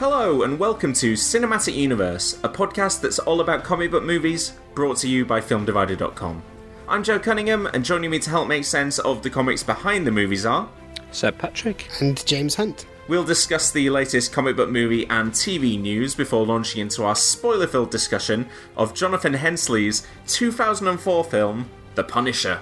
Hello, 0.00 0.44
and 0.44 0.58
welcome 0.58 0.94
to 0.94 1.12
Cinematic 1.12 1.74
Universe, 1.74 2.38
a 2.42 2.48
podcast 2.48 3.02
that's 3.02 3.18
all 3.18 3.42
about 3.42 3.64
comic 3.64 3.90
book 3.90 4.02
movies, 4.02 4.54
brought 4.74 4.96
to 4.96 5.06
you 5.06 5.26
by 5.26 5.42
FilmDivider.com. 5.42 6.42
I'm 6.88 7.04
Joe 7.04 7.18
Cunningham, 7.18 7.66
and 7.66 7.84
joining 7.84 8.10
me 8.10 8.18
to 8.20 8.30
help 8.30 8.48
make 8.48 8.64
sense 8.64 8.98
of 8.98 9.22
the 9.22 9.28
comics 9.28 9.62
behind 9.62 10.06
the 10.06 10.10
movies 10.10 10.46
are. 10.46 10.70
Seb 11.10 11.36
Patrick. 11.36 11.86
And 12.00 12.24
James 12.24 12.54
Hunt. 12.54 12.86
We'll 13.08 13.24
discuss 13.24 13.70
the 13.70 13.90
latest 13.90 14.32
comic 14.32 14.56
book 14.56 14.70
movie 14.70 15.06
and 15.08 15.32
TV 15.32 15.78
news 15.78 16.14
before 16.14 16.46
launching 16.46 16.80
into 16.80 17.04
our 17.04 17.14
spoiler 17.14 17.66
filled 17.66 17.90
discussion 17.90 18.48
of 18.78 18.94
Jonathan 18.94 19.34
Hensleigh's 19.34 20.06
2004 20.28 21.24
film, 21.24 21.68
The 21.94 22.04
Punisher. 22.04 22.60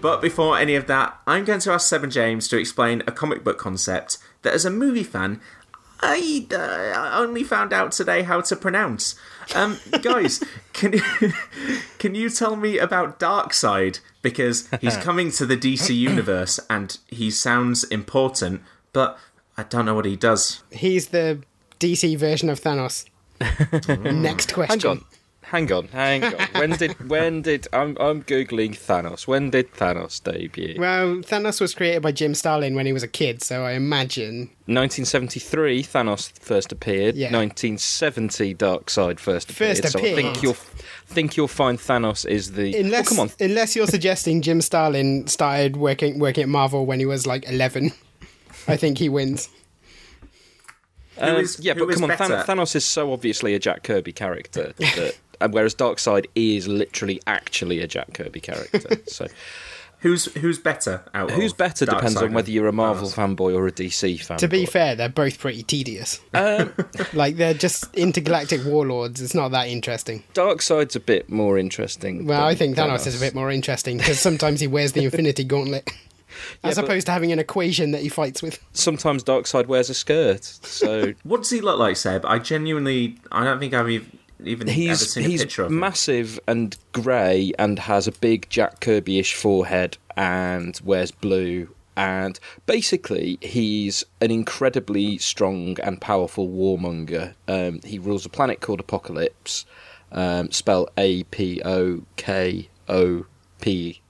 But 0.00 0.20
before 0.20 0.58
any 0.58 0.74
of 0.74 0.86
that, 0.88 1.20
I'm 1.26 1.44
going 1.44 1.60
to 1.60 1.72
ask 1.72 1.88
Seven 1.88 2.10
James 2.10 2.48
to 2.48 2.58
explain 2.58 3.02
a 3.06 3.12
comic 3.12 3.42
book 3.42 3.58
concept 3.58 4.18
that, 4.42 4.52
as 4.52 4.64
a 4.64 4.70
movie 4.70 5.02
fan, 5.02 5.40
I 6.06 6.46
uh, 6.54 7.20
only 7.20 7.42
found 7.42 7.72
out 7.72 7.92
today 7.92 8.22
how 8.22 8.40
to 8.42 8.54
pronounce. 8.54 9.16
Um, 9.54 9.78
guys, 10.02 10.42
can 10.72 10.92
you, 10.92 11.02
can 11.98 12.14
you 12.14 12.30
tell 12.30 12.54
me 12.54 12.78
about 12.78 13.18
Darkseid? 13.18 13.98
Because 14.22 14.68
he's 14.80 14.96
coming 15.08 15.30
to 15.32 15.46
the 15.46 15.56
DC 15.56 15.94
universe 15.96 16.60
and 16.70 16.96
he 17.08 17.30
sounds 17.30 17.84
important, 17.84 18.62
but 18.92 19.18
I 19.56 19.64
don't 19.64 19.84
know 19.84 19.94
what 19.94 20.04
he 20.04 20.16
does. 20.16 20.62
He's 20.70 21.08
the 21.08 21.42
DC 21.80 22.16
version 22.16 22.50
of 22.50 22.60
Thanos. 22.60 23.06
Next 24.12 24.54
question. 24.54 24.80
Hang 24.80 24.90
on. 24.98 25.04
Hang 25.50 25.70
on, 25.70 25.86
hang 25.88 26.24
on. 26.24 26.32
When 26.54 26.70
did 26.70 27.08
when 27.08 27.42
did 27.42 27.68
I'm 27.72 27.96
I'm 28.00 28.24
googling 28.24 28.72
Thanos. 28.76 29.28
When 29.28 29.50
did 29.50 29.72
Thanos 29.74 30.20
debut? 30.20 30.74
Well, 30.76 31.18
Thanos 31.18 31.60
was 31.60 31.72
created 31.72 32.02
by 32.02 32.10
Jim 32.10 32.34
Starlin 32.34 32.74
when 32.74 32.84
he 32.84 32.92
was 32.92 33.04
a 33.04 33.08
kid, 33.08 33.44
so 33.44 33.62
I 33.62 33.72
imagine 33.72 34.50
1973 34.66 35.84
Thanos 35.84 36.36
first 36.40 36.72
appeared. 36.72 37.14
Yeah. 37.14 37.26
1970 37.26 38.56
Darkseid 38.56 39.20
first 39.20 39.50
appeared. 39.50 39.78
First 39.78 39.84
appeared. 39.84 39.92
So 39.92 39.98
I 39.98 40.02
appeared. 40.02 40.16
think 40.34 40.42
you'll 40.42 40.54
think 41.06 41.36
you'll 41.36 41.46
find 41.46 41.78
Thanos 41.78 42.26
is 42.28 42.52
the 42.52 42.76
unless 42.76 43.06
oh, 43.06 43.14
come 43.14 43.20
on. 43.20 43.30
unless 43.38 43.76
you're 43.76 43.86
suggesting 43.86 44.42
Jim 44.42 44.60
Starlin 44.60 45.28
started 45.28 45.76
working 45.76 46.18
working 46.18 46.42
at 46.42 46.48
Marvel 46.48 46.86
when 46.86 46.98
he 46.98 47.06
was 47.06 47.24
like 47.24 47.48
11. 47.48 47.92
I 48.66 48.76
think 48.76 48.98
he 48.98 49.08
wins. 49.08 49.48
Um, 51.18 51.36
is- 51.36 51.58
yeah, 51.60 51.74
but 51.74 51.88
come 51.88 52.04
on, 52.04 52.08
Than- 52.10 52.18
better? 52.18 52.44
Thanos 52.46 52.74
is 52.76 52.84
so 52.84 53.12
obviously 53.12 53.54
a 53.54 53.58
Jack 53.58 53.82
Kirby 53.84 54.12
character 54.12 54.74
that, 54.76 54.98
and 54.98 55.12
whereas 55.50 55.74
Darkseid 55.74 56.26
is 56.34 56.68
literally 56.68 57.20
actually 57.26 57.80
a 57.80 57.86
Jack 57.86 58.12
Kirby 58.14 58.40
character. 58.40 58.96
So 59.08 59.26
Who's 60.00 60.26
who's 60.34 60.58
better 60.58 61.02
out 61.14 61.30
who's 61.30 61.52
of 61.52 61.58
better 61.58 61.86
depends 61.86 62.16
Darkseid 62.16 62.24
on 62.24 62.32
whether 62.34 62.50
you're 62.50 62.68
a 62.68 62.72
Marvel 62.72 63.08
fanboy 63.08 63.54
or 63.56 63.66
a 63.66 63.72
DC 63.72 64.18
fanboy. 64.18 64.36
To 64.38 64.46
be 64.48 64.66
fair, 64.66 64.94
they're 64.94 65.08
both 65.08 65.38
pretty 65.38 65.62
tedious. 65.62 66.20
Um, 66.34 66.74
like 67.14 67.36
they're 67.36 67.54
just 67.54 67.92
intergalactic 67.96 68.62
warlords. 68.66 69.22
It's 69.22 69.34
not 69.34 69.52
that 69.52 69.68
interesting. 69.68 70.22
Darkseid's 70.34 70.96
a 70.96 71.00
bit 71.00 71.30
more 71.30 71.56
interesting. 71.56 72.26
Well, 72.26 72.44
I 72.44 72.54
think 72.54 72.76
Thanos 72.76 73.06
is 73.06 73.16
a 73.16 73.24
bit 73.24 73.34
more 73.34 73.50
interesting 73.50 73.96
because 73.96 74.20
sometimes 74.20 74.60
he 74.60 74.66
wears 74.66 74.92
the 74.92 75.02
Infinity 75.04 75.44
Gauntlet. 75.44 75.90
As 76.62 76.76
but- 76.76 76.84
opposed 76.84 77.06
to 77.06 77.12
having 77.12 77.32
an 77.32 77.38
equation 77.38 77.92
that 77.92 78.02
he 78.02 78.10
fights 78.10 78.42
with. 78.42 78.62
Sometimes 78.74 79.24
Darkseid 79.24 79.66
wears 79.66 79.88
a 79.88 79.94
skirt, 79.94 80.44
so 80.44 81.14
What 81.24 81.38
does 81.38 81.50
he 81.50 81.62
look 81.62 81.78
like, 81.78 81.96
Seb? 81.96 82.26
I 82.26 82.38
genuinely, 82.38 83.16
I 83.32 83.44
don't 83.44 83.58
think 83.58 83.72
I've 83.72 83.88
ev- 83.88 84.10
even 84.44 84.68
ever 84.68 84.74
he's 84.74 85.10
seen 85.12 85.24
a 85.24 85.28
he's 85.28 85.42
picture 85.42 85.64
of 85.64 85.70
him. 85.70 85.78
massive 85.78 86.38
and 86.46 86.76
grey 86.92 87.52
and 87.58 87.78
has 87.78 88.06
a 88.06 88.12
big 88.12 88.48
Jack 88.50 88.80
Kirby-ish 88.80 89.34
forehead 89.34 89.98
and 90.16 90.78
wears 90.84 91.10
blue. 91.10 91.68
And 91.96 92.38
basically, 92.66 93.38
he's 93.40 94.04
an 94.20 94.30
incredibly 94.30 95.16
strong 95.16 95.78
and 95.82 95.98
powerful 96.00 96.48
warmonger. 96.48 97.34
Um, 97.48 97.80
he 97.82 97.98
rules 97.98 98.26
a 98.26 98.28
planet 98.28 98.60
called 98.60 98.86
Apokolips, 98.86 99.64
um, 100.12 100.50
spell 100.50 100.88
A 100.98 101.22
P 101.24 101.62
O 101.64 102.02
K 102.16 102.68
O 102.88 103.24
P. 103.62 104.02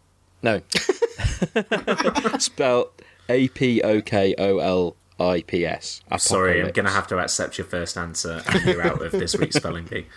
No, 0.43 0.63
spell 2.39 2.91
A 3.29 3.47
P 3.49 3.81
O 3.83 4.01
K 4.01 4.35
O 4.37 4.59
L 4.59 4.97
I 5.19 5.43
P 5.43 5.65
S. 5.65 6.03
Sorry, 6.19 6.61
I'm 6.63 6.73
going 6.73 6.85
to 6.87 6.93
have 6.93 7.07
to 7.09 7.19
accept 7.19 7.57
your 7.59 7.67
first 7.67 7.97
answer 7.97 8.43
and 8.49 8.65
you're 8.65 8.83
out 8.83 9.01
of 9.01 9.13
this 9.13 9.35
week's 9.37 9.57
spelling 9.57 9.85
bee. 9.85 10.07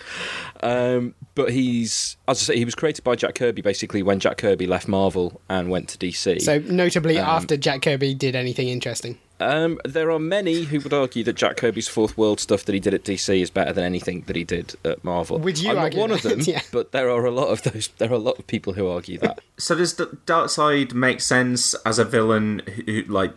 Um, 0.62 1.16
but 1.36 1.52
he's, 1.52 2.18
as 2.28 2.42
I 2.42 2.44
say, 2.54 2.58
he 2.58 2.66
was 2.66 2.76
created 2.76 3.06
by 3.06 3.16
Jack 3.16 3.36
Kirby 3.36 3.62
basically 3.62 4.04
when 4.04 4.20
Jack 4.20 4.38
Kirby 4.40 4.68
left 4.68 4.90
Marvel 4.90 5.40
and 5.48 5.70
went 5.70 5.88
to 5.90 5.98
DC. 5.98 6.42
So, 6.42 6.60
notably 6.60 7.18
after 7.18 7.56
Jack 7.56 7.82
Kirby 7.84 8.14
did 8.14 8.36
anything 8.36 8.68
interesting. 8.68 9.18
um, 9.40 9.80
there 9.86 10.12
are 10.12 10.20
many 10.20 10.64
who 10.64 10.82
would 10.82 10.92
argue 10.92 11.24
that 11.24 11.38
Jack 11.38 11.56
Kirby's 11.56 11.88
Fourth 11.88 12.18
World 12.18 12.42
stuff 12.42 12.66
that 12.66 12.74
he 12.74 12.80
did 12.82 12.94
at 12.94 13.06
DC 13.06 13.42
is 13.42 13.50
better 13.50 13.72
than 13.72 13.86
anything 13.86 14.24
that 14.28 14.36
he 14.36 14.44
did 14.44 14.76
at 14.84 15.02
Marvel. 15.02 15.40
Would 15.40 15.60
you 15.60 15.70
I'm 15.70 15.76
not 15.78 15.84
argue 15.84 16.00
one 16.02 16.12
of 16.12 16.22
them, 16.24 16.42
Yeah. 16.44 16.62
but 16.74 16.92
there 16.92 17.10
are 17.10 17.24
a 17.24 17.32
lot 17.32 17.48
of 17.48 17.64
those. 17.64 17.88
There 18.00 18.12
are 18.12 18.16
a 18.16 18.18
lot 18.18 18.38
of 18.38 18.46
people 18.48 18.74
who 18.74 18.90
argue 18.90 19.18
that. 19.20 19.40
So 19.58 19.76
does 19.76 19.94
D- 19.94 20.04
Darkseid 20.26 20.94
make 20.94 21.22
sense 21.22 21.74
as 21.86 22.00
a 22.00 22.04
villain 22.06 22.64
who, 22.66 22.82
who, 22.84 23.02
like 23.04 23.32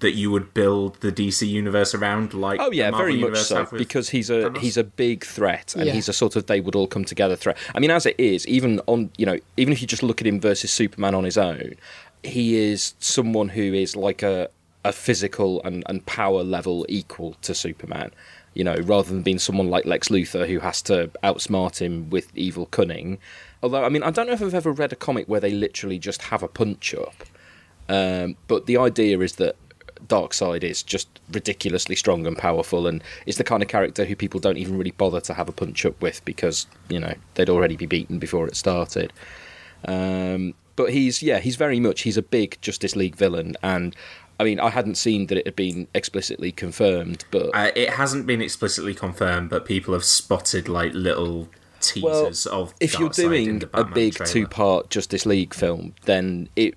that 0.00 0.12
you 0.12 0.30
would 0.30 0.54
build 0.54 1.00
the 1.00 1.12
DC 1.12 1.46
universe 1.48 1.94
around? 1.94 2.34
Like 2.34 2.60
Oh 2.60 2.70
yeah, 2.70 2.90
the 2.90 2.96
very 2.96 3.16
much 3.16 3.36
so 3.38 3.62
with 3.62 3.72
because 3.78 4.10
he's 4.10 4.30
a 4.30 4.44
Thanos? 4.50 4.58
he's 4.58 4.76
a 4.76 4.84
big 4.84 5.24
threat 5.24 5.74
and 5.76 5.86
Yeah. 5.86 5.92
he's 5.92 6.08
a 6.08 6.12
sort 6.12 6.36
of 6.36 6.46
they 6.46 6.60
would 6.60 6.74
all 6.74 6.86
come 6.86 7.04
together 7.04 7.36
threat. 7.36 7.56
I 7.74 7.80
mean, 7.80 7.90
as 7.90 8.06
it 8.06 8.16
is, 8.18 8.46
even 8.46 8.80
on 8.86 9.10
you 9.16 9.26
know, 9.26 9.38
even 9.56 9.72
if 9.72 9.80
you 9.80 9.86
just 9.88 10.02
look 10.02 10.20
at 10.20 10.26
him 10.26 10.40
versus 10.40 10.70
Superman 10.72 11.14
on 11.14 11.24
his 11.24 11.38
own, 11.38 11.74
he 12.22 12.56
is 12.56 12.94
someone 12.98 13.50
who 13.50 13.72
is 13.74 13.96
like 13.96 14.22
a 14.22 14.48
a 14.84 14.92
physical 14.92 15.62
and, 15.64 15.82
and 15.88 16.04
power 16.06 16.42
level 16.42 16.84
equal 16.88 17.34
to 17.42 17.54
Superman. 17.54 18.10
You 18.54 18.62
know, 18.62 18.76
rather 18.84 19.08
than 19.08 19.22
being 19.22 19.40
someone 19.40 19.68
like 19.68 19.84
Lex 19.84 20.08
Luthor 20.10 20.46
who 20.46 20.60
has 20.60 20.80
to 20.82 21.10
outsmart 21.24 21.78
him 21.82 22.08
with 22.10 22.30
evil 22.36 22.66
cunning. 22.66 23.18
Although, 23.64 23.82
I 23.82 23.88
mean, 23.88 24.02
I 24.04 24.10
don't 24.10 24.26
know 24.28 24.32
if 24.34 24.42
I've 24.42 24.54
ever 24.54 24.70
read 24.70 24.92
a 24.92 24.96
comic 24.96 25.26
where 25.26 25.40
they 25.40 25.50
literally 25.50 25.98
just 25.98 26.22
have 26.22 26.42
a 26.42 26.46
punch 26.48 26.94
up. 26.94 27.24
Um, 27.88 28.36
but 28.46 28.66
the 28.66 28.76
idea 28.76 29.18
is 29.20 29.34
that 29.36 29.56
Darkseid 30.08 30.62
is 30.62 30.82
just 30.82 31.08
ridiculously 31.32 31.96
strong 31.96 32.26
and 32.26 32.36
powerful, 32.36 32.86
and 32.86 33.02
is 33.26 33.36
the 33.36 33.44
kind 33.44 33.62
of 33.62 33.68
character 33.68 34.04
who 34.04 34.16
people 34.16 34.40
don't 34.40 34.58
even 34.58 34.76
really 34.78 34.92
bother 34.92 35.20
to 35.22 35.34
have 35.34 35.48
a 35.48 35.52
punch 35.52 35.84
up 35.84 36.00
with 36.00 36.24
because 36.24 36.66
you 36.88 37.00
know 37.00 37.14
they'd 37.34 37.50
already 37.50 37.76
be 37.76 37.86
beaten 37.86 38.18
before 38.18 38.46
it 38.46 38.56
started. 38.56 39.12
Um, 39.86 40.54
but 40.76 40.92
he's 40.92 41.22
yeah, 41.22 41.38
he's 41.38 41.56
very 41.56 41.80
much 41.80 42.02
he's 42.02 42.16
a 42.16 42.22
big 42.22 42.58
Justice 42.60 42.96
League 42.96 43.16
villain, 43.16 43.56
and 43.62 43.94
I 44.38 44.44
mean 44.44 44.60
I 44.60 44.70
hadn't 44.70 44.96
seen 44.96 45.26
that 45.28 45.38
it 45.38 45.46
had 45.46 45.56
been 45.56 45.86
explicitly 45.94 46.52
confirmed, 46.52 47.24
but 47.30 47.50
Uh, 47.54 47.70
it 47.74 47.90
hasn't 47.90 48.26
been 48.26 48.42
explicitly 48.42 48.94
confirmed, 48.94 49.50
but 49.50 49.64
people 49.64 49.94
have 49.94 50.04
spotted 50.04 50.68
like 50.68 50.92
little 50.94 51.48
well, 52.00 52.24
teasers 52.24 52.46
of. 52.46 52.74
if 52.80 52.98
you're 52.98 53.10
doing 53.10 53.62
a 53.72 53.84
big 53.84 54.14
two-part 54.24 54.90
Justice 54.90 55.26
League 55.26 55.54
film, 55.54 55.94
then 56.04 56.48
it, 56.56 56.74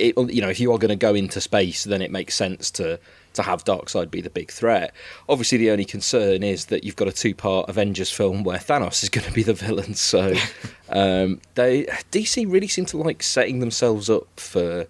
it, 0.00 0.32
you 0.32 0.40
know, 0.40 0.48
if 0.48 0.60
you 0.60 0.72
are 0.72 0.78
going 0.78 0.90
to 0.90 0.96
go 0.96 1.14
into 1.14 1.40
space, 1.40 1.84
then 1.84 2.02
it 2.02 2.10
makes 2.10 2.34
sense 2.34 2.70
to 2.72 2.98
to 3.32 3.42
have 3.42 3.64
Darkseid 3.64 4.10
be 4.10 4.20
the 4.20 4.30
big 4.30 4.50
threat. 4.50 4.92
Obviously, 5.28 5.58
the 5.58 5.70
only 5.70 5.84
concern 5.84 6.42
is 6.42 6.66
that 6.66 6.82
you've 6.82 6.96
got 6.96 7.06
a 7.06 7.12
two-part 7.12 7.68
Avengers 7.68 8.10
film 8.10 8.42
where 8.42 8.58
Thanos 8.58 9.04
is 9.04 9.08
going 9.08 9.26
to 9.26 9.32
be 9.32 9.44
the 9.44 9.54
villain. 9.54 9.94
So 9.94 10.34
um, 10.88 11.40
they 11.54 11.84
DC 12.10 12.50
really 12.50 12.68
seem 12.68 12.86
to 12.86 12.96
like 12.98 13.22
setting 13.22 13.60
themselves 13.60 14.10
up 14.10 14.28
for 14.40 14.86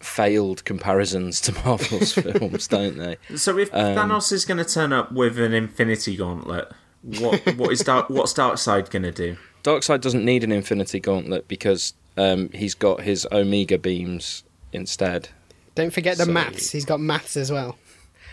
failed 0.00 0.64
comparisons 0.64 1.40
to 1.42 1.52
Marvel's 1.52 2.12
films, 2.14 2.66
don't 2.68 2.96
they? 2.96 3.16
So 3.36 3.58
if 3.58 3.72
Um, 3.74 3.96
Thanos 3.96 4.32
is 4.32 4.44
going 4.44 4.58
to 4.58 4.64
turn 4.64 4.92
up 4.92 5.12
with 5.12 5.38
an 5.38 5.52
Infinity 5.52 6.16
Gauntlet, 6.16 6.70
what 7.02 7.56
what 7.56 7.72
is 7.72 7.80
Dark? 7.80 8.10
What's 8.10 8.32
Darkseid 8.32 8.90
going 8.90 9.02
to 9.04 9.12
do? 9.12 9.36
Darkseid 9.62 10.00
doesn't 10.00 10.24
need 10.24 10.44
an 10.44 10.52
Infinity 10.52 11.00
Gauntlet 11.00 11.46
because 11.46 11.94
um, 12.20 12.50
he's 12.52 12.74
got 12.74 13.00
his 13.02 13.26
Omega 13.32 13.78
beams 13.78 14.44
instead. 14.72 15.28
Don't 15.74 15.92
forget 15.92 16.18
the 16.18 16.24
So- 16.26 16.32
maths. 16.32 16.70
He's 16.70 16.84
got 16.84 17.00
maths 17.00 17.36
as 17.36 17.50
well. 17.50 17.76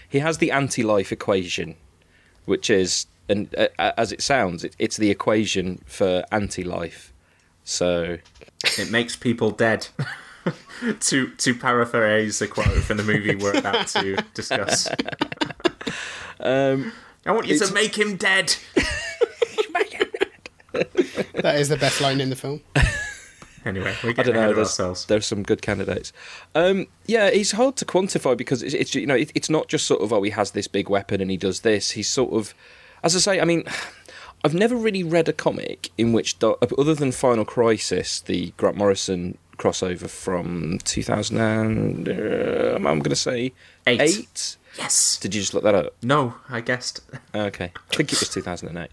He 0.10 0.20
has 0.20 0.38
the 0.38 0.52
anti-life 0.52 1.12
equation, 1.12 1.76
which 2.46 2.70
is, 2.70 3.08
and 3.30 3.54
uh, 3.58 3.92
as 3.98 4.12
it 4.12 4.22
sounds, 4.22 4.64
it, 4.64 4.76
it's 4.80 4.98
the 4.98 5.10
equation 5.12 5.82
for 5.86 6.24
anti-life. 6.32 7.12
So 7.64 8.18
It 8.78 8.90
makes 8.92 9.16
people 9.16 9.52
dead. 9.52 9.88
to 11.02 11.30
to 11.32 11.54
paraphrase 11.56 12.42
a 12.42 12.48
quote 12.48 12.68
from 12.88 12.96
the 12.98 13.04
movie 13.04 13.36
we're 13.36 13.58
about 13.58 13.88
to 13.88 14.16
discuss. 14.34 14.88
um, 16.40 16.94
I 17.26 17.32
want 17.34 17.48
you 17.48 17.56
It's- 17.56 17.68
to 17.68 17.74
make 17.82 17.96
him 17.98 18.16
dead. 18.16 18.56
That 21.44 21.56
is 21.60 21.70
the 21.70 21.78
best 21.78 22.02
line 22.02 22.20
in 22.22 22.30
the 22.30 22.36
film. 22.36 22.62
Anyway, 23.68 23.94
we're 24.04 24.12
I 24.12 24.14
don't 24.14 24.30
ahead 24.30 24.34
know. 24.36 24.50
of 24.52 24.56
There's, 24.56 24.68
ourselves. 24.70 25.06
there's 25.06 25.26
some 25.26 25.44
good 25.44 25.62
candidates. 25.62 26.14
Um, 26.56 26.88
yeah, 27.06 27.30
he's 27.32 27.52
hard 27.52 27.76
to 27.78 27.86
quantify 27.86 28.38
because 28.38 28.64
it's, 28.64 28.74
it's 28.74 28.96
you 28.96 29.06
know 29.06 29.16
it, 29.16 29.32
it's 29.36 29.50
not 29.50 29.68
just 29.68 29.86
sort 29.86 30.02
of 30.02 30.14
oh 30.14 30.22
he 30.24 30.32
has 30.32 30.52
this 30.52 30.68
big 30.68 30.90
weapon 30.90 31.22
and 31.22 31.30
he 31.30 31.38
does 31.38 31.62
this. 31.62 31.92
He's 31.92 32.08
sort 32.10 32.34
of, 32.34 32.54
as 33.04 33.16
I 33.16 33.20
say, 33.20 33.40
I 33.42 33.46
mean, 33.46 33.64
I've 34.44 34.54
never 34.54 34.76
really 34.76 35.04
read 35.04 35.28
a 35.28 35.34
comic 35.34 35.90
in 35.98 36.14
which 36.14 36.36
other 36.42 36.94
than 36.94 37.12
Final 37.12 37.44
Crisis, 37.46 38.22
the 38.22 38.54
Grant 38.58 38.78
Morrison 38.78 39.38
crossover 39.58 40.08
from 40.08 40.78
2000 40.84 41.38
and 41.40 42.08
uh, 42.08 42.76
I'm 42.76 42.84
going 43.00 43.10
to 43.10 43.16
say 43.16 43.54
Eight. 43.88 44.02
eight. 44.02 44.58
Yes. 44.78 45.18
Did 45.18 45.34
you 45.34 45.42
just 45.42 45.56
look 45.56 45.64
that 45.64 45.74
up? 45.74 45.96
No, 46.04 46.36
I 46.50 46.62
guessed. 46.62 47.02
Okay. 47.36 47.72
I 47.92 47.96
think 47.96 48.14
it 48.14 48.20
was 48.20 48.30
2008. 48.30 48.90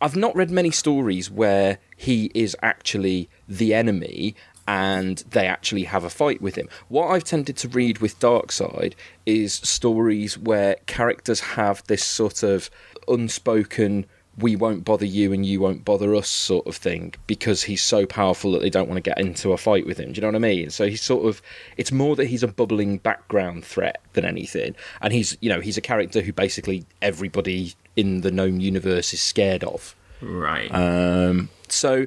I've 0.00 0.16
not 0.16 0.36
read 0.36 0.50
many 0.50 0.70
stories 0.70 1.30
where 1.30 1.78
he 1.96 2.30
is 2.34 2.56
actually 2.62 3.30
the 3.48 3.72
enemy 3.72 4.34
and 4.68 5.18
they 5.30 5.46
actually 5.46 5.84
have 5.84 6.04
a 6.04 6.10
fight 6.10 6.42
with 6.42 6.56
him. 6.56 6.68
What 6.88 7.08
I've 7.08 7.24
tended 7.24 7.56
to 7.58 7.68
read 7.68 7.98
with 7.98 8.18
Darkseid 8.18 8.94
is 9.24 9.54
stories 9.54 10.36
where 10.36 10.76
characters 10.86 11.40
have 11.40 11.82
this 11.86 12.04
sort 12.04 12.42
of 12.42 12.68
unspoken 13.08 14.06
we 14.38 14.54
won't 14.54 14.84
bother 14.84 15.06
you 15.06 15.32
and 15.32 15.46
you 15.46 15.60
won't 15.60 15.84
bother 15.84 16.14
us 16.14 16.28
sort 16.28 16.66
of 16.66 16.76
thing 16.76 17.14
because 17.26 17.62
he's 17.62 17.82
so 17.82 18.04
powerful 18.04 18.52
that 18.52 18.60
they 18.60 18.68
don't 18.68 18.86
want 18.88 18.96
to 19.02 19.10
get 19.10 19.18
into 19.18 19.52
a 19.52 19.56
fight 19.56 19.86
with 19.86 19.98
him. 19.98 20.12
Do 20.12 20.16
you 20.16 20.20
know 20.22 20.28
what 20.28 20.34
I 20.34 20.38
mean? 20.40 20.68
So 20.70 20.86
he's 20.88 21.00
sort 21.02 21.26
of 21.26 21.40
it's 21.78 21.90
more 21.90 22.16
that 22.16 22.26
he's 22.26 22.42
a 22.42 22.48
bubbling 22.48 22.98
background 22.98 23.64
threat 23.64 24.00
than 24.12 24.24
anything. 24.26 24.74
And 25.00 25.12
he's 25.12 25.38
you 25.40 25.48
know, 25.48 25.60
he's 25.60 25.78
a 25.78 25.80
character 25.80 26.20
who 26.20 26.32
basically 26.32 26.84
everybody 27.00 27.74
in 27.96 28.20
the 28.20 28.30
known 28.30 28.60
universe 28.60 29.14
is 29.14 29.22
scared 29.22 29.64
of. 29.64 29.94
Right. 30.20 30.68
Um 30.74 31.48
so 31.68 32.06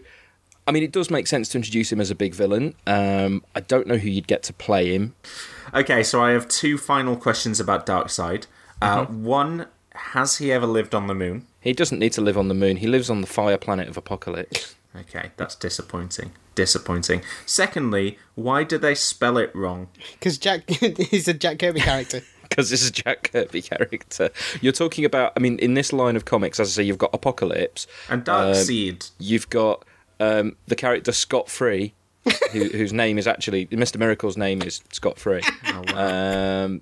I 0.67 0.71
mean, 0.71 0.83
it 0.83 0.91
does 0.91 1.09
make 1.09 1.25
sense 1.25 1.49
to 1.49 1.57
introduce 1.57 1.91
him 1.91 1.99
as 1.99 2.11
a 2.11 2.15
big 2.15 2.35
villain. 2.35 2.75
Um, 2.85 3.43
I 3.55 3.59
don't 3.61 3.87
know 3.87 3.97
who 3.97 4.07
you'd 4.07 4.27
get 4.27 4.43
to 4.43 4.53
play 4.53 4.93
him. 4.93 5.15
okay, 5.73 6.03
so 6.03 6.21
I 6.21 6.29
have 6.29 6.47
two 6.47 6.77
final 6.77 7.15
questions 7.15 7.59
about 7.59 7.87
Darkseid. 7.87 8.45
Uh, 8.79 9.05
Mm-hmm. 9.05 9.23
One, 9.25 9.65
has 10.13 10.37
he 10.37 10.51
ever 10.51 10.65
lived 10.65 10.95
on 10.95 11.07
the 11.07 11.13
moon? 11.13 11.45
He 11.61 11.73
doesn't 11.73 11.99
need 11.99 12.13
to 12.13 12.21
live 12.21 12.37
on 12.37 12.47
the 12.47 12.53
moon. 12.53 12.77
He 12.77 12.87
lives 12.87 13.09
on 13.09 13.21
the 13.21 13.27
fire 13.27 13.57
planet 13.57 13.87
of 13.89 13.95
Apokolips. 14.03 14.75
Okay, 14.95 15.31
that's 15.37 15.55
disappointing. 15.55 16.31
Disappointing. 16.55 17.21
Secondly, 17.45 18.17
why 18.35 18.63
do 18.63 18.77
they 18.77 18.95
spell 18.95 19.37
it 19.37 19.53
wrong? 19.55 19.87
Because 20.13 20.37
Jack, 20.37 20.69
he's 20.69 21.27
a 21.27 21.33
Jack 21.33 21.59
Kirby 21.59 21.81
character. 21.81 22.21
because 22.49 22.69
this 22.71 22.81
is 22.81 22.89
a 22.89 22.93
Jack 22.93 23.29
Kirby 23.31 23.61
character. 23.61 24.29
You're 24.61 24.73
talking 24.73 25.05
about, 25.05 25.33
I 25.37 25.39
mean, 25.39 25.59
in 25.59 25.75
this 25.75 25.93
line 25.93 26.15
of 26.15 26.25
comics, 26.25 26.59
as 26.59 26.69
I 26.69 26.71
say, 26.81 26.83
you've 26.83 26.97
got 26.97 27.11
Apokolips, 27.13 27.85
And 28.09 28.27
Um, 28.27 28.47
Darkseid. 28.53 29.11
you've 29.19 29.49
got 29.49 29.85
um, 30.19 30.55
the 30.67 30.75
character 30.75 31.11
Scott 31.11 31.49
Free, 31.49 31.93
who, 32.51 32.63
whose 32.69 32.91
name 32.91 33.17
is 33.19 33.27
actually 33.27 33.67
Mr. 33.67 33.97
Miracle's 33.97 34.37
name 34.37 34.61
is 34.63 34.81
Scott 34.91 35.19
Free. 35.19 35.41
um, 35.93 36.81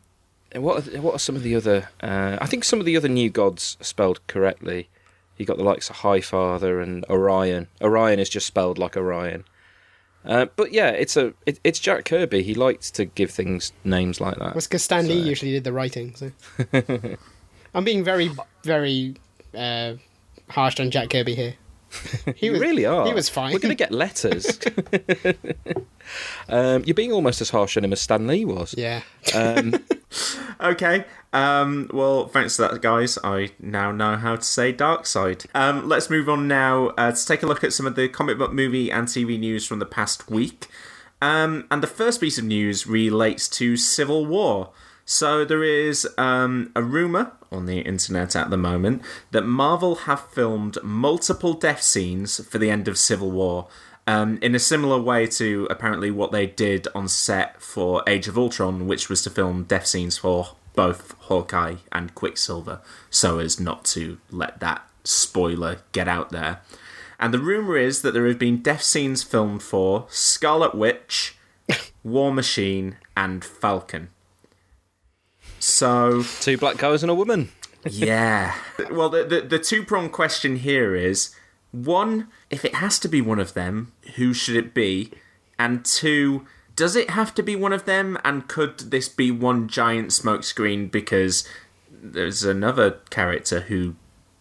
and 0.58 0.64
what 0.66 0.88
are, 0.88 1.02
what 1.02 1.14
are 1.16 1.20
some 1.20 1.36
of 1.36 1.44
the 1.44 1.56
other? 1.56 1.90
Uh, 2.02 2.38
I 2.42 2.46
think 2.48 2.64
some 2.64 2.80
of 2.80 2.86
the 2.86 2.98
other 2.98 3.08
new 3.08 3.30
gods 3.30 3.78
are 3.80 3.84
spelled 3.86 4.26
correctly. 4.28 4.90
You 5.38 5.46
got 5.46 5.58
the 5.58 5.64
likes 5.64 5.90
of 5.90 5.98
Highfather 5.98 6.82
and 6.82 7.06
Orion. 7.10 7.68
Orion 7.82 8.20
is 8.20 8.28
just 8.30 8.48
spelled 8.48 8.78
like 8.78 8.98
Orion. 8.98 9.46
Uh, 10.26 10.48
but 10.56 10.74
yeah, 10.74 10.90
it's 10.90 11.16
a 11.16 11.34
it, 11.46 11.60
it's 11.64 11.80
Jack 11.80 12.04
Kirby. 12.06 12.44
He 12.44 12.54
likes 12.54 12.92
to 12.92 13.06
give 13.06 13.32
things 13.32 13.72
names 13.84 14.20
like 14.20 14.38
that. 14.40 14.54
That's 14.56 14.68
because 14.68 14.84
Stan 14.84 15.08
Lee 15.08 15.22
So- 15.22 15.30
usually 15.30 15.52
did 15.52 15.64
the 15.64 15.72
writing. 15.72 16.16
So 16.16 16.32
I'm 17.74 17.84
being 17.84 18.04
very, 18.04 18.32
very 18.64 19.16
uh, 19.56 19.94
harsh 20.50 20.80
on 20.80 20.92
Jack 20.92 21.12
Kirby 21.12 21.36
here. 21.36 21.54
He 22.36 22.48
you 22.48 22.52
was, 22.54 22.62
really 22.62 22.86
are. 22.86 23.08
He 23.08 23.14
was 23.14 23.30
fine. 23.30 23.54
We're 23.54 23.60
going 23.60 23.76
to 23.76 23.76
get 23.76 23.92
letters. 23.92 24.60
um, 26.50 26.84
you're 26.84 26.94
being 26.94 27.12
almost 27.12 27.42
as 27.42 27.50
harsh 27.50 27.78
on 27.78 27.84
him 27.86 27.94
as 27.94 28.02
Stan 28.02 28.28
Lee 28.28 28.46
was. 28.46 28.76
Yeah. 28.78 29.02
Um, 29.34 29.74
Okay. 30.60 31.06
Um, 31.34 31.90
well, 31.94 32.28
thanks 32.28 32.56
for 32.56 32.68
that, 32.68 32.82
guys. 32.82 33.18
I 33.24 33.52
now 33.60 33.92
know 33.92 34.16
how 34.16 34.38
to 34.38 34.44
say 34.44 34.74
Darkseid. 34.74 35.46
Um, 35.54 35.88
let's 35.88 36.10
move 36.10 36.30
on 36.30 36.48
now 36.48 36.88
uh, 36.98 37.12
to 37.12 37.26
take 37.26 37.44
a 37.44 37.46
look 37.46 37.64
at 37.64 37.74
some 37.74 37.86
of 37.86 37.96
the 37.96 38.08
comic 38.10 38.38
book 38.38 38.54
movie 38.54 38.92
and 38.92 39.08
TV 39.08 39.40
news 39.40 39.66
from 39.66 39.80
the 39.80 39.86
past 39.86 40.30
week. 40.30 40.68
Um, 41.22 41.68
and 41.70 41.84
the 41.84 41.88
first 41.88 42.22
piece 42.22 42.38
of 42.38 42.46
news 42.46 42.88
relates 42.88 43.48
to 43.50 43.78
Civil 43.78 44.26
War. 44.26 44.72
So 45.10 45.46
there 45.46 45.64
is 45.64 46.06
um, 46.18 46.70
a 46.76 46.84
rumor 46.84 47.32
on 47.50 47.66
the 47.66 47.80
internet 47.80 48.36
at 48.36 48.50
the 48.50 48.58
moment 48.58 49.02
that 49.32 49.46
Marvel 49.46 49.96
have 49.96 50.30
filmed 50.32 50.78
multiple 50.84 51.54
death 51.54 51.82
scenes 51.82 52.46
for 52.46 52.58
the 52.58 52.70
end 52.70 52.90
of 52.90 52.98
Civil 52.98 53.32
War. 53.32 53.70
Um, 54.06 54.38
in 54.42 54.54
a 54.54 54.60
similar 54.60 55.00
way 55.00 55.26
to 55.28 55.66
apparently 55.70 56.12
what 56.12 56.34
they 56.34 56.46
did 56.46 56.90
on 56.94 57.08
set 57.08 57.62
for 57.62 58.04
Age 58.06 58.28
of 58.28 58.38
Ultron, 58.38 58.86
which 58.86 59.08
was 59.08 59.22
to 59.22 59.30
film 59.30 59.64
death 59.64 59.88
scenes 59.88 60.18
for 60.18 60.58
both 60.76 61.16
Hawkeye 61.20 61.76
and 61.94 62.14
Quicksilver, 62.14 62.82
so 63.10 63.40
as 63.40 63.62
not 63.62 63.86
to 63.86 64.18
let 64.30 64.60
that 64.60 64.86
spoiler 65.06 65.80
get 65.94 66.10
out 66.10 66.32
there. 66.32 66.60
And 67.18 67.34
the 67.34 67.40
rumour 67.40 67.78
is 67.78 68.02
that 68.02 68.12
there 68.12 68.28
have 68.28 68.40
been 68.40 68.62
death 68.62 68.84
scenes 68.84 69.24
filmed 69.24 69.64
for 69.64 70.06
Scarlet 70.10 70.76
Witch, 70.76 71.38
War 72.04 72.34
Machine, 72.34 72.98
and 73.16 73.46
Falcon. 73.46 74.10
So, 75.68 76.24
two 76.40 76.58
black 76.58 76.78
guys 76.78 77.04
and 77.04 77.12
a 77.12 77.16
woman. 77.16 77.50
yeah. 77.84 78.56
Well, 78.90 79.10
the, 79.10 79.26
the, 79.26 79.42
the 79.42 79.60
two 79.60 79.84
pronged 79.84 80.14
question 80.14 80.58
here 80.58 80.96
is 80.96 81.36
one, 81.72 82.30
if 82.50 82.64
it 82.64 82.76
has 82.76 83.00
to 83.00 83.10
be 83.10 83.20
one 83.22 83.38
of 83.38 83.54
them, 83.54 83.92
who 84.16 84.34
should 84.34 84.56
it 84.56 84.74
be? 84.74 85.12
And 85.60 85.84
two, 85.84 86.46
does 86.76 86.96
it 86.96 87.10
have 87.10 87.36
to 87.36 87.44
be 87.44 87.56
one 87.56 87.74
of 87.74 87.84
them? 87.84 88.18
And 88.24 88.48
could 88.48 88.80
this 88.92 89.10
be 89.10 89.30
one 89.30 89.68
giant 89.68 90.12
smokescreen 90.12 90.90
because 90.90 91.46
there's 91.92 92.46
another 92.46 93.00
character 93.10 93.62
who 93.62 93.96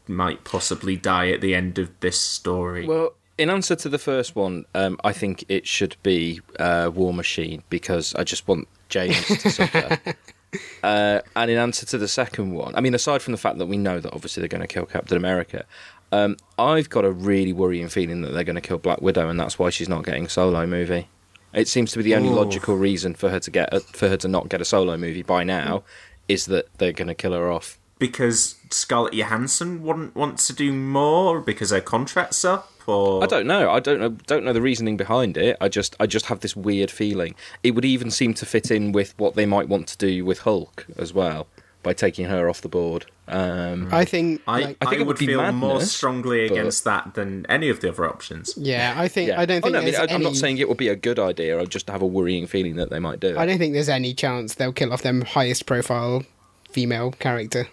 might 0.07 0.45
possibly 0.45 0.97
die 0.97 1.31
at 1.31 1.41
the 1.41 1.57
end 1.57 1.79
of 1.79 1.91
this 2.01 2.21
story? 2.21 2.87
Well, 2.87 3.15
in 3.37 3.51
answer 3.51 3.75
to 3.75 3.89
the 3.89 3.99
first 3.99 4.37
one, 4.37 4.65
um, 4.77 4.97
I 5.03 5.13
think 5.13 5.45
it 5.49 5.67
should 5.67 5.97
be 6.05 6.41
uh, 6.61 6.91
War 6.95 7.13
Machine 7.13 7.65
because 7.69 8.15
I 8.15 8.23
just 8.23 8.47
want 8.47 8.69
James 8.89 9.27
to 9.27 9.51
suffer. 9.51 9.99
Uh, 10.83 11.21
and 11.35 11.51
in 11.51 11.59
answer 11.59 11.85
to 11.87 11.99
the 11.99 12.09
second 12.09 12.53
one, 12.53 12.75
I 12.75 12.81
mean, 12.81 12.95
aside 12.95 13.23
from 13.23 13.33
the 13.33 13.39
fact 13.39 13.59
that 13.59 13.67
we 13.67 13.77
know 13.77 14.01
that 14.01 14.13
obviously 14.13 14.41
they're 14.41 14.49
going 14.49 14.63
to 14.63 14.67
kill 14.67 14.87
Captain 14.87 15.17
America, 15.17 15.65
um, 16.13 16.37
I've 16.59 16.89
got 16.89 17.05
a 17.05 17.11
really 17.11 17.53
worrying 17.53 17.89
feeling 17.89 18.23
that 18.23 18.31
they're 18.31 18.45
going 18.45 18.57
to 18.57 18.61
kill 18.61 18.79
Black 18.79 19.03
Widow, 19.03 19.29
and 19.29 19.39
that's 19.39 19.59
why 19.59 19.71
she's 19.71 19.89
not 19.89 20.05
getting 20.05 20.27
a 20.27 20.29
solo 20.29 20.67
movie. 20.67 21.09
It 21.53 21.69
seems 21.69 21.93
to 21.93 21.99
be 21.99 22.05
the 22.05 22.15
only 22.15 22.29
Ooh. 22.29 22.35
logical 22.35 22.77
reason 22.77 23.15
for 23.15 23.31
her 23.31 23.41
to 23.41 23.51
get 23.51 23.73
a, 23.73 23.81
for 23.81 24.09
her 24.09 24.17
to 24.19 24.29
not 24.29 24.49
get 24.49 24.61
a 24.61 24.65
solo 24.65 24.97
movie 24.97 25.23
by 25.23 25.43
now 25.43 25.83
is 26.29 26.47
that 26.47 26.67
they're 26.79 26.93
going 26.93 27.09
to 27.09 27.15
kill 27.15 27.33
her 27.33 27.51
off. 27.51 27.79
Because 27.99 28.57
Scarlett 28.71 29.15
Johansson 29.15 29.83
wouldn't 29.83 30.15
want 30.15 30.39
to 30.41 30.53
do 30.53 30.73
more 30.73 31.41
because 31.41 31.71
her 31.71 31.81
contract's 31.81 32.45
up? 32.45 32.73
Or 32.87 33.23
I 33.25 33.27
don't 33.27 33.47
know. 33.49 33.71
I 33.71 33.81
don't 33.81 33.99
know. 33.99 34.11
Don't 34.11 34.45
know 34.45 34.53
the 34.53 34.63
reasoning 34.63 34.97
behind 34.97 35.37
it. 35.37 35.57
I 35.61 35.69
just, 35.69 35.97
I 35.99 36.07
just 36.07 36.27
have 36.27 36.41
this 36.41 36.55
weird 36.55 36.91
feeling. 36.91 37.35
It 37.65 37.73
would 37.73 37.85
even 37.85 38.11
seem 38.13 38.33
to 38.35 38.47
fit 38.47 38.71
in 38.71 38.93
with 38.93 39.13
what 39.19 39.35
they 39.35 39.45
might 39.47 39.69
want 39.69 39.89
to 39.89 39.97
do 39.99 40.25
with 40.25 40.41
Hulk 40.41 40.87
as 40.97 41.13
well 41.13 41.49
by 41.83 41.93
taking 41.95 42.27
her 42.27 42.49
off 42.49 42.61
the 42.61 42.69
board. 42.69 43.07
Um, 43.29 43.89
I 43.93 44.05
think. 44.05 44.41
I, 44.47 44.61
like, 44.61 44.77
I 44.81 44.87
I, 44.87 44.91
think 44.91 44.93
it 44.95 44.99
would 45.01 45.07
would 45.09 45.19
be 45.19 45.27
feel 45.27 45.51
more 45.53 45.81
strongly 45.81 46.49
but- 46.49 46.59
against 46.59 46.85
that 46.85 47.15
than 47.15 47.45
any 47.49 47.69
of 47.71 47.81
the 47.81 47.89
other 47.89 48.09
options. 48.09 48.55
yeah, 48.57 48.95
I 48.97 49.09
think. 49.09 49.31
yeah. 49.31 49.41
I 49.41 49.47
don't 49.47 49.59
Oh, 49.59 49.61
think. 49.63 49.73
no, 49.73 49.79
I 49.81 49.83
mean, 49.85 49.93
there's 49.95 50.01
I- 50.01 50.15
I'm 50.15 50.21
any, 50.21 50.25
not 50.25 50.37
saying 50.37 50.59
it 50.59 50.69
would 50.69 50.79
be 50.79 50.89
a 50.89 50.95
good 50.97 51.19
idea. 51.19 51.61
I 51.61 51.65
just 51.65 51.91
have 51.91 52.03
a 52.03 52.07
worrying 52.07 52.47
feeling 52.47 52.77
that 52.77 52.91
they 52.91 53.01
might 53.01 53.19
do 53.19 53.29
it. 53.31 53.37
I 53.37 53.47
don't 53.47 53.59
think 53.59 53.73
there's 53.73 53.89
any 53.89 54.15
chance 54.15 54.55
they'll 54.55 54.73
kill 54.73 54.93
off 54.93 55.03
them 55.03 55.23
highest 55.23 55.67
profile 55.67 56.23
female 56.71 57.11
character. 57.13 57.67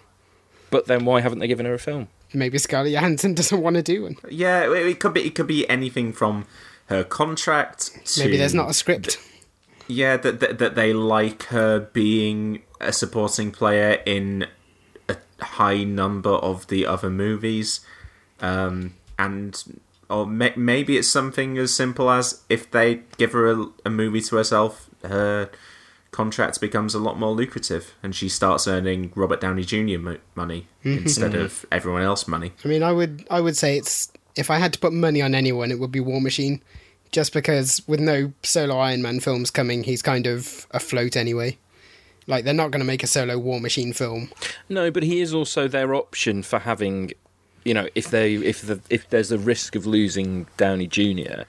But 0.74 0.86
then 0.86 1.04
why 1.04 1.20
haven't 1.20 1.38
they 1.38 1.46
given 1.46 1.66
her 1.66 1.74
a 1.74 1.78
film? 1.78 2.08
Maybe 2.32 2.58
Scarlett 2.58 2.94
Johansson 2.94 3.32
doesn't 3.34 3.60
want 3.60 3.76
to 3.76 3.82
do 3.82 4.02
one. 4.02 4.16
Yeah, 4.28 4.64
it, 4.64 4.88
it 4.88 4.98
could 4.98 5.14
be. 5.14 5.24
It 5.24 5.36
could 5.36 5.46
be 5.46 5.70
anything 5.70 6.12
from 6.12 6.46
her 6.86 7.04
contract. 7.04 7.92
To, 8.06 8.24
Maybe 8.24 8.36
there's 8.36 8.54
not 8.54 8.68
a 8.68 8.74
script. 8.74 9.20
Yeah, 9.86 10.16
that, 10.16 10.40
that 10.40 10.58
that 10.58 10.74
they 10.74 10.92
like 10.92 11.44
her 11.44 11.78
being 11.78 12.64
a 12.80 12.92
supporting 12.92 13.52
player 13.52 14.02
in 14.04 14.48
a 15.08 15.16
high 15.38 15.84
number 15.84 16.32
of 16.32 16.66
the 16.66 16.86
other 16.86 17.08
movies, 17.08 17.78
um, 18.40 18.94
and 19.16 19.62
or 20.10 20.26
may, 20.26 20.54
maybe 20.56 20.96
it's 20.96 21.08
something 21.08 21.56
as 21.56 21.72
simple 21.72 22.10
as 22.10 22.42
if 22.48 22.68
they 22.68 23.02
give 23.16 23.30
her 23.30 23.48
a, 23.48 23.66
a 23.84 23.90
movie 23.90 24.22
to 24.22 24.34
herself, 24.34 24.90
her 25.04 25.50
contract 26.14 26.60
becomes 26.60 26.94
a 26.94 26.98
lot 26.98 27.18
more 27.18 27.32
lucrative, 27.32 27.94
and 28.02 28.14
she 28.14 28.28
starts 28.28 28.68
earning 28.68 29.12
Robert 29.14 29.40
Downey 29.40 29.64
Jr. 29.64 29.98
Mo- 29.98 30.18
money 30.34 30.68
mm-hmm. 30.84 31.02
instead 31.02 31.32
mm-hmm. 31.32 31.42
of 31.42 31.66
everyone 31.72 32.02
else 32.02 32.28
money. 32.28 32.52
I 32.64 32.68
mean, 32.68 32.82
I 32.82 32.92
would 32.92 33.26
I 33.30 33.40
would 33.40 33.56
say 33.56 33.76
it's 33.76 34.10
if 34.36 34.50
I 34.50 34.58
had 34.58 34.72
to 34.74 34.78
put 34.78 34.92
money 34.92 35.20
on 35.20 35.34
anyone, 35.34 35.70
it 35.70 35.78
would 35.78 35.92
be 35.92 36.00
War 36.00 36.20
Machine, 36.20 36.62
just 37.10 37.32
because 37.32 37.82
with 37.86 38.00
no 38.00 38.32
solo 38.42 38.78
Iron 38.78 39.02
Man 39.02 39.20
films 39.20 39.50
coming, 39.50 39.82
he's 39.82 40.02
kind 40.02 40.26
of 40.26 40.66
afloat 40.70 41.16
anyway. 41.16 41.58
Like 42.26 42.44
they're 42.44 42.54
not 42.54 42.70
going 42.70 42.80
to 42.80 42.86
make 42.86 43.02
a 43.02 43.08
solo 43.08 43.38
War 43.38 43.60
Machine 43.60 43.92
film. 43.92 44.30
No, 44.68 44.90
but 44.90 45.02
he 45.02 45.20
is 45.20 45.34
also 45.34 45.68
their 45.68 45.94
option 45.94 46.42
for 46.42 46.60
having, 46.60 47.12
you 47.64 47.74
know, 47.74 47.88
if 47.94 48.08
they 48.08 48.34
if 48.36 48.62
the 48.62 48.80
if 48.88 49.10
there's 49.10 49.32
a 49.32 49.38
risk 49.38 49.74
of 49.74 49.84
losing 49.84 50.46
Downey 50.56 50.86
Jr. 50.86 51.42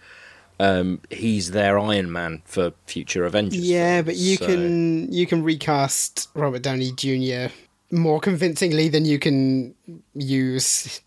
Um, 0.59 1.01
he's 1.09 1.51
their 1.51 1.77
Iron 1.77 2.11
Man 2.11 2.41
for 2.45 2.71
future 2.87 3.25
Avengers. 3.25 3.59
Yeah, 3.59 3.97
films, 4.01 4.05
but 4.05 4.15
you 4.15 4.35
so- 4.37 4.45
can 4.47 5.11
you 5.13 5.25
can 5.27 5.43
recast 5.43 6.29
Robert 6.33 6.61
Downey 6.61 6.91
Jr. 6.91 7.53
more 7.91 8.19
convincingly 8.19 8.87
than 8.89 9.05
you 9.05 9.19
can 9.19 9.75
use 10.13 11.01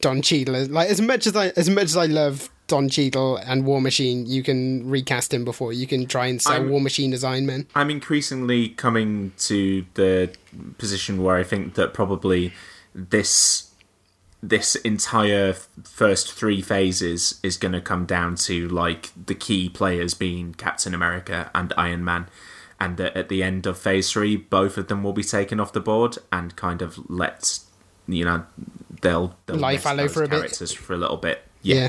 Don 0.00 0.22
Cheadle. 0.22 0.66
Like 0.66 0.88
as 0.88 1.00
much 1.00 1.26
as 1.26 1.34
I 1.36 1.48
as 1.56 1.68
much 1.68 1.84
as 1.84 1.96
I 1.96 2.06
love 2.06 2.50
Don 2.66 2.88
Cheadle 2.88 3.36
and 3.38 3.66
War 3.66 3.80
Machine, 3.80 4.26
you 4.26 4.42
can 4.42 4.88
recast 4.88 5.34
him 5.34 5.44
before. 5.44 5.72
You 5.72 5.86
can 5.86 6.06
try 6.06 6.26
and 6.26 6.40
sell 6.40 6.52
I'm- 6.54 6.70
War 6.70 6.80
Machine 6.80 7.12
as 7.12 7.24
Iron 7.24 7.46
Man. 7.46 7.66
I'm 7.74 7.90
increasingly 7.90 8.70
coming 8.70 9.32
to 9.40 9.84
the 9.94 10.30
position 10.78 11.22
where 11.22 11.36
I 11.36 11.42
think 11.42 11.74
that 11.74 11.92
probably 11.92 12.52
this 12.94 13.70
this 14.48 14.76
entire 14.76 15.50
f- 15.50 15.68
first 15.84 16.32
three 16.32 16.60
phases 16.60 17.40
is 17.42 17.56
going 17.56 17.72
to 17.72 17.80
come 17.80 18.04
down 18.04 18.36
to 18.36 18.68
like 18.68 19.10
the 19.26 19.34
key 19.34 19.68
players 19.68 20.14
being 20.14 20.54
Captain 20.54 20.94
America 20.94 21.50
and 21.54 21.72
Iron 21.76 22.04
Man, 22.04 22.28
and 22.78 22.96
that 22.98 23.16
at 23.16 23.28
the 23.28 23.42
end 23.42 23.66
of 23.66 23.78
phase 23.78 24.10
three, 24.12 24.36
both 24.36 24.76
of 24.76 24.88
them 24.88 25.02
will 25.02 25.12
be 25.12 25.24
taken 25.24 25.60
off 25.60 25.72
the 25.72 25.80
board 25.80 26.18
and 26.30 26.54
kind 26.56 26.82
of 26.82 26.98
let 27.10 27.58
you 28.06 28.24
know 28.24 28.44
they'll, 29.00 29.36
they'll 29.46 29.56
Lie 29.56 29.72
rest 29.72 29.84
fallow 29.84 30.08
for 30.08 30.22
a 30.22 30.28
bit. 30.28 30.36
characters 30.36 30.72
for 30.72 30.92
a 30.92 30.98
little 30.98 31.16
bit. 31.16 31.42
Yeah. 31.62 31.88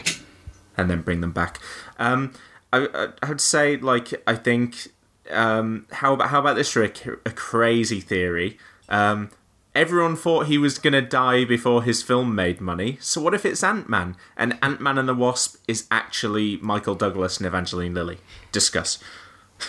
and 0.78 0.90
then 0.90 1.02
bring 1.02 1.22
them 1.22 1.32
back. 1.32 1.60
Um, 2.00 2.34
I, 2.72 3.10
I, 3.22 3.30
would 3.30 3.42
say, 3.42 3.78
like, 3.78 4.22
I 4.28 4.36
think, 4.36 4.90
um, 5.30 5.88
how 5.92 6.14
about 6.14 6.30
how 6.30 6.40
about 6.40 6.56
this 6.56 6.72
for 6.72 6.84
a, 6.84 6.92
a 7.26 7.32
crazy 7.32 8.00
theory? 8.00 8.58
Um, 8.90 9.30
everyone 9.76 10.16
thought 10.16 10.48
he 10.48 10.58
was 10.58 10.80
gonna 10.80 11.02
die 11.02 11.44
before 11.46 11.84
his 11.84 12.02
film 12.02 12.34
made 12.34 12.62
money. 12.62 12.98
So 13.02 13.22
what 13.22 13.34
if 13.34 13.46
it's 13.46 13.64
Ant 13.64 13.90
Man 13.90 14.16
and 14.38 14.58
Ant 14.62 14.80
Man 14.82 14.98
and 14.98 15.08
the 15.08 15.14
Wasp 15.14 15.58
is 15.68 15.86
actually 15.92 16.58
Michael 16.58 16.96
Douglas 16.96 17.38
and 17.38 17.46
Evangeline 17.46 17.94
Lilly? 17.94 18.18
Discuss. 18.52 18.98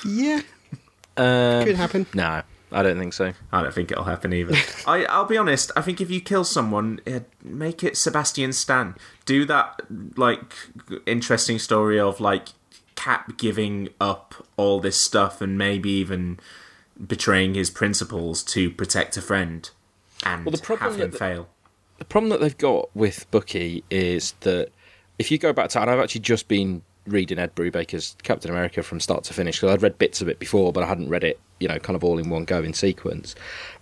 Yeah, 0.04 0.40
Uh, 1.16 1.62
could 1.64 1.76
happen. 1.76 2.06
no, 2.14 2.42
I 2.72 2.82
don't 2.82 2.98
think 2.98 3.12
so. 3.12 3.32
I 3.52 3.62
don't 3.62 3.72
think 3.74 3.90
it'll 3.90 4.04
happen 4.04 4.32
either. 4.32 4.54
I, 4.86 5.04
I'll 5.06 5.24
be 5.24 5.36
honest. 5.38 5.70
I 5.76 5.82
think 5.82 6.00
if 6.00 6.10
you 6.10 6.20
kill 6.20 6.44
someone, 6.44 7.00
eh, 7.06 7.20
make 7.42 7.82
it 7.84 7.96
Sebastian 7.96 8.52
Stan. 8.52 8.94
Do 9.24 9.44
that 9.46 9.80
like 10.16 10.54
interesting 11.06 11.58
story 11.58 11.98
of 12.00 12.20
like 12.20 12.48
Cap 12.96 13.36
giving 13.38 13.88
up 14.00 14.34
all 14.56 14.80
this 14.80 15.00
stuff 15.00 15.40
and 15.40 15.56
maybe 15.58 15.90
even 15.90 16.38
betraying 17.06 17.54
his 17.54 17.70
principles 17.70 18.42
to 18.42 18.70
protect 18.70 19.16
a 19.16 19.22
friend, 19.22 19.70
and 20.24 20.44
Well, 20.44 20.52
the 20.52 20.58
problem 20.58 20.92
have 20.92 21.00
him 21.00 21.10
that- 21.10 21.18
fail. 21.18 21.48
The 21.98 22.04
problem 22.04 22.28
that 22.30 22.40
they've 22.40 22.56
got 22.58 22.94
with 22.94 23.30
Bucky 23.30 23.82
is 23.90 24.34
that 24.40 24.68
if 25.18 25.30
you 25.30 25.38
go 25.38 25.52
back 25.54 25.70
to, 25.70 25.80
and 25.80 25.90
I've 25.90 25.98
actually 25.98 26.20
just 26.20 26.46
been 26.46 26.82
reading 27.06 27.38
Ed 27.38 27.54
Brubaker's 27.54 28.16
Captain 28.22 28.50
America 28.50 28.82
from 28.82 29.00
start 29.00 29.24
to 29.24 29.32
finish 29.32 29.56
because 29.60 29.72
I'd 29.72 29.82
read 29.82 29.96
bits 29.96 30.20
of 30.20 30.28
it 30.28 30.38
before, 30.38 30.72
but 30.72 30.82
I 30.82 30.88
hadn't 30.88 31.08
read 31.08 31.24
it, 31.24 31.38
you 31.58 31.68
know, 31.68 31.78
kind 31.78 31.96
of 31.96 32.04
all 32.04 32.18
in 32.18 32.28
one 32.28 32.44
go 32.44 32.62
in 32.62 32.74
sequence. 32.74 33.34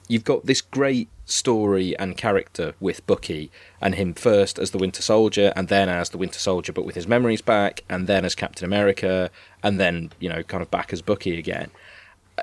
You've 0.07 0.23
got 0.25 0.47
this 0.47 0.61
great 0.61 1.09
story 1.25 1.99
and 1.99 2.17
character 2.17 2.75
with 2.79 3.05
Bucky, 3.07 3.51
and 3.81 3.95
him 3.97 4.15
first 4.15 4.59
as 4.59 4.71
the 4.71 4.79
Winter 4.79 5.03
Soldier, 5.03 5.53
and 5.57 5.67
then 5.69 5.89
as 5.89 6.11
the 6.11 6.19
Winter 6.19 6.39
Soldier, 6.39 6.73
but 6.73 6.85
with 6.85 6.95
his 6.95 7.09
memories 7.09 7.41
back, 7.43 7.83
and 7.89 8.07
then 8.07 8.25
as 8.25 8.35
Captain 8.35 8.65
America, 8.67 9.31
and 9.63 9.81
then 9.81 10.13
you 10.21 10.29
know, 10.29 10.43
kind 10.45 10.63
of 10.63 10.71
back 10.71 10.93
as 10.93 11.03
Bucky 11.03 11.37
again. 11.39 11.71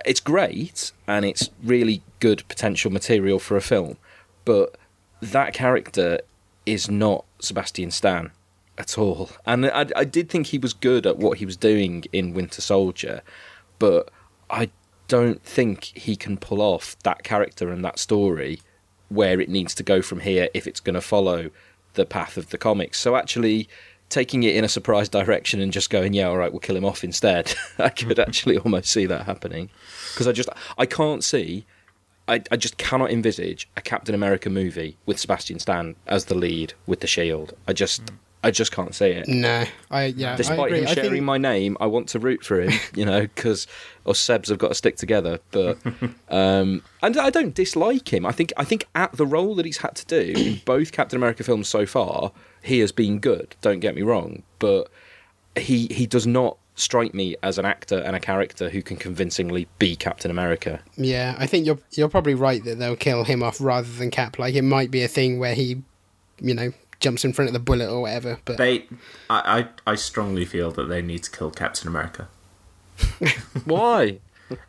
It's 0.06 0.20
great, 0.20 0.92
and 1.08 1.26
it's 1.26 1.50
really 1.64 2.02
good 2.20 2.48
potential 2.48 2.92
material 2.92 3.40
for 3.40 3.58
a 3.58 3.62
film, 3.62 3.98
but 4.46 4.78
that 5.22 5.54
character 5.54 6.20
is 6.66 6.90
not 6.90 7.26
Sebastian 7.40 7.92
Stan 7.92 8.32
at 8.78 8.98
all. 8.98 9.30
And 9.46 9.68
I, 9.68 9.88
I 9.96 10.04
did 10.04 10.30
think 10.30 10.48
he 10.48 10.58
was 10.58 10.74
good 10.74 11.06
at 11.06 11.18
what 11.18 11.38
he 11.40 11.46
was 11.46 11.58
doing 11.58 12.06
in 12.12 12.34
Winter 12.34 12.62
Soldier, 12.62 13.22
but 13.80 14.10
I 14.50 14.70
don't 15.08 15.44
think 15.44 15.86
he 15.96 16.16
can 16.16 16.38
pull 16.38 16.62
off 16.62 16.96
that 17.04 17.24
character 17.24 17.70
and 17.70 17.84
that 17.84 18.00
story 18.00 18.62
where 19.10 19.42
it 19.42 19.50
needs 19.50 19.76
to 19.76 19.84
go 19.84 20.02
from 20.02 20.22
here 20.22 20.48
if 20.54 20.66
it's 20.66 20.80
going 20.80 20.94
to 20.94 21.02
follow 21.02 21.50
the 21.94 22.06
path 22.06 22.38
of 22.38 22.50
the 22.50 22.58
comics. 22.58 22.98
So 22.98 23.16
actually 23.16 23.68
taking 24.12 24.44
it 24.44 24.56
in 24.56 24.64
a 24.64 24.70
surprise 24.70 25.10
direction 25.10 25.60
and 25.60 25.72
just 25.72 25.90
going, 25.90 26.14
yeah, 26.14 26.28
all 26.28 26.38
right, 26.38 26.52
we'll 26.52 26.60
kill 26.60 26.76
him 26.76 26.86
off 26.86 27.04
instead. 27.04 27.54
I 27.80 27.90
could 27.90 28.10
mm-hmm. 28.10 28.22
actually 28.22 28.58
almost 28.58 28.92
see 28.92 29.08
that 29.08 29.26
happening 29.26 29.70
because 30.14 30.28
I 30.28 30.32
just 30.32 30.50
I 30.78 30.86
can't 30.86 31.24
see 31.24 31.66
I, 32.28 32.42
I 32.52 32.56
just 32.56 32.78
cannot 32.78 33.12
envisage 33.12 33.70
a 33.76 33.82
Captain 33.82 34.16
America 34.16 34.50
movie 34.50 34.98
with 35.06 35.20
Sebastian 35.20 35.60
Stan 35.60 35.96
as 36.08 36.26
the 36.26 36.36
lead 36.36 36.74
with 36.86 37.00
the 37.02 37.08
shield. 37.08 37.54
I 37.68 37.74
just 37.74 38.06
mm. 38.06 38.16
I 38.44 38.50
just 38.52 38.72
can't 38.72 38.96
see 38.96 39.08
it. 39.08 39.28
No, 39.28 39.66
I 39.92 40.06
yeah. 40.06 40.34
I 40.34 40.36
Despite 40.36 40.60
agree. 40.60 40.80
him 40.80 40.88
sharing 40.88 41.12
think, 41.12 41.24
my 41.24 41.38
name, 41.38 41.78
I 41.80 41.86
want 41.86 42.10
to 42.10 42.20
root 42.20 42.44
for 42.44 42.60
him, 42.60 42.72
you 42.96 43.06
know, 43.06 43.22
because 43.22 43.68
us 44.06 44.20
Sebs 44.20 44.50
have 44.50 44.58
got 44.58 44.70
to 44.70 44.76
stick 44.76 44.98
together. 44.98 45.40
But 45.52 45.78
um, 46.30 46.82
and 47.04 47.18
I 47.18 47.30
don't 47.30 47.54
dislike 47.54 48.12
him. 48.12 48.26
I 48.26 48.32
think 48.32 48.52
I 48.58 48.64
think 48.64 48.88
at 48.96 49.12
the 49.14 49.26
role 49.26 49.54
that 49.56 49.66
he's 49.66 49.78
had 49.78 49.96
to 49.96 50.06
do 50.06 50.34
in 50.36 50.62
both 50.66 50.92
Captain 50.92 51.18
America 51.18 51.44
films 51.44 51.68
so 51.68 51.86
far, 51.86 52.32
he 52.64 52.80
has 52.80 52.92
been 52.92 53.20
good. 53.20 53.56
Don't 53.62 53.80
get 53.80 53.94
me 53.96 54.02
wrong, 54.02 54.44
but 54.60 54.90
he 55.56 55.88
he 55.88 56.08
does 56.08 56.26
not 56.26 56.58
strike 56.76 57.14
me 57.14 57.36
as 57.44 57.58
an 57.60 57.66
actor 57.66 58.00
and 58.00 58.16
a 58.16 58.20
character 58.20 58.70
who 58.70 58.82
can 58.82 58.98
convincingly 58.98 59.68
be 59.78 59.96
Captain 59.96 60.32
America. 60.32 60.82
yeah, 60.96 61.36
I 61.38 61.46
think 61.46 61.66
you're 61.68 61.80
you're 61.92 62.10
probably 62.10 62.34
right 62.34 62.64
that 62.64 62.80
they'll 62.80 62.96
kill 62.96 63.24
him 63.24 63.44
off 63.44 63.62
rather 63.62 63.88
than 63.88 64.10
Cap. 64.10 64.40
Like 64.40 64.56
it 64.56 64.64
might 64.64 64.90
be 64.90 65.04
a 65.04 65.08
thing 65.08 65.38
where 65.38 65.54
he, 65.54 65.84
you 66.40 66.56
know, 66.56 66.72
jumps 67.02 67.26
in 67.26 67.34
front 67.34 67.50
of 67.50 67.54
the 67.54 67.60
bullet 67.60 67.90
or 67.90 68.02
whatever. 68.02 68.40
But 68.46 68.58
They, 68.58 68.86
I, 69.30 69.68
I, 69.86 69.92
I 69.92 69.96
strongly 69.96 70.46
feel 70.46 70.72
that 70.72 70.86
they 70.86 71.02
need 71.02 71.24
to 71.24 71.32
kill 71.32 71.52
Captain 71.52 71.88
America. 71.88 72.28
Why? 73.66 74.20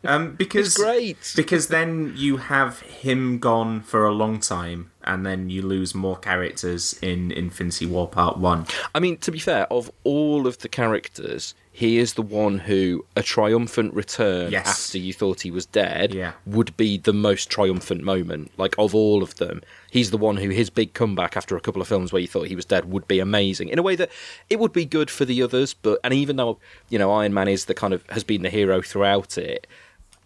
Um, 0.05 0.35
because 0.35 0.67
It's 0.67 0.77
great. 0.77 1.33
because 1.35 1.67
then 1.67 2.13
you 2.15 2.37
have 2.37 2.79
him 2.81 3.37
gone 3.39 3.81
for 3.81 4.05
a 4.05 4.13
long 4.13 4.39
time, 4.39 4.91
and 5.03 5.25
then 5.25 5.49
you 5.49 5.61
lose 5.61 5.93
more 5.93 6.15
characters 6.17 6.97
in 7.01 7.31
Infinity 7.33 7.85
War 7.85 8.07
Part 8.07 8.37
One. 8.37 8.65
I 8.95 8.99
mean, 9.01 9.17
to 9.17 9.31
be 9.31 9.39
fair, 9.39 9.71
of 9.71 9.91
all 10.05 10.47
of 10.47 10.59
the 10.59 10.69
characters, 10.69 11.53
he 11.69 11.97
is 11.97 12.13
the 12.13 12.21
one 12.21 12.59
who 12.59 13.05
a 13.17 13.23
triumphant 13.23 13.93
return 13.93 14.51
Yes. 14.53 14.67
after 14.67 14.99
you 14.99 15.11
thought 15.11 15.41
he 15.41 15.51
was 15.51 15.65
dead 15.65 16.13
Yeah. 16.13 16.31
would 16.45 16.77
be 16.77 16.97
the 16.97 17.11
most 17.13 17.49
triumphant 17.49 18.03
moment. 18.03 18.51
Like 18.57 18.75
of 18.77 18.95
all 18.95 19.21
of 19.21 19.35
them, 19.35 19.61
he's 19.93 20.09
the 20.09 20.17
one 20.17 20.37
who 20.37 20.49
his 20.49 20.71
big 20.71 20.93
comeback 20.95 21.37
after 21.37 21.55
a 21.55 21.61
couple 21.61 21.79
of 21.79 21.87
films 21.87 22.11
where 22.11 22.19
you 22.19 22.27
thought 22.27 22.47
he 22.47 22.55
was 22.55 22.65
dead 22.65 22.85
would 22.91 23.07
be 23.07 23.19
amazing 23.19 23.69
in 23.69 23.77
a 23.77 23.83
way 23.83 23.95
that 23.95 24.09
it 24.49 24.59
would 24.59 24.73
be 24.73 24.85
good 24.85 25.11
for 25.11 25.23
the 25.23 25.43
others. 25.43 25.75
But 25.75 25.99
and 26.03 26.13
even 26.15 26.35
though 26.35 26.57
you 26.89 26.97
know 26.97 27.11
Iron 27.11 27.31
Man 27.33 27.47
is 27.47 27.65
the 27.65 27.75
kind 27.75 27.93
of 27.93 28.03
has 28.09 28.23
been 28.23 28.41
the 28.41 28.49
hero 28.49 28.81
throughout 28.81 29.37
it, 29.37 29.67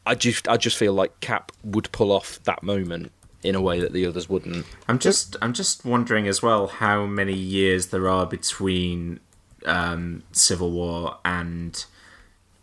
I 0.06 0.16
just 0.16 0.48
I 0.48 0.56
just 0.56 0.78
feel 0.78 0.94
like 0.94 1.20
Cap 1.20 1.52
would 1.66 1.92
pull 1.92 2.14
off 2.14 2.42
that 2.46 2.64
moment 2.64 3.12
in 3.44 3.56
a 3.56 3.62
way 3.62 3.82
that 3.82 3.92
the 3.92 4.06
others 4.06 4.30
wouldn't. 4.30 4.66
I'm 4.88 5.00
just 5.00 5.36
I'm 5.42 5.52
just 5.52 5.84
wondering 5.84 6.28
as 6.30 6.42
well 6.42 6.68
how 6.68 7.06
many 7.06 7.36
years 7.36 7.88
there 7.88 8.08
are 8.08 8.26
between 8.26 9.20
um, 9.66 10.24
Civil 10.32 10.72
War 10.72 11.18
and 11.26 11.84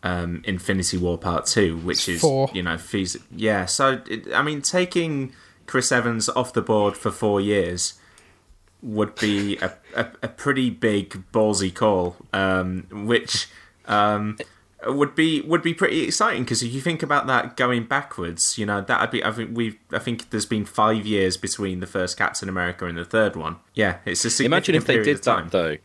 um, 0.03 0.43
Infinity 0.47 0.97
War 0.97 1.19
Part 1.19 1.45
Two, 1.47 1.77
which 1.79 2.09
is 2.09 2.21
Four. 2.23 2.51
you 2.55 2.63
know 2.63 2.79
fees- 2.79 3.19
yeah. 3.31 3.67
So 3.67 4.01
it, 4.09 4.33
I 4.33 4.43
mean, 4.43 4.63
taking 4.63 5.33
Chris 5.67 5.93
Evans 5.93 6.29
off 6.31 6.53
the 6.53 6.63
board 6.63 6.97
for 6.97 7.11
four 7.11 7.41
years 7.41 7.95
would 8.83 9.15
be 9.15 9.57
a, 9.59 9.73
a, 9.95 10.07
a 10.23 10.29
pretty 10.29 10.71
big 10.71 11.25
ballsy 11.33 11.75
call, 11.75 12.17
um, 12.33 12.87
which. 12.91 13.49
Um, 13.87 14.39
would 14.87 15.15
be 15.15 15.41
would 15.43 15.63
be 15.63 15.75
pretty 15.75 16.03
exciting 16.03 16.43
because 16.43 16.63
if 16.63 16.73
you 16.73 16.81
think 16.81 17.03
about 17.03 17.27
that 17.27 17.57
going 17.57 17.85
backwards, 17.85 18.59
you 18.59 18.67
know 18.67 18.81
that'd 18.81 19.11
be. 19.11 19.25
I 19.25 19.33
think 19.33 19.57
we 19.57 19.79
I 19.93 19.99
think 19.99 20.31
there's 20.31 20.47
been 20.47 20.65
five 20.65 21.07
years 21.07 21.37
between 21.37 21.81
the 21.81 21.87
first 21.87 22.17
Captain 22.17 22.49
America 22.49 22.87
and 22.87 22.99
the 22.99 23.05
third 23.05 23.37
one. 23.37 23.57
Yeah, 23.75 23.99
it's 24.05 24.25
a 24.25 24.31
significant 24.31 24.53
Imagine 24.53 24.75
if 24.75 24.87
they 24.87 25.13
did 25.13 25.23
that 25.25 25.51
though, 25.51 25.77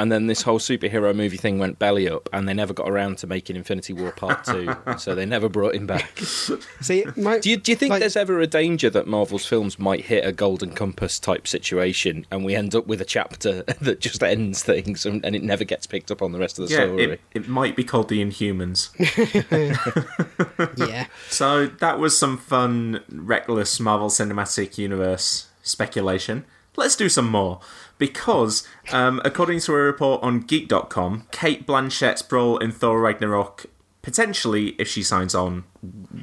and 0.00 0.10
then 0.10 0.26
this 0.26 0.42
whole 0.42 0.58
superhero 0.58 1.14
movie 1.14 1.36
thing 1.36 1.58
went 1.58 1.78
belly 1.78 2.08
up, 2.08 2.28
and 2.32 2.48
they 2.48 2.54
never 2.54 2.72
got 2.72 2.88
around 2.88 3.18
to 3.18 3.26
making 3.26 3.54
Infinity 3.56 3.92
War 3.92 4.10
Part 4.12 4.44
Two, 4.50 4.74
so 4.98 5.14
they 5.14 5.26
never 5.26 5.48
brought 5.48 5.74
him 5.74 5.86
back. 5.86 6.18
See, 6.18 7.04
my, 7.16 7.38
Do 7.38 7.50
you, 7.50 7.56
do 7.58 7.70
you 7.70 7.76
think 7.76 7.90
like- 7.90 8.00
there's 8.00 8.16
ever 8.16 8.40
a 8.40 8.46
danger 8.46 8.88
that 8.90 9.06
Marvel's 9.06 9.44
films 9.46 9.78
might 9.78 10.06
hit 10.06 10.24
a 10.24 10.32
golden 10.32 10.70
compass 10.72 11.18
type 11.18 11.46
situation, 11.46 12.26
and 12.30 12.44
we 12.44 12.54
end 12.54 12.74
up 12.74 12.86
with 12.86 13.00
a 13.00 13.04
chapter 13.04 13.62
that 13.80 14.00
just 14.00 14.22
ends 14.22 14.62
things, 14.62 15.04
and, 15.06 15.24
and 15.24 15.36
it 15.36 15.42
never 15.42 15.64
gets 15.64 15.86
picked 15.86 16.10
up 16.10 16.22
on 16.22 16.32
the 16.32 16.38
rest 16.38 16.58
of 16.58 16.66
the 16.68 16.74
Yeah, 16.74 16.86
story? 16.86 17.02
it, 17.04 17.20
it 17.34 17.48
might 17.48 17.76
be 17.76 17.84
called 17.84 18.08
the 18.08 18.24
Inhumans. 18.24 18.88
yeah, 20.88 21.06
So 21.28 21.66
that 21.66 21.98
was 21.98 22.18
some 22.18 22.38
fun, 22.38 23.02
reckless 23.10 23.78
Marvel 23.80 24.08
Cinematic 24.08 24.78
Universe 24.78 25.48
speculation. 25.62 26.44
Let's 26.76 26.96
do 26.96 27.08
some 27.08 27.28
more. 27.28 27.60
Because, 28.00 28.66
um, 28.92 29.20
according 29.26 29.60
to 29.60 29.74
a 29.74 29.76
report 29.76 30.22
on 30.22 30.40
Geek.com, 30.40 31.26
Cate 31.30 31.66
Blanchett's 31.66 32.24
role 32.32 32.56
in 32.56 32.72
Thor 32.72 32.98
Ragnarok, 32.98 33.66
potentially, 34.00 34.68
if 34.78 34.88
she 34.88 35.02
signs 35.02 35.34
on, 35.34 35.64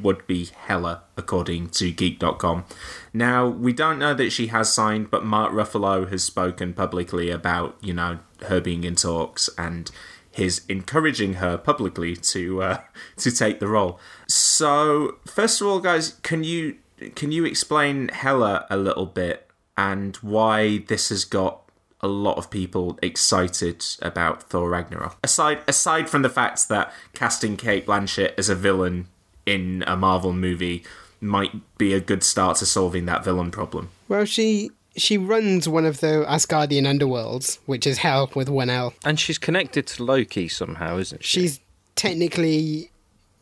would 0.01 0.25
be 0.25 0.45
Hela, 0.65 1.03
according 1.15 1.69
to 1.69 1.91
Geek.com. 1.91 2.65
Now, 3.13 3.47
we 3.47 3.73
don't 3.73 3.99
know 3.99 4.15
that 4.15 4.31
she 4.31 4.47
has 4.47 4.73
signed, 4.73 5.11
but 5.11 5.23
Mark 5.23 5.51
Ruffalo 5.53 6.09
has 6.09 6.23
spoken 6.23 6.73
publicly 6.73 7.29
about, 7.29 7.77
you 7.79 7.93
know, 7.93 8.17
her 8.47 8.59
being 8.59 8.83
in 8.83 8.95
talks 8.95 9.47
and 9.55 9.91
his 10.31 10.63
encouraging 10.67 11.35
her 11.35 11.59
publicly 11.59 12.15
to 12.15 12.63
uh, 12.63 12.81
to 13.17 13.31
take 13.31 13.59
the 13.59 13.67
role. 13.67 13.99
So, 14.27 15.17
first 15.27 15.61
of 15.61 15.67
all, 15.67 15.79
guys, 15.79 16.17
can 16.23 16.43
you 16.43 16.77
can 17.13 17.31
you 17.31 17.45
explain 17.45 18.07
Hela 18.07 18.65
a 18.71 18.77
little 18.77 19.05
bit 19.05 19.47
and 19.77 20.15
why 20.17 20.79
this 20.87 21.09
has 21.09 21.23
got 21.23 21.66
a 22.01 22.07
lot 22.07 22.37
of 22.37 22.49
people 22.49 22.97
excited 23.01 23.83
about 24.01 24.43
Thor 24.43 24.69
Ragnarok? 24.69 25.17
Aside 25.23 25.59
aside 25.67 26.09
from 26.09 26.21
the 26.21 26.29
fact 26.29 26.69
that 26.69 26.93
casting 27.13 27.57
Cate 27.57 27.85
Blanchett 27.85 28.33
as 28.37 28.49
a 28.49 28.55
villain 28.55 29.07
in 29.45 29.83
a 29.87 29.95
Marvel 29.95 30.33
movie 30.33 30.83
might 31.19 31.51
be 31.77 31.93
a 31.93 31.99
good 31.99 32.23
start 32.23 32.57
to 32.57 32.65
solving 32.65 33.05
that 33.05 33.23
villain 33.23 33.49
problem. 33.51 33.89
well, 34.07 34.25
she 34.25 34.69
she 34.95 35.17
runs 35.17 35.69
one 35.69 35.85
of 35.85 35.99
the 35.99 36.25
Asgardian 36.27 36.83
underworlds, 36.83 37.59
which 37.67 37.85
is 37.85 37.99
hell 37.99 38.31
with 38.35 38.49
one 38.49 38.69
L. 38.69 38.93
And 39.05 39.19
she's 39.19 39.37
connected 39.37 39.85
to 39.87 40.03
Loki 40.03 40.47
somehow, 40.47 40.97
isn't 40.97 41.23
she? 41.23 41.41
She's 41.41 41.59
technically 41.95 42.89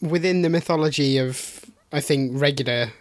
within 0.01 0.41
the 0.41 0.49
mythology 0.49 1.17
of, 1.17 1.63
I 1.93 2.01
think, 2.01 2.31
regular 2.33 2.91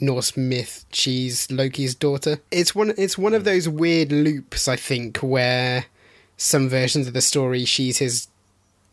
Norse 0.00 0.36
myth. 0.36 0.84
She's 0.92 1.50
Loki's 1.50 1.94
daughter. 1.94 2.40
It's 2.50 2.74
one. 2.74 2.94
It's 2.96 3.16
one 3.18 3.34
of 3.34 3.44
those 3.44 3.68
weird 3.68 4.10
loops, 4.12 4.66
I 4.68 4.76
think, 4.76 5.18
where 5.18 5.86
some 6.36 6.68
versions 6.68 7.06
of 7.06 7.12
the 7.14 7.20
story 7.20 7.64
she's 7.64 7.98
his 7.98 8.26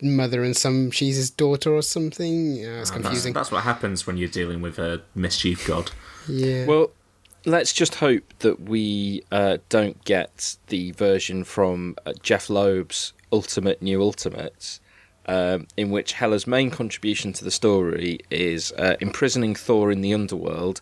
mother 0.02 0.44
and 0.44 0.56
some 0.58 0.92
she's 0.92 1.16
his 1.16 1.30
daughter 1.32 1.74
or 1.74 1.82
something. 1.82 2.56
Yeah, 2.56 2.80
it's 2.82 2.90
That's, 2.90 3.02
confusing. 3.02 3.34
that's 3.34 3.52
what 3.52 3.64
happens 3.64 4.06
when 4.06 4.18
you're 4.18 4.30
dealing 4.30 4.62
with 4.62 4.78
a 4.80 5.02
mischief 5.16 5.66
god. 5.68 5.92
yeah. 6.28 6.66
Well, 6.66 6.92
let's 7.46 7.74
just 7.74 7.96
hope 7.96 8.34
that 8.40 8.60
we 8.62 9.24
uh, 9.32 9.58
don't 9.70 10.04
get 10.06 10.58
the 10.68 10.92
version 10.92 11.44
from 11.44 11.96
uh, 12.06 12.14
Jeph 12.22 12.50
Loeb's 12.50 13.14
Ultimate 13.32 13.82
New 13.82 14.02
Ultimates, 14.02 14.81
um, 15.32 15.68
in 15.78 15.90
which 15.92 16.14
Hela's 16.14 16.46
main 16.46 16.70
contribution 16.70 17.32
to 17.34 17.44
the 17.44 17.52
story 17.52 18.20
is 18.30 18.72
uh, 18.74 18.96
imprisoning 19.00 19.56
Thor 19.56 19.92
in 19.92 20.02
the 20.02 20.14
underworld 20.14 20.82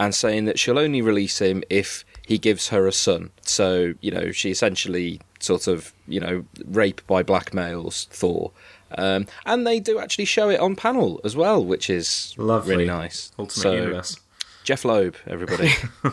and 0.00 0.14
saying 0.14 0.44
that 0.44 0.58
she'll 0.58 0.78
only 0.78 1.02
release 1.02 1.40
him 1.40 1.64
if 1.68 2.04
he 2.26 2.38
gives 2.38 2.68
her 2.68 2.86
a 2.86 2.92
son. 2.92 3.30
So, 3.42 3.94
you 4.00 4.12
know, 4.12 4.30
she 4.30 4.50
essentially 4.50 5.20
sort 5.40 5.66
of, 5.66 5.92
you 6.06 6.20
know, 6.20 6.44
rape 6.66 7.00
by 7.08 7.22
blackmails 7.24 8.06
Thor. 8.08 8.52
Um, 8.96 9.26
and 9.44 9.66
they 9.66 9.80
do 9.80 9.98
actually 9.98 10.24
show 10.26 10.48
it 10.48 10.60
on 10.60 10.76
panel 10.76 11.20
as 11.24 11.34
well, 11.34 11.62
which 11.64 11.90
is 11.90 12.34
Lovely. 12.38 12.70
really 12.76 12.86
nice. 12.86 13.32
Ultimate 13.38 13.62
So, 13.62 13.72
Universe. 13.72 14.16
Jeph 14.64 14.84
Loeb, 14.84 15.16
everybody. 15.26 15.72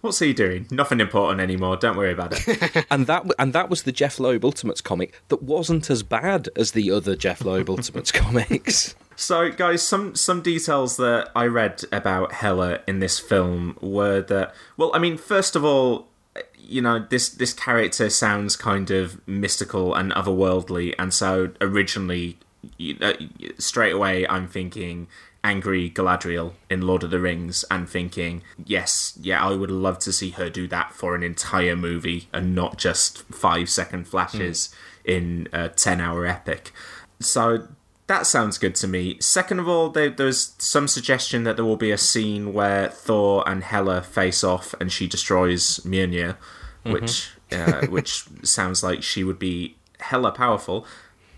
What's 0.00 0.18
he 0.18 0.32
doing? 0.32 0.66
Nothing 0.70 1.00
important 1.00 1.40
anymore. 1.40 1.76
Don't 1.76 1.96
worry 1.96 2.12
about 2.12 2.32
it. 2.36 2.86
and 2.90 3.06
that 3.06 3.24
and 3.38 3.52
that 3.52 3.68
was 3.70 3.82
the 3.82 3.92
Jeph 3.92 4.18
Loeb 4.18 4.44
Ultimates 4.44 4.80
comic 4.80 5.20
that 5.28 5.42
wasn't 5.42 5.90
as 5.90 6.02
bad 6.02 6.48
as 6.56 6.72
the 6.72 6.90
other 6.90 7.16
Jeph 7.16 7.44
Loeb 7.44 7.68
Ultimates 7.70 8.12
comics. 8.12 8.94
so, 9.16 9.50
guys, 9.50 9.82
some 9.82 10.14
some 10.14 10.42
details 10.42 10.96
that 10.96 11.30
I 11.34 11.46
read 11.46 11.82
about 11.92 12.32
Hela 12.32 12.80
in 12.86 13.00
this 13.00 13.18
film 13.18 13.76
were 13.80 14.20
that. 14.22 14.54
Well, 14.76 14.90
I 14.94 14.98
mean, 14.98 15.16
first 15.16 15.56
of 15.56 15.64
all, 15.64 16.08
you 16.58 16.82
know, 16.82 17.04
this 17.10 17.28
this 17.28 17.52
character 17.52 18.10
sounds 18.10 18.56
kind 18.56 18.90
of 18.90 19.26
mystical 19.26 19.94
and 19.94 20.12
otherworldly, 20.12 20.94
and 20.98 21.12
so 21.12 21.50
originally, 21.60 22.38
you 22.76 22.96
know, 22.98 23.14
straight 23.58 23.92
away, 23.92 24.26
I'm 24.26 24.48
thinking 24.48 25.08
angry 25.46 25.88
Galadriel 25.88 26.54
in 26.68 26.82
Lord 26.82 27.04
of 27.04 27.10
the 27.10 27.20
Rings 27.20 27.64
and 27.70 27.88
thinking, 27.88 28.42
yes, 28.64 29.16
yeah, 29.20 29.42
I 29.46 29.54
would 29.54 29.70
love 29.70 30.00
to 30.00 30.12
see 30.12 30.30
her 30.30 30.50
do 30.50 30.66
that 30.66 30.92
for 30.92 31.14
an 31.14 31.22
entire 31.22 31.76
movie 31.76 32.28
and 32.32 32.52
not 32.52 32.78
just 32.78 33.22
five 33.32 33.70
second 33.70 34.08
flashes 34.08 34.74
in 35.04 35.48
a 35.52 35.68
10 35.68 36.00
hour 36.00 36.26
epic. 36.26 36.72
So 37.20 37.68
that 38.08 38.26
sounds 38.26 38.58
good 38.58 38.74
to 38.76 38.88
me. 38.88 39.18
Second 39.20 39.60
of 39.60 39.68
all, 39.68 39.88
there, 39.88 40.10
there's 40.10 40.54
some 40.58 40.88
suggestion 40.88 41.44
that 41.44 41.54
there 41.54 41.64
will 41.64 41.76
be 41.76 41.92
a 41.92 41.98
scene 41.98 42.52
where 42.52 42.88
Thor 42.88 43.48
and 43.48 43.62
Hela 43.62 44.02
face 44.02 44.42
off 44.42 44.74
and 44.80 44.90
she 44.90 45.06
destroys 45.06 45.78
Mjolnir, 45.80 46.36
which 46.82 47.30
uh, 47.52 47.86
which 47.88 48.24
sounds 48.42 48.82
like 48.82 49.04
she 49.04 49.22
would 49.22 49.38
be 49.38 49.76
hella 50.00 50.32
powerful. 50.32 50.84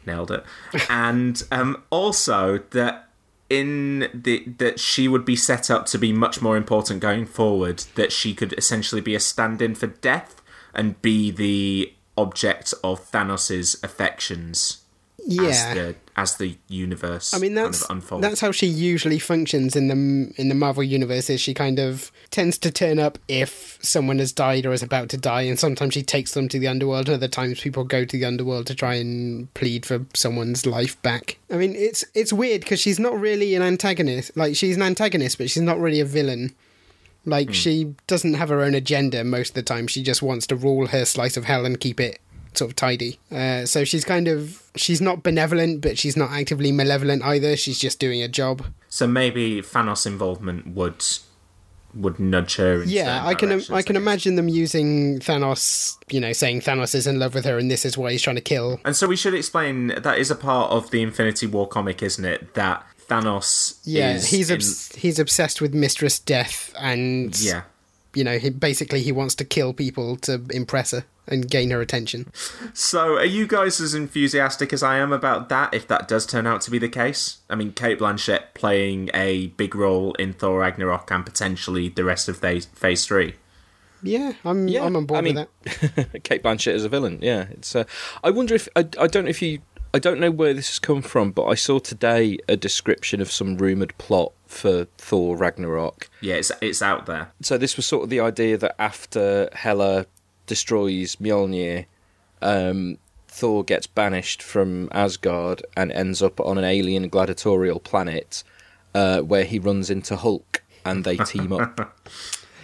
Nailed 0.06 0.30
it. 0.30 0.44
And 0.88 1.42
um, 1.50 1.82
also 1.90 2.58
that 2.70 3.07
in 3.48 4.10
the 4.12 4.44
that 4.58 4.78
she 4.78 5.08
would 5.08 5.24
be 5.24 5.36
set 5.36 5.70
up 5.70 5.86
to 5.86 5.98
be 5.98 6.12
much 6.12 6.42
more 6.42 6.56
important 6.56 7.00
going 7.00 7.26
forward. 7.26 7.84
That 7.94 8.12
she 8.12 8.34
could 8.34 8.52
essentially 8.54 9.00
be 9.00 9.14
a 9.14 9.20
stand-in 9.20 9.74
for 9.74 9.86
death 9.86 10.42
and 10.74 11.00
be 11.02 11.30
the 11.30 11.94
object 12.16 12.74
of 12.82 13.00
Thanos's 13.00 13.80
affections 13.82 14.82
as 15.26 15.36
yeah. 15.36 15.74
the 15.74 15.94
as 16.16 16.36
the 16.36 16.56
universe. 16.68 17.34
I 17.34 17.38
mean 17.38 17.54
kind 17.54 17.66
that's 17.66 17.82
of 17.82 17.90
unfolds. 17.90 18.22
that's 18.22 18.40
how 18.40 18.52
she 18.52 18.66
usually 18.66 19.18
functions 19.18 19.76
in 19.76 19.88
the 19.88 20.40
in 20.40 20.48
the 20.48 20.54
Marvel 20.54 20.82
universe. 20.82 21.28
Is 21.30 21.40
she 21.40 21.54
kind 21.54 21.78
of 21.78 22.10
tends 22.30 22.58
to 22.58 22.70
turn 22.70 22.98
up 22.98 23.18
if 23.28 23.78
someone 23.82 24.18
has 24.18 24.32
died 24.32 24.66
or 24.66 24.72
is 24.72 24.82
about 24.82 25.08
to 25.10 25.16
die, 25.16 25.42
and 25.42 25.58
sometimes 25.58 25.94
she 25.94 26.02
takes 26.02 26.34
them 26.34 26.48
to 26.48 26.58
the 26.58 26.68
underworld. 26.68 27.08
And 27.08 27.16
other 27.16 27.28
times 27.28 27.60
people 27.60 27.84
go 27.84 28.04
to 28.04 28.18
the 28.18 28.24
underworld 28.24 28.66
to 28.68 28.74
try 28.74 28.94
and 28.94 29.52
plead 29.54 29.84
for 29.84 30.04
someone's 30.14 30.66
life 30.66 31.00
back. 31.02 31.38
I 31.50 31.56
mean, 31.56 31.74
it's 31.74 32.04
it's 32.14 32.32
weird 32.32 32.62
because 32.62 32.80
she's 32.80 32.98
not 32.98 33.18
really 33.18 33.54
an 33.54 33.62
antagonist. 33.62 34.36
Like 34.36 34.56
she's 34.56 34.76
an 34.76 34.82
antagonist, 34.82 35.38
but 35.38 35.50
she's 35.50 35.62
not 35.62 35.78
really 35.78 36.00
a 36.00 36.04
villain. 36.04 36.54
Like 37.24 37.48
hmm. 37.48 37.52
she 37.52 37.94
doesn't 38.06 38.34
have 38.34 38.48
her 38.48 38.62
own 38.62 38.74
agenda 38.74 39.24
most 39.24 39.50
of 39.50 39.54
the 39.54 39.62
time. 39.62 39.86
She 39.86 40.02
just 40.02 40.22
wants 40.22 40.46
to 40.48 40.56
rule 40.56 40.86
her 40.86 41.04
slice 41.04 41.36
of 41.36 41.44
hell 41.44 41.66
and 41.66 41.78
keep 41.78 42.00
it 42.00 42.20
sort 42.54 42.70
of 42.70 42.76
tidy. 42.76 43.18
Uh, 43.30 43.66
so 43.66 43.84
she's 43.84 44.04
kind 44.04 44.28
of 44.28 44.62
she's 44.76 45.00
not 45.00 45.22
benevolent, 45.22 45.80
but 45.80 45.98
she's 45.98 46.16
not 46.16 46.30
actively 46.30 46.72
malevolent 46.72 47.22
either. 47.22 47.56
She's 47.56 47.78
just 47.78 47.98
doing 47.98 48.22
a 48.22 48.28
job. 48.28 48.64
so 48.88 49.06
maybe 49.06 49.60
Thanos' 49.62 50.06
involvement 50.06 50.68
would 50.68 51.04
would 51.94 52.18
nudge 52.20 52.56
her. 52.56 52.82
Yeah, 52.84 53.24
I 53.24 53.34
can 53.34 53.50
I 53.52 53.82
can 53.82 53.94
guess. 53.94 54.02
imagine 54.02 54.36
them 54.36 54.48
using 54.48 55.18
Thanos. 55.20 55.96
You 56.10 56.20
know, 56.20 56.32
saying 56.32 56.60
Thanos 56.60 56.94
is 56.94 57.06
in 57.06 57.18
love 57.18 57.34
with 57.34 57.44
her 57.44 57.58
and 57.58 57.70
this 57.70 57.84
is 57.84 57.96
why 57.96 58.12
he's 58.12 58.22
trying 58.22 58.36
to 58.36 58.42
kill. 58.42 58.80
And 58.84 58.94
so 58.96 59.06
we 59.06 59.16
should 59.16 59.34
explain 59.34 59.88
that 59.88 60.18
is 60.18 60.30
a 60.30 60.36
part 60.36 60.70
of 60.70 60.90
the 60.90 61.02
Infinity 61.02 61.46
War 61.46 61.66
comic, 61.66 62.02
isn't 62.02 62.24
it? 62.24 62.54
That 62.54 62.84
Thanos. 63.08 63.80
Yeah, 63.84 64.14
is 64.14 64.30
he's 64.30 64.50
in- 64.50 65.00
he's 65.00 65.18
obsessed 65.18 65.60
with 65.60 65.74
Mistress 65.74 66.18
Death, 66.18 66.74
and 66.78 67.38
yeah. 67.40 67.62
you 68.14 68.22
know, 68.22 68.38
he 68.38 68.50
basically 68.50 69.02
he 69.02 69.12
wants 69.12 69.34
to 69.36 69.44
kill 69.44 69.72
people 69.72 70.16
to 70.18 70.44
impress 70.50 70.90
her 70.90 71.04
and 71.28 71.48
gain 71.50 71.70
her 71.70 71.80
attention. 71.80 72.32
So, 72.74 73.16
are 73.16 73.24
you 73.24 73.46
guys 73.46 73.80
as 73.80 73.94
enthusiastic 73.94 74.72
as 74.72 74.82
I 74.82 74.98
am 74.98 75.12
about 75.12 75.48
that? 75.48 75.74
If 75.74 75.86
that 75.88 76.08
does 76.08 76.26
turn 76.26 76.46
out 76.46 76.60
to 76.62 76.70
be 76.70 76.78
the 76.78 76.88
case, 76.88 77.38
I 77.48 77.54
mean, 77.54 77.72
Cate 77.72 77.98
Blanchett 77.98 78.54
playing 78.54 79.10
a 79.14 79.48
big 79.48 79.74
role 79.74 80.14
in 80.14 80.32
Thor 80.32 80.60
Ragnarok 80.60 81.10
and 81.10 81.24
potentially 81.24 81.88
the 81.88 82.04
rest 82.04 82.28
of 82.28 82.38
phase, 82.38 82.66
phase 82.66 83.06
three. 83.06 83.34
Yeah, 84.02 84.32
I'm 84.44 84.68
Yeah, 84.68 84.84
I'm 84.84 84.96
on 84.96 85.06
board 85.06 85.18
I 85.18 85.20
mean, 85.22 85.46
with 85.64 86.10
that. 86.10 86.22
Cate 86.24 86.42
Blanchett 86.42 86.74
as 86.74 86.84
a 86.84 86.88
villain. 86.88 87.18
Yeah, 87.20 87.46
it's. 87.50 87.74
Uh, 87.74 87.84
I 88.22 88.30
wonder 88.30 88.54
if 88.54 88.68
I, 88.76 88.80
I 88.98 89.06
don't 89.06 89.24
know 89.24 89.30
if 89.30 89.42
you. 89.42 89.60
I 89.94 89.98
don't 89.98 90.20
know 90.20 90.30
where 90.30 90.52
this 90.52 90.68
has 90.68 90.78
come 90.78 91.00
from, 91.00 91.32
but 91.32 91.46
I 91.46 91.54
saw 91.54 91.78
today 91.78 92.38
a 92.46 92.56
description 92.56 93.22
of 93.22 93.32
some 93.32 93.56
rumored 93.56 93.96
plot 93.96 94.32
for 94.46 94.84
Thor 94.98 95.36
Ragnarok. 95.36 96.10
Yeah, 96.20 96.34
it's 96.34 96.52
it's 96.60 96.82
out 96.82 97.06
there. 97.06 97.32
So 97.40 97.58
this 97.58 97.76
was 97.76 97.86
sort 97.86 98.04
of 98.04 98.10
the 98.10 98.20
idea 98.20 98.56
that 98.58 98.76
after 98.78 99.48
Hela 99.52 100.06
destroys 100.48 101.16
Mjolnir, 101.16 101.86
um, 102.42 102.98
Thor 103.28 103.62
gets 103.62 103.86
banished 103.86 104.42
from 104.42 104.88
Asgard 104.90 105.62
and 105.76 105.92
ends 105.92 106.20
up 106.20 106.40
on 106.40 106.58
an 106.58 106.64
alien 106.64 107.08
gladiatorial 107.08 107.78
planet 107.78 108.42
uh, 108.94 109.20
where 109.20 109.44
he 109.44 109.60
runs 109.60 109.90
into 109.90 110.16
Hulk 110.16 110.62
and 110.84 111.04
they 111.04 111.16
team 111.18 111.52
up. 111.52 111.96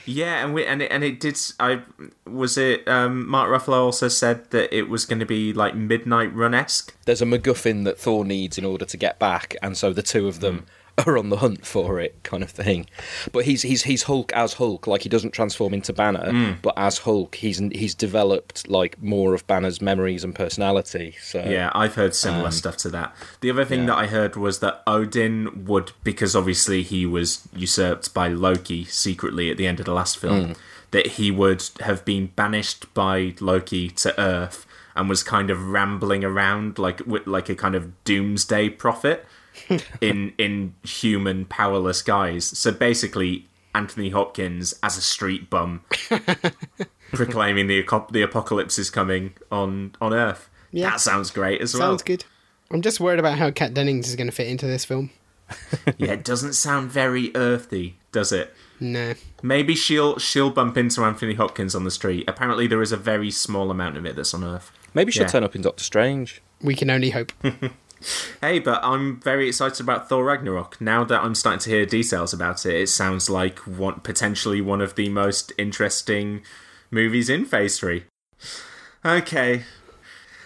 Yeah, 0.06 0.44
and 0.44 0.52
we 0.52 0.66
and 0.66 0.82
it, 0.82 0.90
and 0.90 1.02
it 1.02 1.18
did. 1.18 1.38
I 1.58 1.82
was 2.26 2.58
it. 2.58 2.86
Um, 2.86 3.26
Mark 3.26 3.48
Ruffalo 3.48 3.78
also 3.78 4.08
said 4.08 4.50
that 4.50 4.76
it 4.76 4.88
was 4.90 5.06
going 5.06 5.20
to 5.20 5.24
be 5.24 5.54
like 5.54 5.74
Midnight 5.74 6.34
Run 6.34 6.52
esque. 6.52 6.94
There's 7.06 7.22
a 7.22 7.24
MacGuffin 7.24 7.84
that 7.84 7.98
Thor 7.98 8.24
needs 8.24 8.58
in 8.58 8.64
order 8.64 8.84
to 8.84 8.96
get 8.96 9.18
back, 9.18 9.56
and 9.62 9.76
so 9.76 9.92
the 9.92 10.02
two 10.02 10.28
of 10.28 10.40
them 10.40 10.66
are 11.06 11.18
on 11.18 11.28
the 11.30 11.38
hunt 11.38 11.66
for 11.66 11.98
it, 11.98 12.22
kind 12.22 12.42
of 12.42 12.50
thing. 12.50 12.86
But 13.32 13.44
he's 13.44 13.62
he's 13.62 13.82
he's 13.82 14.04
Hulk 14.04 14.32
as 14.32 14.54
Hulk, 14.54 14.86
like 14.86 15.02
he 15.02 15.08
doesn't 15.08 15.32
transform 15.32 15.74
into 15.74 15.92
Banner, 15.92 16.30
mm. 16.30 16.62
but 16.62 16.74
as 16.76 16.98
Hulk, 16.98 17.34
he's 17.36 17.58
he's 17.72 17.94
developed 17.94 18.68
like 18.68 19.00
more 19.02 19.34
of 19.34 19.46
Banner's 19.46 19.80
memories 19.80 20.24
and 20.24 20.34
personality. 20.34 21.16
So 21.20 21.42
Yeah, 21.42 21.70
I've 21.74 21.94
heard 21.94 22.14
similar 22.14 22.46
um, 22.46 22.52
stuff 22.52 22.76
to 22.78 22.88
that. 22.90 23.14
The 23.40 23.50
other 23.50 23.64
thing 23.64 23.80
yeah. 23.80 23.86
that 23.86 23.98
I 23.98 24.06
heard 24.06 24.36
was 24.36 24.60
that 24.60 24.82
Odin 24.86 25.64
would, 25.66 25.92
because 26.02 26.36
obviously 26.36 26.82
he 26.82 27.06
was 27.06 27.48
usurped 27.54 28.14
by 28.14 28.28
Loki 28.28 28.84
secretly 28.84 29.50
at 29.50 29.56
the 29.56 29.66
end 29.66 29.80
of 29.80 29.86
the 29.86 29.94
last 29.94 30.18
film, 30.18 30.50
mm. 30.50 30.56
that 30.92 31.06
he 31.06 31.30
would 31.30 31.64
have 31.80 32.04
been 32.04 32.26
banished 32.36 32.92
by 32.94 33.34
Loki 33.40 33.90
to 33.90 34.18
Earth 34.20 34.66
and 34.96 35.08
was 35.08 35.22
kind 35.22 35.50
of 35.50 35.68
rambling 35.68 36.24
around 36.24 36.78
like 36.78 37.04
with 37.06 37.26
like 37.26 37.48
a 37.48 37.54
kind 37.54 37.74
of 37.74 38.04
doomsday 38.04 38.68
prophet 38.68 39.26
in 40.00 40.32
in 40.38 40.74
human 40.82 41.44
powerless 41.46 42.02
guise. 42.02 42.44
So 42.44 42.72
basically, 42.72 43.48
Anthony 43.74 44.10
Hopkins 44.10 44.74
as 44.82 44.96
a 44.96 45.02
street 45.02 45.48
bum 45.50 45.82
proclaiming 47.12 47.66
the 47.66 47.84
the 48.10 48.22
apocalypse 48.22 48.78
is 48.78 48.90
coming 48.90 49.34
on 49.50 49.94
on 50.00 50.12
Earth. 50.12 50.48
Yeah. 50.72 50.90
That 50.90 51.00
sounds 51.00 51.30
great 51.30 51.60
as 51.60 51.74
well. 51.74 51.90
Sounds 51.90 52.02
good. 52.02 52.24
I'm 52.70 52.82
just 52.82 52.98
worried 52.98 53.20
about 53.20 53.38
how 53.38 53.50
Kat 53.50 53.74
Dennings 53.74 54.08
is 54.08 54.16
going 54.16 54.26
to 54.26 54.32
fit 54.32 54.48
into 54.48 54.66
this 54.66 54.84
film. 54.84 55.10
Yeah, 55.98 56.12
it 56.12 56.24
doesn't 56.24 56.54
sound 56.54 56.90
very 56.90 57.30
earthy, 57.36 57.98
does 58.10 58.32
it? 58.32 58.54
No. 58.80 59.12
Maybe 59.42 59.74
she'll 59.74 60.18
she'll 60.18 60.48
bump 60.50 60.76
into 60.78 61.02
Anthony 61.04 61.34
Hopkins 61.34 61.74
on 61.74 61.84
the 61.84 61.90
street. 61.90 62.24
Apparently, 62.26 62.66
there 62.66 62.80
is 62.80 62.90
a 62.92 62.96
very 62.96 63.30
small 63.30 63.70
amount 63.70 63.98
of 63.98 64.06
it 64.06 64.16
that's 64.16 64.32
on 64.34 64.42
Earth. 64.42 64.72
maybe 64.94 65.12
she'll 65.12 65.24
Yeah. 65.24 65.28
turn 65.28 65.44
up 65.44 65.54
in 65.54 65.60
Doctor 65.62 65.84
Strange. 65.84 66.40
We 66.62 66.74
can 66.74 66.88
only 66.90 67.10
hope. 67.10 67.30
Hey, 68.40 68.58
but 68.58 68.84
I'm 68.84 69.20
very 69.20 69.48
excited 69.48 69.80
about 69.80 70.08
Thor 70.08 70.24
Ragnarok. 70.24 70.80
Now 70.80 71.04
that 71.04 71.22
I'm 71.22 71.34
starting 71.34 71.60
to 71.60 71.70
hear 71.70 71.86
details 71.86 72.32
about 72.32 72.66
it, 72.66 72.74
it 72.74 72.88
sounds 72.88 73.30
like 73.30 73.58
one 73.60 74.00
potentially 74.00 74.60
one 74.60 74.80
of 74.80 74.94
the 74.94 75.08
most 75.08 75.52
interesting 75.56 76.42
movies 76.90 77.28
in 77.28 77.44
Phase 77.44 77.78
Three. 77.78 78.04
Okay. 79.04 79.64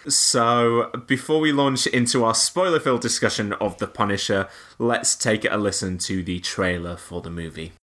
So, 0.07 0.91
before 1.07 1.39
we 1.39 1.51
launch 1.51 1.85
into 1.85 2.23
our 2.23 2.33
spoiler 2.33 2.79
filled 2.79 3.01
discussion 3.01 3.53
of 3.53 3.77
The 3.77 3.87
Punisher, 3.87 4.47
let's 4.77 5.15
take 5.15 5.43
a 5.45 5.57
listen 5.57 5.97
to 5.99 6.23
the 6.23 6.39
trailer 6.39 6.95
for 6.95 7.21
the 7.21 7.29
movie. 7.29 7.73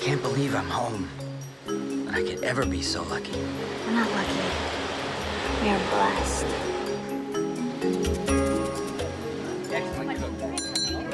Can't 0.00 0.20
believe 0.22 0.54
I'm 0.54 0.68
home. 0.68 1.08
That 1.66 2.14
I 2.14 2.22
could 2.22 2.42
ever 2.42 2.66
be 2.66 2.82
so 2.82 3.04
lucky. 3.04 3.32
We're 3.86 3.92
not 3.92 4.10
lucky. 4.10 4.40
We 5.62 5.68
are 5.68 5.78
blessed. 5.90 6.71
All 7.82 7.88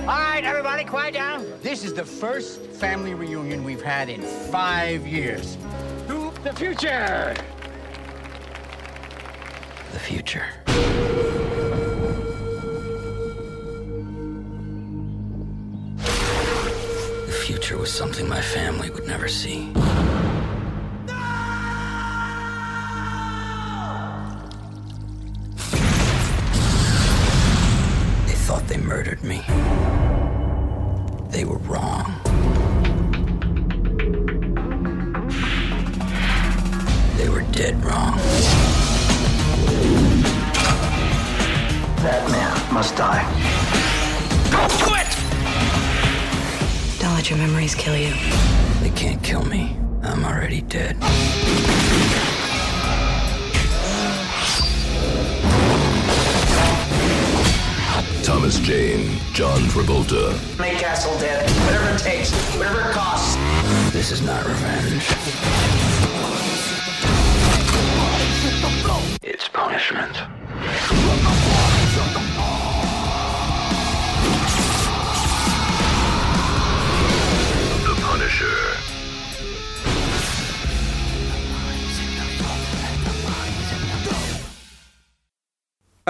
right, 0.06 0.44
everybody, 0.44 0.84
quiet 0.84 1.14
down. 1.14 1.46
This 1.62 1.82
is 1.82 1.94
the 1.94 2.04
first 2.04 2.60
family 2.60 3.14
reunion 3.14 3.64
we've 3.64 3.80
had 3.80 4.10
in 4.10 4.20
five 4.20 5.06
years. 5.06 5.56
To 6.08 6.30
the 6.42 6.52
future. 6.52 7.34
The 9.92 9.98
future. 9.98 10.44
The 17.24 17.40
future 17.46 17.78
was 17.78 17.90
something 17.90 18.28
my 18.28 18.42
family 18.42 18.90
would 18.90 19.06
never 19.06 19.28
see. 19.28 19.72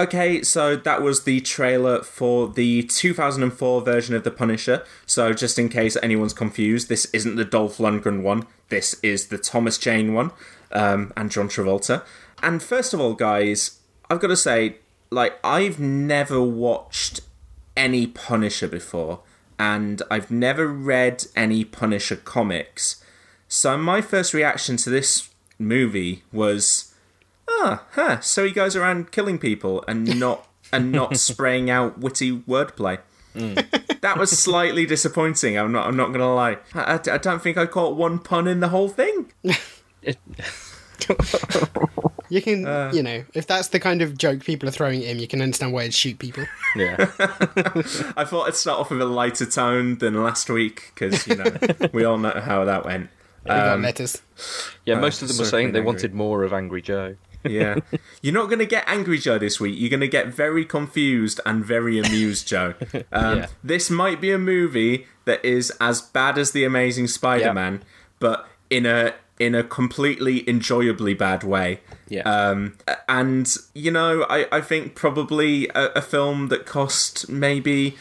Okay, 0.09 0.41
so 0.41 0.75
that 0.75 1.03
was 1.03 1.23
the 1.23 1.39
trailer 1.39 2.01
for 2.01 2.47
the 2.47 2.81
2004 2.81 3.81
version 3.83 4.15
of 4.15 4.23
The 4.23 4.31
Punisher. 4.31 4.83
So, 5.05 5.33
just 5.33 5.59
in 5.59 5.69
case 5.69 5.95
anyone's 6.01 6.33
confused, 6.33 6.89
this 6.89 7.05
isn't 7.13 7.35
the 7.35 7.45
Dolph 7.45 7.77
Lundgren 7.77 8.23
one. 8.23 8.47
This 8.69 8.95
is 9.03 9.27
the 9.27 9.37
Thomas 9.37 9.77
Jane 9.77 10.15
one, 10.15 10.31
um, 10.71 11.13
and 11.15 11.29
John 11.29 11.47
Travolta. 11.47 12.03
And 12.41 12.63
first 12.63 12.91
of 12.91 12.99
all, 12.99 13.13
guys, 13.13 13.81
I've 14.09 14.19
got 14.19 14.29
to 14.29 14.35
say, 14.35 14.77
like, 15.11 15.37
I've 15.43 15.79
never 15.79 16.41
watched 16.41 17.19
any 17.77 18.07
Punisher 18.07 18.67
before, 18.67 19.19
and 19.59 20.01
I've 20.09 20.31
never 20.31 20.67
read 20.67 21.25
any 21.35 21.63
Punisher 21.63 22.15
comics. 22.15 23.03
So, 23.47 23.77
my 23.77 24.01
first 24.01 24.33
reaction 24.33 24.75
to 24.77 24.89
this 24.89 25.29
movie 25.59 26.23
was 26.31 26.88
ah, 27.49 27.83
huh. 27.91 28.19
So 28.21 28.45
he 28.45 28.51
goes 28.51 28.75
around 28.75 29.11
killing 29.11 29.37
people 29.39 29.83
and 29.87 30.19
not 30.19 30.47
and 30.71 30.91
not 30.91 31.17
spraying 31.27 31.69
out 31.69 31.97
witty 31.99 32.37
wordplay. 32.41 32.99
That 34.01 34.17
was 34.17 34.31
slightly 34.37 34.85
disappointing. 34.85 35.57
I'm 35.57 35.71
not. 35.71 35.87
I'm 35.87 35.95
not 35.97 36.11
gonna 36.11 36.33
lie. 36.33 36.57
I, 36.73 36.95
I- 36.95 37.13
I 37.13 37.17
don't 37.17 37.41
think 37.41 37.57
I 37.57 37.65
caught 37.65 37.95
one 37.95 38.19
pun 38.19 38.47
in 38.47 38.59
the 38.59 38.69
whole 38.69 38.89
thing. 38.89 39.31
You 42.31 42.43
can, 42.43 42.63
Uh. 42.67 42.91
you 42.93 43.01
know, 43.01 43.23
if 43.33 43.47
that's 43.47 43.69
the 43.69 43.79
kind 43.79 44.03
of 44.03 44.15
joke 44.15 44.43
people 44.43 44.69
are 44.69 44.71
throwing 44.71 45.01
at 45.01 45.07
him, 45.07 45.17
you 45.17 45.27
can 45.27 45.41
understand 45.41 45.73
why 45.73 45.83
he'd 45.85 45.95
shoot 45.95 46.19
people. 46.19 46.45
Yeah. 46.75 46.95
I 48.15 48.23
thought 48.23 48.43
I'd 48.47 48.53
start 48.55 48.79
off 48.79 48.91
with 48.91 49.01
a 49.01 49.05
lighter 49.05 49.47
tone 49.47 49.97
than 49.97 50.21
last 50.21 50.47
week 50.47 50.91
because 50.93 51.25
you 51.27 51.35
know 51.37 51.45
we 51.91 52.03
all 52.03 52.19
know 52.19 52.39
how 52.39 52.65
that 52.65 52.85
went. 52.85 53.09
We 53.45 53.47
got 53.49 53.67
Um, 53.73 53.81
letters. 53.81 54.21
Yeah, 54.85 54.99
most 54.99 55.23
of 55.23 55.27
them 55.27 55.37
were 55.39 55.45
saying 55.45 55.67
they 55.71 55.79
being 55.79 55.85
wanted 55.85 56.13
more 56.13 56.43
of 56.43 56.53
Angry 56.53 56.83
Joe. 56.83 57.15
Yeah. 57.43 57.75
You're 58.21 58.33
not 58.33 58.47
going 58.47 58.59
to 58.59 58.65
get 58.65 58.83
angry 58.87 59.17
Joe 59.17 59.37
this 59.37 59.59
week. 59.59 59.75
You're 59.77 59.89
going 59.89 59.99
to 60.01 60.07
get 60.07 60.27
very 60.27 60.65
confused 60.65 61.39
and 61.45 61.63
very 61.63 61.99
amused 61.99 62.47
Joe. 62.47 62.73
Um, 63.11 63.37
Yeah. 63.37 63.47
This 63.63 63.89
might 63.89 64.19
be 64.21 64.31
a 64.31 64.37
movie 64.37 65.07
that 65.25 65.43
is 65.43 65.71
as 65.79 66.01
bad 66.01 66.37
as 66.37 66.51
The 66.51 66.63
Amazing 66.63 67.07
Spider-Man, 67.07 67.83
but 68.19 68.47
in 68.69 68.85
a 68.85 69.13
in 69.39 69.55
a 69.55 69.63
completely 69.63 70.47
enjoyably 70.49 71.13
bad 71.13 71.43
way. 71.43 71.79
Yeah. 72.09 72.21
Um, 72.23 72.77
and 73.07 73.55
you 73.73 73.89
know, 73.89 74.25
I, 74.29 74.47
I 74.51 74.61
think 74.61 74.95
probably 74.95 75.69
a, 75.69 75.85
a 75.95 76.01
film 76.01 76.49
that 76.49 76.65
cost 76.65 77.29
maybe 77.29 77.97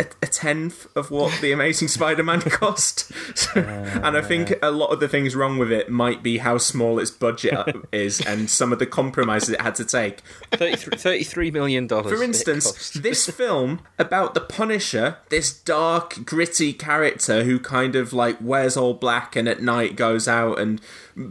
a, 0.00 0.06
a 0.22 0.26
tenth 0.26 0.86
of 0.96 1.10
what 1.10 1.40
the 1.40 1.52
Amazing 1.52 1.88
Spider-Man 1.88 2.40
cost, 2.50 3.10
ah, 3.56 3.60
and 3.60 4.16
I 4.16 4.22
think 4.22 4.54
a 4.62 4.70
lot 4.70 4.88
of 4.88 5.00
the 5.00 5.08
things 5.08 5.34
wrong 5.34 5.58
with 5.58 5.72
it 5.72 5.90
might 5.90 6.22
be 6.22 6.38
how 6.38 6.58
small 6.58 6.98
its 6.98 7.10
budget 7.10 7.76
is 7.92 8.20
and 8.20 8.48
some 8.48 8.72
of 8.72 8.78
the 8.78 8.86
compromises 8.86 9.50
it 9.50 9.60
had 9.60 9.74
to 9.76 9.84
take. 9.84 10.20
33, 10.52 10.96
$33 10.96 11.52
million. 11.52 11.88
For 11.88 12.22
instance, 12.22 12.90
this 12.94 13.28
film 13.28 13.80
about 13.98 14.34
the 14.34 14.40
Punisher, 14.40 15.18
this 15.28 15.52
dark, 15.52 16.24
gritty 16.24 16.72
character 16.72 17.44
who 17.44 17.58
kind 17.58 17.96
of 17.96 18.12
like 18.12 18.38
wears 18.40 18.76
all 18.76 18.94
black 18.94 19.36
and 19.36 19.48
at 19.48 19.62
night 19.62 19.96
goes 19.96 20.28
out 20.28 20.58
and 20.58 20.80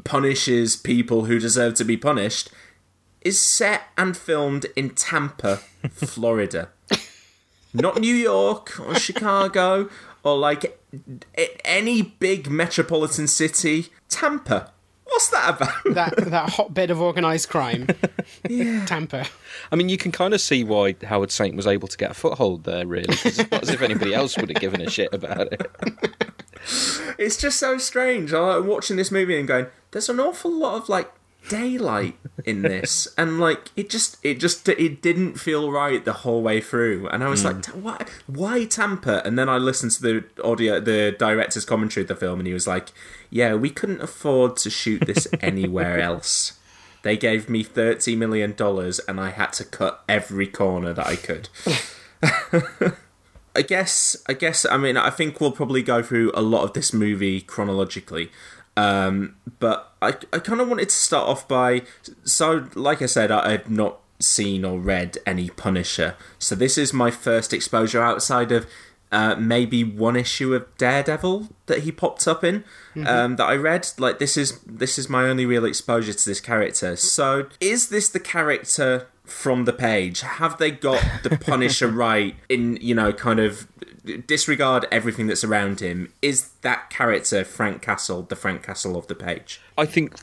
punishes 0.03 0.75
people 0.75 1.25
who 1.25 1.39
deserve 1.39 1.75
to 1.75 1.85
be 1.85 1.97
punished, 1.97 2.49
is 3.21 3.39
set 3.41 3.83
and 3.97 4.15
filmed 4.15 4.65
in 4.75 4.91
Tampa, 4.91 5.57
Florida. 5.91 6.69
Not 7.77 7.99
New 7.99 8.15
York 8.15 8.79
or 8.79 8.95
Chicago 8.95 9.89
or 10.23 10.37
like 10.37 10.79
any 11.63 12.01
big 12.01 12.49
metropolitan 12.49 13.27
city. 13.27 13.87
Tampa. 14.09 14.71
What's 15.05 15.29
that 15.29 15.55
about? 15.55 15.95
That 15.95 16.15
that 16.31 16.49
hotbed 16.51 16.91
of 16.91 17.01
organised 17.01 17.49
crime. 17.49 17.87
yeah. 18.49 18.85
Tampa. 18.85 19.25
I 19.71 19.75
mean, 19.75 19.89
you 19.89 19.97
can 19.97 20.11
kind 20.11 20.33
of 20.33 20.41
see 20.41 20.63
why 20.63 20.95
Howard 21.03 21.31
Saint 21.31 21.55
was 21.55 21.65
able 21.65 21.87
to 21.87 21.97
get 21.97 22.11
a 22.11 22.13
foothold 22.13 22.65
there, 22.65 22.85
really. 22.85 23.15
it's 23.23 23.37
not 23.37 23.63
as 23.63 23.69
if 23.69 23.81
anybody 23.81 24.13
else 24.13 24.37
would 24.37 24.49
have 24.49 24.59
given 24.59 24.81
a 24.81 24.89
shit 24.89 25.13
about 25.13 25.53
it. 25.53 25.71
It's 27.17 27.37
just 27.37 27.59
so 27.59 27.77
strange. 27.77 28.33
I 28.33 28.39
like 28.57 28.65
watching 28.65 28.97
this 28.97 29.09
movie 29.09 29.39
and 29.39 29.47
going, 29.47 29.67
"There's 29.91 30.09
an 30.09 30.19
awful 30.19 30.51
lot 30.51 30.75
of 30.81 30.89
like 30.89 31.11
daylight 31.49 32.15
in 32.45 32.61
this," 32.61 33.07
and 33.17 33.39
like 33.39 33.69
it 33.75 33.89
just, 33.89 34.17
it 34.23 34.39
just, 34.39 34.67
it 34.69 35.01
didn't 35.01 35.39
feel 35.39 35.71
right 35.71 36.03
the 36.03 36.13
whole 36.13 36.41
way 36.41 36.61
through. 36.61 37.07
And 37.09 37.23
I 37.23 37.29
was 37.29 37.43
like, 37.43 37.57
mm. 37.57 37.75
"Why, 37.75 38.05
why 38.27 38.65
Tampa?" 38.65 39.25
And 39.25 39.37
then 39.37 39.49
I 39.49 39.57
listened 39.57 39.91
to 39.93 40.01
the 40.01 40.43
audio, 40.43 40.79
the 40.79 41.15
director's 41.17 41.65
commentary 41.65 42.03
of 42.03 42.07
the 42.07 42.15
film, 42.15 42.39
and 42.39 42.47
he 42.47 42.53
was 42.53 42.67
like, 42.67 42.89
"Yeah, 43.29 43.55
we 43.55 43.69
couldn't 43.69 44.01
afford 44.01 44.57
to 44.57 44.69
shoot 44.69 45.05
this 45.05 45.27
anywhere 45.41 45.99
else." 45.99 46.59
They 47.03 47.17
gave 47.17 47.49
me 47.49 47.63
thirty 47.63 48.15
million 48.15 48.53
dollars, 48.53 48.99
and 49.07 49.19
I 49.19 49.29
had 49.29 49.53
to 49.53 49.65
cut 49.65 50.03
every 50.09 50.47
corner 50.47 50.93
that 50.93 51.07
I 51.07 51.15
could. 51.15 51.49
I 53.57 53.63
guess, 53.63 54.15
I 54.27 54.33
guess, 54.33 54.67
I 54.67 54.77
mean, 54.77 54.97
I 54.97 55.09
think 55.09 55.41
we'll 55.41 55.51
probably 55.51 55.81
go 55.81 56.03
through 56.03 56.31
a 56.35 56.43
lot 56.43 56.63
of 56.63 56.73
this 56.73 56.93
movie 56.93 57.41
chronologically. 57.41 58.29
Um, 58.77 59.35
but 59.59 59.93
I, 60.01 60.09
I 60.31 60.39
kind 60.39 60.61
of 60.61 60.69
wanted 60.69 60.89
to 60.89 60.95
start 60.95 61.27
off 61.27 61.47
by, 61.47 61.81
so, 62.23 62.67
like 62.75 63.01
I 63.01 63.07
said, 63.07 63.31
I, 63.31 63.53
I've 63.53 63.69
not 63.69 63.99
seen 64.19 64.63
or 64.63 64.79
read 64.79 65.17
any 65.25 65.49
Punisher. 65.49 66.15
So 66.39 66.55
this 66.55 66.77
is 66.77 66.93
my 66.93 67.11
first 67.11 67.53
exposure 67.53 68.01
outside 68.01 68.51
of 68.51 68.67
uh, 69.11 69.35
maybe 69.35 69.83
one 69.83 70.15
issue 70.15 70.53
of 70.53 70.65
Daredevil 70.77 71.49
that 71.67 71.79
he 71.79 71.91
popped 71.91 72.27
up 72.27 72.43
in 72.43 72.63
um, 73.05 73.35
that 73.37 73.45
I 73.45 73.55
read. 73.55 73.87
Like 73.97 74.19
this 74.19 74.35
is 74.35 74.59
this 74.61 74.99
is 74.99 75.09
my 75.09 75.23
only 75.23 75.45
real 75.45 75.65
exposure 75.65 76.13
to 76.13 76.25
this 76.25 76.41
character. 76.41 76.95
So 76.95 77.47
is 77.61 77.89
this 77.89 78.09
the 78.09 78.19
character 78.19 79.07
from 79.23 79.65
the 79.65 79.73
page? 79.73 80.21
Have 80.21 80.57
they 80.57 80.71
got 80.71 81.03
the 81.23 81.37
Punisher 81.37 81.87
right 82.05 82.35
in 82.49 82.77
you 82.81 82.95
know 82.95 83.13
kind 83.13 83.39
of 83.39 83.67
disregard 84.27 84.87
everything 84.91 85.27
that's 85.27 85.43
around 85.43 85.79
him? 85.79 86.13
Is 86.21 86.49
that 86.61 86.89
character 86.89 87.43
Frank 87.43 87.81
Castle 87.81 88.23
the 88.23 88.35
Frank 88.35 88.63
Castle 88.63 88.97
of 88.97 89.07
the 89.07 89.15
page? 89.15 89.61
I 89.77 89.85
think 89.85 90.15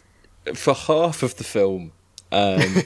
for 0.55 0.75
half 0.75 1.23
of 1.23 1.37
the 1.37 1.45
film, 1.45 1.93
um, 2.33 2.83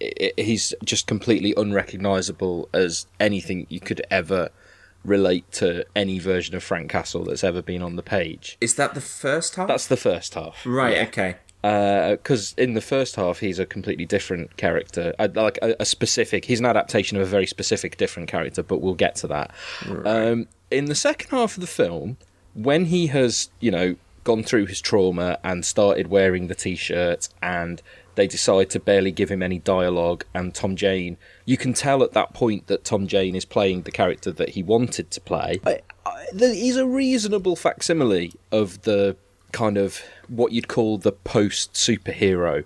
he's 0.36 0.74
just 0.84 1.06
completely 1.06 1.54
unrecognisable 1.56 2.68
as 2.72 3.06
anything 3.18 3.66
you 3.68 3.80
could 3.80 4.02
ever 4.10 4.50
relate 5.04 5.50
to 5.52 5.84
any 5.96 6.18
version 6.18 6.54
of 6.54 6.62
Frank 6.62 6.90
Castle 6.90 7.24
that's 7.24 7.44
ever 7.44 7.62
been 7.62 7.82
on 7.82 7.96
the 7.96 8.02
page. 8.02 8.58
Is 8.60 8.74
that 8.74 8.94
the 8.94 9.00
first 9.00 9.56
half? 9.56 9.68
That's 9.68 9.86
the 9.86 9.96
first 9.96 10.34
half. 10.34 10.64
right. 10.66 11.08
Okay. 11.08 11.36
Because 11.62 12.54
in 12.56 12.74
the 12.74 12.80
first 12.80 13.16
half 13.16 13.40
he's 13.40 13.58
a 13.58 13.66
completely 13.66 14.06
different 14.06 14.56
character, 14.56 15.14
uh, 15.18 15.28
like 15.34 15.58
a, 15.62 15.76
a 15.80 15.84
specific. 15.84 16.44
He's 16.44 16.60
an 16.60 16.66
adaptation 16.66 17.16
of 17.16 17.22
a 17.22 17.30
very 17.30 17.46
specific 17.46 17.96
different 17.96 18.28
character, 18.28 18.62
but 18.62 18.80
we'll 18.80 18.94
get 18.94 19.16
to 19.16 19.26
that. 19.28 19.54
Um, 20.04 20.48
in 20.70 20.86
the 20.86 20.94
second 20.94 21.30
half 21.30 21.56
of 21.56 21.60
the 21.60 21.66
film, 21.66 22.16
when 22.54 22.86
he 22.86 23.08
has, 23.08 23.50
you 23.60 23.70
know, 23.70 23.96
gone 24.24 24.42
through 24.42 24.66
his 24.66 24.80
trauma 24.80 25.38
and 25.42 25.64
started 25.64 26.08
wearing 26.08 26.48
the 26.48 26.54
t-shirt, 26.54 27.28
and 27.42 27.82
they 28.14 28.26
decide 28.26 28.68
to 28.70 28.80
barely 28.80 29.10
give 29.10 29.30
him 29.30 29.42
any 29.42 29.58
dialogue, 29.58 30.24
and 30.34 30.54
Tom 30.54 30.76
Jane, 30.76 31.16
you 31.44 31.56
can 31.56 31.72
tell 31.72 32.02
at 32.02 32.12
that 32.12 32.34
point 32.34 32.66
that 32.66 32.84
Tom 32.84 33.06
Jane 33.06 33.34
is 33.34 33.44
playing 33.44 33.82
the 33.82 33.90
character 33.90 34.30
that 34.32 34.50
he 34.50 34.62
wanted 34.62 35.10
to 35.12 35.20
play. 35.20 35.60
I, 35.64 35.80
I, 36.04 36.26
the, 36.32 36.54
he's 36.54 36.76
a 36.76 36.86
reasonable 36.86 37.56
facsimile 37.56 38.32
of 38.52 38.82
the 38.82 39.16
kind 39.52 39.76
of 39.76 40.02
what 40.30 40.52
you'd 40.52 40.68
call 40.68 40.96
the 40.96 41.12
post 41.12 41.74
superhero 41.74 42.64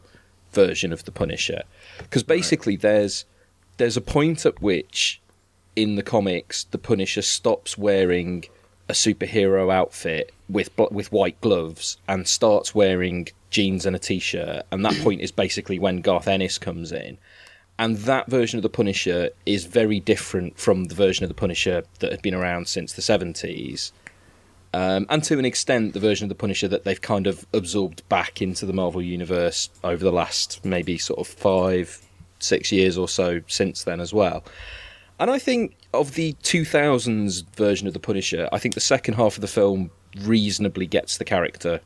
version 0.53 0.92
of 0.92 1.05
the 1.05 1.11
Punisher, 1.11 1.62
because 1.98 2.22
basically 2.22 2.77
there's 2.77 3.24
there's 3.79 3.96
a 3.96 4.00
point 4.00 4.46
at 4.46 4.62
which 4.62 5.20
in 5.74 5.96
the 5.96 6.03
comics 6.03 6.64
the 6.64 6.79
Punisher 6.79 7.22
stops 7.22 7.77
wearing 7.77 8.44
a 8.88 8.92
superhero 8.92 9.72
outfit 9.72 10.33
with 10.48 10.70
with 10.90 11.11
white 11.11 11.40
gloves 11.40 11.96
and 12.07 12.29
starts 12.29 12.74
wearing 12.74 13.29
jeans 13.50 13.87
and 13.87 13.96
a 13.96 13.98
t-shirt, 13.98 14.64
and 14.70 14.85
that 14.85 14.96
point 15.03 15.20
is 15.20 15.33
basically 15.33 15.79
when 15.79 16.00
Garth 16.00 16.29
Ennis 16.29 16.59
comes 16.59 16.92
in. 16.92 17.18
And 17.77 17.96
that 17.98 18.29
version 18.29 18.59
of 18.59 18.62
the 18.62 18.68
Punisher 18.68 19.31
is 19.46 19.64
very 19.64 19.98
different 19.98 20.59
from 20.59 20.85
the 20.85 20.94
version 20.94 21.24
of 21.24 21.29
the 21.29 21.35
Punisher 21.35 21.83
that 21.98 22.12
had 22.12 22.22
been 22.22 22.35
around 22.35 22.68
since 22.68 22.92
the 22.92 23.03
70s 23.03 23.90
um, 24.75 25.07
and 25.09 25.23
to 25.23 25.39
an 25.39 25.45
extent, 25.45 25.93
the 25.93 26.01
version 26.01 26.25
of 26.25 26.29
the 26.31 26.35
Punisher 26.35 26.67
that 26.67 26.83
they've 26.83 27.01
kind 27.01 27.29
of 27.29 27.47
absorbed 27.53 28.07
back 28.09 28.43
into 28.43 28.67
the 28.67 28.73
Marvel 28.73 29.01
universe 29.01 29.71
over 29.85 30.03
the 30.03 30.11
last 30.11 30.65
maybe 30.65 30.99
sort 30.99 31.21
of 31.21 31.29
five, 31.29 32.01
six 32.41 32.73
years 32.73 32.99
or 32.99 33.07
so 33.07 33.41
since 33.47 33.85
then 33.85 34.01
as 34.01 34.13
well. 34.13 34.43
And 35.21 35.31
I 35.31 35.39
think 35.39 35.77
of 35.93 36.15
the 36.15 36.33
2000s 36.43 37.45
version 37.55 37.87
of 37.87 37.93
the 37.93 38.01
Punisher, 38.01 38.49
I 38.51 38.59
think 38.59 38.75
the 38.75 38.81
second 38.81 39.15
half 39.15 39.37
of 39.37 39.43
the 39.43 39.47
film 39.47 39.93
reasonably 40.23 40.87
gets 40.87 41.19
the 41.19 41.25
character 41.25 41.81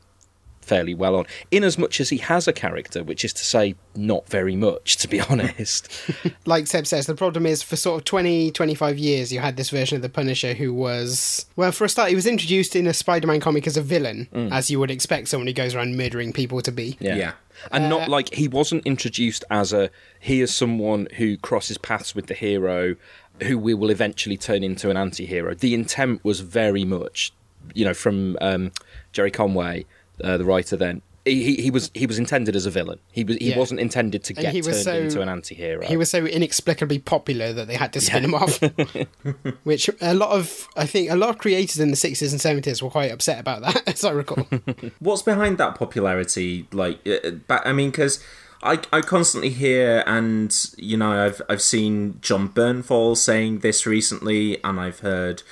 fairly 0.68 0.94
well 0.94 1.16
on, 1.16 1.26
in 1.50 1.64
as 1.64 1.78
much 1.78 2.00
as 2.00 2.11
he 2.11 2.18
has 2.18 2.46
a 2.46 2.52
character, 2.52 3.02
which 3.02 3.24
is 3.24 3.33
to 3.33 3.44
say, 3.44 3.74
not 3.96 4.28
very 4.28 4.57
much, 4.57 4.96
to 4.98 5.09
be 5.09 5.20
honest. 5.31 5.88
Like 6.46 6.66
Seb 6.66 6.87
says, 6.87 7.07
the 7.07 7.14
problem 7.14 7.44
is 7.44 7.62
for 7.62 7.76
sort 7.76 8.00
of 8.00 8.04
20, 8.04 8.52
25 8.52 8.98
years, 8.98 9.33
you 9.33 9.40
had 9.40 9.57
this 9.57 9.70
version 9.70 9.96
of 9.96 10.02
the 10.02 10.09
Punisher 10.09 10.54
who 10.54 10.72
was, 10.72 11.46
well, 11.57 11.72
for 11.72 11.85
a 11.85 11.88
start, 11.88 12.09
he 12.09 12.14
was 12.14 12.26
introduced 12.26 12.74
in 12.74 12.87
a 12.87 12.94
Spider 12.94 13.26
Man 13.26 13.40
comic 13.40 13.66
as 13.66 13.76
a 13.76 13.83
villain, 13.83 14.28
as 14.50 14.70
you 14.70 14.78
would 14.81 14.90
expect 14.90 15.28
someone 15.28 15.46
who 15.46 15.52
goes 15.52 15.74
around 15.74 15.96
murdering 15.96 16.33
people 16.33 16.62
to 16.62 16.72
be. 16.72 16.96
Yeah. 17.00 17.16
Yeah. 17.16 17.33
And 17.70 17.88
not 17.88 18.09
like 18.09 18.33
he 18.35 18.48
wasn't 18.48 18.87
introduced 18.87 19.44
as 19.50 19.72
a 19.72 19.90
he 20.20 20.40
is 20.40 20.54
someone 20.54 21.09
who 21.16 21.37
crosses 21.37 21.76
paths 21.76 22.14
with 22.14 22.26
the 22.26 22.35
hero 22.35 22.96
who 23.42 23.59
we 23.59 23.74
will 23.74 23.90
eventually 23.90 24.37
turn 24.37 24.64
into 24.64 24.90
an 24.90 24.96
anti-hero. 24.96 25.54
The 25.54 25.74
intent 25.74 26.24
was 26.24 26.40
very 26.40 26.85
much, 26.85 27.33
you 27.74 27.85
know, 27.85 27.94
from 27.94 28.37
um, 28.40 28.72
Gerry 29.12 29.31
Conway, 29.31 29.87
uh, 30.24 30.37
the 30.37 30.44
writer 30.44 30.76
then. 30.76 31.02
He, 31.24 31.42
he, 31.57 31.62
he 31.64 31.70
was 31.70 31.90
he 31.92 32.07
was 32.07 32.18
intended 32.18 32.57
as 32.57 32.64
a 32.64 32.70
villain. 32.70 33.00
He 33.12 33.22
was 33.22 33.37
he 33.37 33.50
Yeah. 33.50 33.59
wasn't 33.59 33.81
intended 33.81 34.24
to 34.24 34.33
get 34.33 34.50
he 34.54 34.62
was 34.62 34.83
turned 34.83 34.85
so- 34.85 34.94
into 35.18 35.20
an 35.20 35.28
anti-hero. 35.28 35.85
He 35.85 35.96
was 35.98 36.11
so 36.11 36.24
inexplicably 36.24 37.00
popular 37.00 37.52
that 37.52 37.66
they 37.68 37.74
had 37.74 37.92
to 37.94 38.00
spin 38.00 38.24
him 38.24 38.35
off. 38.35 38.59
Which 39.64 39.90
a 40.00 40.14
lot 40.14 40.31
of, 40.31 40.68
I 40.76 40.87
think, 40.87 41.11
a 41.11 41.16
lot 41.16 41.28
of 41.31 41.38
creators 41.38 41.81
in 41.81 41.90
the 41.90 41.96
60s 41.96 42.31
and 42.33 42.64
70s 42.64 42.81
were 42.81 42.88
quite 42.88 43.11
upset 43.11 43.38
about 43.40 43.61
that, 43.62 43.83
as 43.87 44.04
I 44.04 44.12
recall. 44.12 44.44
What's 45.00 45.22
behind 45.22 45.59
that 45.59 45.74
popularity? 45.74 46.66
Like, 46.72 47.07
uh, 47.07 47.33
I 47.50 47.72
mean, 47.72 47.90
because 47.90 48.24
I 48.62 48.81
I 48.92 49.02
constantly 49.02 49.50
hear, 49.50 50.02
and 50.07 50.54
you 50.78 50.96
know, 50.96 51.26
I've 51.26 51.42
I've 51.48 51.62
seen 51.62 52.18
Jon 52.22 52.48
Bernthal 52.48 53.16
saying 53.18 53.59
this 53.59 53.87
recently, 53.87 54.62
and 54.64 54.81
I've 54.81 55.00
heard 55.00 55.42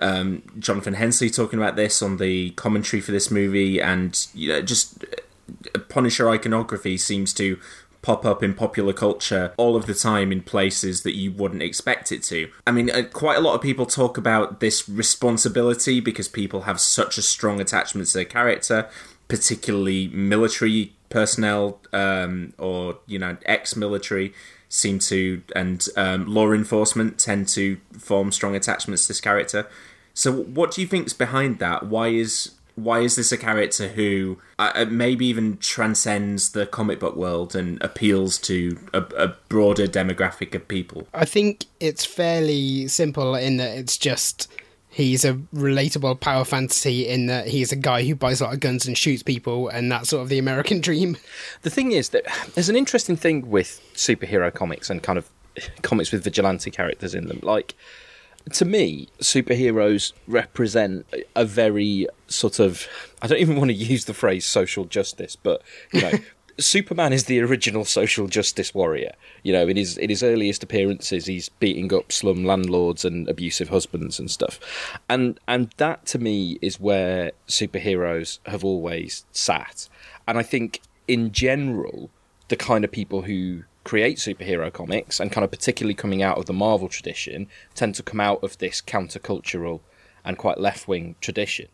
um, 0.00 0.42
Jonathan 0.58 0.94
Hensleigh 0.94 1.30
talking 1.30 1.58
about 1.58 1.76
this 1.76 2.02
on 2.02 2.16
the 2.18 2.50
commentary 2.50 3.00
for 3.00 3.12
this 3.12 3.30
movie, 3.30 3.80
and 3.80 4.26
you 4.34 4.48
know, 4.48 4.62
just 4.62 5.04
uh, 5.74 5.78
Punisher 5.88 6.28
iconography 6.30 6.96
seems 6.96 7.32
to 7.34 7.58
pop 8.02 8.24
up 8.24 8.42
in 8.42 8.54
popular 8.54 8.92
culture 8.92 9.52
all 9.56 9.76
of 9.76 9.86
the 9.86 9.94
time 9.94 10.32
in 10.32 10.40
places 10.40 11.02
that 11.02 11.14
you 11.14 11.30
wouldn't 11.32 11.62
expect 11.62 12.10
it 12.10 12.22
to. 12.22 12.50
I 12.66 12.72
mean, 12.72 12.90
uh, 12.90 13.02
quite 13.12 13.36
a 13.36 13.40
lot 13.40 13.54
of 13.54 13.60
people 13.60 13.84
talk 13.84 14.16
about 14.16 14.60
this 14.60 14.88
responsibility 14.88 16.00
because 16.00 16.28
people 16.28 16.62
have 16.62 16.80
such 16.80 17.18
a 17.18 17.22
strong 17.22 17.60
attachment 17.60 18.08
to 18.08 18.14
their 18.14 18.24
character, 18.24 18.88
particularly 19.28 20.08
military 20.08 20.94
personnel 21.10 21.80
um, 21.92 22.54
or, 22.56 22.98
you 23.06 23.18
know, 23.18 23.36
ex 23.44 23.76
military 23.76 24.32
seem 24.70 24.98
to, 25.00 25.42
and 25.54 25.86
um, 25.96 26.26
law 26.26 26.50
enforcement 26.52 27.18
tend 27.18 27.48
to 27.48 27.78
form 27.92 28.32
strong 28.32 28.56
attachments 28.56 29.02
to 29.02 29.08
this 29.08 29.20
character. 29.20 29.66
So, 30.14 30.32
what 30.32 30.72
do 30.72 30.80
you 30.80 30.86
think's 30.86 31.12
behind 31.12 31.58
that? 31.58 31.86
Why 31.86 32.08
is 32.08 32.52
why 32.76 33.00
is 33.00 33.16
this 33.16 33.30
a 33.32 33.36
character 33.36 33.88
who 33.88 34.38
uh, 34.58 34.72
uh, 34.74 34.84
maybe 34.86 35.26
even 35.26 35.58
transcends 35.58 36.52
the 36.52 36.66
comic 36.66 37.00
book 37.00 37.16
world 37.16 37.54
and 37.54 37.82
appeals 37.82 38.38
to 38.38 38.78
a, 38.94 39.02
a 39.16 39.28
broader 39.48 39.86
demographic 39.86 40.54
of 40.54 40.66
people? 40.66 41.06
I 41.12 41.24
think 41.24 41.66
it's 41.80 42.04
fairly 42.04 42.88
simple 42.88 43.34
in 43.34 43.58
that 43.58 43.76
it's 43.76 43.98
just 43.98 44.48
he's 44.90 45.24
a 45.24 45.34
relatable 45.54 46.20
power 46.20 46.44
fantasy 46.44 47.06
in 47.06 47.26
that 47.26 47.48
he's 47.48 47.72
a 47.72 47.76
guy 47.76 48.04
who 48.04 48.14
buys 48.14 48.40
a 48.40 48.44
lot 48.44 48.54
of 48.54 48.60
guns 48.60 48.86
and 48.86 48.98
shoots 48.98 49.22
people, 49.22 49.68
and 49.68 49.90
that's 49.90 50.10
sort 50.10 50.22
of 50.22 50.28
the 50.28 50.38
American 50.38 50.80
dream. 50.82 51.16
The 51.62 51.70
thing 51.70 51.92
is 51.92 52.10
that 52.10 52.24
there's 52.54 52.68
an 52.68 52.76
interesting 52.76 53.16
thing 53.16 53.48
with 53.48 53.80
superhero 53.94 54.52
comics 54.52 54.90
and 54.90 55.02
kind 55.02 55.18
of 55.18 55.30
comics 55.82 56.12
with 56.12 56.24
vigilante 56.24 56.70
characters 56.70 57.14
in 57.14 57.28
them. 57.28 57.40
Like, 57.42 57.74
to 58.52 58.64
me, 58.64 59.08
superheroes 59.20 60.12
represent 60.26 61.06
a 61.36 61.44
very 61.44 62.06
sort 62.26 62.58
of 62.58 62.86
I 63.22 63.26
don't 63.26 63.38
even 63.38 63.56
want 63.56 63.70
to 63.70 63.74
use 63.92 64.06
the 64.06 64.14
phrase 64.14 64.44
social 64.44 64.84
justice, 64.84 65.36
but 65.36 65.62
you 65.92 66.02
know. 66.02 66.12
Superman 66.60 67.12
is 67.12 67.24
the 67.24 67.40
original 67.40 67.84
social 67.84 68.26
justice 68.26 68.74
warrior. 68.74 69.12
You 69.42 69.52
know, 69.52 69.66
in 69.66 69.76
his 69.76 69.96
in 69.96 70.10
his 70.10 70.22
earliest 70.22 70.62
appearances, 70.62 71.26
he's 71.26 71.48
beating 71.48 71.92
up 71.92 72.12
slum 72.12 72.44
landlords 72.44 73.04
and 73.04 73.28
abusive 73.28 73.70
husbands 73.70 74.18
and 74.18 74.30
stuff, 74.30 74.60
and 75.08 75.40
and 75.48 75.70
that 75.78 76.06
to 76.06 76.18
me 76.18 76.58
is 76.60 76.78
where 76.78 77.32
superheroes 77.48 78.38
have 78.46 78.64
always 78.64 79.24
sat. 79.32 79.88
And 80.28 80.38
I 80.38 80.42
think 80.42 80.80
in 81.08 81.32
general, 81.32 82.10
the 82.48 82.56
kind 82.56 82.84
of 82.84 82.92
people 82.92 83.22
who 83.22 83.64
create 83.84 84.18
superhero 84.18 84.72
comics 84.72 85.18
and 85.18 85.32
kind 85.32 85.44
of 85.44 85.50
particularly 85.50 85.94
coming 85.94 86.22
out 86.22 86.36
of 86.38 86.46
the 86.46 86.52
Marvel 86.52 86.88
tradition 86.88 87.48
tend 87.74 87.94
to 87.94 88.02
come 88.02 88.20
out 88.20 88.42
of 88.44 88.58
this 88.58 88.82
countercultural 88.82 89.80
and 90.24 90.36
quite 90.36 90.60
left 90.60 90.86
wing 90.86 91.16
tradition. 91.20 91.66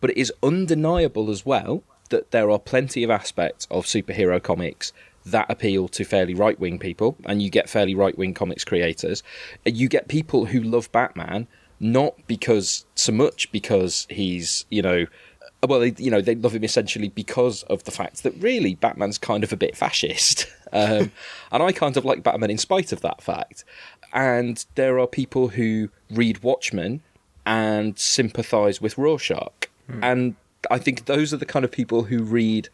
But 0.00 0.10
it 0.10 0.16
is 0.16 0.32
undeniable 0.42 1.30
as 1.30 1.44
well 1.44 1.84
that 2.10 2.30
there 2.30 2.50
are 2.50 2.58
plenty 2.58 3.02
of 3.02 3.10
aspects 3.10 3.66
of 3.70 3.86
superhero 3.86 4.42
comics 4.42 4.92
that 5.26 5.50
appeal 5.50 5.88
to 5.88 6.04
fairly 6.04 6.34
right 6.34 6.58
wing 6.58 6.78
people, 6.78 7.16
and 7.24 7.42
you 7.42 7.50
get 7.50 7.68
fairly 7.68 7.94
right 7.94 8.16
wing 8.16 8.34
comics 8.34 8.64
creators. 8.64 9.22
You 9.64 9.88
get 9.88 10.08
people 10.08 10.46
who 10.46 10.60
love 10.60 10.90
Batman 10.92 11.46
not 11.82 12.14
because 12.26 12.84
so 12.94 13.10
much 13.10 13.50
because 13.52 14.06
he's 14.10 14.66
you 14.70 14.82
know 14.82 15.06
well, 15.68 15.80
they, 15.80 15.94
you 15.98 16.10
know, 16.10 16.22
they 16.22 16.34
love 16.34 16.54
him 16.54 16.64
essentially 16.64 17.10
because 17.10 17.64
of 17.64 17.84
the 17.84 17.90
fact 17.90 18.22
that 18.22 18.34
really 18.38 18.76
Batman's 18.76 19.18
kind 19.18 19.44
of 19.44 19.52
a 19.52 19.56
bit 19.56 19.76
fascist, 19.76 20.46
um, 20.72 21.12
and 21.52 21.62
I 21.62 21.72
kind 21.72 21.96
of 21.96 22.04
like 22.04 22.22
Batman 22.22 22.50
in 22.50 22.58
spite 22.58 22.92
of 22.92 23.02
that 23.02 23.20
fact. 23.20 23.64
And 24.12 24.64
there 24.74 24.98
are 24.98 25.06
people 25.06 25.48
who 25.48 25.90
read 26.10 26.42
Watchmen 26.42 27.02
and 27.44 27.98
sympathise 27.98 28.80
with 28.80 28.96
Rorschach, 28.96 29.68
Hmm. 29.86 30.04
and 30.04 30.36
I 30.70 30.78
think 30.78 31.06
those 31.06 31.32
are 31.32 31.36
the 31.36 31.46
kind 31.46 31.64
of 31.64 31.70
people 31.70 32.04
who 32.04 32.22
read 32.22 32.68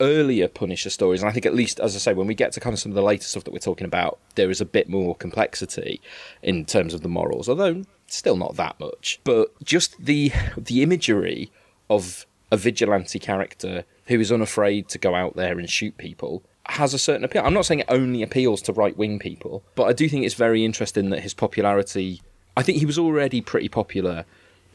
earlier 0.00 0.48
Punisher 0.48 0.90
stories. 0.90 1.22
And 1.22 1.28
I 1.28 1.32
think 1.32 1.46
at 1.46 1.54
least, 1.54 1.80
as 1.80 1.94
I 1.94 1.98
say, 1.98 2.14
when 2.14 2.26
we 2.26 2.34
get 2.34 2.52
to 2.52 2.60
kind 2.60 2.74
of 2.74 2.80
some 2.80 2.92
of 2.92 2.96
the 2.96 3.02
later 3.02 3.24
stuff 3.24 3.44
that 3.44 3.52
we're 3.52 3.58
talking 3.58 3.86
about, 3.86 4.18
there 4.34 4.50
is 4.50 4.60
a 4.60 4.64
bit 4.64 4.88
more 4.88 5.14
complexity 5.14 6.00
in 6.42 6.64
terms 6.64 6.94
of 6.94 7.02
the 7.02 7.08
morals, 7.08 7.48
although 7.48 7.84
still 8.06 8.36
not 8.36 8.56
that 8.56 8.78
much. 8.80 9.20
But 9.24 9.48
just 9.62 10.04
the 10.04 10.32
the 10.56 10.82
imagery 10.82 11.50
of 11.88 12.26
a 12.50 12.56
vigilante 12.56 13.18
character 13.18 13.84
who 14.06 14.20
is 14.20 14.30
unafraid 14.30 14.88
to 14.88 14.98
go 14.98 15.14
out 15.14 15.36
there 15.36 15.58
and 15.58 15.68
shoot 15.68 15.96
people 15.96 16.42
has 16.66 16.94
a 16.94 16.98
certain 16.98 17.24
appeal. 17.24 17.42
I'm 17.44 17.54
not 17.54 17.66
saying 17.66 17.80
it 17.80 17.86
only 17.88 18.22
appeals 18.22 18.62
to 18.62 18.72
right 18.72 18.96
wing 18.96 19.18
people, 19.18 19.62
but 19.74 19.84
I 19.84 19.92
do 19.92 20.08
think 20.08 20.24
it's 20.24 20.34
very 20.34 20.64
interesting 20.64 21.10
that 21.10 21.20
his 21.20 21.34
popularity. 21.34 22.22
I 22.56 22.62
think 22.62 22.78
he 22.78 22.86
was 22.86 22.98
already 22.98 23.40
pretty 23.40 23.68
popular, 23.68 24.26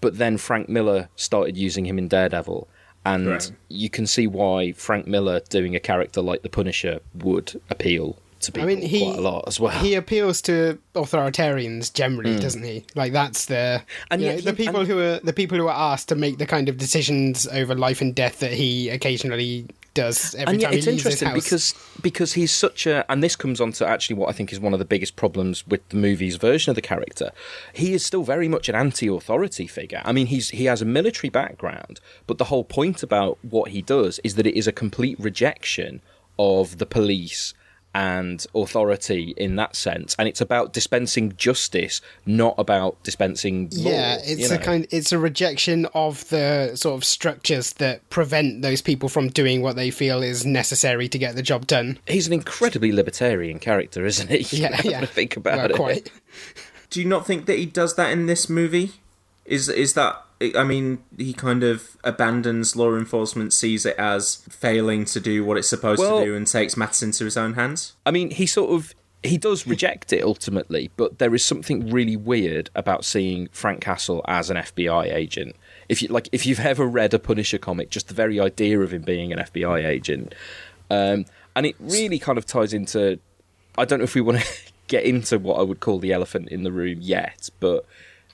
but 0.02 0.18
then 0.18 0.38
Frank 0.38 0.70
Miller 0.70 1.10
started 1.16 1.58
using 1.58 1.86
him 1.86 1.98
in 1.98 2.08
Daredevil. 2.08 2.68
And 3.06 3.28
Right. 3.28 3.52
you 3.70 3.90
can 3.90 4.06
see 4.06 4.28
why 4.28 4.74
Frank 4.74 5.08
Miller 5.08 5.40
doing 5.50 5.76
a 5.76 5.80
character 5.80 6.22
like 6.22 6.42
the 6.42 6.50
Punisher 6.50 7.00
would 7.16 7.60
appeal 7.70 8.18
to 8.48 8.52
people 8.52 8.70
I 8.70 8.74
mean, 8.76 8.82
he 8.82 9.00
quite 9.06 9.18
a 9.20 9.22
lot 9.22 9.44
as 9.48 9.60
well. 9.60 9.78
He 9.80 9.94
appeals 9.96 10.42
to 10.44 10.78
authoritarians 10.96 11.94
generally, 11.94 12.36
Mm. 12.36 12.42
doesn't 12.42 12.64
he? 12.64 12.84
Like 12.96 13.14
that's 13.14 13.46
the 13.46 13.82
And 14.12 14.22
yet 14.22 14.30
know, 14.32 14.36
he- 14.38 14.42
the 14.46 14.54
people 14.54 14.80
and- 14.82 14.88
who 14.90 15.00
are 15.00 15.20
the 15.20 15.34
people 15.34 15.58
who 15.58 15.68
are 15.68 15.94
asked 15.94 16.10
to 16.10 16.16
make 16.16 16.38
the 16.38 16.46
kind 16.46 16.68
of 16.70 16.78
decisions 16.78 17.48
over 17.48 17.76
life 17.76 18.02
and 18.02 18.14
death 18.14 18.40
that 18.40 18.54
he 18.54 18.90
occasionally 18.90 19.66
does 19.94 20.36
every 20.36 20.54
and 20.54 20.62
yet 20.62 20.68
time 20.70 20.78
it's 20.78 20.86
he 20.86 20.92
leaves 20.92 21.04
his 21.06 21.14
interesting 21.24 21.34
because 21.34 21.74
because 22.04 22.34
he's 22.34 22.52
such 22.52 22.86
a 22.86 23.04
and 23.12 23.24
this 23.24 23.36
comes 23.36 23.60
on 23.60 23.72
to 23.72 23.84
actually 23.88 24.16
what 24.16 24.30
I 24.30 24.32
think 24.32 24.54
is 24.54 24.60
one 24.60 24.74
of 24.74 24.78
the 24.80 24.86
biggest 24.86 25.16
problems 25.16 25.66
with 25.66 25.82
the 25.90 25.96
movie's 25.96 26.36
version 26.36 26.70
of 26.70 26.76
the 26.76 26.84
character. 26.84 27.32
He 27.74 27.94
is 27.94 28.06
still 28.06 28.22
very 28.24 28.48
much 28.48 28.70
an 28.70 28.76
anti-authority 28.76 29.66
figure. 29.66 30.04
I 30.06 30.12
mean, 30.12 30.28
he's 30.28 30.50
he 30.50 30.66
has 30.66 30.84
a 30.84 30.86
military 30.86 31.30
background, 31.32 32.00
but 32.28 32.38
the 32.38 32.46
whole 32.46 32.64
point 32.64 33.02
about 33.02 33.40
what 33.42 33.72
he 33.72 33.82
does 33.82 34.20
is 34.24 34.36
that 34.36 34.46
it 34.46 34.56
is 34.56 34.68
a 34.68 34.72
complete 34.72 35.20
rejection 35.20 36.02
of 36.38 36.78
the 36.78 36.86
police 36.86 37.56
and 37.98 38.46
authority 38.54 39.34
in 39.38 39.56
that 39.56 39.76
sense, 39.76 40.16
and 40.20 40.28
it's 40.28 40.40
about 40.40 40.72
dispensing 40.72 41.34
justice, 41.36 42.00
not 42.28 42.54
about 42.60 43.02
dispensing 43.02 43.70
law. 43.74 43.90
yeah, 43.90 44.18
it's 44.24 44.50
you 44.52 44.56
a 44.56 44.60
kind 44.60 44.86
it's 44.92 45.12
a 45.12 45.18
rejection 45.18 45.88
of 45.96 46.30
the 46.30 46.76
sort 46.76 46.96
of 46.96 47.04
structures 47.04 47.74
that 47.74 48.08
prevent 48.12 48.62
those 48.62 48.84
people 48.84 49.10
from 49.10 49.30
doing 49.30 49.64
what 49.64 49.76
they 49.76 49.90
feel 49.90 50.22
is 50.22 50.46
necessary 50.46 51.08
to 51.10 51.18
get 51.18 51.36
the 51.36 51.42
job 51.42 51.66
done. 51.66 51.98
He's 52.08 52.28
an 52.28 52.34
incredibly 52.34 52.92
libertarian 52.92 53.58
character, 53.58 54.06
isn't 54.06 54.30
he? 54.30 54.38
Yeah, 54.62 54.70
Now 54.70 54.80
yeah. 54.84 55.06
Think 55.06 55.36
about 55.36 55.58
Well, 55.58 55.72
it. 55.72 55.76
quite. 55.76 56.12
Do 56.92 57.02
you 57.02 57.08
not 57.08 57.26
think 57.26 57.48
that 57.48 57.58
he 57.58 57.66
does 57.66 57.96
that 57.96 58.12
in 58.12 58.28
this 58.28 58.48
movie? 58.48 58.92
Is 59.46 59.70
is 59.70 59.94
that? 59.96 60.22
I 60.42 60.64
mean, 60.64 61.00
he 61.18 61.34
kind 61.34 61.64
of 61.64 61.98
abandons 62.04 62.76
law 62.76 62.96
enforcement, 62.96 63.54
sees 63.54 63.86
it 63.86 63.96
as 63.98 64.38
failing 64.50 65.06
to 65.06 65.20
do 65.20 65.44
what 65.44 65.58
it's 65.58 65.70
supposed 65.70 66.00
Well- 66.00 66.20
to 66.20 66.26
do, 66.26 66.36
and 66.36 66.46
takes 66.46 66.78
matters 66.78 67.02
into 67.04 67.26
his 67.26 67.38
own 67.38 67.54
hands. 67.54 67.94
I 68.06 68.12
mean, 68.12 68.32
he 68.32 68.46
sort 68.46 68.72
of 68.72 68.94
he 69.24 69.38
does 69.38 69.66
reject 69.66 70.14
it 70.14 70.24
ultimately, 70.24 70.92
but 70.96 71.18
there 71.18 71.34
is 71.34 71.44
something 71.44 71.90
really 71.90 72.16
weird 72.16 72.70
about 72.76 73.04
seeing 73.04 73.50
Frank 73.52 73.82
Castle 73.82 74.24
as 74.28 74.50
an 74.52 74.58
FBI 74.58 75.12
agent. 75.14 75.56
If 75.90 76.02
you 76.02 76.08
like, 76.10 76.30
if 76.32 76.46
you've 76.46 76.60
ever 76.60 76.86
read 76.86 77.14
a 77.14 77.20
Punisher 77.20 77.58
comic, 77.58 77.90
just 77.90 78.08
the 78.10 78.14
very 78.14 78.40
idea 78.40 78.80
of 78.80 78.94
him 78.94 79.02
being 79.02 79.34
an 79.34 79.40
FBI 79.40 79.86
agent, 79.86 80.36
um, 80.90 81.26
and 81.56 81.66
it 81.66 81.76
really 81.80 82.20
kind 82.20 82.38
of 82.38 82.46
ties 82.46 82.74
into. 82.74 83.20
I 83.78 83.86
don't 83.86 84.00
know 84.00 84.04
if 84.06 84.16
we 84.16 84.22
want 84.22 84.40
to 84.40 84.48
get 84.88 85.04
into 85.04 85.40
what 85.40 85.60
I 85.60 85.64
would 85.64 85.80
call 85.80 86.00
the 86.00 86.14
elephant 86.14 86.50
in 86.50 86.64
the 86.64 86.72
room 86.72 87.00
yet, 87.02 87.50
but 87.60 87.86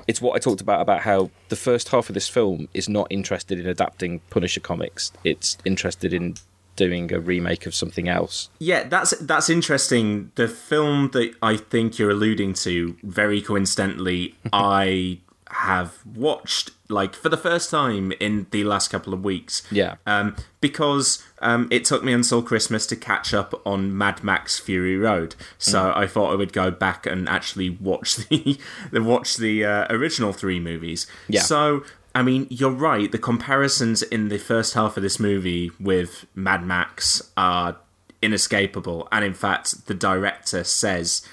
it's 0.07 0.21
what 0.21 0.35
I 0.35 0.39
talked 0.39 0.61
about 0.61 0.81
about 0.81 1.01
how 1.01 1.29
the 1.49 1.55
first 1.55 1.89
half 1.89 2.09
of 2.09 2.13
this 2.13 2.27
film 2.27 2.67
is 2.73 2.89
not 2.89 3.07
interested 3.09 3.59
in 3.59 3.67
adapting 3.67 4.19
Punisher 4.29 4.59
comics. 4.59 5.11
It's 5.23 5.57
interested 5.65 6.13
in 6.13 6.35
doing 6.75 7.13
a 7.13 7.19
remake 7.19 7.65
of 7.65 7.75
something 7.75 8.07
else. 8.07 8.49
Yeah, 8.59 8.83
that's 8.83 9.11
that's 9.19 9.49
interesting. 9.49 10.31
The 10.35 10.47
film 10.47 11.09
that 11.13 11.33
I 11.41 11.57
think 11.57 11.99
you're 11.99 12.11
alluding 12.11 12.53
to, 12.55 12.97
very 13.03 13.41
coincidentally, 13.41 14.35
I 14.53 15.19
have 15.53 15.99
watched 16.05 16.71
like 16.89 17.15
for 17.15 17.29
the 17.29 17.37
first 17.37 17.69
time 17.71 18.11
in 18.19 18.47
the 18.51 18.63
last 18.63 18.89
couple 18.89 19.13
of 19.13 19.23
weeks. 19.23 19.61
Yeah. 19.71 19.95
Um, 20.05 20.35
because 20.61 21.23
um, 21.39 21.67
it 21.71 21.85
took 21.85 22.03
me 22.03 22.13
until 22.13 22.41
Christmas 22.41 22.85
to 22.87 22.95
catch 22.95 23.33
up 23.33 23.61
on 23.65 23.97
Mad 23.97 24.23
Max 24.23 24.59
Fury 24.59 24.97
Road, 24.97 25.35
so 25.57 25.83
Mm. 25.83 25.97
I 25.97 26.07
thought 26.07 26.31
I 26.31 26.35
would 26.35 26.53
go 26.53 26.71
back 26.71 27.05
and 27.05 27.27
actually 27.29 27.69
watch 27.69 28.15
the 28.29 28.57
the 28.91 29.01
watch 29.03 29.37
the 29.37 29.65
uh, 29.65 29.87
original 29.89 30.33
three 30.33 30.59
movies. 30.59 31.07
Yeah. 31.27 31.41
So 31.41 31.83
I 32.15 32.21
mean, 32.21 32.45
you're 32.49 32.69
right. 32.69 33.11
The 33.11 33.17
comparisons 33.17 34.03
in 34.03 34.29
the 34.29 34.37
first 34.37 34.75
half 34.75 34.97
of 34.97 35.03
this 35.03 35.19
movie 35.19 35.71
with 35.79 36.25
Mad 36.35 36.63
Max 36.63 37.21
are 37.35 37.77
inescapable, 38.21 39.07
and 39.11 39.25
in 39.25 39.33
fact, 39.33 39.87
the 39.87 39.93
director 39.93 40.63
says 40.63 41.27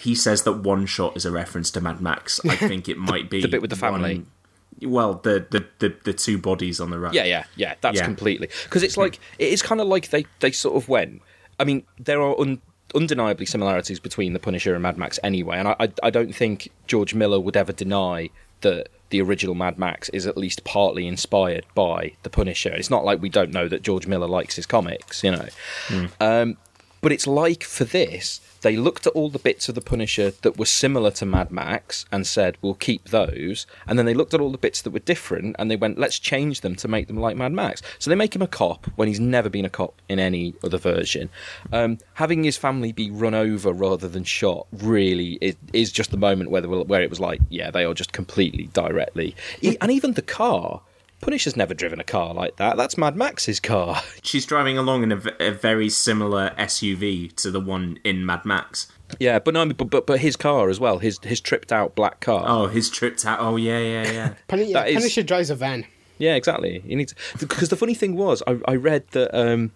he 0.00 0.14
says 0.14 0.42
that 0.44 0.52
one 0.52 0.86
shot 0.86 1.16
is 1.16 1.24
a 1.24 1.30
reference 1.30 1.70
to 1.72 1.80
Mad 1.80 2.00
Max. 2.00 2.40
I 2.44 2.56
think 2.70 2.88
it 2.88 2.98
might 2.98 3.30
be 3.30 3.40
The 3.42 3.48
bit 3.48 3.60
with 3.60 3.70
the 3.70 3.76
family. 3.76 4.16
one- 4.18 4.26
well, 4.82 5.14
the, 5.14 5.46
the 5.50 5.66
the 5.78 5.94
the 6.04 6.12
two 6.14 6.38
bodies 6.38 6.80
on 6.80 6.90
the 6.90 6.98
road. 6.98 7.12
Yeah, 7.12 7.24
yeah, 7.24 7.44
yeah. 7.56 7.74
That's 7.82 7.98
Yeah. 7.98 8.04
completely 8.06 8.48
because 8.64 8.82
it's 8.82 8.96
like 8.96 9.18
it 9.38 9.52
is 9.52 9.60
kind 9.62 9.80
of 9.80 9.86
like 9.88 10.08
they 10.10 10.24
they 10.38 10.52
sort 10.52 10.76
of 10.76 10.88
went. 10.88 11.20
I 11.58 11.64
mean, 11.64 11.82
there 11.98 12.22
are 12.22 12.34
un, 12.40 12.62
undeniably 12.94 13.44
similarities 13.44 14.00
between 14.00 14.32
the 14.32 14.38
Punisher 14.38 14.72
and 14.72 14.82
Mad 14.82 14.96
Max 14.96 15.18
anyway, 15.22 15.58
and 15.58 15.68
I, 15.68 15.76
I 15.80 15.88
I 16.04 16.10
don't 16.10 16.34
think 16.34 16.70
George 16.86 17.14
Miller 17.14 17.38
would 17.38 17.56
ever 17.58 17.72
deny 17.72 18.30
that 18.62 18.88
the 19.10 19.20
original 19.20 19.54
Mad 19.54 19.76
Max 19.78 20.08
is 20.10 20.26
at 20.26 20.38
least 20.38 20.64
partly 20.64 21.06
inspired 21.06 21.66
by 21.74 22.12
the 22.22 22.30
Punisher. 22.30 22.72
It's 22.72 22.90
not 22.90 23.04
like 23.04 23.20
we 23.20 23.28
don't 23.28 23.50
know 23.52 23.68
that 23.68 23.82
George 23.82 24.06
Miller 24.06 24.28
likes 24.28 24.56
his 24.56 24.64
comics, 24.66 25.22
you 25.24 25.32
know. 25.32 25.48
Um, 26.20 26.56
but 27.02 27.12
it's 27.12 27.26
like 27.26 27.64
for 27.64 27.84
this, 27.84 28.40
they 28.62 28.76
looked 28.76 29.06
at 29.06 29.12
all 29.12 29.30
the 29.30 29.38
bits 29.38 29.68
of 29.68 29.74
the 29.74 29.80
Punisher 29.80 30.32
that 30.42 30.58
were 30.58 30.66
similar 30.66 31.10
to 31.12 31.26
Mad 31.26 31.50
Max 31.50 32.06
and 32.12 32.26
said, 32.26 32.58
we'll 32.60 32.74
keep 32.74 33.08
those. 33.08 33.66
And 33.86 33.98
then 33.98 34.06
they 34.06 34.14
looked 34.14 34.34
at 34.34 34.40
all 34.40 34.50
the 34.50 34.58
bits 34.58 34.82
that 34.82 34.90
were 34.90 34.98
different 34.98 35.56
and 35.58 35.70
they 35.70 35.76
went, 35.76 35.98
let's 35.98 36.18
change 36.18 36.60
them 36.60 36.76
to 36.76 36.88
make 36.88 37.06
them 37.06 37.16
like 37.16 37.36
Mad 37.36 37.52
Max. 37.52 37.82
So 37.98 38.10
they 38.10 38.16
make 38.16 38.34
him 38.34 38.42
a 38.42 38.46
cop 38.46 38.86
when 38.96 39.08
he's 39.08 39.20
never 39.20 39.48
been 39.48 39.64
a 39.64 39.70
cop 39.70 40.00
in 40.08 40.18
any 40.18 40.54
other 40.62 40.78
version. 40.78 41.30
Um, 41.72 41.98
having 42.14 42.44
his 42.44 42.56
family 42.56 42.92
be 42.92 43.10
run 43.10 43.34
over 43.34 43.72
rather 43.72 44.08
than 44.08 44.24
shot 44.24 44.66
really 44.72 45.38
is, 45.40 45.56
is 45.72 45.92
just 45.92 46.10
the 46.10 46.16
moment 46.16 46.50
where, 46.50 46.66
were, 46.68 46.84
where 46.84 47.02
it 47.02 47.10
was 47.10 47.20
like, 47.20 47.40
yeah, 47.48 47.70
they 47.70 47.84
are 47.84 47.94
just 47.94 48.12
completely 48.12 48.68
directly. 48.72 49.34
And 49.80 49.90
even 49.90 50.12
the 50.12 50.22
car. 50.22 50.82
Punisher's 51.20 51.56
never 51.56 51.74
driven 51.74 52.00
a 52.00 52.04
car 52.04 52.32
like 52.32 52.56
that. 52.56 52.76
That's 52.76 52.96
Mad 52.96 53.14
Max's 53.16 53.60
car. 53.60 54.02
She's 54.22 54.46
driving 54.46 54.78
along 54.78 55.02
in 55.02 55.12
a, 55.12 55.16
v- 55.16 55.30
a 55.38 55.50
very 55.50 55.88
similar 55.90 56.54
SUV 56.58 57.34
to 57.36 57.50
the 57.50 57.60
one 57.60 57.98
in 58.04 58.24
Mad 58.24 58.44
Max. 58.44 58.90
Yeah, 59.18 59.38
but 59.38 59.54
no, 59.54 59.66
but 59.66 59.90
but, 59.90 60.06
but 60.06 60.20
his 60.20 60.36
car 60.36 60.68
as 60.70 60.78
well. 60.80 60.98
His 60.98 61.18
his 61.22 61.40
tripped 61.40 61.72
out 61.72 61.94
black 61.94 62.20
car. 62.20 62.44
Oh, 62.46 62.66
his 62.68 62.88
tripped 62.88 63.26
out. 63.26 63.40
Oh, 63.40 63.56
yeah, 63.56 63.78
yeah, 63.78 64.10
yeah. 64.12 64.34
Pun- 64.48 64.60
yeah, 64.66 64.72
That 64.80 64.88
is- 64.88 64.96
Punisher 64.96 65.22
drives 65.22 65.50
a 65.50 65.54
van. 65.56 65.84
Yeah, 66.18 66.34
exactly. 66.36 66.82
You 66.86 66.96
need 66.96 67.08
to 67.08 67.14
because 67.38 67.70
the 67.70 67.76
funny 67.76 67.94
thing 67.94 68.14
was, 68.16 68.42
I, 68.46 68.58
I 68.66 68.76
read 68.76 69.08
that 69.12 69.34
um, 69.36 69.72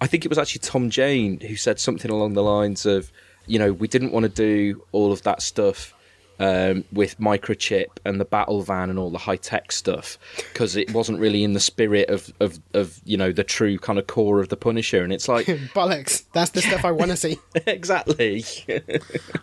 I 0.00 0.06
think 0.06 0.24
it 0.24 0.28
was 0.28 0.38
actually 0.38 0.60
Tom 0.60 0.90
Jane 0.90 1.40
who 1.40 1.56
said 1.56 1.78
something 1.78 2.10
along 2.10 2.32
the 2.34 2.42
lines 2.42 2.84
of, 2.86 3.12
you 3.46 3.58
know, 3.58 3.72
we 3.72 3.86
didn't 3.86 4.12
want 4.12 4.24
to 4.24 4.28
do 4.30 4.82
all 4.92 5.12
of 5.12 5.22
that 5.22 5.40
stuff 5.42 5.94
um, 6.38 6.84
with 6.92 7.18
microchip 7.18 7.86
and 8.04 8.20
the 8.20 8.24
battle 8.24 8.62
van 8.62 8.90
and 8.90 8.98
all 8.98 9.10
the 9.10 9.18
high 9.18 9.36
tech 9.36 9.72
stuff 9.72 10.18
because 10.52 10.76
it 10.76 10.92
wasn't 10.92 11.18
really 11.18 11.44
in 11.44 11.52
the 11.52 11.60
spirit 11.60 12.08
of, 12.08 12.32
of, 12.40 12.60
of 12.72 13.00
you 13.04 13.16
know 13.16 13.32
the 13.32 13.44
true 13.44 13.78
kind 13.78 13.98
of 13.98 14.06
core 14.06 14.40
of 14.40 14.48
the 14.48 14.56
Punisher. 14.56 15.02
And 15.02 15.12
it's 15.12 15.28
like 15.28 15.46
bollocks. 15.74 16.24
That's 16.32 16.50
the 16.50 16.62
stuff 16.62 16.84
I 16.84 16.90
want 16.90 17.10
to 17.10 17.16
see. 17.16 17.38
exactly. 17.66 18.44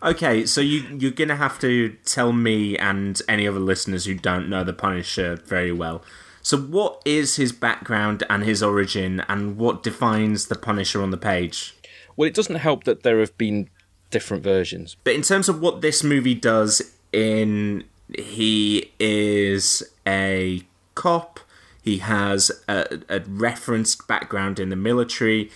Okay, 0.03 0.45
so 0.45 0.61
you 0.61 0.83
you're 0.97 1.11
gonna 1.11 1.35
have 1.35 1.59
to 1.59 1.95
tell 2.05 2.33
me 2.33 2.77
and 2.77 3.21
any 3.27 3.47
other 3.47 3.59
listeners 3.59 4.05
who 4.05 4.15
don't 4.15 4.49
know 4.49 4.63
the 4.63 4.73
Punisher 4.73 5.35
very 5.35 5.71
well. 5.71 6.03
So, 6.41 6.57
what 6.57 7.01
is 7.05 7.35
his 7.35 7.51
background 7.51 8.23
and 8.29 8.43
his 8.43 8.63
origin, 8.63 9.23
and 9.29 9.57
what 9.57 9.83
defines 9.83 10.47
the 10.47 10.55
Punisher 10.55 11.03
on 11.03 11.11
the 11.11 11.17
page? 11.17 11.75
well, 12.15 12.27
it 12.27 12.33
doesn't 12.33 12.55
help 12.55 12.83
that 12.83 13.03
there 13.03 13.19
have 13.19 13.37
been 13.37 13.69
different 14.11 14.43
versions. 14.43 14.95
But 15.03 15.15
in 15.15 15.21
terms 15.23 15.49
of 15.49 15.59
what 15.61 15.81
this 15.81 16.03
movie 16.03 16.35
does, 16.35 16.81
in 17.11 17.83
he 18.17 18.91
is 18.99 19.83
a 20.05 20.63
cop. 20.95 21.39
He 21.81 21.97
has 21.97 22.51
a, 22.67 22.99
a 23.09 23.21
referenced 23.21 24.07
background 24.07 24.59
in 24.59 24.69
the 24.69 24.75
military. 24.75 25.49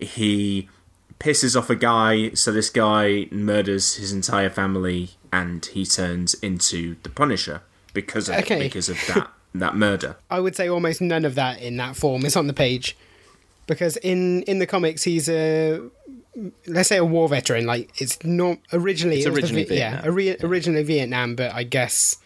He 0.00 0.68
pisses 1.20 1.56
off 1.56 1.70
a 1.70 1.76
guy, 1.76 2.30
so 2.34 2.50
this 2.50 2.70
guy 2.70 3.28
murders 3.30 3.94
his 3.96 4.12
entire 4.12 4.50
family, 4.50 5.10
and 5.32 5.64
he 5.66 5.84
turns 5.84 6.34
into 6.34 6.96
the 7.02 7.08
Punisher 7.10 7.62
because 7.92 8.28
of 8.28 8.36
Okay. 8.36 8.60
because 8.60 8.88
of 8.88 8.96
that 9.08 9.30
that 9.54 9.76
murder. 9.76 10.16
I 10.30 10.40
would 10.40 10.56
say 10.56 10.68
almost 10.68 11.00
none 11.00 11.24
of 11.24 11.34
that 11.36 11.60
in 11.60 11.76
that 11.76 11.96
form 11.96 12.24
is 12.24 12.36
on 12.36 12.46
the 12.46 12.52
page, 12.54 12.96
because 13.66 13.96
in 13.98 14.42
in 14.42 14.58
the 14.58 14.66
comics 14.66 15.02
he's 15.04 15.28
a 15.28 15.80
let's 16.66 16.88
say 16.88 16.96
a 16.98 17.04
war 17.04 17.28
veteran. 17.28 17.66
Like 17.66 17.90
it's 18.00 18.22
not 18.24 18.58
originally 18.72 19.18
It's 19.18 19.26
it 19.26 19.30
the 19.30 19.36
originally 19.36 19.62
yeah 19.76 19.90
Vietnam. 20.02 20.12
ori- 20.14 20.36
originally 20.42 20.82
Vietnam, 20.84 21.34
but 21.36 21.52
I 21.52 21.62
guess 21.64 22.16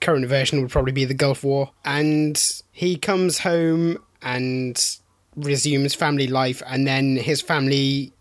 current 0.00 0.26
version 0.26 0.60
would 0.62 0.70
probably 0.70 0.92
be 0.92 1.04
the 1.04 1.14
Gulf 1.14 1.44
War. 1.44 1.70
And 1.84 2.40
he 2.72 2.96
comes 2.96 3.38
home 3.40 3.98
and 4.22 4.76
resumes 5.36 5.94
family 5.94 6.26
life, 6.26 6.62
and 6.66 6.86
then 6.86 7.16
his 7.16 7.40
family 7.40 8.12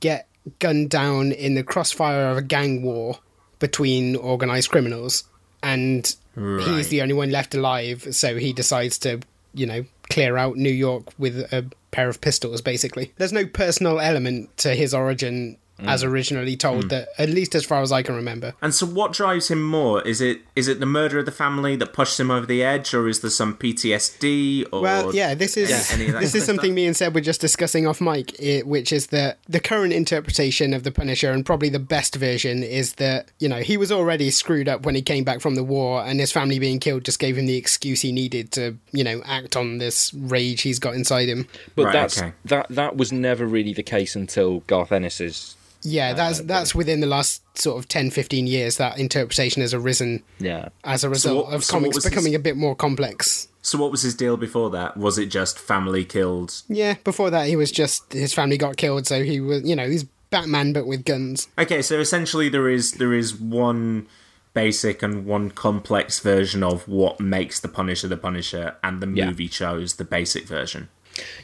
get 0.00 0.28
gunned 0.58 0.90
down 0.90 1.32
in 1.32 1.54
the 1.54 1.62
crossfire 1.62 2.26
of 2.26 2.36
a 2.36 2.42
gang 2.42 2.82
war 2.82 3.18
between 3.58 4.14
organized 4.16 4.68
criminals 4.70 5.24
and 5.62 6.16
he's 6.34 6.88
the 6.88 7.00
only 7.00 7.14
one 7.14 7.30
left 7.30 7.54
alive 7.54 8.06
so 8.10 8.36
he 8.36 8.52
decides 8.52 8.98
to 8.98 9.20
you 9.54 9.64
know 9.64 9.84
clear 10.10 10.36
out 10.36 10.56
new 10.56 10.68
york 10.68 11.04
with 11.16 11.38
a 11.52 11.64
pair 11.94 12.08
of 12.08 12.20
pistols 12.20 12.60
basically. 12.60 13.12
There's 13.16 13.32
no 13.32 13.46
personal 13.46 14.00
element 14.00 14.56
to 14.58 14.74
his 14.74 14.92
origin 14.92 15.56
as 15.80 16.02
mm. 16.02 16.08
originally 16.08 16.56
told 16.56 16.86
mm. 16.86 16.88
that 16.90 17.08
at 17.18 17.28
least 17.28 17.54
as 17.54 17.64
far 17.64 17.82
as 17.82 17.90
i 17.90 18.02
can 18.02 18.14
remember 18.14 18.54
And 18.62 18.74
so, 18.74 18.86
what 18.86 19.12
drives 19.12 19.48
him 19.48 19.62
more? 19.62 20.02
Is 20.02 20.20
it 20.20 20.40
is 20.56 20.68
it 20.68 20.80
the 20.80 20.86
murder 20.86 21.18
of 21.18 21.26
the 21.26 21.32
family 21.32 21.76
that 21.76 21.92
pushed 21.92 22.18
him 22.18 22.30
over 22.30 22.46
the 22.46 22.62
edge, 22.62 22.94
or 22.94 23.08
is 23.08 23.20
there 23.20 23.30
some 23.30 23.56
PTSD? 23.56 24.66
Or 24.72 24.82
Well, 24.82 25.14
yeah, 25.14 25.34
this 25.34 25.56
is 25.56 25.70
any 25.92 26.06
of 26.06 26.12
that 26.14 26.22
this 26.22 26.34
is 26.34 26.44
something 26.44 26.70
stuff? 26.70 26.74
me 26.74 26.86
and 26.86 26.96
Seb 26.96 27.14
were 27.14 27.20
just 27.20 27.40
discussing 27.40 27.86
off 27.86 28.00
mic, 28.00 28.38
it, 28.40 28.66
which 28.66 28.92
is 28.92 29.08
that 29.08 29.38
the 29.48 29.60
current 29.60 29.92
interpretation 29.92 30.74
of 30.74 30.82
the 30.82 30.90
Punisher 30.90 31.30
and 31.30 31.44
probably 31.44 31.68
the 31.68 31.78
best 31.78 32.14
version 32.16 32.62
is 32.62 32.94
that 32.94 33.30
you 33.38 33.48
know 33.48 33.58
he 33.58 33.76
was 33.76 33.92
already 33.92 34.30
screwed 34.30 34.68
up 34.68 34.86
when 34.86 34.94
he 34.94 35.02
came 35.02 35.24
back 35.24 35.40
from 35.40 35.54
the 35.54 35.64
war, 35.64 36.04
and 36.04 36.20
his 36.20 36.32
family 36.32 36.58
being 36.58 36.78
killed 36.78 37.04
just 37.04 37.18
gave 37.18 37.36
him 37.36 37.46
the 37.46 37.56
excuse 37.56 38.00
he 38.00 38.12
needed 38.12 38.52
to 38.52 38.76
you 38.92 39.04
know 39.04 39.22
act 39.24 39.56
on 39.56 39.78
this 39.78 40.12
rage 40.14 40.62
he's 40.62 40.78
got 40.78 40.94
inside 40.94 41.28
him. 41.28 41.46
But 41.74 41.86
Right, 41.86 41.92
that's 41.92 42.18
okay. 42.20 42.32
that 42.46 42.66
that 42.70 42.96
was 42.96 43.12
never 43.12 43.46
really 43.46 43.72
the 43.72 43.82
case 43.82 44.16
until 44.16 44.60
Garth 44.60 44.92
Ennis's. 44.92 45.56
Yeah, 45.84 46.14
that's 46.14 46.40
that's 46.40 46.74
within 46.74 47.00
the 47.00 47.06
last 47.06 47.42
sort 47.56 47.78
of 47.78 47.86
10, 47.88 48.10
15 48.10 48.46
years 48.46 48.78
that 48.78 48.98
interpretation 48.98 49.62
has 49.62 49.72
arisen 49.74 50.22
Yeah. 50.40 50.70
as 50.82 51.04
a 51.04 51.08
result 51.10 51.46
what- 51.46 51.54
of 51.54 51.64
so 51.64 51.74
comics 51.74 51.94
was 51.94 52.04
his- 52.04 52.10
becoming 52.10 52.34
a 52.34 52.38
bit 52.38 52.56
more 52.56 52.74
complex. 52.74 53.48
So, 53.62 53.78
what 53.78 53.90
was 53.90 54.02
his 54.02 54.14
deal 54.14 54.36
before 54.36 54.68
that? 54.70 54.96
Was 54.96 55.16
it 55.18 55.26
just 55.26 55.58
family 55.58 56.04
killed? 56.04 56.62
Yeah, 56.68 56.94
before 57.04 57.30
that 57.30 57.48
he 57.48 57.56
was 57.56 57.70
just 57.70 58.12
his 58.12 58.34
family 58.34 58.58
got 58.58 58.76
killed, 58.76 59.06
so 59.06 59.22
he 59.22 59.40
was 59.40 59.62
you 59.64 59.76
know 59.76 59.88
he's 59.88 60.04
Batman 60.30 60.72
but 60.72 60.86
with 60.86 61.04
guns. 61.04 61.48
Okay, 61.58 61.80
so 61.80 62.00
essentially 62.00 62.48
there 62.48 62.68
is 62.68 62.92
there 62.92 63.12
is 63.14 63.34
one 63.34 64.06
basic 64.52 65.02
and 65.02 65.26
one 65.26 65.50
complex 65.50 66.20
version 66.20 66.62
of 66.62 66.86
what 66.88 67.18
makes 67.20 67.58
the 67.60 67.68
Punisher 67.68 68.08
the 68.08 68.16
Punisher, 68.16 68.74
and 68.84 69.00
the 69.02 69.08
Yeah. 69.14 69.26
movie 69.26 69.48
chose 69.48 69.94
the 69.94 70.04
basic 70.04 70.46
version. 70.46 70.88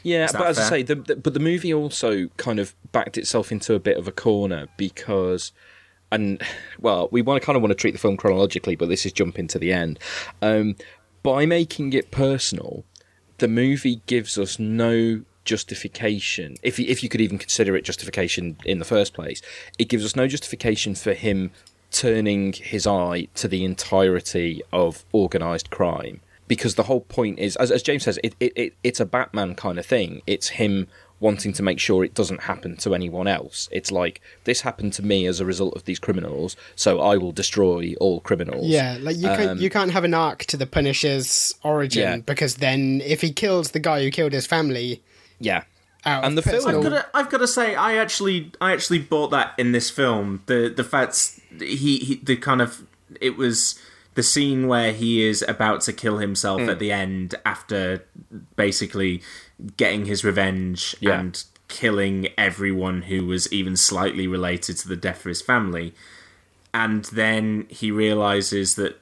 Yeah, 0.03 0.27
but 0.31 0.47
as 0.47 0.59
I 0.59 0.69
say, 0.69 0.83
the, 0.83 0.95
the, 0.95 1.15
but 1.15 1.33
the 1.33 1.39
movie 1.39 1.73
also 1.73 2.27
kind 2.37 2.59
of 2.59 2.75
backed 2.91 3.17
itself 3.17 3.51
into 3.51 3.73
a 3.73 3.79
bit 3.79 3.97
of 3.97 4.07
a 4.07 4.11
corner 4.11 4.67
because, 4.77 5.51
and 6.11 6.41
well, 6.79 7.09
we 7.11 7.21
want 7.21 7.41
to 7.41 7.45
kind 7.45 7.55
of 7.55 7.61
want 7.61 7.71
to 7.71 7.75
treat 7.75 7.91
the 7.91 7.99
film 7.99 8.17
chronologically, 8.17 8.75
but 8.75 8.89
this 8.89 9.05
is 9.05 9.11
jumping 9.11 9.47
to 9.47 9.59
the 9.59 9.71
end. 9.71 9.99
Um, 10.41 10.75
by 11.23 11.45
making 11.45 11.93
it 11.93 12.11
personal, 12.11 12.83
the 13.37 13.47
movie 13.47 14.01
gives 14.07 14.37
us 14.37 14.59
no 14.59 15.21
justification, 15.45 16.55
if 16.61 16.77
you, 16.77 16.85
if 16.87 17.03
you 17.03 17.09
could 17.09 17.21
even 17.21 17.37
consider 17.37 17.75
it 17.75 17.83
justification 17.83 18.57
in 18.65 18.79
the 18.79 18.85
first 18.85 19.13
place. 19.13 19.41
It 19.77 19.89
gives 19.89 20.05
us 20.05 20.15
no 20.15 20.27
justification 20.27 20.95
for 20.95 21.13
him 21.13 21.51
turning 21.91 22.53
his 22.53 22.87
eye 22.87 23.27
to 23.35 23.47
the 23.47 23.65
entirety 23.65 24.61
of 24.71 25.03
organised 25.13 25.69
crime 25.69 26.21
because 26.51 26.75
the 26.75 26.83
whole 26.83 26.99
point 26.99 27.39
is, 27.39 27.55
as, 27.55 27.71
as 27.71 27.81
James 27.81 28.03
says, 28.03 28.19
it, 28.25 28.35
it, 28.41 28.51
it 28.57 28.73
it's 28.83 28.99
a 28.99 29.05
Batman 29.05 29.55
kind 29.55 29.79
of 29.79 29.85
thing. 29.85 30.21
It's 30.27 30.49
him 30.49 30.87
wanting 31.21 31.53
to 31.53 31.63
make 31.63 31.79
sure 31.79 32.03
it 32.03 32.13
doesn't 32.13 32.41
happen 32.41 32.75
to 32.75 32.93
anyone 32.93 33.25
else. 33.25 33.69
It's 33.71 33.89
like 33.89 34.19
this 34.43 34.59
happened 34.59 34.91
to 34.93 35.01
me 35.01 35.27
as 35.27 35.39
a 35.39 35.45
result 35.45 35.77
of 35.77 35.85
these 35.85 35.97
criminals, 35.97 36.57
so 36.75 36.99
I 36.99 37.15
will 37.15 37.31
destroy 37.31 37.93
all 38.01 38.19
criminals. 38.19 38.67
Yeah, 38.67 38.97
like 38.99 39.15
you 39.15 39.29
can't 39.29 39.61
you 39.61 39.67
um, 39.67 39.71
can't 39.71 39.91
have 39.91 40.03
an 40.03 40.13
arc 40.13 40.39
to 40.47 40.57
the 40.57 40.67
Punisher's 40.67 41.55
origin 41.63 42.01
Yeah. 42.03 42.17
because 42.17 42.55
then 42.55 42.99
if 43.05 43.21
he 43.21 43.31
kills 43.31 43.71
the 43.71 43.79
guy 43.79 44.03
who 44.03 44.11
killed 44.11 44.33
his 44.33 44.45
family, 44.45 45.01
yeah. 45.39 45.63
out 46.05 46.25
And 46.25 46.37
of 46.37 46.43
the 46.43 46.51
film- 46.51 46.67
I've 46.67 46.83
got 46.83 46.89
to, 46.89 47.05
I've 47.13 47.29
got 47.29 47.37
to 47.37 47.47
say, 47.47 47.75
I 47.75 47.95
actually, 47.95 48.51
I 48.59 48.73
actually 48.73 48.99
bought 48.99 49.31
that 49.31 49.53
in 49.57 49.71
this 49.71 49.89
film. 49.89 50.43
The 50.47 50.67
the 50.67 50.83
fact 50.83 51.39
he, 51.59 51.99
he 51.99 52.15
the 52.21 52.35
kind 52.35 52.61
of 52.61 52.85
it 53.21 53.37
was 53.37 53.79
the 54.13 54.23
scene 54.23 54.67
where 54.67 54.91
he 54.91 55.23
is 55.23 55.43
about 55.47 55.81
to 55.81 55.93
kill 55.93 56.17
himself 56.17 56.61
hmm. 56.61 56.69
at 56.69 56.79
the 56.79 56.91
end 56.91 57.35
after 57.45 58.05
basically 58.55 59.21
getting 59.77 60.05
his 60.05 60.23
revenge 60.23 60.95
Yeah. 60.99 61.19
and 61.19 61.43
killing 61.67 62.27
everyone 62.37 63.03
who 63.03 63.25
was 63.25 63.51
even 63.53 63.77
slightly 63.77 64.27
related 64.27 64.77
to 64.77 64.87
the 64.87 64.97
death 64.97 65.19
of 65.21 65.29
his 65.29 65.41
family. 65.41 65.93
And 66.73 67.05
then 67.05 67.67
he 67.69 67.91
realizes 67.91 68.75
that 68.75 68.95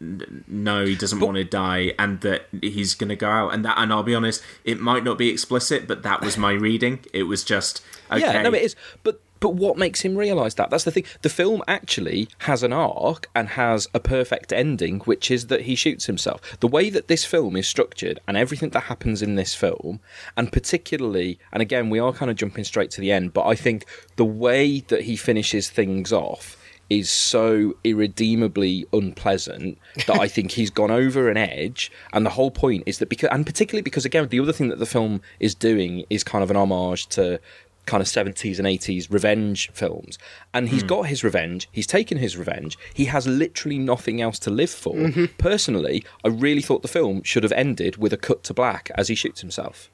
no, 0.47 0.85
he 0.85 0.95
doesn't 0.95 1.19
want 1.19 1.37
to 1.37 1.43
die, 1.43 1.93
and 1.99 2.19
that 2.21 2.47
he's 2.61 2.95
going 2.95 3.09
to 3.09 3.15
go 3.15 3.29
out. 3.29 3.53
And 3.53 3.63
that, 3.63 3.77
and 3.77 3.93
I'll 3.93 4.03
be 4.03 4.15
honest, 4.15 4.41
it 4.63 4.79
might 4.79 5.03
not 5.03 5.17
be 5.17 5.29
explicit, 5.29 5.87
but 5.87 6.01
that 6.03 6.21
was 6.21 6.37
my 6.37 6.51
reading. 6.51 6.99
It 7.13 7.23
was 7.23 7.43
just 7.43 7.83
okay. 8.11 8.19
Yeah, 8.33 8.41
no, 8.41 8.53
it 8.53 8.63
is. 8.63 8.75
But 9.03 9.21
but 9.39 9.51
what 9.51 9.77
makes 9.77 10.01
him 10.01 10.17
realise 10.17 10.55
that? 10.55 10.69
That's 10.69 10.83
the 10.83 10.91
thing. 10.91 11.05
The 11.21 11.29
film 11.29 11.63
actually 11.67 12.27
has 12.39 12.63
an 12.63 12.73
arc 12.73 13.29
and 13.33 13.49
has 13.49 13.87
a 13.93 13.99
perfect 13.99 14.51
ending, 14.51 14.99
which 15.01 15.31
is 15.31 15.47
that 15.47 15.61
he 15.61 15.75
shoots 15.75 16.05
himself. 16.05 16.59
The 16.59 16.67
way 16.67 16.89
that 16.89 17.07
this 17.07 17.25
film 17.25 17.55
is 17.55 17.67
structured 17.67 18.19
and 18.27 18.35
everything 18.35 18.69
that 18.71 18.81
happens 18.81 19.21
in 19.21 19.35
this 19.35 19.55
film, 19.55 19.99
and 20.35 20.51
particularly, 20.51 21.39
and 21.51 21.61
again, 21.61 21.89
we 21.89 21.99
are 21.99 22.11
kind 22.11 22.29
of 22.29 22.37
jumping 22.37 22.63
straight 22.63 22.91
to 22.91 23.01
the 23.01 23.11
end, 23.11 23.33
but 23.33 23.45
I 23.45 23.55
think 23.55 23.85
the 24.17 24.25
way 24.25 24.81
that 24.81 25.03
he 25.03 25.15
finishes 25.15 25.69
things 25.69 26.11
off 26.11 26.57
is 26.89 27.09
so 27.09 27.75
irredeemably 27.83 28.85
unpleasant 28.91 29.77
that 30.07 30.19
I 30.19 30.27
think 30.27 30.51
he's 30.51 30.69
gone 30.69 30.91
over 30.91 31.29
an 31.29 31.37
edge. 31.37 31.91
And 32.13 32.25
the 32.25 32.31
whole 32.31 32.51
point 32.51 32.83
is 32.85 32.99
that 32.99 33.09
because, 33.09 33.29
and 33.31 33.45
particularly 33.45 33.81
because 33.81 34.05
again, 34.05 34.27
the 34.27 34.39
other 34.39 34.53
thing 34.53 34.69
that 34.69 34.79
the 34.79 34.85
film 34.85 35.21
is 35.39 35.53
doing 35.53 36.05
is 36.09 36.23
kind 36.23 36.43
of 36.43 36.49
an 36.49 36.57
homage 36.57 37.07
to 37.09 37.39
kind 37.85 38.01
of 38.01 38.07
70s 38.07 38.59
and 38.59 38.67
80s 38.67 39.11
revenge 39.11 39.69
films. 39.73 40.17
And 40.53 40.69
he's 40.69 40.81
hmm. 40.81 40.87
got 40.87 41.07
his 41.07 41.23
revenge. 41.23 41.67
He's 41.71 41.87
taken 41.87 42.17
his 42.17 42.37
revenge. 42.37 42.77
He 42.93 43.05
has 43.05 43.27
literally 43.27 43.79
nothing 43.79 44.21
else 44.21 44.37
to 44.39 44.49
live 44.49 44.69
for. 44.69 44.93
Mm-hmm. 44.93 45.25
Personally, 45.37 46.03
I 46.23 46.27
really 46.27 46.61
thought 46.61 46.81
the 46.81 46.87
film 46.87 47.23
should 47.23 47.43
have 47.43 47.51
ended 47.51 47.97
with 47.97 48.13
a 48.13 48.17
cut 48.17 48.43
to 48.43 48.53
black 48.53 48.91
as 48.95 49.07
he 49.07 49.15
shoots 49.15 49.41
himself 49.41 49.89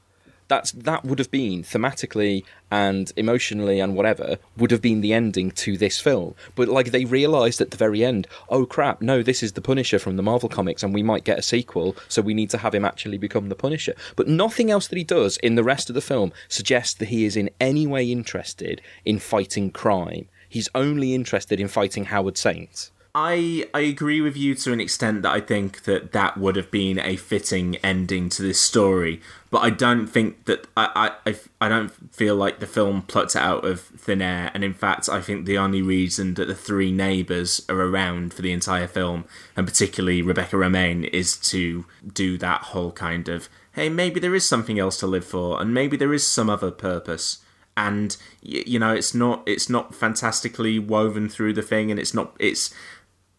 that's 0.48 0.72
that 0.72 1.04
would 1.04 1.18
have 1.18 1.30
been 1.30 1.62
thematically 1.62 2.44
and 2.70 3.12
emotionally 3.16 3.80
and 3.80 3.94
whatever 3.94 4.38
would 4.56 4.70
have 4.70 4.82
been 4.82 5.00
the 5.00 5.12
ending 5.12 5.50
to 5.50 5.76
this 5.76 6.00
film. 6.00 6.34
But 6.54 6.68
like 6.68 6.90
they 6.90 7.04
realized 7.04 7.60
at 7.60 7.70
the 7.70 7.76
very 7.76 8.04
end 8.04 8.26
oh 8.48 8.66
crap 8.66 9.00
no 9.00 9.22
this 9.22 9.42
is 9.42 9.52
the 9.52 9.60
punisher 9.60 9.98
from 9.98 10.16
the 10.16 10.22
marvel 10.22 10.48
comics 10.48 10.82
and 10.82 10.94
we 10.94 11.02
might 11.02 11.24
get 11.24 11.38
a 11.38 11.42
sequel 11.42 11.96
so 12.08 12.22
we 12.22 12.34
need 12.34 12.50
to 12.50 12.58
have 12.58 12.74
him 12.74 12.84
actually 12.84 13.18
become 13.18 13.48
the 13.48 13.54
punisher. 13.54 13.94
But 14.16 14.28
nothing 14.28 14.70
else 14.70 14.88
that 14.88 14.98
he 14.98 15.04
does 15.04 15.36
in 15.38 15.54
the 15.54 15.64
rest 15.64 15.88
of 15.90 15.94
the 15.94 16.00
film 16.00 16.32
suggests 16.48 16.94
that 16.94 17.08
he 17.08 17.24
is 17.24 17.36
in 17.36 17.50
any 17.60 17.86
way 17.86 18.10
interested 18.10 18.80
in 19.04 19.18
fighting 19.18 19.70
crime. 19.70 20.28
He's 20.48 20.68
only 20.74 21.14
interested 21.14 21.60
in 21.60 21.68
fighting 21.68 22.06
howard 22.06 22.38
saint 22.38 22.90
I 23.18 23.66
I 23.72 23.80
agree 23.80 24.20
with 24.20 24.36
you 24.36 24.54
to 24.56 24.74
an 24.74 24.80
extent 24.80 25.22
that 25.22 25.32
I 25.32 25.40
think 25.40 25.84
that 25.84 26.12
that 26.12 26.36
would 26.36 26.54
have 26.54 26.70
been 26.70 26.98
a 26.98 27.16
fitting 27.16 27.76
ending 27.76 28.28
to 28.28 28.42
this 28.42 28.60
story, 28.60 29.22
but 29.48 29.60
I 29.60 29.70
don't 29.70 30.06
think 30.06 30.44
that 30.44 30.66
I 30.76 31.12
I, 31.24 31.34
I, 31.58 31.70
don't 31.70 31.90
feel 32.14 32.36
like 32.36 32.58
the 32.58 32.66
film 32.66 33.00
plucked 33.00 33.34
it 33.34 33.40
out 33.40 33.64
of 33.64 33.80
thin 33.80 34.20
air, 34.20 34.50
and 34.52 34.62
in 34.62 34.74
fact, 34.74 35.08
I 35.08 35.22
think 35.22 35.46
the 35.46 35.56
only 35.56 35.80
reason 35.80 36.34
that 36.34 36.46
the 36.46 36.54
three 36.54 36.92
neighbours 36.92 37.64
are 37.70 37.80
around 37.80 38.34
for 38.34 38.42
the 38.42 38.52
entire 38.52 38.86
film, 38.86 39.24
and 39.56 39.66
particularly 39.66 40.20
Rebecca 40.20 40.56
Romijn, 40.56 41.08
is 41.08 41.38
to 41.38 41.86
do 42.12 42.36
that 42.36 42.64
whole 42.64 42.92
kind 42.92 43.30
of 43.30 43.48
hey, 43.72 43.88
maybe 43.88 44.20
there 44.20 44.34
is 44.34 44.46
something 44.46 44.78
else 44.78 44.98
to 44.98 45.06
live 45.06 45.24
for, 45.24 45.58
and 45.58 45.72
maybe 45.72 45.96
there 45.96 46.12
is 46.12 46.26
some 46.26 46.50
other 46.50 46.70
purpose. 46.70 47.38
And 47.78 48.16
you 48.40 48.78
know 48.78 48.94
it's 48.94 49.14
not 49.14 49.42
it's 49.46 49.68
not 49.68 49.94
fantastically 49.94 50.78
woven 50.78 51.28
through 51.28 51.52
the 51.52 51.62
thing 51.62 51.90
and 51.90 52.00
it's 52.00 52.14
not 52.14 52.34
it's 52.38 52.72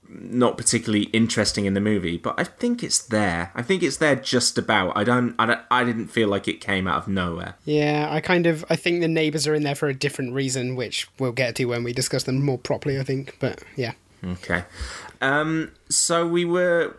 not 0.10 0.58
particularly 0.58 1.06
interesting 1.06 1.66
in 1.66 1.74
the 1.74 1.82
movie, 1.82 2.18
but 2.18 2.40
I 2.40 2.44
think 2.44 2.84
it's 2.84 3.00
there. 3.00 3.52
I 3.56 3.62
think 3.62 3.84
it's 3.84 3.98
there 3.98 4.16
just 4.16 4.58
about. 4.58 4.96
I 4.96 5.04
don't, 5.04 5.36
I 5.38 5.46
don't, 5.46 5.62
I 5.70 5.84
didn't 5.84 6.08
feel 6.08 6.28
like 6.28 6.48
it 6.48 6.62
came 6.62 6.88
out 6.88 6.98
of 6.98 7.08
nowhere. 7.08 7.56
Yeah, 7.66 8.08
I 8.10 8.22
kind 8.22 8.46
of, 8.46 8.66
I 8.70 8.76
think 8.76 9.02
the 9.02 9.08
neighbors 9.08 9.48
are 9.48 9.54
in 9.54 9.64
there 9.64 9.76
for 9.76 9.88
a 9.88 9.94
different 9.94 10.34
reason, 10.34 10.76
which 10.76 11.08
we'll 11.20 11.32
get 11.32 11.56
to 11.56 11.66
when 11.66 11.84
we 11.84 11.94
discuss 11.94 12.24
them 12.24 12.44
more 12.44 12.58
properly. 12.58 13.00
I 13.00 13.04
think, 13.04 13.38
but 13.40 13.64
yeah. 13.76 13.94
Okay. 14.24 14.64
Um. 15.22 15.72
So 15.90 16.28
we 16.28 16.46
were. 16.46 16.96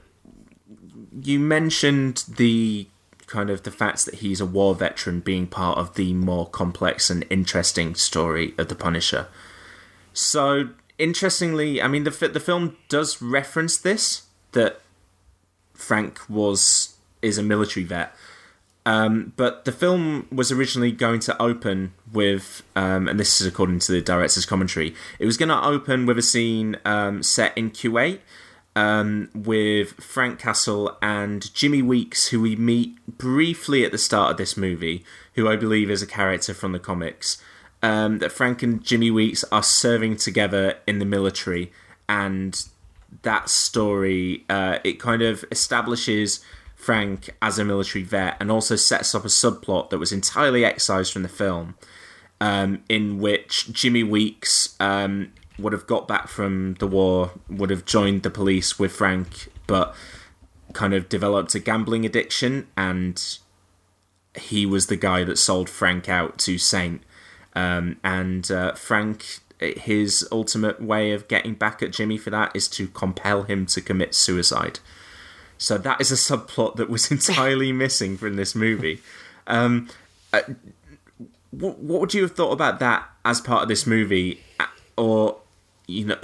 You 1.21 1.41
mentioned 1.41 2.25
the 2.29 2.87
kind 3.27 3.51
of 3.51 3.63
the 3.63 3.71
fact 3.71 4.05
that 4.07 4.17
he's 4.17 4.41
a 4.41 4.47
war 4.47 4.75
veteran 4.75 5.21
being 5.21 5.47
part 5.47 5.79
of 5.79 5.95
the 5.95 6.15
more 6.15 6.47
complex 6.49 7.11
and 7.11 7.25
interesting 7.29 7.95
story 7.95 8.55
of 8.57 8.69
the 8.69 8.75
Punisher. 8.75 9.29
So 10.13 10.71
interestingly, 10.99 11.81
I 11.81 11.89
mean, 11.89 12.05
the 12.05 12.11
the 12.29 12.41
film 12.41 12.77
does 12.89 13.23
reference 13.23 13.79
this 13.79 14.27
that 14.53 14.81
Frank 15.75 16.29
was 16.29 16.97
is 17.23 17.39
a 17.39 17.43
military 17.43 17.85
vet. 17.85 18.15
Um, 18.87 19.35
but 19.37 19.67
the 19.67 19.73
film 19.73 20.27
was 20.33 20.51
originally 20.51 20.93
going 20.93 21.21
to 21.21 21.43
open 21.43 21.93
with, 22.11 22.63
um, 22.75 23.07
and 23.07 23.21
this 23.21 23.39
is 23.39 23.47
according 23.47 23.81
to 23.81 23.93
the 23.93 24.01
director's 24.01 24.47
commentary, 24.47 24.95
it 25.19 25.27
was 25.27 25.37
going 25.37 25.51
to 25.51 25.63
open 25.63 26.07
with 26.07 26.17
a 26.17 26.23
scene 26.23 26.79
um, 26.87 27.23
set 27.23 27.57
in 27.59 27.71
Kuwait 27.71 28.21
um, 28.75 29.29
with 29.35 29.93
Frank 29.95 30.39
Castle 30.39 30.97
and 31.03 31.53
Jimmy 31.53 31.83
Weeks, 31.83 32.29
who 32.29 32.41
we 32.41 32.57
meet 32.57 32.97
briefly 33.19 33.85
at 33.85 33.93
the 33.93 33.99
start 33.99 34.31
of 34.31 34.37
this 34.39 34.57
movie, 34.57 35.05
who 35.35 35.47
I 35.47 35.57
believe 35.57 35.91
is 35.91 36.01
a 36.01 36.07
character 36.07 36.55
from 36.55 36.73
the 36.73 36.79
comics 36.79 37.43
um, 37.83 38.19
that 38.19 38.33
Frank 38.33 38.63
and 38.63 38.83
Jimmy 38.83 39.11
Weeks 39.11 39.45
are 39.53 39.63
serving 39.63 40.17
together 40.17 40.79
in 40.87 40.99
the 40.99 41.05
military, 41.05 41.73
and 42.09 42.65
that 43.23 43.49
story 43.49 44.45
uh, 44.49 44.79
it 44.85 45.01
kind 45.01 45.23
of 45.23 45.45
establishes 45.51 46.41
Frank 46.75 47.31
as 47.43 47.59
a 47.59 47.65
military 47.65 48.05
vet, 48.05 48.37
and 48.41 48.51
also 48.51 48.77
sets 48.77 49.15
up 49.15 49.25
a 49.25 49.29
subplot 49.29 49.91
that 49.91 49.99
was 49.99 50.13
entirely 50.13 50.65
excised 50.65 51.13
from 51.13 51.23
the 51.23 51.29
film, 51.29 51.75
um, 52.41 52.83
in 52.89 53.19
which 53.19 53.73
Jimmy 53.73 54.03
Weeks 54.03 54.77
um, 54.81 55.33
would 55.59 55.73
have 55.73 55.87
got 55.87 56.07
back 56.07 56.29
from 56.29 56.75
the 56.75 56.87
war, 56.87 57.33
would 57.49 57.71
have 57.71 57.85
joined 57.85 58.23
the 58.23 58.31
police 58.31 58.79
with 58.79 58.93
Frank, 58.93 59.49
but 59.67 59.95
kind 60.73 60.95
of 60.95 61.09
developed 61.09 61.55
a 61.55 61.59
gambling 61.59 62.05
addiction, 62.05 62.69
and 62.77 63.39
he 64.37 64.67
was 64.67 64.87
the 64.87 64.97
guy 64.97 65.25
that 65.25 65.39
sold 65.39 65.69
Frank 65.69 66.09
out 66.09 66.39
to 66.39 66.59
Saint 66.59 67.03
um, 67.59 67.97
and 68.05 68.49
uh, 68.53 68.73
Frank, 68.75 69.41
his 69.59 70.27
ultimate 70.31 70.81
way 70.81 71.11
of 71.11 71.27
getting 71.27 71.55
back 71.55 71.83
at 71.83 71.91
Jimmy 71.91 72.17
for 72.17 72.31
that 72.31 72.55
is 72.55 72.69
to 72.69 72.87
compel 72.87 73.43
him 73.43 73.67
to 73.67 73.81
commit 73.81 74.15
suicide. 74.15 74.79
So 75.59 75.77
that 75.77 76.01
is 76.01 76.13
a 76.13 76.15
subplot 76.15 76.77
that 76.77 76.89
was 76.89 77.11
entirely 77.11 77.73
missing 77.73 78.17
from 78.17 78.37
this 78.37 78.55
movie. 78.55 79.01
Um, 79.49 79.89
uh, 80.33 80.43
what, 81.51 81.81
what 81.81 82.01
would 82.01 82.15
you 82.15 82.23
have 82.23 82.37
thought 82.37 82.53
about 82.53 82.79
that 82.79 83.09
as 83.25 83.41
part 83.41 83.63
of 83.63 83.69
this 83.69 83.89
movie, 83.89 84.41
uh, 84.61 84.67
or 84.97 85.39
you 85.89 86.05
know, 86.05 86.19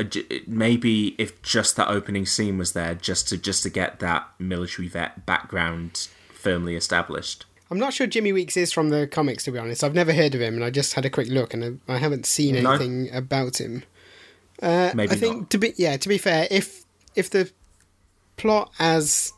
maybe 0.46 1.16
if 1.18 1.42
just 1.42 1.74
that 1.74 1.88
opening 1.88 2.26
scene 2.26 2.58
was 2.58 2.74
there, 2.74 2.94
just 2.94 3.28
to 3.30 3.38
just 3.38 3.64
to 3.64 3.70
get 3.70 3.98
that 3.98 4.28
military 4.38 4.86
vet 4.86 5.26
background 5.26 6.06
firmly 6.32 6.76
established? 6.76 7.44
I'm 7.74 7.80
not 7.80 7.92
sure 7.92 8.06
Jimmy 8.06 8.32
Weeks 8.32 8.56
is 8.56 8.72
from 8.72 8.90
the 8.90 9.08
comics, 9.08 9.42
to 9.44 9.50
be 9.50 9.58
honest. 9.58 9.82
I've 9.82 9.96
never 9.96 10.12
heard 10.12 10.36
of 10.36 10.40
him, 10.40 10.54
and 10.54 10.62
I 10.62 10.70
just 10.70 10.94
had 10.94 11.04
a 11.04 11.10
quick 11.10 11.26
look, 11.26 11.52
and 11.52 11.80
I 11.88 11.98
haven't 11.98 12.24
seen 12.24 12.62
no. 12.62 12.70
anything 12.70 13.12
about 13.12 13.60
him. 13.60 13.82
Uh, 14.62 14.92
Maybe 14.94 15.10
I 15.10 15.16
think 15.16 15.36
not. 15.36 15.50
to 15.50 15.58
be 15.58 15.74
yeah, 15.76 15.96
to 15.96 16.08
be 16.08 16.16
fair, 16.16 16.46
if 16.52 16.84
if 17.16 17.30
the 17.30 17.50
plot 18.36 18.72
as 18.78 19.32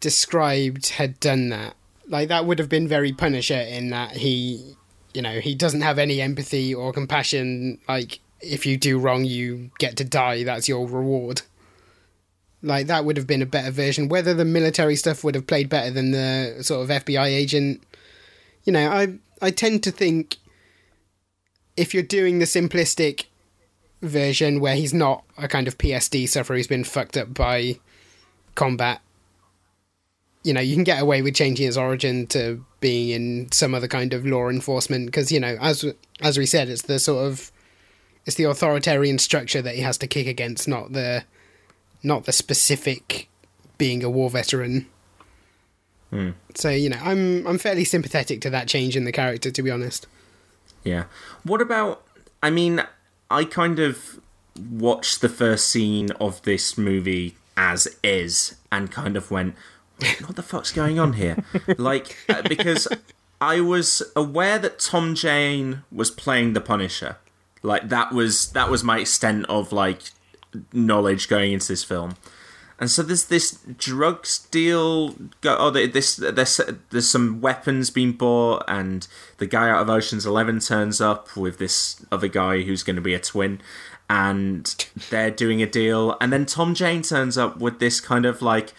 described 0.00 0.88
had 0.88 1.20
done 1.20 1.50
that, 1.50 1.76
like 2.08 2.26
that 2.26 2.44
would 2.44 2.58
have 2.58 2.68
been 2.68 2.88
very 2.88 3.12
Punisher 3.12 3.60
in 3.60 3.90
that 3.90 4.16
he, 4.16 4.74
you 5.14 5.22
know, 5.22 5.38
he 5.38 5.54
doesn't 5.54 5.82
have 5.82 6.00
any 6.00 6.20
empathy 6.20 6.74
or 6.74 6.92
compassion. 6.92 7.78
Like 7.88 8.18
if 8.40 8.66
you 8.66 8.76
do 8.76 8.98
wrong, 8.98 9.24
you 9.24 9.70
get 9.78 9.96
to 9.98 10.04
die. 10.04 10.42
That's 10.42 10.68
your 10.68 10.88
reward. 10.88 11.42
Like 12.62 12.88
that 12.88 13.04
would 13.04 13.16
have 13.16 13.26
been 13.26 13.42
a 13.42 13.46
better 13.46 13.70
version. 13.70 14.08
Whether 14.08 14.34
the 14.34 14.44
military 14.44 14.96
stuff 14.96 15.22
would 15.22 15.34
have 15.34 15.46
played 15.46 15.68
better 15.68 15.90
than 15.90 16.10
the 16.10 16.58
sort 16.62 16.82
of 16.82 17.04
FBI 17.04 17.26
agent, 17.26 17.82
you 18.64 18.72
know, 18.72 18.90
I 18.90 19.18
I 19.40 19.50
tend 19.50 19.82
to 19.84 19.90
think 19.90 20.36
if 21.76 21.94
you're 21.94 22.02
doing 22.02 22.38
the 22.38 22.44
simplistic 22.44 23.26
version 24.02 24.60
where 24.60 24.74
he's 24.74 24.94
not 24.94 25.24
a 25.36 25.46
kind 25.48 25.68
of 25.68 25.78
PTSD 25.78 26.28
sufferer 26.28 26.56
who's 26.56 26.66
been 26.66 26.84
fucked 26.84 27.16
up 27.16 27.32
by 27.32 27.78
combat, 28.56 29.00
you 30.42 30.52
know, 30.52 30.60
you 30.60 30.74
can 30.74 30.84
get 30.84 31.00
away 31.00 31.22
with 31.22 31.34
changing 31.34 31.66
his 31.66 31.78
origin 31.78 32.26
to 32.28 32.64
being 32.80 33.10
in 33.10 33.52
some 33.52 33.74
other 33.74 33.88
kind 33.88 34.12
of 34.12 34.26
law 34.26 34.48
enforcement 34.48 35.06
because 35.06 35.30
you 35.30 35.38
know, 35.38 35.56
as 35.60 35.84
as 36.20 36.36
we 36.36 36.46
said, 36.46 36.68
it's 36.68 36.82
the 36.82 36.98
sort 36.98 37.24
of 37.24 37.52
it's 38.26 38.36
the 38.36 38.44
authoritarian 38.44 39.18
structure 39.18 39.62
that 39.62 39.76
he 39.76 39.80
has 39.80 39.96
to 39.98 40.06
kick 40.06 40.26
against, 40.26 40.66
not 40.66 40.92
the 40.92 41.24
not 42.02 42.24
the 42.24 42.32
specific 42.32 43.28
being 43.76 44.02
a 44.02 44.10
war 44.10 44.30
veteran. 44.30 44.86
Hmm. 46.10 46.30
So 46.54 46.70
you 46.70 46.88
know, 46.88 46.98
I'm 47.02 47.46
I'm 47.46 47.58
fairly 47.58 47.84
sympathetic 47.84 48.40
to 48.42 48.50
that 48.50 48.68
change 48.68 48.96
in 48.96 49.04
the 49.04 49.12
character, 49.12 49.50
to 49.50 49.62
be 49.62 49.70
honest. 49.70 50.06
Yeah. 50.84 51.04
What 51.42 51.60
about? 51.60 52.04
I 52.42 52.50
mean, 52.50 52.82
I 53.30 53.44
kind 53.44 53.78
of 53.78 54.20
watched 54.70 55.20
the 55.20 55.28
first 55.28 55.68
scene 55.68 56.10
of 56.12 56.42
this 56.42 56.78
movie 56.78 57.36
as 57.56 57.88
is, 58.02 58.56
and 58.72 58.90
kind 58.90 59.16
of 59.16 59.30
went, 59.30 59.54
"What 60.24 60.36
the 60.36 60.42
fuck's 60.42 60.72
going 60.72 60.98
on 60.98 61.14
here?" 61.14 61.44
like 61.78 62.16
uh, 62.28 62.42
because 62.42 62.88
I 63.40 63.60
was 63.60 64.02
aware 64.16 64.58
that 64.58 64.78
Tom 64.78 65.14
Jane 65.14 65.82
was 65.92 66.10
playing 66.10 66.54
the 66.54 66.60
Punisher. 66.60 67.16
Like 67.62 67.88
that 67.88 68.12
was 68.12 68.52
that 68.52 68.70
was 68.70 68.82
my 68.82 69.00
extent 69.00 69.46
of 69.48 69.72
like 69.72 70.10
knowledge 70.72 71.28
going 71.28 71.52
into 71.52 71.68
this 71.68 71.84
film. 71.84 72.14
And 72.80 72.90
so 72.90 73.02
there's 73.02 73.24
this 73.24 73.58
drug 73.76 74.26
deal. 74.52 75.10
Go, 75.40 75.56
oh, 75.58 75.70
this 75.70 76.14
there's 76.16 76.60
there's 76.90 77.08
some 77.08 77.40
weapons 77.40 77.90
being 77.90 78.12
bought, 78.12 78.62
and 78.68 79.06
the 79.38 79.46
guy 79.46 79.68
out 79.68 79.82
of 79.82 79.90
Ocean's 79.90 80.24
Eleven 80.24 80.60
turns 80.60 81.00
up 81.00 81.36
with 81.36 81.58
this 81.58 82.04
other 82.12 82.28
guy 82.28 82.62
who's 82.62 82.84
going 82.84 82.96
to 82.96 83.02
be 83.02 83.14
a 83.14 83.18
twin, 83.18 83.60
and 84.08 84.86
they're 85.10 85.32
doing 85.32 85.60
a 85.60 85.66
deal. 85.66 86.16
And 86.20 86.32
then 86.32 86.46
Tom 86.46 86.74
Jane 86.74 87.02
turns 87.02 87.36
up 87.36 87.58
with 87.58 87.80
this 87.80 88.00
kind 88.00 88.24
of 88.24 88.42
like 88.42 88.72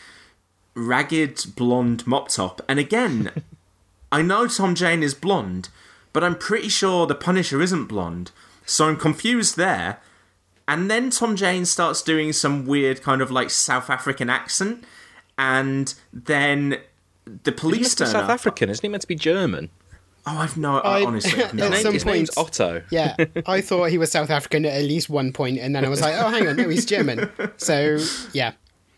ragged 0.76 1.44
blonde 1.58 2.08
mop 2.08 2.30
top. 2.30 2.62
And 2.70 2.80
again, 2.80 3.44
I 4.14 4.22
know 4.22 4.48
Tom 4.48 4.76
Jane 4.76 5.04
is 5.04 5.14
blonde, 5.14 5.68
but 6.14 6.24
I'm 6.24 6.38
pretty 6.38 6.70
sure 6.70 7.06
the 7.06 7.16
Punisher 7.16 7.62
isn't 7.62 7.88
blonde. 7.88 8.32
So 8.66 8.88
I'm 8.88 8.98
confused 8.98 9.58
there. 9.58 10.00
And 10.70 10.90
then 10.90 11.10
Tom 11.10 11.36
Jane 11.36 11.66
starts 11.66 12.04
doing 12.04 12.32
some 12.32 12.68
weird 12.68 13.02
kind 13.02 13.24
of 13.24 13.32
like 13.32 13.50
South 13.50 13.90
African 13.90 14.30
accent, 14.30 14.84
and 15.36 15.92
then 16.14 16.78
the 17.26 17.52
police 17.52 17.96
turn 17.96 18.06
South 18.06 18.26
up. 18.26 18.30
African, 18.30 18.70
isn't 18.70 18.84
he 18.84 18.88
meant 18.88 19.02
to 19.02 19.08
be 19.08 19.16
German? 19.16 19.72
Oh, 20.28 20.38
I've 20.38 20.58
no. 20.58 20.78
I, 20.78 21.04
honestly, 21.04 21.44
I've 21.44 21.54
no 21.56 21.70
at 21.72 21.82
some 21.82 21.94
His 21.94 22.04
point, 22.04 22.18
name's 22.18 22.38
Otto. 22.38 22.84
yeah, 22.92 23.16
I 23.48 23.62
thought 23.62 23.86
he 23.86 23.98
was 23.98 24.12
South 24.12 24.30
African 24.30 24.64
at 24.64 24.84
least 24.84 25.10
one 25.10 25.34
point, 25.34 25.58
and 25.58 25.76
then 25.76 25.84
I 25.84 25.90
was 25.90 26.02
like, 26.02 26.14
oh, 26.16 26.30
hang 26.30 26.48
on, 26.48 26.56
no, 26.56 26.70
he's 26.70 26.86
German. 26.86 27.32
So 27.58 27.98
yeah, 28.32 28.52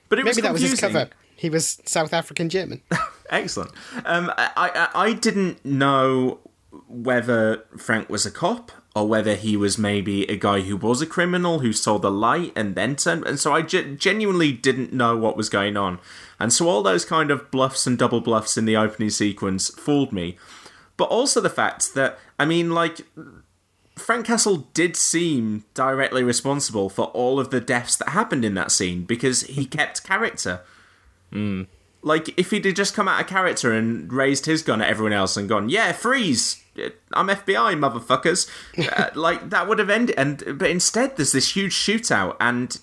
but 0.09 0.19
it 0.19 0.25
was 0.25 0.35
maybe 0.35 0.47
that 0.47 0.51
was 0.53 0.61
his 0.63 0.77
cover. 0.77 1.09
He 1.37 1.49
was 1.49 1.81
South 1.85 2.11
African 2.11 2.49
German. 2.49 2.81
Excellent. 3.29 3.71
Um, 4.03 4.29
I, 4.37 4.51
I 4.57 4.89
I 5.07 5.13
didn't 5.13 5.63
know 5.63 6.39
whether 6.89 7.63
Frank 7.77 8.09
was 8.09 8.25
a 8.25 8.31
cop 8.31 8.73
or 8.95 9.07
whether 9.07 9.35
he 9.35 9.55
was 9.55 9.77
maybe 9.77 10.25
a 10.25 10.35
guy 10.35 10.61
who 10.61 10.75
was 10.75 11.01
a 11.01 11.05
criminal 11.05 11.59
who 11.59 11.71
saw 11.71 11.97
the 11.97 12.11
light 12.11 12.51
and 12.55 12.75
then 12.75 12.95
turned. 12.95 13.25
And 13.25 13.39
so 13.39 13.53
I 13.53 13.61
ge- 13.61 13.97
genuinely 13.97 14.51
didn't 14.51 14.91
know 14.91 15.15
what 15.15 15.37
was 15.37 15.47
going 15.47 15.77
on. 15.77 15.99
And 16.39 16.51
so 16.51 16.67
all 16.67 16.83
those 16.83 17.05
kind 17.05 17.31
of 17.31 17.49
bluffs 17.51 17.87
and 17.87 17.97
double 17.97 18.19
bluffs 18.19 18.57
in 18.57 18.65
the 18.65 18.75
opening 18.75 19.09
sequence 19.09 19.69
fooled 19.69 20.11
me. 20.11 20.37
But 20.97 21.05
also 21.05 21.39
the 21.39 21.49
fact 21.49 21.93
that, 21.93 22.19
I 22.37 22.45
mean, 22.45 22.71
like, 22.71 23.01
Frank 23.95 24.25
Castle 24.25 24.67
did 24.73 24.97
seem 24.97 25.63
directly 25.73 26.23
responsible 26.23 26.89
for 26.89 27.05
all 27.05 27.39
of 27.39 27.49
the 27.49 27.61
deaths 27.61 27.95
that 27.95 28.09
happened 28.09 28.43
in 28.43 28.55
that 28.55 28.71
scene 28.71 29.03
because 29.03 29.43
he 29.43 29.65
kept 29.65 30.03
character. 30.03 30.61
Hmm. 31.31 31.63
Like, 32.03 32.37
if 32.37 32.51
he'd 32.51 32.65
have 32.65 32.73
just 32.73 32.95
come 32.95 33.07
out 33.07 33.21
of 33.21 33.27
character 33.27 33.71
and 33.71 34.11
raised 34.11 34.45
his 34.45 34.63
gun 34.63 34.81
at 34.81 34.89
everyone 34.89 35.13
else 35.13 35.37
and 35.37 35.47
gone, 35.47 35.69
yeah, 35.69 35.91
freeze! 35.91 36.63
I'm 37.13 37.27
FBI, 37.27 37.75
motherfuckers. 37.77 38.49
uh, 38.97 39.09
like, 39.15 39.49
that 39.49 39.67
would 39.67 39.79
have 39.79 39.89
ended. 39.89 40.15
And 40.17 40.57
But 40.57 40.69
instead, 40.69 41.17
there's 41.17 41.31
this 41.31 41.55
huge 41.55 41.73
shootout, 41.73 42.37
and 42.39 42.77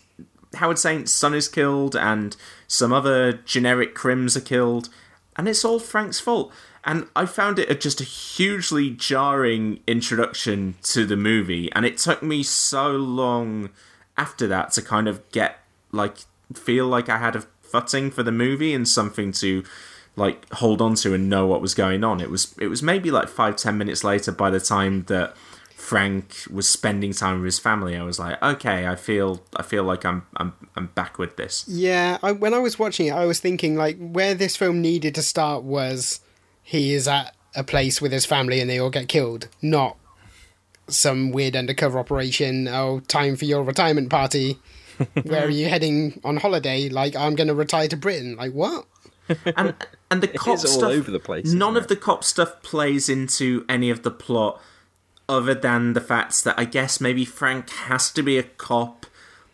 Howard 0.54 0.78
Saint's 0.78 1.12
son 1.12 1.34
is 1.34 1.48
killed, 1.48 1.96
and 1.96 2.36
some 2.66 2.92
other 2.92 3.32
generic 3.32 3.94
crims 3.94 4.36
are 4.36 4.42
killed, 4.42 4.88
and 5.36 5.48
it's 5.48 5.64
all 5.64 5.78
Frank's 5.78 6.20
fault. 6.20 6.52
And 6.84 7.06
I 7.14 7.26
found 7.26 7.58
it 7.58 7.70
a, 7.70 7.74
just 7.74 8.00
a 8.00 8.04
hugely 8.04 8.90
jarring 8.90 9.80
introduction 9.86 10.76
to 10.84 11.04
the 11.04 11.16
movie, 11.16 11.70
and 11.72 11.84
it 11.84 11.98
took 11.98 12.22
me 12.22 12.42
so 12.42 12.90
long 12.92 13.70
after 14.16 14.46
that 14.46 14.72
to 14.72 14.82
kind 14.82 15.08
of 15.08 15.28
get 15.30 15.58
like 15.92 16.18
feel 16.54 16.86
like 16.86 17.08
I 17.08 17.18
had 17.18 17.36
a 17.36 17.44
footing 17.70 18.10
for 18.10 18.22
the 18.22 18.32
movie 18.32 18.74
and 18.74 18.86
something 18.86 19.32
to 19.32 19.64
like 20.16 20.50
hold 20.54 20.82
on 20.82 20.94
to 20.96 21.14
and 21.14 21.28
know 21.28 21.46
what 21.46 21.60
was 21.60 21.74
going 21.74 22.04
on. 22.04 22.20
It 22.20 22.30
was 22.30 22.54
it 22.60 22.68
was 22.68 22.82
maybe 22.82 23.10
like 23.10 23.28
five 23.28 23.56
ten 23.56 23.78
minutes 23.78 24.04
later 24.04 24.32
by 24.32 24.50
the 24.50 24.60
time 24.60 25.04
that 25.04 25.36
Frank 25.74 26.44
was 26.50 26.68
spending 26.68 27.12
time 27.12 27.36
with 27.36 27.46
his 27.46 27.58
family. 27.58 27.96
I 27.96 28.02
was 28.02 28.18
like, 28.18 28.42
okay, 28.42 28.86
I 28.86 28.96
feel 28.96 29.42
I 29.56 29.62
feel 29.62 29.84
like 29.84 30.04
I'm 30.04 30.26
I'm 30.36 30.52
I'm 30.76 30.86
back 30.88 31.18
with 31.18 31.36
this. 31.36 31.64
Yeah, 31.68 32.18
I, 32.22 32.32
when 32.32 32.52
I 32.52 32.58
was 32.58 32.78
watching 32.78 33.06
it, 33.06 33.12
I 33.12 33.24
was 33.24 33.40
thinking 33.40 33.76
like 33.76 33.96
where 33.98 34.34
this 34.34 34.56
film 34.56 34.82
needed 34.82 35.14
to 35.14 35.22
start 35.22 35.62
was 35.62 36.20
he 36.62 36.92
is 36.92 37.08
at 37.08 37.34
a 37.54 37.64
place 37.64 38.02
with 38.02 38.12
his 38.12 38.26
family 38.26 38.60
and 38.60 38.68
they 38.68 38.78
all 38.78 38.90
get 38.90 39.08
killed, 39.08 39.48
not 39.62 39.96
some 40.88 41.30
weird 41.30 41.56
undercover 41.56 41.98
operation. 41.98 42.68
Oh, 42.68 43.00
time 43.00 43.36
for 43.36 43.44
your 43.44 43.62
retirement 43.62 44.10
party. 44.10 44.58
Where 45.24 45.46
are 45.46 45.50
you 45.50 45.68
heading 45.68 46.20
on 46.24 46.36
holiday? 46.38 46.88
Like 46.88 47.16
I'm 47.16 47.34
going 47.34 47.48
to 47.48 47.54
retire 47.54 47.88
to 47.88 47.96
Britain. 47.96 48.36
Like 48.36 48.52
what? 48.52 48.86
and 49.56 49.74
and 50.10 50.22
the 50.22 50.30
It 50.30 50.36
cop 50.38 50.54
is 50.54 50.64
all 50.64 50.70
stuff 50.78 50.90
over 50.90 51.10
the 51.10 51.18
place, 51.20 51.52
None 51.52 51.72
isn't 51.72 51.82
of 51.82 51.88
the 51.88 51.96
cop 51.96 52.24
stuff 52.24 52.62
plays 52.62 53.08
into 53.08 53.64
any 53.68 53.90
of 53.90 54.02
the 54.02 54.10
plot, 54.10 54.60
other 55.28 55.54
than 55.54 55.92
the 55.92 56.00
fact 56.00 56.44
that 56.44 56.58
I 56.58 56.64
guess 56.64 57.00
maybe 57.00 57.24
Frank 57.24 57.68
has 57.70 58.10
to 58.12 58.22
be 58.22 58.38
a 58.38 58.42
cop 58.42 59.06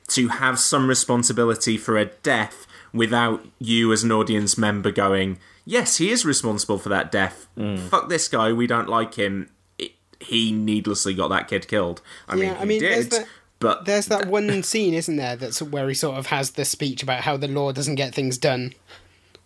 to 0.08 0.28
have 0.28 0.58
some 0.60 0.88
responsibility 0.88 1.76
for 1.76 1.96
a 1.98 2.06
death 2.06 2.66
without 2.92 3.44
you 3.58 3.92
as 3.92 4.04
an 4.04 4.12
audience 4.12 4.56
member 4.56 4.92
going, 4.92 5.38
yes, 5.64 5.96
he 5.96 6.10
is 6.10 6.24
responsible 6.24 6.78
for 6.78 6.90
that 6.90 7.10
death. 7.10 7.48
Mm. 7.58 7.88
Fuck 7.88 8.08
this 8.08 8.28
guy, 8.28 8.52
we 8.52 8.66
don't 8.68 8.88
like 8.88 9.14
him. 9.14 9.50
It, 9.78 9.92
he 10.20 10.52
needlessly 10.52 11.14
got 11.14 11.28
that 11.28 11.48
kid 11.48 11.66
killed. 11.66 12.00
I 12.28 12.36
mean, 12.36 12.54
he 12.54 12.60
I 12.60 12.64
mean, 12.64 12.80
did, 12.80 13.10
that- 13.10 13.26
but 13.64 13.84
There's 13.84 14.06
that 14.06 14.28
one 14.28 14.62
scene, 14.62 14.94
isn't 14.94 15.16
there, 15.16 15.36
that's 15.36 15.60
where 15.60 15.88
he 15.88 15.94
sort 15.94 16.18
of 16.18 16.26
has 16.26 16.52
the 16.52 16.64
speech 16.64 17.02
about 17.02 17.22
how 17.22 17.36
the 17.36 17.48
law 17.48 17.72
doesn't 17.72 17.94
get 17.94 18.14
things 18.14 18.38
done. 18.38 18.74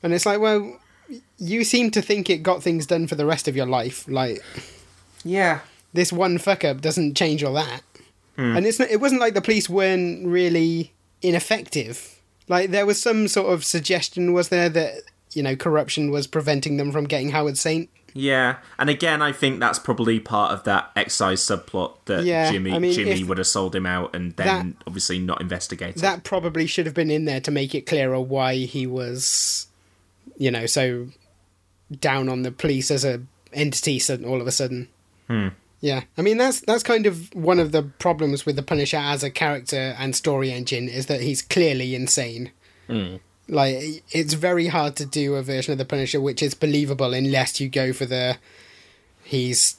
And 0.02 0.12
it's 0.12 0.26
like, 0.26 0.40
well, 0.40 0.78
you 1.38 1.64
seem 1.64 1.90
to 1.92 2.02
think 2.02 2.28
it 2.28 2.42
got 2.42 2.62
things 2.62 2.86
done 2.86 3.06
for 3.06 3.14
the 3.14 3.26
rest 3.26 3.48
of 3.48 3.56
your 3.56 3.66
life. 3.66 4.06
Like, 4.08 4.42
yeah, 5.24 5.60
this 5.92 6.12
one 6.12 6.38
fuck 6.38 6.64
up 6.64 6.80
doesn't 6.80 7.16
change 7.16 7.42
all 7.42 7.54
that. 7.54 7.82
Hmm. 8.36 8.56
And 8.56 8.66
it's 8.66 8.80
it 8.80 9.00
wasn't 9.00 9.20
like 9.20 9.34
the 9.34 9.40
police 9.40 9.68
weren't 9.68 10.26
really 10.26 10.92
ineffective. 11.22 12.20
Like, 12.48 12.70
there 12.70 12.86
was 12.86 13.00
some 13.00 13.28
sort 13.28 13.52
of 13.52 13.64
suggestion, 13.64 14.32
was 14.32 14.48
there, 14.48 14.68
that, 14.70 15.02
you 15.32 15.42
know, 15.42 15.54
corruption 15.54 16.10
was 16.10 16.26
preventing 16.26 16.76
them 16.76 16.92
from 16.92 17.04
getting 17.04 17.30
Howard 17.30 17.58
Saint? 17.58 17.90
Yeah, 18.18 18.56
and 18.78 18.90
again, 18.90 19.22
I 19.22 19.32
think 19.32 19.60
that's 19.60 19.78
probably 19.78 20.18
part 20.20 20.52
of 20.52 20.64
that 20.64 20.90
excise 20.96 21.42
subplot 21.42 21.94
that 22.06 22.24
Yeah, 22.24 22.50
Jimmy 22.50 22.72
I 22.72 22.78
mean, 22.78 22.92
Jimmy 22.92 23.24
would 23.24 23.38
have 23.38 23.46
sold 23.46 23.74
him 23.74 23.86
out 23.86 24.14
and 24.14 24.34
then 24.36 24.76
obviously 24.86 25.18
not 25.18 25.40
investigated. 25.40 26.02
That 26.02 26.24
probably 26.24 26.66
should 26.66 26.86
have 26.86 26.94
been 26.94 27.10
in 27.10 27.24
there 27.24 27.40
to 27.40 27.50
make 27.50 27.74
it 27.74 27.86
clearer 27.86 28.20
why 28.20 28.56
he 28.56 28.86
was, 28.86 29.68
you 30.36 30.50
know, 30.50 30.66
so 30.66 31.08
down 32.00 32.28
on 32.28 32.42
the 32.42 32.52
police 32.52 32.90
as 32.90 33.04
a 33.04 33.22
entity 33.52 33.98
sudden 33.98 34.26
all 34.26 34.40
of 34.40 34.46
a 34.46 34.52
sudden. 34.52 34.88
Hmm. 35.26 35.48
Yeah, 35.80 36.02
I 36.16 36.22
mean 36.22 36.38
that's 36.38 36.60
that's 36.60 36.82
kind 36.82 37.06
of 37.06 37.32
one 37.34 37.60
of 37.60 37.70
the 37.70 37.84
problems 37.84 38.44
with 38.44 38.56
the 38.56 38.62
Punisher 38.64 38.96
as 38.96 39.22
a 39.22 39.30
character 39.30 39.94
and 39.98 40.14
story 40.16 40.50
engine 40.50 40.88
is 40.88 41.06
that 41.06 41.20
he's 41.20 41.40
clearly 41.40 41.94
insane. 41.94 42.50
Like 43.48 44.02
it's 44.10 44.34
very 44.34 44.66
hard 44.66 44.94
to 44.96 45.06
do 45.06 45.34
a 45.36 45.42
version 45.42 45.72
of 45.72 45.78
the 45.78 45.84
Punisher 45.84 46.20
which 46.20 46.42
is 46.42 46.54
believable 46.54 47.14
unless 47.14 47.60
you 47.60 47.68
go 47.68 47.92
for 47.92 48.04
the 48.06 48.36
he's 49.24 49.76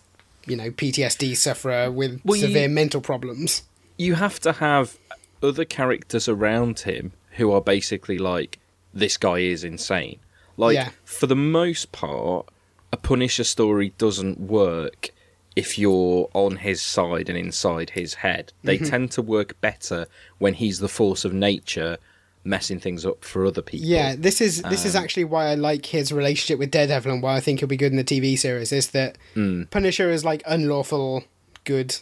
you 0.47 0.55
know 0.55 0.71
PTSD 0.71 1.35
sufferer 1.35 1.91
with 1.91 2.19
Well, 2.23 2.37
you- 2.37 2.47
severe 2.47 2.67
mental 2.69 3.01
problems. 3.01 3.63
you 3.97 4.15
have 4.15 4.39
to 4.41 4.53
have 4.53 4.97
other 5.43 5.65
characters 5.65 6.27
around 6.27 6.79
him 6.81 7.11
who 7.33 7.51
are 7.51 7.61
basically 7.61 8.17
like 8.17 8.57
this 8.93 9.17
guy 9.17 9.39
is 9.39 9.63
insane. 9.63 10.17
Like 10.57 10.73
Yeah. 10.75 10.89
for 11.05 11.27
the 11.27 11.35
most 11.35 11.91
part, 11.91 12.47
a 12.91 12.97
Punisher 12.97 13.43
story 13.43 13.93
doesn't 13.97 14.39
work 14.39 15.11
if 15.55 15.77
you're 15.77 16.29
on 16.33 16.57
his 16.57 16.81
side 16.81 17.29
and 17.29 17.37
inside 17.37 17.91
his 17.91 18.15
head. 18.15 18.51
They 18.63 18.77
Mhm. 18.79 18.89
tend 18.89 19.11
to 19.11 19.21
work 19.21 19.59
better 19.61 20.07
when 20.39 20.55
he's 20.55 20.79
the 20.79 20.87
force 20.89 21.23
of 21.23 21.33
nature 21.33 21.97
messing 22.43 22.79
things 22.79 23.05
up 23.05 23.23
for 23.23 23.45
other 23.45 23.61
people. 23.61 23.87
Yeah, 23.87 24.15
this 24.17 24.39
is 24.41 24.61
this 24.63 24.85
is 24.85 24.95
Um, 24.95 25.03
actually 25.03 25.25
why 25.25 25.47
I 25.47 25.55
like 25.55 25.85
his 25.87 26.11
relationship 26.11 26.57
with 26.59 26.71
Daredevil 26.71 27.11
and 27.11 27.21
why 27.21 27.35
I 27.35 27.39
think 27.39 27.59
he'll 27.59 27.67
be 27.69 27.77
good 27.77 27.91
in 27.91 27.97
the 27.97 28.03
TV 28.03 28.37
series. 28.37 28.71
Is 28.71 28.87
that 28.89 29.17
Mm. 29.35 29.69
Punisher 29.69 30.09
is 30.09 30.23
like 30.25 30.41
unlawful 30.45 31.25
good, 31.65 31.97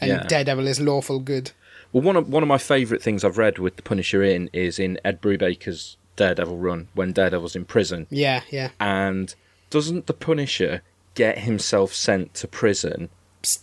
and 0.00 0.10
Yeah. 0.10 0.22
Daredevil 0.26 0.66
is 0.66 0.80
lawful 0.80 1.18
good. 1.20 1.50
Well, 1.92 2.02
one 2.02 2.16
of 2.16 2.28
one 2.28 2.42
of 2.42 2.48
my 2.48 2.58
favourite 2.58 3.02
things 3.02 3.24
I've 3.24 3.38
read 3.38 3.58
with 3.58 3.76
the 3.76 3.82
Punisher 3.82 4.22
in 4.22 4.48
is 4.52 4.78
in 4.78 4.98
Ed 5.04 5.20
Brubaker's 5.20 5.96
Daredevil 6.16 6.56
run 6.58 6.88
when 6.94 7.12
Daredevil's 7.12 7.56
in 7.56 7.64
prison. 7.64 8.06
Yeah, 8.10 8.42
yeah, 8.50 8.70
And 8.80 9.34
doesn't 9.70 10.06
the 10.06 10.14
Punisher 10.14 10.82
get 11.14 11.38
himself 11.40 11.92
sent 11.94 12.32
to 12.34 12.46
prison 12.48 13.08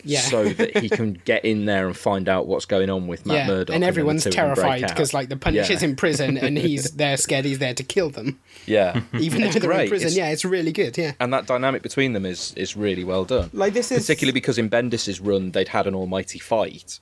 yeah. 0.04 0.20
so 0.20 0.44
that 0.44 0.76
he 0.78 0.88
can 0.88 1.12
get 1.24 1.44
in 1.44 1.64
there 1.64 1.86
and 1.86 1.96
find 1.96 2.28
out 2.28 2.46
what's 2.46 2.64
going 2.64 2.90
on 2.90 3.06
with 3.06 3.26
Matt 3.26 3.36
yeah, 3.36 3.46
Murdock? 3.46 3.74
and 3.74 3.84
everyone's 3.84 4.24
two 4.24 4.30
of 4.30 4.34
them 4.34 4.54
break 4.54 4.64
terrified 4.64 4.88
because 4.88 5.14
like 5.14 5.28
the 5.28 5.36
Punisher's 5.36 5.82
Yeah. 5.82 5.88
in 5.88 5.96
prison 5.96 6.36
and 6.38 6.56
he's 6.66 6.90
they're 6.92 7.16
scared 7.16 7.44
he's 7.44 7.58
there 7.58 7.74
to 7.74 7.82
kill 7.82 8.10
them, 8.10 8.40
yeah, 8.66 9.00
even 9.18 9.42
though 9.42 9.50
they're 9.50 9.72
in 9.72 9.88
prison. 9.88 10.06
It's- 10.08 10.16
Yeah, 10.16 10.30
it's 10.30 10.44
really 10.44 10.72
good. 10.72 10.96
Yeah, 10.96 11.12
and 11.20 11.32
that 11.32 11.46
dynamic 11.46 11.82
between 11.82 12.12
them 12.12 12.26
is 12.26 12.52
is 12.54 12.76
really 12.76 13.04
well 13.04 13.24
done. 13.24 13.50
Like, 13.52 13.72
this 13.72 13.90
is- 13.90 14.02
particularly 14.02 14.32
because 14.32 14.58
in 14.58 14.68
Bendis's 14.68 15.20
run 15.20 15.50
they'd 15.52 15.68
had 15.68 15.86
an 15.86 15.94
almighty 15.94 16.38
fight, 16.38 17.00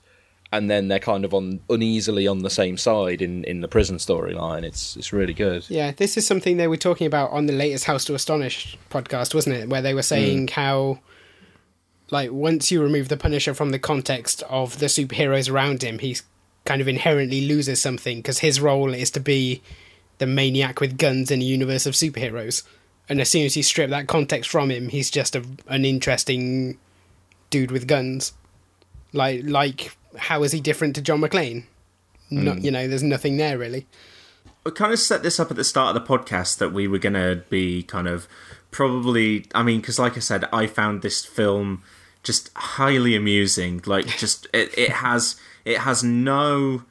and 0.52 0.70
then 0.70 0.88
they're 0.88 0.98
kind 0.98 1.24
of 1.24 1.32
on 1.32 1.60
uneasily 1.70 2.26
on 2.28 2.40
the 2.40 2.50
same 2.50 2.76
side 2.76 3.22
in, 3.22 3.42
in 3.44 3.60
the 3.60 3.68
prison 3.68 3.96
storyline. 3.96 4.64
It's 4.64 4.96
it's 4.96 5.12
really 5.12 5.34
good. 5.34 5.64
yeah. 5.68 5.92
This 5.92 6.16
is 6.16 6.26
something 6.26 6.58
they 6.58 6.68
were 6.68 6.76
talking 6.76 7.06
about 7.06 7.30
on 7.30 7.46
the 7.46 7.52
latest 7.54 7.84
House 7.84 8.04
to 8.06 8.14
Astonish 8.14 8.76
podcast, 8.90 9.34
wasn't 9.34 9.56
it? 9.56 9.68
Where 9.68 9.82
they 9.82 9.94
were 9.94 10.02
saying 10.02 10.48
hmm. 10.48 10.52
how. 10.52 10.98
Like 12.12 12.30
once 12.30 12.70
you 12.70 12.82
remove 12.82 13.08
the 13.08 13.16
Punisher 13.16 13.54
from 13.54 13.70
the 13.70 13.78
context 13.78 14.42
of 14.48 14.78
the 14.78 14.86
superheroes 14.86 15.50
around 15.50 15.82
him, 15.82 15.98
he 15.98 16.16
kind 16.64 16.80
of 16.80 16.86
inherently 16.86 17.40
loses 17.48 17.80
something 17.82 18.18
because 18.18 18.38
his 18.40 18.60
role 18.60 18.92
is 18.94 19.10
to 19.12 19.20
be 19.20 19.62
the 20.18 20.26
maniac 20.26 20.78
with 20.80 20.98
guns 20.98 21.30
in 21.30 21.40
a 21.40 21.44
universe 21.44 21.86
of 21.86 21.94
superheroes. 21.94 22.62
And 23.08 23.20
as 23.20 23.30
soon 23.30 23.44
as 23.46 23.56
you 23.56 23.62
strip 23.62 23.90
that 23.90 24.06
context 24.08 24.50
from 24.50 24.70
him, 24.70 24.88
he's 24.90 25.10
just 25.10 25.34
a, 25.34 25.42
an 25.68 25.84
interesting 25.84 26.78
dude 27.50 27.70
with 27.72 27.88
guns. 27.88 28.32
Like, 29.12 29.40
like, 29.44 29.96
how 30.16 30.42
is 30.42 30.52
he 30.52 30.60
different 30.60 30.94
to 30.96 31.02
John 31.02 31.20
McClane? 31.20 31.64
No, 32.30 32.52
Mm. 32.52 32.62
you 32.64 32.70
know, 32.70 32.86
there's 32.88 33.02
nothing 33.02 33.36
there 33.38 33.58
really. 33.58 33.86
we 34.64 34.70
kind 34.72 34.92
of 34.92 34.98
set 34.98 35.22
this 35.22 35.40
up 35.40 35.50
at 35.50 35.56
the 35.56 35.64
start 35.64 35.96
of 35.96 36.02
the 36.02 36.08
podcast 36.08 36.58
that 36.58 36.72
we 36.72 36.86
were 36.86 36.98
going 36.98 37.14
to 37.14 37.42
be 37.50 37.82
kind 37.82 38.06
of 38.06 38.28
probably 38.70 39.44
i 39.54 39.62
mean 39.62 39.80
because 39.80 39.98
like 39.98 40.16
i 40.16 40.20
said 40.20 40.44
i 40.52 40.66
found 40.66 41.02
this 41.02 41.24
film 41.26 41.82
just 42.22 42.50
highly 42.56 43.14
amusing 43.16 43.80
like 43.86 44.06
just 44.18 44.46
it, 44.52 44.76
it 44.78 44.90
has 44.90 45.36
it 45.64 45.78
has 45.78 46.02
no 46.04 46.84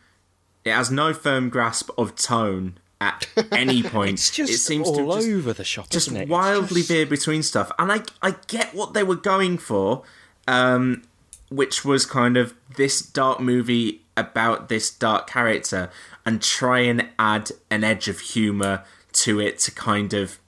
it 0.65 0.71
has 0.71 0.91
no 0.91 1.13
firm 1.13 1.49
grasp 1.49 1.89
of 1.97 2.15
tone 2.15 2.77
at 2.99 3.27
any 3.51 3.82
point 3.82 4.13
It's 4.13 4.32
just 4.32 4.51
it 4.53 4.57
seems 4.57 4.88
all 4.88 4.95
to 4.97 5.05
just, 5.05 5.27
over 5.29 5.53
the 5.53 5.63
shop, 5.63 5.89
just 5.89 6.07
isn't 6.09 6.21
it? 6.21 6.27
Wildly 6.29 6.82
just- 6.82 6.89
veer 6.89 7.05
between 7.05 7.43
stuff 7.43 7.71
and 7.79 7.91
i 7.91 8.01
i 8.21 8.36
get 8.47 8.73
what 8.75 8.93
they 8.93 9.03
were 9.03 9.15
going 9.15 9.57
for 9.57 10.03
um 10.47 11.03
which 11.49 11.84
was 11.84 12.05
kind 12.05 12.38
of 12.38 12.53
this 12.77 13.01
dark 13.01 13.39
movie 13.39 14.01
about 14.15 14.69
this 14.69 14.89
dark 14.89 15.27
character 15.27 15.89
and 16.25 16.41
try 16.41 16.79
and 16.79 17.07
add 17.17 17.51
an 17.69 17.84
edge 17.84 18.07
of 18.07 18.19
humor 18.19 18.84
to 19.11 19.39
it 19.39 19.59
to 19.59 19.71
kind 19.71 20.13
of 20.13 20.39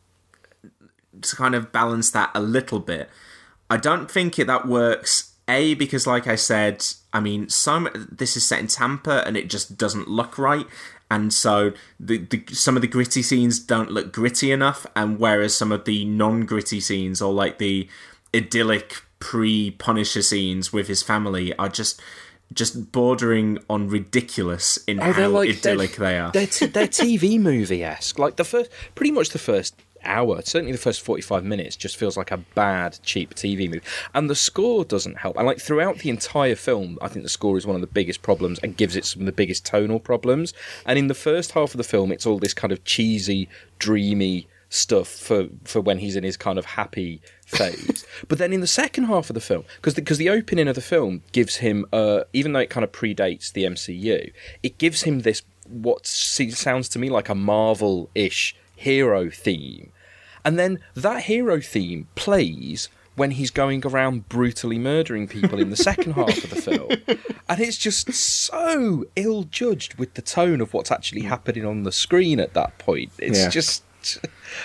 to 1.21 1.36
kind 1.36 1.55
of 1.55 1.71
balance 1.71 2.09
that 2.11 2.29
a 2.34 2.41
little 2.41 2.79
bit. 2.79 3.09
I 3.70 3.78
don't 3.78 4.09
think 4.09 4.39
it, 4.39 4.47
that 4.47 4.68
works. 4.68 5.32
A 5.49 5.74
because, 5.74 6.07
like 6.07 6.26
I 6.26 6.36
said, 6.36 6.86
I 7.11 7.20
mean, 7.20 7.49
some 7.49 7.89
this 8.09 8.38
is 8.38 8.45
set 8.45 8.61
in 8.61 8.68
Tampa 8.68 9.28
and 9.28 9.36
it 9.36 9.49
just 9.49 9.78
doesn't 9.78 10.07
look 10.07 10.38
right, 10.38 10.66
and 11.11 11.34
so 11.34 11.74
the, 11.99 12.18
the 12.18 12.45
some 12.53 12.78
of 12.78 12.82
the 12.82 12.88
gritty 12.88 13.22
scenes 13.22 13.59
don't 13.59 13.91
look 13.91 14.14
gritty 14.14 14.51
enough, 14.51 14.88
and 14.95 15.20
whereas 15.20 15.53
some 15.53 15.74
of 15.74 15.84
the 15.84 16.05
non-gritty 16.05 16.80
scenes 16.80 17.22
or 17.22 17.34
like 17.34 17.57
the 17.57 17.89
idyllic 18.34 19.03
pre-Punisher 19.20 20.22
scenes 20.22 20.74
with 20.74 20.88
his 20.88 21.03
family 21.03 21.55
are 21.57 21.70
just 21.70 22.01
just 22.53 22.91
bordering 22.91 23.57
on 23.70 23.88
ridiculous 23.88 24.78
in 24.86 24.99
Oh, 24.99 25.11
how 25.11 25.30
like 25.30 25.49
idyllic 25.49 25.95
they 25.95 26.18
are. 26.20 26.32
They're, 26.32 26.47
t- 26.47 26.66
they're 26.68 26.88
TV 27.03 27.39
movie 27.39 27.84
esque. 27.84 28.20
Like 28.20 28.36
the 28.36 28.43
first, 28.43 28.70
pretty 28.95 29.11
much 29.11 29.30
the 29.30 29.39
first 29.39 29.76
hour, 30.05 30.41
certainly 30.43 30.71
the 30.71 30.77
first 30.77 31.01
forty-five 31.01 31.43
minutes, 31.43 31.75
just 31.75 31.97
feels 31.97 32.17
like 32.17 32.31
a 32.31 32.37
bad, 32.37 32.99
cheap 33.03 33.35
TV 33.35 33.67
movie. 33.67 33.81
And 34.13 34.29
the 34.29 34.35
score 34.35 34.85
doesn't 34.85 35.17
help. 35.17 35.37
And 35.37 35.45
like 35.45 35.59
throughout 35.59 35.99
the 35.99 36.09
entire 36.09 36.55
film, 36.55 36.97
I 37.01 37.07
think 37.07 37.23
the 37.23 37.29
score 37.29 37.57
is 37.57 37.65
one 37.65 37.75
of 37.75 37.81
the 37.81 37.87
biggest 37.87 38.21
problems 38.21 38.59
and 38.59 38.77
gives 38.77 38.95
it 38.95 39.05
some 39.05 39.21
of 39.21 39.25
the 39.25 39.31
biggest 39.31 39.65
tonal 39.65 39.99
problems. 39.99 40.53
And 40.85 40.97
in 40.99 41.07
the 41.07 41.13
first 41.13 41.51
half 41.51 41.73
of 41.73 41.77
the 41.77 41.83
film, 41.83 42.11
it's 42.11 42.25
all 42.25 42.39
this 42.39 42.53
kind 42.53 42.71
of 42.71 42.83
cheesy, 42.83 43.49
dreamy 43.79 44.47
stuff 44.73 45.07
for 45.07 45.47
for 45.63 45.81
when 45.81 45.99
he's 45.99 46.15
in 46.15 46.23
his 46.23 46.35
kind 46.35 46.57
of 46.57 46.65
happy 46.65 47.21
phase. 47.45 48.05
but 48.27 48.39
then 48.39 48.51
in 48.51 48.59
the 48.59 48.67
second 48.67 49.05
half 49.05 49.29
of 49.29 49.35
the 49.35 49.41
film, 49.41 49.63
because 49.75 49.93
because 49.93 50.17
the, 50.17 50.29
opening 50.29 50.67
of 50.67 50.75
the 50.75 50.81
film 50.81 51.21
gives 51.31 51.57
him, 51.57 51.85
uh, 51.93 52.21
even 52.33 52.53
though 52.53 52.59
it 52.59 52.71
kind 52.71 52.83
of 52.83 52.91
predates 52.91 53.53
the 53.53 53.65
MCU, 53.65 54.33
it 54.63 54.77
gives 54.79 55.03
him 55.03 55.19
this 55.19 55.43
what 55.67 56.05
sounds 56.05 56.89
to 56.89 56.99
me 56.99 57.09
like 57.09 57.29
a 57.29 57.35
Marvel-ish 57.35 58.55
hero 58.84 59.29
theme, 59.29 59.91
and 60.45 60.57
then 60.59 60.79
that 60.95 61.23
hero 61.23 61.59
theme 61.59 62.07
plays. 62.15 62.89
When 63.15 63.29
he's 63.29 63.51
going 63.51 63.86
around 63.86 64.27
brutally 64.27 64.79
murdering 64.79 65.27
people 65.27 65.59
in 65.59 65.69
the 65.69 65.75
second 65.77 66.13
half 66.19 66.36
of 66.43 66.49
the 66.49 66.55
film. 66.55 66.89
And 67.47 67.59
it's 67.59 67.77
just 67.77 68.11
so 68.11 69.05
ill 69.15 69.43
judged 69.43 69.99
with 69.99 70.15
the 70.15 70.23
tone 70.23 70.59
of 70.61 70.73
what's 70.73 70.89
actually 70.91 71.21
mm. 71.21 71.27
happening 71.27 71.63
on 71.63 71.84
the 71.84 71.91
screen 71.91 72.39
at 72.39 72.55
that 72.55 72.79
point. 72.79 73.11
It's 73.19 73.38
Yeah. 73.38 73.49
just. 73.49 73.84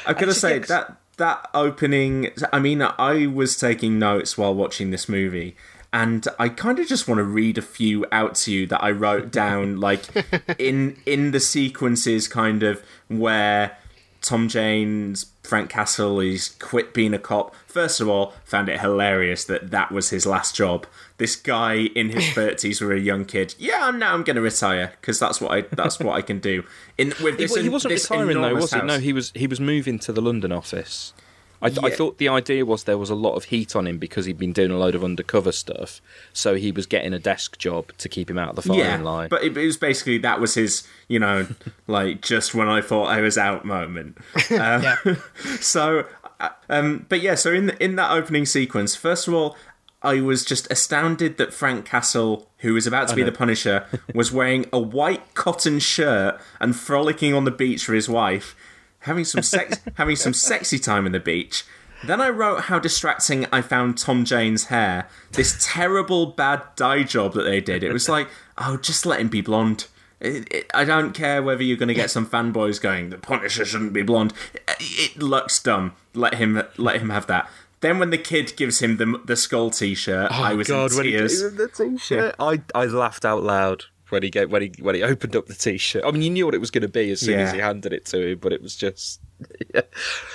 I've 0.07 0.17
got 0.17 0.25
to 0.25 0.33
say 0.33 0.61
get- 0.61 0.69
that 0.69 0.97
that 1.19 1.51
opening. 1.53 2.31
I 2.51 2.59
mean, 2.59 2.81
I 2.81 3.27
was 3.27 3.55
taking 3.55 3.99
notes 3.99 4.39
while 4.39 4.55
watching 4.55 4.93
this 4.93 5.11
movie, 5.11 5.55
and 5.93 6.27
I 6.39 6.49
kind 6.49 6.79
of 6.79 6.89
just 6.89 7.07
want 7.07 7.19
to 7.19 7.25
read 7.25 7.59
a 7.59 7.63
few 7.63 8.07
out 8.11 8.35
to 8.37 8.51
you 8.51 8.67
that 8.69 8.83
I 8.83 8.93
wrote 8.93 9.31
down, 9.31 9.79
like 9.79 10.05
in 10.59 10.97
in 11.05 11.33
the 11.33 11.41
sequences, 11.41 12.29
kind 12.29 12.63
of 12.63 12.83
where 13.09 13.77
Tom 14.21 14.49
Jane's 14.49 15.27
Frank 15.43 15.71
Castle 15.71 16.21
he's 16.21 16.51
quit 16.51 16.93
being 16.93 17.15
a 17.15 17.19
cop. 17.19 17.55
First 17.67 18.01
of 18.01 18.09
all, 18.09 18.35
found 18.45 18.69
it 18.69 18.81
hilarious 18.81 19.45
that 19.45 19.71
that 19.71 19.91
was 19.91 20.11
his 20.11 20.27
last 20.27 20.55
job. 20.55 20.87
This 21.17 21.37
guy 21.37 21.75
in 21.95 22.11
his 22.11 22.31
thirties, 22.35 22.81
were 22.81 22.93
a 22.93 23.01
young 23.01 23.25
kid. 23.25 23.55
Yeah, 23.59 23.91
now 23.91 24.15
I'm 24.15 24.25
going 24.25 24.37
to 24.37 24.43
retire 24.43 24.93
because 25.01 25.19
that's 25.19 25.41
what 25.41 25.53
I 25.53 25.61
that's 25.75 25.99
what 25.99 26.15
I 26.15 26.23
can 26.23 26.39
do. 26.39 26.65
In 26.99 27.15
with 27.23 27.39
He, 27.39 27.47
this, 27.47 27.57
he 27.57 27.69
wasn't 27.69 27.95
this 27.95 28.11
retiring 28.11 28.41
though, 28.41 28.55
was 28.55 28.73
it? 28.73 28.85
No, 28.85 28.99
he 28.99 29.13
was. 29.13 29.33
He 29.35 29.47
was 29.47 29.61
moving 29.61 29.99
to 30.01 30.13
the 30.13 30.21
London 30.21 30.53
office. 30.53 31.13
I, 31.61 31.71
th- 31.71 31.83
I 31.83 31.91
thought 31.91 32.19
the 32.19 32.29
idea 32.29 32.65
was 32.65 32.85
there 32.85 32.99
was 32.99 33.11
a 33.11 33.15
lot 33.15 33.35
of 33.35 33.45
heat 33.45 33.75
on 33.75 33.87
him 33.87 33.99
because 33.99 34.27
he'd 34.27 34.39
been 34.39 34.53
doing 34.53 34.71
a 34.71 34.79
load 34.79 34.95
of 34.95 35.03
undercover 35.03 35.53
stuff, 35.53 36.01
so 36.33 36.55
he 36.55 36.71
was 36.71 36.87
getting 36.87 37.13
a 37.13 37.19
desk 37.19 37.59
job 37.59 37.93
to 37.99 38.09
keep 38.09 38.31
him 38.31 38.39
out 38.39 38.51
of 38.51 38.57
the 38.57 38.63
firing 38.63 39.03
line. 39.03 39.29
But 39.29 39.43
it, 39.43 39.57
it 39.57 39.67
was 39.67 39.77
basically 39.77 40.19
that 40.19 40.41
was 40.41 40.55
his, 40.55 40.87
you 41.09 41.19
know, 41.19 41.49
like 41.87 42.23
just 42.23 42.55
when 42.55 42.69
I 42.69 42.81
thought 42.81 43.07
I 43.07 43.21
was 43.21 43.37
out 43.37 43.65
moment. 43.65 44.19
Uh, 44.51 44.97
so, 45.61 46.05
uh, 46.41 46.49
um, 46.69 47.07
but 47.09 47.21
yeah, 47.21 47.35
so 47.35 47.53
in 47.53 47.67
the, 47.67 47.85
in 47.85 47.97
that 47.97 48.11
opening 48.11 48.47
sequence, 48.47 48.97
first 48.97 49.29
of 49.29 49.35
all, 49.35 49.57
I 50.03 50.21
was 50.21 50.45
just 50.45 50.71
astounded 50.71 51.39
that 51.39 51.53
Frank 51.53 51.85
Castle, 51.85 52.49
who 52.59 52.75
was 52.75 52.87
about 52.87 53.09
to 53.09 53.17
be 53.17 53.23
the 53.23 53.33
Punisher, 53.33 53.85
was 54.15 54.33
wearing 54.33 54.67
a 54.73 54.79
white 54.79 55.35
cotton 55.35 55.81
shirt 55.81 56.41
and 56.61 56.75
frolicking 56.75 57.35
on 57.35 57.45
the 57.45 57.51
beach 57.51 57.85
for 57.85 57.95
his 57.95 58.09
wife, 58.09 58.55
having 59.01 59.25
some 59.25 59.43
sex, 59.43 59.79
having 59.95 60.17
some 60.17 60.35
sexy 60.35 60.79
time 60.79 61.07
in 61.07 61.13
the 61.13 61.21
beach. 61.21 61.65
Then 62.05 62.21
I 62.21 62.29
wrote 62.29 62.65
how 62.65 62.79
distracting 62.79 63.47
I 63.53 63.61
found 63.61 63.99
Tom 63.99 64.25
Jane's 64.25 64.65
hair. 64.65 65.09
This 65.33 65.57
terrible 65.61 66.27
bad 66.27 66.63
dye 66.77 67.03
job 67.03 67.35
that 67.35 67.43
they 67.43 67.61
did. 67.61 67.83
It 67.83 67.93
was 67.93 68.09
like, 68.09 68.29
oh, 68.59 68.77
just 68.77 69.05
let 69.05 69.21
him 69.21 69.29
be 69.29 69.41
blonde. 69.41 69.87
It, 70.21 70.53
it, 70.53 70.71
I 70.75 70.85
don't 70.85 71.13
care 71.13 71.43
whether 71.43 71.63
you're 71.63 71.77
going 71.77 71.89
to 71.89 71.95
get 71.95 72.11
some 72.11 72.27
fanboys 72.27 72.81
going. 72.81 73.11
The 73.11 73.19
Punisher 73.19 73.65
shouldn't 73.65 73.93
be 73.93 74.03
blonde. 74.03 74.33
It, 74.55 74.63
it 74.81 75.23
looks 75.23 75.61
dumb. 75.63 75.95
Let 76.15 76.35
him 76.35 76.63
let 76.77 77.01
him 77.01 77.11
have 77.11 77.27
that. 77.29 77.49
Then 77.81 78.01
when 78.01 78.11
the 78.11 78.19
kid 78.19 78.57
gives 78.57 78.81
him 78.81 78.97
the 78.97 79.21
the 79.25 79.37
skull 79.37 79.71
T-shirt, 79.71 80.29
oh, 80.33 80.43
I 80.43 80.55
was 80.55 80.69
in 80.69 80.89
tears. 80.89 81.41
the 81.41 81.69
t-shirt, 81.69 82.35
I 82.41 82.63
I 82.75 82.87
laughed 82.87 83.25
out 83.25 83.45
loud 83.45 83.85
when 84.11 84.23
he 84.23 84.31
gave, 84.31 84.51
when 84.51 84.63
he 84.63 84.73
when 84.81 84.95
he 84.95 85.03
opened 85.03 85.37
up 85.37 85.47
the 85.47 85.55
t-shirt. 85.55 86.05
I 86.05 86.11
mean, 86.11 86.23
you 86.23 86.31
knew 86.31 86.45
what 86.47 86.55
it 86.55 86.61
was 86.61 86.71
going 86.71 86.83
to 86.83 86.89
be 86.89 87.11
as 87.11 87.21
soon 87.21 87.39
as 87.39 87.53
he 87.53 87.59
handed 87.59 87.93
it 87.93 88.05
to 88.07 88.33
him, 88.33 88.39
but 88.39 88.53
it 88.53 88.63
was 88.63 88.77
just 88.77 89.21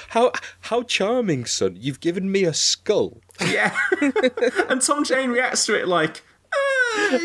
how 0.09 0.32
how 0.61 0.84
charming, 0.84 1.45
son. 1.45 1.78
You've 1.80 1.99
given 1.99 2.32
me 2.32 2.43
a 2.43 2.53
skull. 2.53 3.21
Yeah. 3.45 3.76
and 4.69 4.82
Tom 4.82 5.03
Jane 5.03 5.32
reacts 5.32 5.65
to 5.65 5.80
it 5.80 5.88
like, 5.88 6.21
"Uh, 6.53 7.17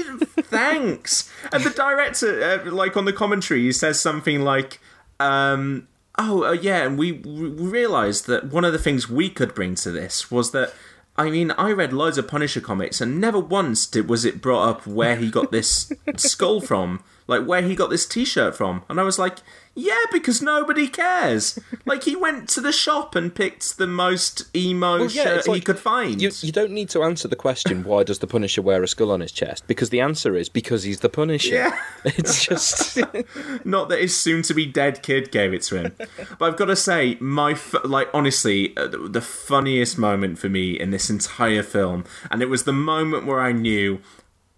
thanks. 0.42 1.30
And 1.52 1.62
the 1.64 1.70
director, 1.70 2.42
uh, 2.42 2.70
like 2.70 2.96
on 2.96 3.04
the 3.04 3.12
commentary, 3.12 3.62
he 3.62 3.72
says 3.72 4.00
something 4.00 4.42
like, 4.42 4.80
um, 5.20 5.88
oh, 6.18 6.44
uh, 6.44 6.52
yeah, 6.52 6.84
and 6.84 6.98
we, 6.98 7.12
we 7.12 7.48
realised 7.50 8.26
that 8.26 8.46
one 8.46 8.64
of 8.64 8.72
the 8.72 8.78
things 8.78 9.08
we 9.08 9.28
could 9.28 9.54
bring 9.54 9.74
to 9.76 9.90
this 9.90 10.30
was 10.30 10.52
that. 10.52 10.72
I 11.18 11.30
mean, 11.30 11.50
I 11.58 11.72
read 11.72 11.92
loads 11.92 12.16
of 12.16 12.28
Punisher 12.28 12.60
comics, 12.60 13.00
and 13.00 13.20
never 13.20 13.40
once 13.40 13.86
did 13.86 14.08
was 14.08 14.24
it 14.24 14.40
brought 14.40 14.68
up 14.68 14.86
where 14.86 15.16
he 15.16 15.32
got 15.32 15.50
this 15.50 15.92
skull 16.16 16.60
from, 16.60 17.02
like 17.26 17.44
where 17.44 17.60
he 17.60 17.74
got 17.74 17.90
this 17.90 18.06
T-shirt 18.06 18.56
from. 18.56 18.84
And 18.88 19.00
I 19.00 19.02
was 19.02 19.18
like, 19.18 19.38
yeah, 19.78 19.94
because 20.10 20.42
nobody 20.42 20.88
cares. 20.88 21.58
Like 21.84 22.04
he 22.04 22.16
went 22.16 22.50
to 22.50 22.60
the 22.60 22.72
shop 22.72 23.14
and 23.14 23.34
picked 23.34 23.78
the 23.78 23.86
most 23.86 24.54
emo 24.54 24.98
Well, 24.98 25.10
yeah, 25.10 25.22
shirt 25.22 25.36
it's 25.38 25.46
he 25.46 25.60
could 25.62 25.78
find. 25.78 26.20
You, 26.20 26.30
you 26.42 26.52
don't 26.52 26.72
need 26.72 26.90
to 26.90 27.02
answer 27.02 27.28
the 27.28 27.36
question 27.36 27.82
why 27.82 28.02
does 28.02 28.18
the 28.18 28.26
Punisher 28.26 28.60
wear 28.60 28.82
a 28.82 28.88
skull 28.88 29.10
on 29.10 29.20
his 29.20 29.32
chest 29.32 29.66
because 29.66 29.88
the 29.88 30.00
answer 30.00 30.36
is 30.36 30.50
because 30.50 30.82
he's 30.82 31.00
the 31.00 31.08
Punisher. 31.08 31.54
Yeah. 31.54 31.78
It's 32.04 32.44
just 32.44 32.98
Not 33.64 33.88
that 33.88 34.00
his 34.00 34.14
soon-to-be 34.18 34.66
dead 34.66 35.02
kid 35.02 35.30
gave 35.30 35.54
it 35.54 35.62
to 35.62 35.76
him, 35.82 35.94
but 36.38 36.42
I've 36.42 36.58
got 36.58 36.66
to 36.66 36.76
say, 36.76 37.16
my 37.20 37.52
f- 37.52 37.74
like 37.84 38.08
honestly, 38.12 38.76
uh, 38.76 38.86
the 38.88 38.98
the 38.98 39.22
funniest 39.22 39.96
moment 39.96 40.38
for 40.38 40.50
me 40.50 40.78
in 40.78 40.90
this 40.90 41.08
entire 41.08 41.62
film, 41.62 42.04
and 42.30 42.42
it 42.42 42.50
was 42.50 42.64
the 42.64 42.72
moment 42.72 43.24
where 43.24 43.40
I 43.40 43.52
knew 43.52 44.00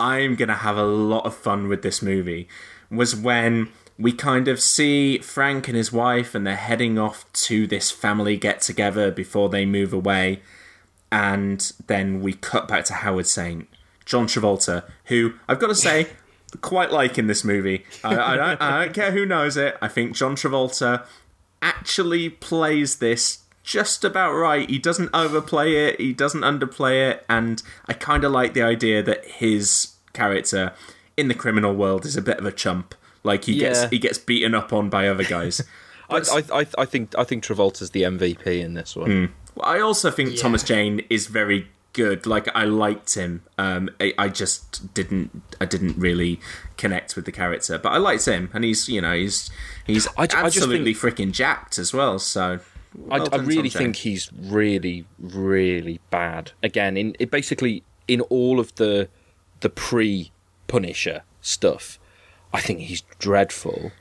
I'm 0.01 0.35
gonna 0.35 0.57
have 0.57 0.77
a 0.77 0.85
lot 0.85 1.27
of 1.27 1.35
fun 1.37 1.69
with 1.69 1.83
this 1.83 2.03
movie, 2.03 2.49
was 2.91 3.15
when 3.15 3.69
we 4.01 4.13
kind 4.13 4.49
of 4.49 4.61
see 4.61 5.19
Frank 5.19 5.69
and 5.69 5.77
his 5.77 5.93
wife, 5.93 6.35
and 6.35 6.47
they're 6.47 6.57
heading 6.57 6.99
off 6.99 7.31
to 7.33 7.67
this 7.67 7.91
family 7.91 8.37
get-together 8.37 9.11
before 9.11 9.49
they 9.49 9.67
move 9.67 9.93
away, 9.93 10.41
and 11.13 11.73
then 11.87 12.21
we 12.21 12.33
cut 12.33 12.67
back 12.67 12.85
to 12.87 12.95
Howard 12.95 13.27
Saint, 13.27 13.69
John 14.05 14.27
Travolta, 14.27 14.85
who 15.07 15.35
I've 15.49 15.59
got 15.59 15.69
to 15.69 15.75
say. 15.75 16.07
Quite 16.63 16.91
like 16.91 17.17
in 17.17 17.29
this 17.29 17.45
movie. 17.45 17.85
I, 18.03 18.09
I, 18.09 18.37
don't, 18.37 18.61
I 18.61 18.85
don't 18.85 18.93
care 18.93 19.13
who 19.13 19.25
knows 19.25 19.57
it. 19.57 19.79
I 19.81 19.87
think 19.87 20.17
John 20.17 20.35
Travolta 20.35 21.07
actually 21.63 22.29
plays 22.29 22.97
this 22.97 23.45
just 23.63 24.05
about 24.05 24.33
right. 24.33 24.69
He 24.69 24.81
doesn't 24.81 25.11
overplay 25.15 25.87
it, 25.87 26.01
he 26.01 26.13
doesn't 26.13 26.41
underplay 26.41 27.09
it, 27.09 27.25
and 27.29 27.63
I 27.87 27.93
kind 27.93 28.25
of 28.25 28.33
like 28.33 28.55
the 28.55 28.63
idea 28.63 29.01
that 29.03 29.25
his 29.27 29.95
character 30.13 30.73
in 31.17 31.29
the 31.29 31.35
criminal 31.35 31.75
world 31.75 32.05
is 32.05 32.17
a 32.17 32.23
bit 32.23 32.39
of 32.39 32.47
a 32.47 32.53
chump. 32.53 32.95
Like 33.23 33.45
he 33.45 33.59
gets 33.59 33.83
Yeah. 33.83 33.89
he 33.91 33.99
gets 33.99 34.19
beaten 34.19 34.55
up 34.55 34.73
on 34.73 34.89
by 34.89 35.09
other 35.09 35.25
guys. 35.25 35.63
I, 36.11 36.17
I, 36.17 36.61
I, 36.61 36.67
I 36.79 36.85
think 36.87 37.17
I 37.17 37.23
think 37.25 37.45
Travolta's 37.45 37.91
the 37.91 38.03
MVP 38.03 38.47
in 38.61 38.75
this 38.75 38.97
one. 38.97 39.33
Well, 39.55 39.67
I 39.67 39.79
also 39.81 40.11
think 40.11 40.37
Thomas 40.41 40.65
Jane 40.65 41.03
is 41.09 41.29
very 41.29 41.69
good. 41.93 42.27
Like 42.27 42.49
I 42.55 42.65
liked 42.65 43.15
him. 43.15 43.43
Um, 43.59 43.91
I, 44.01 44.13
I 44.19 44.29
just 44.29 44.93
didn't. 44.93 45.43
I 45.61 45.67
didn't 45.67 45.97
really 45.97 46.41
connect 46.77 47.15
with 47.15 47.27
the 47.27 47.33
character, 47.33 47.79
but 47.79 47.91
I 47.91 47.99
liked 47.99 48.27
him, 48.27 48.51
and 48.53 48.65
he's 48.65 48.89
you 48.89 49.01
know 49.01 49.15
he's 49.15 49.51
he's 49.87 50.09
I 50.17 50.27
ju- 50.27 50.37
I 50.39 50.43
just 50.45 50.57
absolutely 50.57 50.95
freaking 50.95 51.31
jacked 51.31 51.79
as 51.79 51.93
well. 51.95 52.19
So 52.19 52.59
I, 53.09 53.19
well 53.19 53.23
I 53.23 53.37
done, 53.37 53.47
really 53.47 53.71
think 53.71 53.95
he's 53.97 54.33
really, 54.33 55.05
really 55.21 56.01
bad. 56.11 56.51
Again, 56.61 56.97
in 56.97 57.15
it 57.21 57.31
basically 57.31 57.85
in 58.09 58.21
all 58.23 58.59
of 58.59 58.75
the 58.77 59.09
the 59.61 59.69
pre 59.71 60.33
Punisher 60.67 61.23
stuff, 61.41 62.00
I 62.53 62.61
think 62.61 62.81
he's 62.81 63.03
dreadful. 63.19 63.93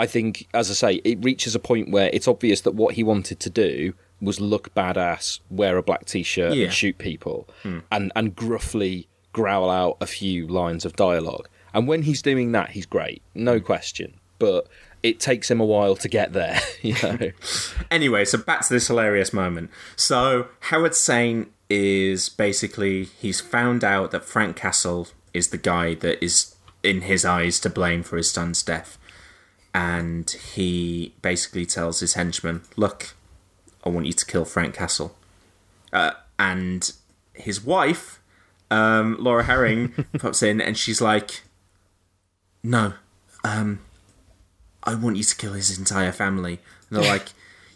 I 0.00 0.06
think, 0.06 0.46
as 0.54 0.70
I 0.70 0.74
say, 0.74 0.94
it 1.04 1.22
reaches 1.24 1.54
a 1.54 1.58
point 1.58 1.90
where 1.90 2.10
it's 2.12 2.28
obvious 2.28 2.60
that 2.62 2.74
what 2.74 2.94
he 2.94 3.02
wanted 3.02 3.40
to 3.40 3.50
do 3.50 3.94
was 4.20 4.40
look 4.40 4.74
badass, 4.74 5.40
wear 5.50 5.76
a 5.76 5.82
black 5.82 6.04
t-shirt, 6.04 6.54
Yeah. 6.54 6.64
and 6.64 6.72
shoot 6.72 6.98
people, 6.98 7.48
hmm. 7.62 7.80
and 7.90 8.12
and 8.16 8.34
gruffly 8.34 9.08
growl 9.32 9.70
out 9.70 9.96
a 10.00 10.06
few 10.06 10.46
lines 10.46 10.84
of 10.84 10.96
dialogue. 10.96 11.48
And 11.74 11.86
when 11.86 12.02
he's 12.02 12.22
doing 12.22 12.52
that, 12.52 12.70
he's 12.70 12.86
great, 12.86 13.22
no 13.34 13.58
hmm. 13.58 13.64
question. 13.64 14.14
But 14.38 14.66
it 15.02 15.20
takes 15.20 15.50
him 15.50 15.60
a 15.60 15.64
while 15.64 15.96
to 15.96 16.08
get 16.08 16.32
there, 16.32 16.60
you 16.82 16.94
know. 17.02 17.30
Anyway, 17.90 18.24
so 18.24 18.38
back 18.38 18.66
to 18.66 18.74
this 18.74 18.88
hilarious 18.88 19.32
moment. 19.32 19.70
So 19.96 20.48
Howard 20.60 20.94
Saint 20.94 21.50
is 21.70 22.28
basically 22.28 23.04
he's 23.04 23.40
found 23.40 23.82
out 23.82 24.10
that 24.10 24.24
Frank 24.24 24.56
Castle 24.56 25.08
is 25.32 25.48
the 25.48 25.58
guy 25.58 25.94
that 25.94 26.22
is 26.22 26.54
in 26.82 27.02
his 27.02 27.24
eyes 27.24 27.60
to 27.60 27.70
blame 27.70 28.02
for 28.02 28.16
his 28.16 28.30
son's 28.30 28.62
death. 28.62 28.98
And 29.74 30.30
he 30.30 31.14
basically 31.22 31.66
tells 31.66 32.00
his 32.00 32.14
henchman, 32.14 32.62
Look, 32.76 33.14
I 33.84 33.90
want 33.90 34.06
you 34.06 34.12
to 34.12 34.26
kill 34.26 34.44
Frank 34.44 34.74
Castle. 34.74 35.16
Uh, 35.92 36.12
and 36.38 36.92
his 37.34 37.64
wife, 37.64 38.20
um, 38.70 39.16
Laura 39.18 39.44
Harring, 39.44 39.92
pops 40.18 40.42
in 40.42 40.60
and 40.60 40.76
she's 40.76 41.00
like, 41.00 41.42
"No, 42.62 42.94
um, 43.44 43.80
I 44.82 44.94
want 44.94 45.16
you 45.16 45.22
to 45.22 45.36
kill 45.36 45.54
his 45.54 45.76
entire 45.78 46.12
family." 46.12 46.60
And 46.88 46.98
they're 46.98 47.10
like, 47.10 47.28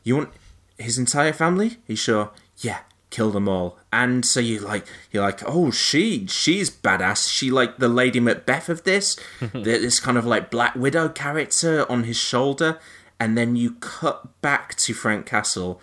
"You 0.04 0.16
want 0.16 0.30
his 0.78 0.98
entire 0.98 1.32
family?" 1.32 1.78
He's 1.86 1.98
sure. 1.98 2.30
Yeah, 2.58 2.80
kill 3.12 3.30
them 3.30 3.48
all. 3.48 3.78
And 3.92 4.26
so 4.26 4.40
you 4.40 4.58
like 4.58 4.84
you're 5.12 5.22
like, 5.22 5.42
oh, 5.46 5.70
she 5.70 6.26
she's 6.26 6.68
badass. 6.70 7.30
She 7.30 7.50
like 7.52 7.76
the 7.76 7.88
Lady 7.88 8.18
Macbeth 8.18 8.68
of 8.68 8.82
this, 8.82 9.16
this 9.52 10.00
kind 10.00 10.18
of 10.18 10.26
like 10.26 10.50
Black 10.50 10.74
Widow 10.74 11.10
character 11.10 11.88
on 11.88 12.02
his 12.04 12.16
shoulder. 12.16 12.80
And 13.20 13.38
then 13.38 13.54
you 13.54 13.74
cut 13.74 14.40
back 14.40 14.74
to 14.76 14.94
Frank 14.94 15.26
Castle, 15.26 15.80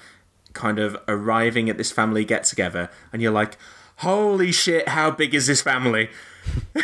kind 0.52 0.78
of 0.78 0.98
arriving 1.08 1.70
at 1.70 1.78
this 1.78 1.92
family 1.92 2.26
get 2.26 2.44
together, 2.44 2.90
and 3.14 3.22
you're 3.22 3.32
like, 3.32 3.58
holy 3.98 4.52
shit, 4.52 4.90
how 4.90 5.12
big 5.12 5.34
is 5.34 5.48
this 5.48 5.62
family? 5.62 6.10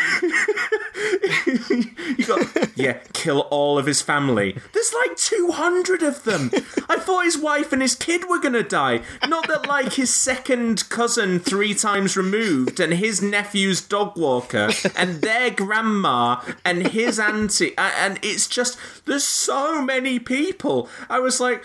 you 1.47 2.25
got 2.25 2.77
yeah, 2.77 2.99
kill 3.13 3.41
all 3.51 3.77
of 3.77 3.85
his 3.85 4.01
family. 4.01 4.57
There's 4.73 4.93
like 4.93 5.15
200 5.17 6.03
of 6.03 6.23
them. 6.23 6.51
I 6.89 6.97
thought 6.97 7.25
his 7.25 7.37
wife 7.37 7.71
and 7.71 7.81
his 7.81 7.95
kid 7.95 8.29
were 8.29 8.39
gonna 8.39 8.63
die. 8.63 9.01
Not 9.27 9.47
that 9.47 9.67
like 9.67 9.93
his 9.93 10.13
second 10.13 10.89
cousin 10.89 11.39
three 11.39 11.73
times 11.73 12.17
removed 12.17 12.79
and 12.79 12.93
his 12.93 13.21
nephew's 13.21 13.81
dog 13.81 14.17
walker 14.17 14.69
and 14.95 15.21
their 15.21 15.49
grandma 15.49 16.41
and 16.63 16.87
his 16.87 17.19
auntie 17.19 17.73
and 17.77 18.19
it's 18.21 18.47
just 18.47 18.77
there's 19.05 19.23
so 19.23 19.81
many 19.81 20.19
people. 20.19 20.89
I 21.09 21.19
was 21.19 21.39
like 21.39 21.63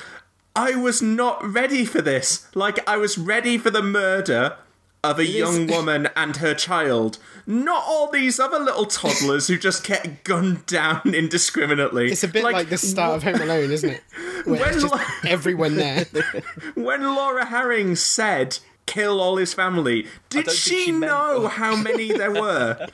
I 0.54 0.74
was 0.74 1.00
not 1.00 1.44
ready 1.44 1.84
for 1.84 2.02
this. 2.02 2.46
Like 2.54 2.86
I 2.88 2.96
was 2.96 3.16
ready 3.16 3.56
for 3.58 3.70
the 3.70 3.82
murder 3.82 4.56
of 5.02 5.18
a 5.18 5.26
young 5.26 5.66
woman 5.66 6.08
and 6.14 6.36
her 6.38 6.54
child. 6.54 7.18
Not 7.46 7.82
all 7.86 8.10
these 8.10 8.38
other 8.38 8.58
little 8.58 8.84
toddlers 8.86 9.48
who 9.48 9.58
just 9.58 9.84
get 9.86 10.24
gunned 10.24 10.66
down 10.66 11.02
indiscriminately. 11.14 12.10
It's 12.12 12.24
a 12.24 12.28
bit 12.28 12.44
like, 12.44 12.68
the 12.68 12.78
start 12.78 13.16
of 13.16 13.22
Home 13.22 13.40
Alone, 13.40 13.70
isn't 13.70 13.90
it? 13.90 14.02
Where 14.46 14.60
When 14.60 14.80
La- 14.80 15.00
everyone 15.26 15.76
there. 15.76 16.06
when 16.74 17.02
Laura 17.02 17.46
Harring 17.46 17.96
said 17.96 18.58
kill 18.86 19.20
all 19.20 19.36
his 19.36 19.54
family, 19.54 20.06
did 20.28 20.46
don't 20.46 20.54
she, 20.54 20.84
she 20.84 20.92
meant- 20.92 21.12
know 21.12 21.46
how 21.48 21.76
many 21.76 22.12
there 22.12 22.32
were? 22.32 22.86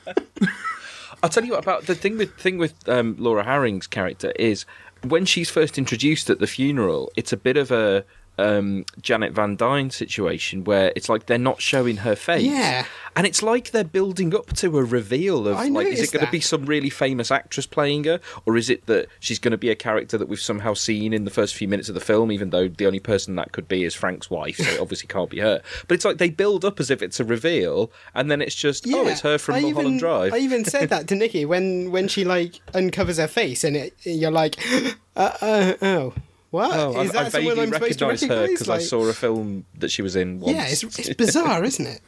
I'll 1.22 1.30
tell 1.30 1.44
you 1.44 1.52
what 1.52 1.62
about 1.64 1.86
the 1.86 1.94
thing 1.94 2.18
with 2.18 2.34
thing 2.36 2.58
with 2.58 2.88
um, 2.88 3.16
Laura 3.18 3.42
Harring's 3.42 3.86
character 3.86 4.32
is 4.32 4.66
when 5.02 5.24
she's 5.24 5.50
first 5.50 5.78
introduced 5.78 6.30
at 6.30 6.38
the 6.38 6.46
funeral, 6.46 7.10
it's 7.16 7.32
a 7.32 7.36
bit 7.36 7.56
of 7.56 7.70
a 7.70 8.04
um, 8.38 8.84
Janet 9.00 9.32
Van 9.32 9.56
Dyne 9.56 9.90
situation 9.90 10.64
where 10.64 10.92
it's 10.94 11.08
like 11.08 11.26
they're 11.26 11.38
not 11.38 11.60
showing 11.60 11.98
her 11.98 12.16
face. 12.16 12.44
Yeah. 12.44 12.86
And 13.14 13.26
it's 13.26 13.42
like 13.42 13.70
they're 13.70 13.84
building 13.84 14.34
up 14.34 14.52
to 14.56 14.76
a 14.76 14.84
reveal 14.84 15.48
of 15.48 15.56
I 15.56 15.68
like, 15.68 15.86
is 15.86 16.02
it 16.02 16.12
going 16.12 16.24
to 16.26 16.30
be 16.30 16.40
some 16.40 16.66
really 16.66 16.90
famous 16.90 17.30
actress 17.30 17.64
playing 17.64 18.04
her, 18.04 18.20
or 18.44 18.58
is 18.58 18.68
it 18.68 18.84
that 18.86 19.08
she's 19.20 19.38
going 19.38 19.52
to 19.52 19.58
be 19.58 19.70
a 19.70 19.74
character 19.74 20.18
that 20.18 20.28
we've 20.28 20.38
somehow 20.38 20.74
seen 20.74 21.14
in 21.14 21.24
the 21.24 21.30
first 21.30 21.54
few 21.54 21.66
minutes 21.66 21.88
of 21.88 21.94
the 21.94 22.00
film, 22.00 22.30
even 22.30 22.50
though 22.50 22.68
the 22.68 22.86
only 22.86 23.00
person 23.00 23.34
that 23.36 23.52
could 23.52 23.68
be 23.68 23.84
is 23.84 23.94
Frank's 23.94 24.28
wife, 24.28 24.58
so 24.58 24.70
it 24.70 24.80
obviously 24.82 25.08
can't 25.08 25.30
be 25.30 25.38
her. 25.38 25.62
But 25.88 25.94
it's 25.94 26.04
like 26.04 26.18
they 26.18 26.28
build 26.28 26.62
up 26.62 26.78
as 26.78 26.90
if 26.90 27.00
it's 27.00 27.18
a 27.18 27.24
reveal, 27.24 27.90
and 28.14 28.30
then 28.30 28.42
it's 28.42 28.54
just 28.54 28.86
oh, 28.86 29.06
it's 29.06 29.22
her 29.22 29.38
from 29.38 29.54
I 29.54 29.60
Mulholland 29.62 29.86
even, 29.86 29.98
Drive. 29.98 30.34
I 30.34 30.38
even 30.38 30.66
said 30.66 30.90
that 30.90 31.08
to 31.08 31.14
Nikki 31.16 31.46
when 31.46 31.90
when 31.90 32.08
she 32.08 32.24
like 32.24 32.60
uncovers 32.74 33.16
her 33.16 33.28
face 33.28 33.64
and 33.64 33.76
it, 33.76 33.94
you're 34.02 34.30
like, 34.30 34.62
uh, 35.16 35.32
uh, 35.40 35.72
oh, 35.80 36.14
what? 36.50 36.70
Oh, 36.74 37.00
Is 37.00 37.14
I, 37.14 37.20
I 37.20 37.22
that 37.24 37.32
someone 37.32 37.56
vaguely 37.56 37.62
I'm 37.64 37.72
supposed 37.72 37.98
to 37.98 38.06
recognise 38.06 38.20
her 38.22 38.28
recognise? 38.28 38.50
because 38.50 38.68
I 38.70 38.78
saw 38.78 39.08
a 39.08 39.12
film 39.12 39.64
that 39.78 39.90
she 39.90 40.02
was 40.02 40.16
in 40.16 40.40
once. 40.40 40.54
Yeah, 40.56 40.66
it's, 40.68 40.82
it's 40.98 41.14
bizarre, 41.14 41.64
isn't 41.70 41.86
it? 41.86 42.00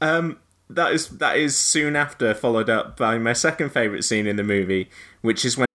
Um, 0.00 0.38
that 0.70 0.92
is 0.92 1.08
that 1.18 1.36
is 1.36 1.56
soon 1.56 1.94
after 1.96 2.34
followed 2.34 2.70
up 2.70 2.96
by 2.96 3.18
my 3.18 3.32
second 3.32 3.70
favorite 3.70 4.02
scene 4.04 4.26
in 4.26 4.36
the 4.36 4.42
movie, 4.44 4.88
which 5.20 5.44
is 5.44 5.56
when 5.56 5.66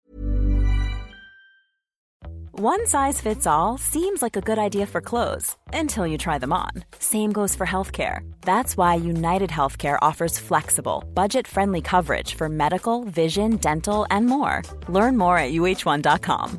One 2.53 2.87
size 2.89 3.20
fits 3.20 3.47
all 3.47 3.79
seems 3.79 4.20
like 4.20 4.35
a 4.37 4.41
good 4.41 4.59
idea 4.59 4.85
for 4.87 5.01
clothes 5.01 5.57
until 5.72 6.07
you 6.09 6.18
try 6.18 6.39
them 6.39 6.53
on. 6.53 6.70
Same 6.99 7.31
goes 7.31 7.55
for 7.55 7.64
healthcare. 7.66 8.29
That's 8.41 8.76
why 8.76 8.97
United 8.97 9.49
Healthcare 9.51 9.97
offers 10.03 10.41
flexible, 10.41 11.05
budget 11.14 11.47
friendly 11.47 11.81
coverage 11.81 12.35
for 12.35 12.49
medical, 12.49 13.05
vision, 13.05 13.57
dental, 13.59 14.07
and 14.11 14.26
more. 14.26 14.62
Learn 14.89 15.16
more 15.16 15.39
at 15.39 15.53
uh1.com. 15.53 16.59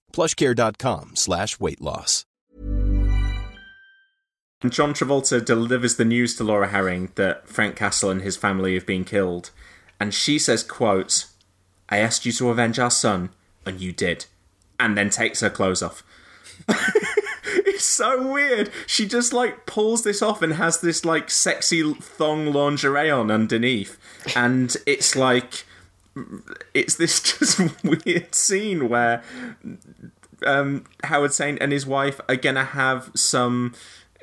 plushcare.com 0.11 1.15
slash 1.15 1.59
weight 1.59 1.81
loss. 1.81 2.25
John 4.69 4.93
Travolta 4.93 5.43
delivers 5.43 5.95
the 5.95 6.05
news 6.05 6.35
to 6.35 6.43
Laura 6.43 6.67
Harring 6.67 7.11
that 7.15 7.47
Frank 7.47 7.75
Castle 7.75 8.11
and 8.11 8.21
his 8.21 8.37
family 8.37 8.75
have 8.75 8.85
been 8.85 9.03
killed, 9.03 9.49
and 9.99 10.13
she 10.13 10.37
says, 10.37 10.61
"quote 10.61 11.25
I 11.89 11.97
asked 11.97 12.25
you 12.27 12.31
to 12.33 12.49
avenge 12.49 12.77
our 12.77 12.91
son, 12.91 13.31
and 13.65 13.81
you 13.81 13.91
did," 13.91 14.27
and 14.79 14.95
then 14.95 15.09
takes 15.09 15.39
her 15.39 15.49
clothes 15.49 15.81
off. 15.81 16.03
it's 17.43 17.85
so 17.85 18.31
weird. 18.31 18.69
She 18.85 19.07
just 19.07 19.33
like 19.33 19.65
pulls 19.65 20.03
this 20.03 20.21
off 20.21 20.43
and 20.43 20.53
has 20.53 20.79
this 20.79 21.03
like 21.03 21.31
sexy 21.31 21.95
thong 21.95 22.53
lingerie 22.53 23.09
on 23.09 23.31
underneath, 23.31 23.97
and 24.35 24.75
it's 24.85 25.15
like 25.15 25.65
it's 26.73 26.95
this 26.95 27.19
just 27.39 27.59
weird 27.83 28.33
scene 28.35 28.89
where 28.89 29.23
um, 30.45 30.85
Howard 31.03 31.33
Saint 31.33 31.59
and 31.61 31.71
his 31.71 31.85
wife 31.85 32.19
are 32.27 32.35
gonna 32.35 32.65
have 32.65 33.11
some 33.15 33.73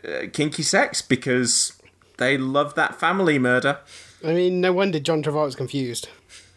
uh, 0.05 0.27
kinky 0.33 0.63
sex 0.63 1.03
because 1.03 1.81
they 2.19 2.37
love 2.37 2.75
that 2.75 2.99
family 2.99 3.39
murder. 3.39 3.79
I 4.25 4.35
mean, 4.35 4.61
no 4.61 4.73
wonder 4.73 4.99
John 4.99 5.23
Travolta's 5.23 5.55
confused. 5.55 6.09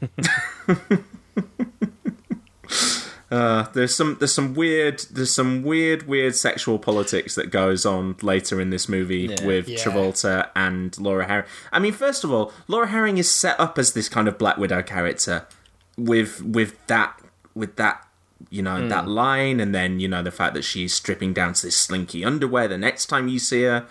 Uh, 3.32 3.64
there's 3.72 3.96
some 3.96 4.18
there's 4.20 4.34
some 4.34 4.54
weird 4.54 5.00
there's 5.10 5.34
some 5.34 5.64
weird 5.64 6.06
weird 6.06 6.36
sexual 6.36 6.78
politics 6.78 7.34
that 7.36 7.50
goes 7.50 7.86
on 7.86 8.18
later 8.22 8.60
in 8.60 8.72
this 8.72 8.90
movie 8.90 9.30
with 9.46 9.70
Yeah. 9.70 9.78
Travolta 9.80 10.50
and 10.54 10.98
Laura 11.00 11.26
Harring. 11.26 11.46
I 11.72 11.80
mean, 11.80 11.94
first 11.94 12.26
of 12.26 12.32
all, 12.32 12.52
Laura 12.68 12.88
Harring 12.88 13.18
is 13.18 13.32
set 13.32 13.58
up 13.58 13.78
as 13.80 13.94
this 13.94 14.10
kind 14.10 14.28
of 14.28 14.38
Black 14.38 14.58
Widow 14.58 14.82
character 14.84 15.46
with 15.98 16.42
with 16.44 16.76
that 16.88 17.18
with 17.56 17.78
that 17.78 18.06
you 18.50 18.62
know 18.62 18.86
that 18.90 19.08
line, 19.08 19.62
and 19.62 19.74
then 19.74 20.02
you 20.02 20.10
know 20.10 20.22
the 20.22 20.32
fact 20.32 20.54
that 20.56 20.64
she's 20.64 20.94
stripping 20.94 21.32
down 21.32 21.54
to 21.54 21.68
this 21.68 21.78
slinky 21.78 22.26
underwear 22.26 22.68
the 22.68 22.78
next 22.78 23.06
time 23.06 23.30
you 23.30 23.40
see 23.40 23.62
her, 23.64 23.88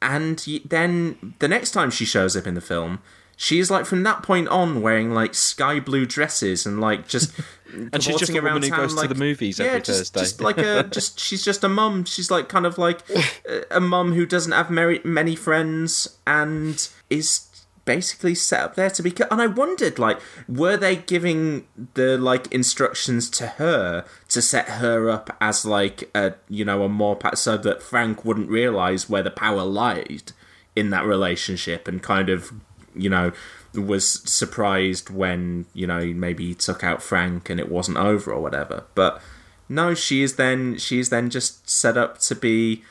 and 0.00 0.38
then 0.64 1.34
the 1.40 1.48
next 1.48 1.72
time 1.72 1.90
she 1.90 2.06
shows 2.06 2.34
up 2.36 2.46
in 2.46 2.54
the 2.54 2.60
film. 2.62 3.00
She 3.36 3.58
is 3.58 3.70
like 3.70 3.86
from 3.86 4.02
that 4.04 4.22
point 4.22 4.48
on 4.48 4.82
wearing 4.82 5.12
like 5.12 5.34
sky 5.34 5.80
blue 5.80 6.06
dresses 6.06 6.64
and 6.66 6.80
like 6.80 7.08
just 7.08 7.32
And 7.92 8.02
she's 8.02 8.18
just 8.18 8.30
a 8.30 8.40
woman 8.40 8.62
who 8.62 8.70
goes 8.70 8.94
to 8.94 9.08
the 9.08 9.14
movies 9.14 9.58
yeah, 9.58 9.66
every 9.66 9.80
just, 9.80 10.12
Thursday. 10.14 10.20
Just 10.20 10.40
like 10.42 10.58
a 10.58 10.82
just 10.90 11.18
she's 11.18 11.42
just 11.42 11.64
a 11.64 11.68
mum. 11.68 12.04
She's 12.04 12.30
like 12.30 12.48
kind 12.48 12.66
of 12.66 12.76
like 12.78 13.00
a- 13.48 13.64
a 13.76 13.80
mum 13.80 14.12
who 14.12 14.26
doesn't 14.26 14.52
have 14.52 14.68
very, 14.68 15.00
many 15.04 15.34
friends 15.34 16.18
and 16.26 16.86
is 17.08 17.48
basically 17.86 18.34
set 18.34 18.60
up 18.60 18.74
there 18.76 18.90
to 18.90 19.02
be. 19.02 19.10
ki- 19.10 19.24
And 19.30 19.40
I 19.40 19.46
wondered, 19.46 19.98
like, 19.98 20.20
were 20.46 20.76
they 20.76 20.96
giving 20.96 21.66
the 21.94 22.18
like 22.18 22.46
instructions 22.52 23.30
to 23.30 23.46
her 23.46 24.04
to 24.28 24.42
set 24.42 24.68
her 24.68 25.08
up 25.08 25.34
as 25.40 25.64
like 25.64 26.10
a 26.14 26.34
you 26.50 26.64
know 26.66 26.82
a 26.84 26.88
more 26.90 27.18
so 27.34 27.56
that 27.56 27.82
Frank 27.82 28.22
wouldn't 28.24 28.50
realize 28.50 29.08
where 29.08 29.22
the 29.22 29.30
power 29.30 29.62
lied. 29.64 30.32
in 30.76 30.90
that 30.90 31.04
relationship 31.04 31.86
and 31.88 32.02
kind 32.02 32.28
of, 32.30 32.50
you 32.94 33.08
know, 33.08 33.32
was 33.74 34.06
surprised 34.30 35.10
when, 35.10 35.66
you 35.74 35.86
know, 35.86 36.04
maybe 36.06 36.48
he 36.48 36.54
took 36.54 36.84
out 36.84 37.02
Frank 37.02 37.48
and 37.48 37.58
it 37.58 37.70
wasn't 37.70 37.98
over 37.98 38.32
or 38.32 38.40
whatever. 38.40 38.84
But 38.94 39.22
no, 39.68 39.94
she 39.94 40.22
is 40.22 40.36
then 40.36 40.76
she 40.78 40.98
is 40.98 41.08
then 41.08 41.30
just 41.30 41.68
set 41.68 41.96
up 41.96 42.18
to 42.18 42.34
be 42.34 42.82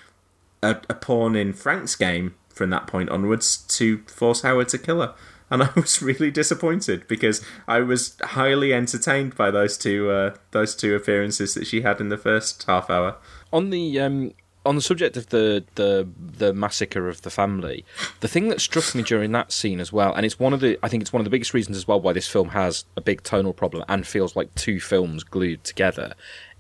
a, 0.64 0.78
a 0.90 0.94
pawn 0.94 1.36
in 1.36 1.54
Frank's 1.54 1.96
game 1.96 2.36
from 2.50 2.70
that 2.72 2.88
point 2.88 3.10
onwards 3.10 3.58
to 3.58 4.00
force 4.08 4.42
Howard 4.42 4.70
to 4.70 4.78
kill 4.78 5.02
her. 5.02 5.14
And 5.50 5.64
I 5.64 5.70
was 5.76 6.02
really 6.02 6.32
disappointed 6.32 7.08
because 7.08 7.44
I 7.68 7.82
was 7.82 8.18
highly 8.22 8.74
entertained 8.74 9.36
by 9.36 9.52
those 9.52 9.78
two 9.78 10.10
uh, 10.10 10.36
those 10.52 10.76
two 10.76 10.96
appearances 10.96 11.54
that 11.54 11.68
she 11.68 11.82
had 11.82 12.00
in 12.00 12.10
the 12.10 12.18
first 12.18 12.64
half 12.64 12.90
hour. 12.90 13.18
On 13.54 13.70
the 13.70 14.00
um, 14.00 14.34
on 14.66 14.76
the 14.76 14.82
subject 14.82 15.18
of 15.18 15.30
the, 15.30 15.64
the 15.76 16.08
the 16.38 16.54
massacre 16.54 17.08
of 17.10 17.22
the 17.24 17.30
family, 17.30 17.84
the 18.20 18.28
thing 18.28 18.50
that 18.50 18.62
struck 18.62 18.94
me 18.94 19.02
during 19.04 19.32
that 19.32 19.52
scene 19.52 19.80
as 19.80 19.92
well, 19.92 20.14
and 20.14 20.26
it's 20.26 20.40
one 20.40 20.54
of 20.54 20.60
the 20.60 20.78
I 20.84 20.88
think 20.90 21.02
it's 21.02 21.12
one 21.14 21.20
of 21.22 21.24
the 21.26 21.30
biggest 21.32 21.54
reasons 21.54 21.78
as 21.78 21.88
well 21.88 22.00
why 22.00 22.14
this 22.14 22.28
film 22.28 22.50
has 22.50 22.86
a 22.96 23.02
big 23.02 23.24
tonal 23.24 23.54
problem 23.54 23.84
and 23.88 24.06
feels 24.06 24.36
like 24.36 24.54
two 24.56 24.80
films 24.80 25.24
glued 25.24 25.64
together, 25.64 26.14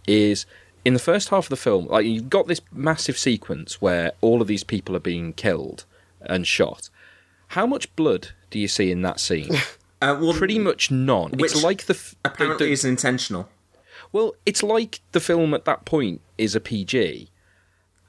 is 0.07 0.45
in 0.83 0.93
the 0.93 0.99
first 0.99 1.29
half 1.29 1.45
of 1.45 1.49
the 1.49 1.55
film, 1.57 1.85
like 1.87 2.05
you've 2.05 2.29
got 2.29 2.47
this 2.47 2.61
massive 2.71 3.17
sequence 3.17 3.81
where 3.81 4.13
all 4.21 4.41
of 4.41 4.47
these 4.47 4.63
people 4.63 4.95
are 4.95 4.99
being 4.99 5.31
killed 5.33 5.85
and 6.21 6.47
shot. 6.47 6.89
How 7.49 7.67
much 7.67 7.93
blood 7.95 8.29
do 8.49 8.57
you 8.57 8.67
see 8.67 8.91
in 8.91 9.01
that 9.03 9.19
scene? 9.19 9.51
Uh, 10.03 10.17
well, 10.19 10.33
Pretty 10.33 10.57
much 10.57 10.89
none. 10.89 11.29
It's 11.37 11.63
like 11.63 11.85
the 11.85 11.93
f- 11.93 12.15
the- 12.23 12.31
apparently 12.31 12.65
the- 12.65 12.71
is 12.71 12.83
intentional. 12.83 13.47
well, 14.11 14.33
it's 14.47 14.63
like 14.63 14.99
the 15.11 15.19
film 15.19 15.53
at 15.53 15.65
that 15.65 15.85
point 15.85 16.21
is 16.39 16.55
a 16.55 16.59
PG, 16.59 17.29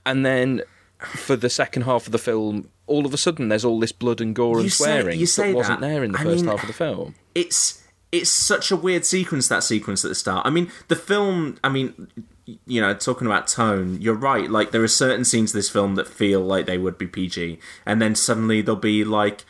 and 0.06 0.24
then 0.26 0.62
for 1.00 1.36
the 1.36 1.50
second 1.50 1.82
half 1.82 2.06
of 2.06 2.12
the 2.12 2.18
film, 2.18 2.68
all 2.86 3.06
of 3.06 3.12
a 3.14 3.16
sudden 3.16 3.48
there's 3.48 3.64
all 3.64 3.80
this 3.80 3.92
blood 3.92 4.20
and 4.20 4.34
gore 4.34 4.56
You 4.56 4.62
and 4.62 4.72
say- 4.72 4.84
swearing 4.84 5.18
you 5.20 5.26
say 5.26 5.48
that 5.52 5.56
wasn't 5.56 5.80
there 5.80 6.04
in 6.04 6.12
the 6.12 6.18
I 6.18 6.22
first 6.24 6.42
mean- 6.44 6.50
half 6.50 6.62
of 6.62 6.66
the 6.68 6.72
film. 6.74 7.14
it's 7.34 7.82
it's 8.12 8.28
such 8.30 8.70
a 8.70 8.76
weird 8.76 9.06
sequence 9.06 9.48
that 9.48 9.64
sequence 9.64 10.04
at 10.04 10.08
the 10.10 10.14
start. 10.14 10.46
I 10.46 10.50
mean, 10.50 10.70
the 10.88 10.96
film. 10.96 11.56
I 11.64 11.70
mean, 11.70 12.08
you 12.66 12.78
know, 12.80 12.92
talking 12.92 13.26
about 13.26 13.48
tone, 13.48 13.96
you're 14.02 14.12
right. 14.14 14.50
Like 14.50 14.70
there 14.70 14.82
are 14.82 14.88
certain 14.88 15.24
scenes 15.24 15.50
of 15.52 15.54
this 15.54 15.70
film 15.70 15.94
that 15.94 16.06
feel 16.06 16.40
like 16.40 16.66
they 16.66 16.76
would 16.76 16.98
be 16.98 17.06
PG, 17.06 17.58
and 17.86 18.02
then 18.02 18.14
suddenly 18.14 18.60
there'll 18.62 18.78
be 18.80 19.02
like. 19.04 19.44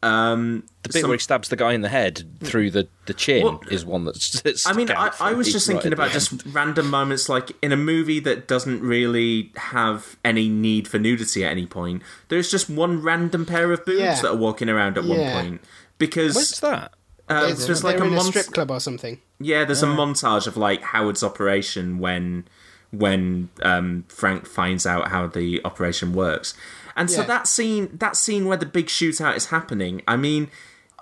Um, 0.00 0.62
The 0.84 0.90
bit 0.90 1.00
some- 1.02 1.08
where 1.10 1.16
he 1.16 1.20
stabs 1.20 1.48
the 1.48 1.56
guy 1.56 1.72
in 1.72 1.80
the 1.80 1.88
head 1.88 2.22
through 2.44 2.70
the, 2.70 2.86
the 3.06 3.14
chin 3.14 3.42
Well, 3.44 3.60
is 3.70 3.84
one 3.84 4.04
that's. 4.04 4.40
that's 4.42 4.64
I 4.66 4.72
mean, 4.72 4.90
I, 4.92 5.10
I 5.18 5.32
was 5.32 5.50
just 5.52 5.66
thinking 5.66 5.88
at 5.88 5.92
about 5.92 6.12
just 6.12 6.44
random 6.46 6.88
moments, 6.88 7.28
like 7.28 7.50
in 7.62 7.72
a 7.72 7.76
movie 7.76 8.20
that 8.20 8.46
doesn't 8.46 8.80
really 8.80 9.52
have 9.56 10.16
any 10.24 10.48
need 10.48 10.86
for 10.86 10.98
nudity 11.00 11.44
at 11.44 11.50
any 11.50 11.66
point. 11.66 12.02
There's 12.28 12.48
just 12.50 12.70
one 12.70 13.02
random 13.02 13.44
pair 13.44 13.72
of 13.72 13.84
boobs 13.84 14.00
Yeah. 14.00 14.20
that 14.22 14.30
are 14.30 14.36
walking 14.36 14.68
around 14.68 14.96
at 14.98 15.04
one 15.04 15.18
point 15.32 15.60
because 15.98 16.36
Where's 16.36 16.60
that? 16.60 16.92
uh, 17.28 17.42
It's- 17.50 17.66
just 17.66 17.82
like 17.82 17.98
a 17.98 18.04
in 18.04 18.14
a 18.14 18.20
strip 18.20 18.46
club 18.46 18.70
or 18.70 18.78
something. 18.78 19.20
Yeah, 19.40 19.64
there's 19.64 19.82
a 19.82 19.86
montage 19.86 20.46
of 20.46 20.56
like 20.56 20.80
Howard's 20.82 21.24
operation 21.24 21.98
when 21.98 22.44
when 22.90 23.50
um, 23.62 24.04
Frank 24.08 24.46
finds 24.46 24.86
out 24.86 25.08
how 25.08 25.26
the 25.26 25.60
operation 25.64 26.14
works, 26.14 26.54
and 26.98 27.10
so 27.10 27.22
Yeah. 27.22 27.26
that 27.28 27.46
scene 27.48 27.88
that 28.04 28.14
scene 28.16 28.44
where 28.46 28.58
the 28.58 28.66
big 28.66 28.86
shootout 28.88 29.36
is 29.36 29.46
happening. 29.46 30.02
I 30.06 30.16
mean, 30.16 30.50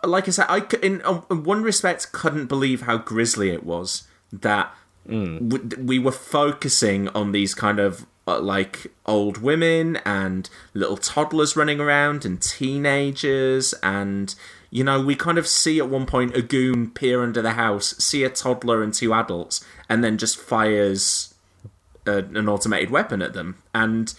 like 0.05 0.29
I 0.29 0.31
said, 0.31 0.47
I 0.49 0.63
in, 0.83 1.03
uh, 1.03 1.23
in 1.31 1.43
one 1.43 1.63
respect 1.65 2.13
couldn't 2.13 2.47
believe 2.47 2.83
how 2.83 2.99
grisly 2.99 3.51
it 3.51 3.65
was 3.65 4.05
that 4.33 4.73
w- 5.07 5.69
we 5.79 5.99
were 5.99 6.13
focusing 6.13 7.09
on 7.09 7.33
these 7.33 7.55
kind 7.55 7.79
of 7.81 8.07
uh, 8.29 8.41
like 8.41 8.93
old 9.07 9.39
women 9.39 9.97
and 10.05 10.51
little 10.75 10.97
toddlers 10.97 11.57
running 11.57 11.79
around 11.81 12.25
and 12.25 12.43
teenagers 12.43 13.73
and 13.85 14.35
you 14.71 14.83
know 14.83 15.01
we 15.01 15.15
kind 15.15 15.39
of 15.39 15.47
see 15.47 15.79
at 15.79 15.89
one 15.89 16.07
point 16.07 16.35
a 16.37 16.43
goon 16.43 16.91
peer 16.91 17.23
under 17.23 17.41
the 17.41 17.53
house 17.53 17.95
see 17.99 18.25
a 18.25 18.29
toddler 18.31 18.83
and 18.83 18.93
two 18.95 19.15
adults 19.15 19.65
and 19.89 20.03
then 20.03 20.19
just 20.19 20.37
fires 20.37 21.35
a, 22.07 22.17
an 22.19 22.49
automated 22.49 22.91
weapon 22.91 23.23
at 23.23 23.33
them 23.33 23.57
and 23.75 24.15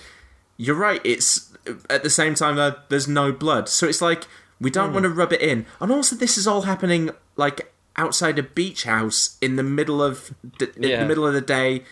you're 0.55 0.75
right 0.75 1.01
it's 1.03 1.46
at 1.89 2.03
the 2.03 2.09
same 2.09 2.35
time 2.35 2.55
though 2.55 2.75
there's 2.89 3.07
no 3.07 3.31
blood 3.31 3.67
so 3.69 3.87
it's 3.87 4.01
like 4.01 4.25
we 4.59 4.69
don't 4.69 4.93
want 4.93 5.03
to 5.03 5.09
rub 5.09 5.31
it 5.33 5.41
in 5.41 5.65
and 5.79 5.91
also 5.91 6.15
this 6.15 6.37
is 6.37 6.47
all 6.47 6.63
happening 6.63 7.11
like 7.35 7.71
outside 7.95 8.37
a 8.39 8.43
beach 8.43 8.83
house 8.83 9.37
in 9.41 9.55
the 9.55 9.63
middle 9.63 10.01
of 10.03 10.33
the, 10.59 10.73
in 10.75 10.81
the 10.99 11.05
middle 11.05 11.25
of 11.25 11.33
the 11.33 11.41
day 11.41 11.83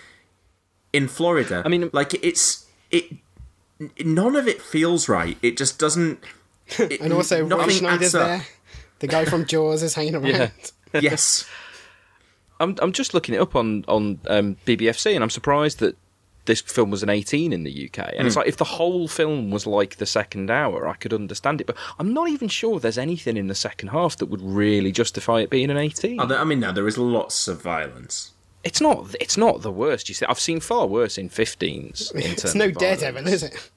in 0.94 1.08
Florida. 1.08 1.62
I 1.66 1.68
mean- 1.68 1.90
like 1.94 2.14
it's 2.24 2.66
it. 2.92 3.06
None 4.06 4.36
of 4.36 4.48
it 4.48 4.62
feels 4.62 5.10
right. 5.10 5.38
It 5.42 5.58
just 5.58 5.78
doesn't. 5.80 6.24
it- 6.80 7.02
And 7.02 7.12
also, 7.12 7.42
Roy 7.42 7.48
nothing 7.48 7.84
Scheider's 7.84 8.12
there. 8.14 8.46
The 9.00 9.08
guy 9.08 9.26
from 9.26 9.46
Jaws 9.46 9.84
is 9.84 9.96
hanging 9.96 10.16
around. 10.16 10.26
Yeah. 10.28 10.50
Yes, 11.02 11.46
I'm 12.60 12.76
I'm 12.82 12.94
just 12.94 13.14
looking 13.14 13.36
it 13.36 13.42
up 13.42 13.56
on 13.56 13.84
on 13.88 14.20
um, 14.28 14.56
BBFC, 14.66 15.14
and 15.16 15.24
I'm 15.24 15.30
surprised 15.30 15.80
that 15.80 15.98
this 16.46 16.62
film 16.62 16.92
was 16.92 17.04
an 17.04 17.10
18 17.10 17.52
in 17.54 17.64
the 17.64 17.86
UK. 17.90 18.00
And 18.10 18.22
Hmm. 18.22 18.28
it's 18.28 18.36
like 18.36 18.48
if 18.48 18.58
the 18.58 18.64
whole 18.64 19.08
film 19.08 19.52
was 19.52 19.66
like 19.68 19.98
the 19.98 20.06
second 20.06 20.50
hour, 20.52 20.88
I 20.88 20.94
could 20.96 21.14
understand 21.14 21.62
it. 21.62 21.68
But 21.68 21.76
I'm 22.00 22.14
not 22.14 22.30
even 22.30 22.48
sure 22.48 22.80
there's 22.80 22.98
anything 22.98 23.38
in 23.38 23.48
the 23.48 23.56
second 23.56 23.90
half 23.90 24.18
that 24.18 24.28
would 24.28 24.42
really 24.42 24.92
justify 24.92 25.42
it 25.42 25.50
being 25.50 25.70
an 25.70 25.78
18. 25.78 26.20
Oh, 26.20 26.26
there- 26.26 26.40
I 26.40 26.44
mean, 26.44 26.60
no, 26.60 26.72
there 26.72 26.88
is 26.88 26.98
lots 26.98 27.48
of 27.48 27.62
violence. 27.62 28.32
It's 28.64 28.82
not. 28.82 29.14
It's 29.20 29.38
not 29.38 29.62
the 29.62 29.72
worst. 29.72 30.10
You 30.10 30.16
see, 30.16 30.26
I've 30.28 30.40
seen 30.40 30.60
far 30.60 30.88
worse 30.88 31.18
in 31.18 31.30
15s. 31.30 32.12
In 32.16 32.22
It's 32.32 32.56
no 32.56 32.66
of 32.66 32.78
Daredevil, 32.78 33.28
is 33.28 33.44
it? 33.44 33.70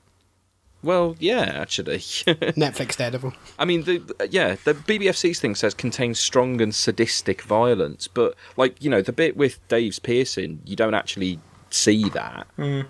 Well, 0.83 1.17
yeah, 1.19 1.41
actually. 1.41 1.99
Netflix 2.27 2.97
Daredevil. 2.97 3.33
I 3.59 3.65
mean, 3.65 3.83
the 3.83 4.01
yeah, 4.31 4.57
the 4.65 4.75
BBFC's 4.75 5.41
thing 5.41 5.57
says 5.57 5.75
contains 5.75 6.21
strong 6.21 6.61
and 6.61 6.73
sadistic 6.75 7.43
violence, 7.43 8.07
but 8.09 8.35
like 8.57 8.83
you 8.83 8.89
know, 8.89 9.03
the 9.03 9.13
bit 9.13 9.37
with 9.37 9.59
Dave's 9.69 9.99
piercing, 9.99 10.61
you 10.65 10.77
don't 10.77 10.95
actually 10.95 11.41
see 11.71 12.09
that. 12.11 12.47
Uh, 12.59 12.83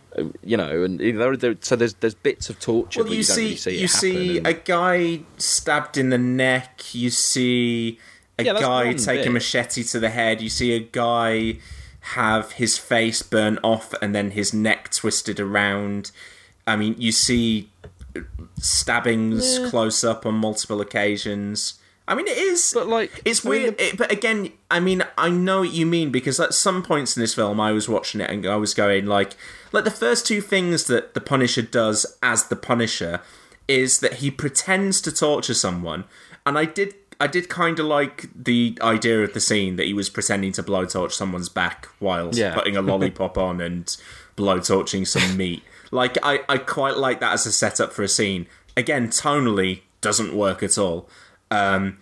You 0.43 0.57
know, 0.57 0.83
and 0.85 1.01
there, 1.01 1.37
there, 1.37 1.57
so 1.61 1.77
there's 1.77 1.95
there's 1.95 2.15
bits 2.15 2.49
of 2.51 2.59
torture. 2.61 3.03
Well, 3.03 3.13
you, 3.13 3.19
you, 3.19 3.25
don't 3.25 3.35
see, 3.37 3.43
really 3.45 3.57
see 3.57 3.81
you 3.81 3.89
see 3.89 4.39
and- 4.39 4.47
a 4.47 4.53
guy 4.55 5.21
stabbed 5.37 5.97
in 5.97 6.11
the 6.11 6.19
neck. 6.19 6.95
You 6.95 7.11
see 7.11 7.99
a 8.39 8.45
Yeah, 8.45 8.55
guy 8.61 8.93
take 8.95 9.27
a 9.27 9.31
machete 9.31 9.83
to 9.85 9.99
the 10.01 10.11
head. 10.11 10.41
You 10.41 10.49
see 10.49 10.75
a 10.75 10.81
guy 10.81 11.59
have 12.13 12.53
his 12.53 12.79
face 12.79 13.23
burnt 13.23 13.59
off 13.63 13.93
and 14.01 14.15
then 14.15 14.31
his 14.31 14.55
neck 14.55 14.91
twisted 14.91 15.39
around. 15.41 16.11
I 16.67 16.77
mean, 16.77 16.95
you 16.99 17.13
see 17.13 17.71
stabbings 18.61 19.59
close 19.71 20.05
up 20.05 20.25
on 20.27 20.35
multiple 20.35 20.81
occasions. 20.81 21.78
I 22.09 22.15
mean, 22.15 22.27
it 22.27 22.39
is. 22.39 22.73
But, 22.75 22.89
like, 22.89 23.23
it's 23.25 23.45
I 23.47 23.51
mean, 23.51 23.63
weird. 23.63 23.81
it- 23.81 23.97
but 23.99 24.11
again, 24.11 24.51
I 24.71 24.81
mean, 24.81 25.05
I 25.17 25.29
know 25.31 25.61
what 25.61 25.73
you 25.73 25.87
mean 25.87 26.11
because 26.11 26.41
at 26.41 26.55
some 26.55 26.83
points 26.83 27.17
in 27.17 27.21
this 27.21 27.35
film, 27.35 27.61
I 27.61 27.71
was 27.73 27.89
watching 27.89 28.21
it 28.21 28.31
and 28.31 28.45
I 28.47 28.57
was 28.57 28.75
going 28.75 29.07
like, 29.07 29.35
like 29.73 29.85
the 29.85 29.91
first 29.91 30.27
two 30.27 30.41
things 30.41 30.85
that 30.85 31.15
the 31.15 31.21
Punisher 31.21 31.63
does 31.63 32.07
as 32.23 32.49
the 32.49 32.57
Punisher 32.57 33.21
is 33.69 34.01
that 34.01 34.15
he 34.15 34.31
pretends 34.31 35.01
to 35.03 35.13
torture 35.13 35.53
someone, 35.55 36.05
and 36.47 36.57
I 36.59 36.65
did. 36.65 36.95
I 37.21 37.27
did 37.27 37.49
kind 37.49 37.79
of 37.81 37.87
like 37.87 38.29
the 38.33 38.79
idea 38.81 39.25
of 39.25 39.35
the 39.35 39.41
scene 39.41 39.75
that 39.75 39.87
he 39.87 39.93
was 39.93 40.09
pretending 40.09 40.53
to 40.53 40.63
blowtorch 40.63 41.11
someone's 41.13 41.49
back 41.49 41.89
whilst 41.99 42.39
Yeah. 42.39 42.55
putting 42.55 42.77
a 42.77 42.81
lollipop 42.81 43.37
on 43.49 43.61
and 43.61 43.85
blowtorching 44.37 45.07
some 45.07 45.37
meat. 45.37 45.63
Like 45.91 46.17
I, 46.23 46.41
I 46.49 46.59
quite 46.59 46.97
like 46.97 47.19
that 47.21 47.33
as 47.33 47.45
a 47.45 47.51
setup 47.53 47.93
for 47.93 48.03
a 48.05 48.09
scene. 48.09 48.47
Again, 48.77 49.09
tonally 49.09 49.81
doesn't 50.01 50.33
work 50.35 50.63
at 50.63 50.79
all. 50.79 51.09
Um, 51.51 51.99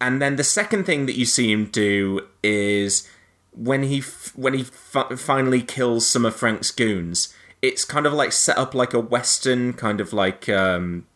and 0.00 0.20
then 0.22 0.36
the 0.36 0.44
second 0.44 0.84
thing 0.84 1.06
that 1.06 1.16
you 1.16 1.26
see 1.26 1.52
him 1.52 1.66
do 1.66 2.26
is 2.42 3.08
when 3.52 3.82
he 3.82 3.98
f- 3.98 4.32
when 4.34 4.54
he 4.54 4.62
f- 4.62 5.18
finally 5.18 5.62
kills 5.62 6.06
some 6.06 6.24
of 6.24 6.36
Frank's 6.36 6.70
goons. 6.70 7.34
It's 7.62 7.84
kind 7.84 8.06
of 8.06 8.14
like 8.14 8.32
set 8.32 8.56
up 8.56 8.74
like 8.74 8.94
a 8.94 9.00
western 9.00 9.74
kind 9.74 10.00
of 10.00 10.14
like 10.14 10.48
um, 10.48 11.06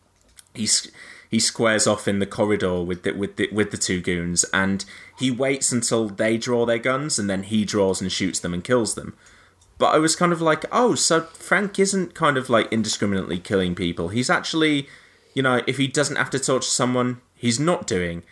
he's 0.53 0.91
he 1.31 1.39
squares 1.39 1.87
off 1.87 2.07
in 2.07 2.19
the 2.19 2.25
corridor 2.25 2.81
with 2.81 3.03
the, 3.03 3.11
with 3.11 3.35
the, 3.35 3.49
with 3.51 3.71
the 3.71 3.77
two 3.77 3.99
goons, 3.99 4.45
and 4.53 4.85
he 5.17 5.31
waits 5.31 5.71
until 5.71 6.07
they 6.07 6.37
draw 6.37 6.65
their 6.65 6.77
guns, 6.79 7.17
and 7.17 7.29
then 7.29 7.43
he 7.43 7.65
draws 7.65 7.99
and 7.99 8.11
shoots 8.11 8.39
them 8.39 8.53
and 8.53 8.63
kills 8.63 8.95
them. 8.95 9.17
But 9.77 9.93
I 9.93 9.97
was 9.97 10.15
kind 10.15 10.31
of 10.31 10.41
like, 10.41 10.63
oh, 10.71 10.95
so 10.95 11.21
Frank 11.21 11.79
isn't 11.79 12.13
kind 12.15 12.37
of 12.37 12.49
like 12.49 12.71
indiscriminately 12.71 13.39
killing 13.39 13.75
people. 13.75 14.09
He's 14.09 14.29
actually, 14.29 14.87
you 15.33 15.43
know, 15.43 15.61
if 15.67 15.77
he 15.77 15.87
doesn't 15.87 16.15
have 16.15 16.29
to 16.29 16.39
torture 16.39 16.69
someone, 16.69 17.19
he's 17.35 17.59
not 17.59 17.85
doing. 17.87 18.23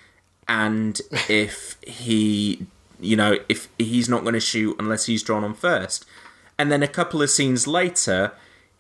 And 0.48 1.00
if 1.30 1.78
he, 1.86 2.66
you 3.00 3.16
know, 3.16 3.38
if 3.50 3.70
he's 3.78 4.10
not 4.10 4.22
going 4.22 4.34
to 4.34 4.40
shoot 4.40 4.76
unless 4.80 5.06
he's 5.06 5.24
drawn 5.24 5.44
on 5.44 5.54
first. 5.54 6.06
And 6.58 6.72
then 6.72 6.84
a 6.84 6.88
couple 6.88 7.22
of 7.22 7.30
scenes 7.30 7.68
later, 7.68 8.32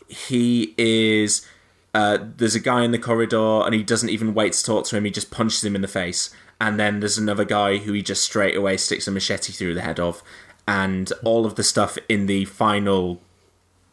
he 0.07 0.73
is 0.77 1.47
uh, 1.93 2.17
there's 2.37 2.55
a 2.55 2.59
guy 2.59 2.83
in 2.83 2.91
the 2.91 2.99
corridor 2.99 3.61
and 3.65 3.73
he 3.73 3.83
doesn't 3.83 4.09
even 4.09 4.33
wait 4.33 4.53
to 4.53 4.63
talk 4.63 4.85
to 4.85 4.97
him 4.97 5.05
he 5.05 5.11
just 5.11 5.31
punches 5.31 5.63
him 5.63 5.75
in 5.75 5.81
the 5.81 5.87
face 5.87 6.33
and 6.59 6.79
then 6.79 6.99
there's 6.99 7.17
another 7.17 7.45
guy 7.45 7.77
who 7.77 7.93
he 7.93 8.01
just 8.01 8.23
straight 8.23 8.55
away 8.55 8.77
sticks 8.77 9.07
a 9.07 9.11
machete 9.11 9.53
through 9.53 9.73
the 9.73 9.81
head 9.81 9.99
of 9.99 10.23
and 10.67 11.11
all 11.23 11.45
of 11.45 11.55
the 11.55 11.63
stuff 11.63 11.97
in 12.09 12.25
the 12.25 12.45
final 12.45 13.21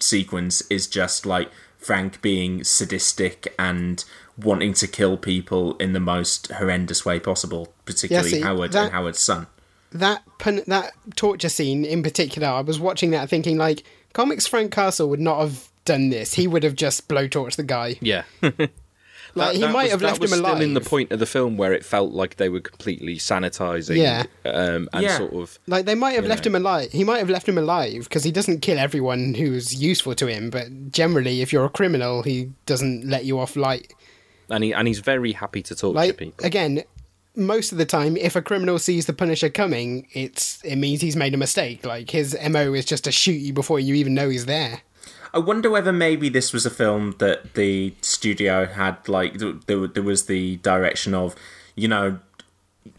sequence 0.02 0.62
is 0.70 0.86
just 0.86 1.26
like 1.26 1.50
Frank 1.78 2.20
being 2.22 2.62
sadistic 2.64 3.54
and 3.58 4.04
wanting 4.36 4.74
to 4.74 4.86
kill 4.86 5.16
people 5.16 5.76
in 5.76 5.92
the 5.92 6.00
most 6.00 6.48
horrendous 6.52 7.04
way 7.04 7.18
possible, 7.20 7.72
particularly 7.84 8.30
see, 8.30 8.40
Howard 8.40 8.72
that- 8.72 8.84
and 8.84 8.92
Howard's 8.92 9.18
son. 9.20 9.46
that 9.92 10.22
pun- 10.38 10.62
that 10.66 10.92
torture 11.16 11.48
scene 11.48 11.84
in 11.84 12.02
particular, 12.02 12.48
I 12.48 12.60
was 12.60 12.78
watching 12.78 13.10
that 13.10 13.28
thinking 13.28 13.58
like, 13.58 13.82
comics 14.12 14.46
Frank 14.46 14.72
Castle 14.72 15.08
would 15.08 15.20
not 15.20 15.40
have 15.40 15.68
done 15.84 16.10
this. 16.10 16.34
He 16.34 16.46
would 16.46 16.62
have 16.62 16.74
just 16.74 17.08
blowtorched 17.08 17.56
the 17.56 17.62
guy. 17.62 17.96
Yeah. 18.00 18.22
Like 19.34 19.54
he 19.54 19.60
That 19.62 19.72
might 19.72 19.82
was- 19.84 19.90
have 19.92 20.00
that 20.00 20.06
left 20.06 20.20
was 20.20 20.32
him 20.32 20.38
still 20.38 20.50
alive. 20.52 20.62
in 20.62 20.74
the 20.74 20.80
point 20.80 21.12
of 21.12 21.18
the 21.18 21.26
film 21.26 21.56
where 21.56 21.72
it 21.72 21.84
felt 21.84 22.12
like 22.12 22.36
they 22.36 22.48
were 22.48 22.60
completely 22.60 23.16
sanitizing 23.16 23.96
Yeah. 23.96 24.24
um, 24.44 24.88
and 24.92 25.02
Yeah. 25.02 25.18
sort 25.18 25.32
of 25.34 25.58
Like 25.66 25.86
they 25.86 25.94
might 25.94 26.12
have 26.12 26.26
left 26.26 26.44
know. 26.44 26.50
him 26.50 26.56
alive. 26.56 26.92
He 26.92 27.04
might 27.04 27.18
have 27.18 27.30
left 27.30 27.48
him 27.48 27.58
alive 27.58 28.04
because 28.04 28.24
he 28.24 28.30
doesn't 28.32 28.60
kill 28.60 28.78
everyone 28.78 29.34
who's 29.34 29.74
useful 29.74 30.14
to 30.16 30.26
him. 30.26 30.50
But 30.50 30.92
generally, 30.92 31.42
if 31.42 31.52
you're 31.52 31.64
a 31.64 31.70
criminal, 31.70 32.22
he 32.22 32.50
doesn't 32.66 33.06
let 33.08 33.24
you 33.24 33.38
off 33.38 33.56
light. 33.56 33.92
and 34.52 34.64
he 34.64 34.72
and 34.72 34.88
he's 34.88 34.98
very 34.98 35.32
happy 35.32 35.62
to 35.62 35.76
talk 35.76 35.94
Like 35.94 36.16
people. 36.16 36.44
again, 36.44 36.82
most 37.36 37.70
of 37.70 37.78
the 37.78 37.84
time, 37.86 38.16
if 38.16 38.34
a 38.34 38.42
criminal 38.42 38.80
sees 38.80 39.06
the 39.06 39.12
Punisher 39.12 39.48
coming, 39.48 40.08
it's 40.12 40.58
it 40.64 40.74
means 40.74 41.00
he's 41.00 41.14
made 41.14 41.32
a 41.34 41.36
mistake. 41.36 41.86
Like 41.86 42.10
his 42.10 42.36
mo 42.48 42.72
is 42.74 42.84
just 42.84 43.04
to 43.04 43.12
shoot 43.12 43.40
you 43.40 43.52
before 43.52 43.78
you 43.78 43.94
even 43.94 44.12
know 44.12 44.28
he's 44.28 44.46
there. 44.46 44.80
I 45.32 45.38
wonder 45.38 45.70
whether 45.70 45.92
maybe 45.92 46.28
this 46.28 46.52
was 46.52 46.66
a 46.66 46.70
film 46.70 47.14
that 47.18 47.54
the 47.54 47.94
studio 48.02 48.66
had 48.66 49.08
like 49.08 49.38
there, 49.38 49.86
there 49.86 50.02
was 50.02 50.26
the 50.26 50.56
direction 50.56 51.14
of, 51.14 51.34
you 51.74 51.88
know, 51.88 52.18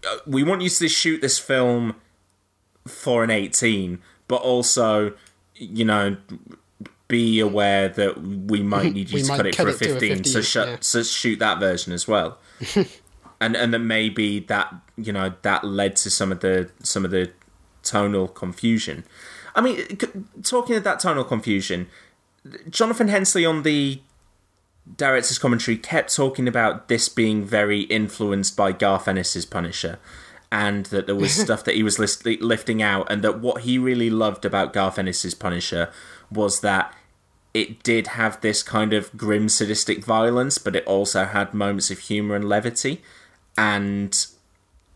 uh, 0.07 0.17
we 0.25 0.43
want 0.43 0.61
you 0.61 0.69
to 0.69 0.87
shoot 0.87 1.21
this 1.21 1.39
film 1.39 1.95
for 2.87 3.23
an 3.23 3.29
18, 3.29 3.99
but 4.27 4.41
also, 4.41 5.13
you 5.55 5.85
know, 5.85 6.17
be 7.07 7.39
aware 7.39 7.89
that 7.89 8.21
we 8.21 8.61
might 8.61 8.93
need 8.93 9.11
you 9.11 9.21
to 9.21 9.27
cut 9.27 9.45
it 9.45 9.57
cut 9.57 9.63
for 9.63 9.85
a 9.85 9.89
it 9.89 9.97
a 9.97 9.99
15, 9.99 10.23
so, 10.23 10.39
15, 10.39 10.41
shut, 10.43 10.67
yeah. 10.67 10.77
so 10.79 11.03
shoot 11.03 11.39
that 11.39 11.59
version 11.59 11.91
as 11.91 12.07
well. 12.07 12.37
and 13.41 13.55
and 13.55 13.73
that 13.73 13.79
maybe 13.79 14.39
that 14.39 14.73
you 14.95 15.11
know 15.11 15.33
that 15.41 15.63
led 15.63 15.95
to 15.97 16.09
some 16.09 16.31
of 16.31 16.39
the 16.39 16.69
some 16.83 17.03
of 17.03 17.11
the 17.11 17.31
tonal 17.83 18.27
confusion. 18.27 19.03
I 19.53 19.61
mean, 19.61 19.99
c- 19.99 20.07
talking 20.43 20.77
of 20.77 20.83
that 20.85 21.01
tonal 21.01 21.25
confusion, 21.25 21.87
Jonathan 22.69 23.07
Hensleigh 23.07 23.45
on 23.45 23.63
the 23.63 24.01
director's 24.97 25.37
commentary 25.37 25.77
kept 25.77 26.15
talking 26.15 26.47
about 26.47 26.87
this 26.87 27.07
being 27.09 27.45
very 27.45 27.81
influenced 27.81 28.57
by 28.57 28.71
Garth 28.71 29.07
Ennis's 29.07 29.45
Punisher, 29.45 29.99
and 30.51 30.87
that 30.87 31.05
there 31.05 31.15
was 31.15 31.33
stuff 31.41 31.63
that 31.63 31.75
he 31.75 31.83
was 31.83 31.99
list- 31.99 32.25
lifting 32.25 32.81
out, 32.81 33.11
and 33.11 33.21
that 33.23 33.39
what 33.39 33.61
he 33.61 33.77
really 33.77 34.09
loved 34.09 34.45
about 34.45 34.73
Garth 34.73 34.97
Ennis's 34.97 35.33
Punisher 35.33 35.91
was 36.31 36.61
that 36.61 36.93
it 37.53 37.83
did 37.83 38.07
have 38.07 38.39
this 38.41 38.63
kind 38.63 38.93
of 38.93 39.15
grim, 39.17 39.49
sadistic 39.49 40.03
violence, 40.03 40.57
but 40.57 40.75
it 40.75 40.85
also 40.87 41.25
had 41.25 41.53
moments 41.53 41.91
of 41.91 41.99
humor 41.99 42.35
and 42.35 42.47
levity, 42.47 43.01
and. 43.57 44.27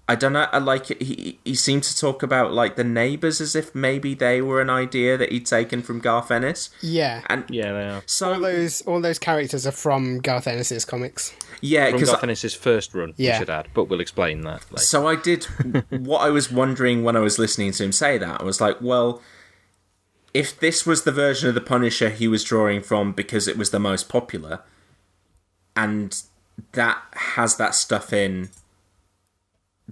I 0.08 0.14
don't 0.14 0.34
know. 0.34 0.48
I 0.52 0.60
like 0.60 0.92
it. 0.92 1.02
He 1.02 1.40
he 1.44 1.56
seemed 1.56 1.82
to 1.84 1.98
talk 1.98 2.22
about 2.22 2.54
like 2.54 2.76
the 2.76 2.84
neighbors 2.84 3.42
as 3.42 3.56
if 3.56 3.74
maybe 3.74 4.14
they 4.14 4.40
were 4.40 4.62
an 4.62 4.70
idea 4.70 5.18
that 5.18 5.32
he'd 5.32 5.48
taken 5.48 5.82
from 5.82 6.00
Garth 6.00 6.30
Ennis. 6.30 6.70
Yeah, 6.82 7.24
And 7.28 7.44
yeah, 7.50 7.72
they 7.74 7.88
are. 7.90 8.04
so 8.06 8.34
all 8.34 8.40
those 8.40 8.82
all 8.82 9.02
those 9.02 9.18
characters 9.18 9.66
are 9.66 9.72
from 9.72 10.20
Garth 10.20 10.46
Ennis's 10.46 10.86
comics. 10.86 11.34
yeah, 11.60 11.86
From 11.86 11.94
because 11.96 12.10
Garth 12.12 12.24
Ennis's 12.24 12.54
first 12.54 12.94
run, 12.94 13.16
Yeah. 13.18 13.34
we 13.34 13.40
should 13.40 13.50
add, 13.50 13.68
but 13.74 13.86
we'll 13.86 14.00
explain 14.00 14.42
that 14.42 14.64
later. 14.72 14.84
So 14.84 15.08
I 15.08 15.16
did 15.16 15.46
what 15.90 16.20
I 16.20 16.30
was 16.30 16.52
wondering 16.52 17.04
when 17.04 17.16
I 17.16 17.20
was 17.22 17.40
listening 17.40 17.72
to 17.72 17.84
him 17.86 17.92
say 17.92 18.20
that. 18.20 18.42
I 18.42 18.44
was 18.44 18.62
like, 18.62 18.80
well, 18.82 19.24
if 20.36 20.60
this 20.60 20.86
was 20.86 21.02
the 21.04 21.12
version 21.12 21.50
of 21.50 21.56
the 21.56 21.62
Punisher 21.62 22.10
he 22.10 22.28
was 22.28 22.44
drawing 22.44 22.84
from 22.84 23.12
because 23.12 23.48
it 23.48 23.58
was 23.58 23.72
the 23.72 23.80
most 23.80 24.08
popular, 24.08 24.60
and 25.76 26.22
that 26.74 27.02
has 27.14 27.58
that 27.58 27.74
stuff 27.74 28.14
in, 28.14 28.50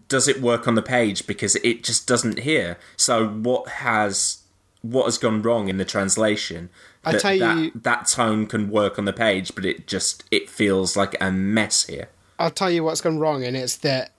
does 0.07 0.27
it 0.27 0.41
work 0.41 0.67
on 0.67 0.75
the 0.75 0.81
page? 0.81 1.27
Because 1.27 1.55
it 1.57 1.83
just 1.83 2.07
doesn't 2.07 2.39
here. 2.39 2.77
So 2.97 3.27
what 3.27 3.67
has 3.69 4.39
what 4.81 5.05
has 5.05 5.17
gone 5.17 5.41
wrong 5.41 5.69
in 5.69 5.77
the 5.77 5.85
translation? 5.85 6.69
I 7.05 7.13
That, 7.13 7.21
tell 7.21 7.39
that, 7.39 7.57
you- 7.57 7.71
that 7.75 8.07
tone 8.07 8.45
can 8.47 8.69
work 8.69 8.97
on 8.99 9.05
the 9.05 9.13
page, 9.13 9.53
but 9.55 9.65
it 9.65 9.87
just 9.87 10.23
it 10.31 10.49
feels 10.49 10.95
like 10.97 11.15
a 11.21 11.31
mess 11.31 11.85
here. 11.85 12.09
I'll 12.39 12.49
tell 12.51 12.71
you 12.71 12.83
what's 12.83 13.01
gone 13.01 13.19
wrong, 13.19 13.43
and 13.43 13.55
it's 13.55 13.77
that 13.77 14.11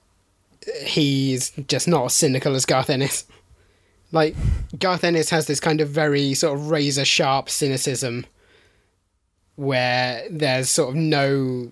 he's 0.84 1.50
just 1.68 1.86
not 1.88 2.06
as 2.06 2.14
cynical 2.14 2.54
as 2.54 2.64
Garth 2.64 2.88
Ennis. 2.90 3.26
Like 4.12 4.36
Garth 4.78 5.02
Ennis 5.02 5.30
has 5.30 5.46
this 5.46 5.60
kind 5.60 5.80
of 5.80 5.88
very 5.88 6.34
sort 6.34 6.56
of 6.56 6.70
razor 6.70 7.04
sharp 7.04 7.50
cynicism, 7.50 8.24
where 9.56 10.26
there's 10.30 10.68
sort 10.70 10.90
of 10.90 10.94
no 10.94 11.70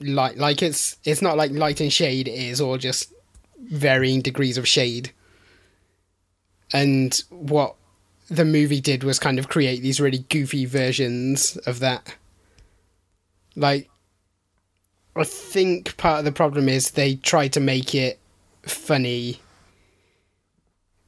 light. 0.00 0.36
Like 0.36 0.62
it's 0.62 0.96
it's 1.04 1.22
not 1.22 1.36
like 1.36 1.50
light 1.52 1.80
and 1.80 1.92
shade 1.92 2.28
is, 2.28 2.60
or 2.60 2.76
just 2.78 3.12
varying 3.62 4.20
degrees 4.20 4.58
of 4.58 4.68
shade. 4.68 5.10
And 6.72 7.20
what 7.30 7.76
the 8.28 8.44
movie 8.44 8.80
did 8.80 9.04
was 9.04 9.18
kind 9.18 9.38
of 9.38 9.48
create 9.48 9.82
these 9.82 10.00
really 10.00 10.18
goofy 10.18 10.64
versions 10.64 11.56
of 11.58 11.78
that. 11.80 12.14
Like 13.54 13.88
I 15.16 15.24
think 15.24 15.96
part 15.96 16.20
of 16.20 16.24
the 16.24 16.32
problem 16.32 16.68
is 16.68 16.90
they 16.90 17.14
tried 17.16 17.52
to 17.54 17.60
make 17.60 17.94
it 17.94 18.18
funny. 18.62 19.40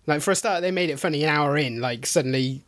Like 0.07 0.23
for 0.23 0.31
a 0.31 0.37
start, 0.37 0.63
they 0.63 0.71
made 0.71 0.91
it 0.91 0.99
funny 0.99 1.25
an 1.25 1.31
hour 1.31 1.57
in. 1.57 1.81
Like 1.81 2.07
suddenly, 2.07 2.63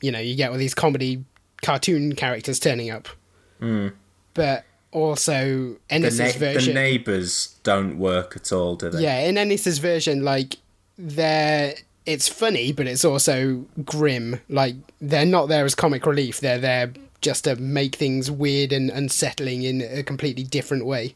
you 0.00 0.10
know, 0.10 0.18
you 0.18 0.34
get 0.34 0.50
all 0.50 0.56
these 0.56 0.74
comedy 0.74 1.24
cartoon 1.62 2.14
characters 2.14 2.58
turning 2.58 2.90
up. 2.90 3.08
Hmm. 3.58 3.88
But 4.34 4.64
also 4.92 5.44
Hmm. 5.44 5.72
The, 5.72 5.94
Ennis's 5.94 6.18
na- 6.34 6.38
version, 6.38 6.74
the 6.74 6.80
neighbors 6.80 7.56
don't 7.62 7.98
work 7.98 8.36
at 8.36 8.52
all, 8.52 8.76
do 8.76 8.90
they? 8.90 9.02
yeah, 9.02 9.20
in 9.20 9.36
Ennis's 9.38 9.78
version, 9.78 10.24
like 10.24 10.56
they're 10.98 11.74
it's 12.06 12.28
funny, 12.28 12.72
but 12.72 12.86
it's 12.86 13.04
also 13.04 13.64
grim. 13.84 14.40
Like 14.48 14.76
they're 15.00 15.26
not 15.26 15.46
there 15.46 15.64
as 15.64 15.74
comic 15.74 16.06
relief; 16.06 16.40
they're 16.40 16.58
there 16.58 16.92
just 17.20 17.44
to 17.44 17.56
make 17.56 17.96
things 17.96 18.30
weird 18.30 18.72
and 18.72 18.90
unsettling 18.90 19.62
in 19.62 19.80
a 19.82 20.02
completely 20.02 20.44
different 20.44 20.86
way. 20.86 21.14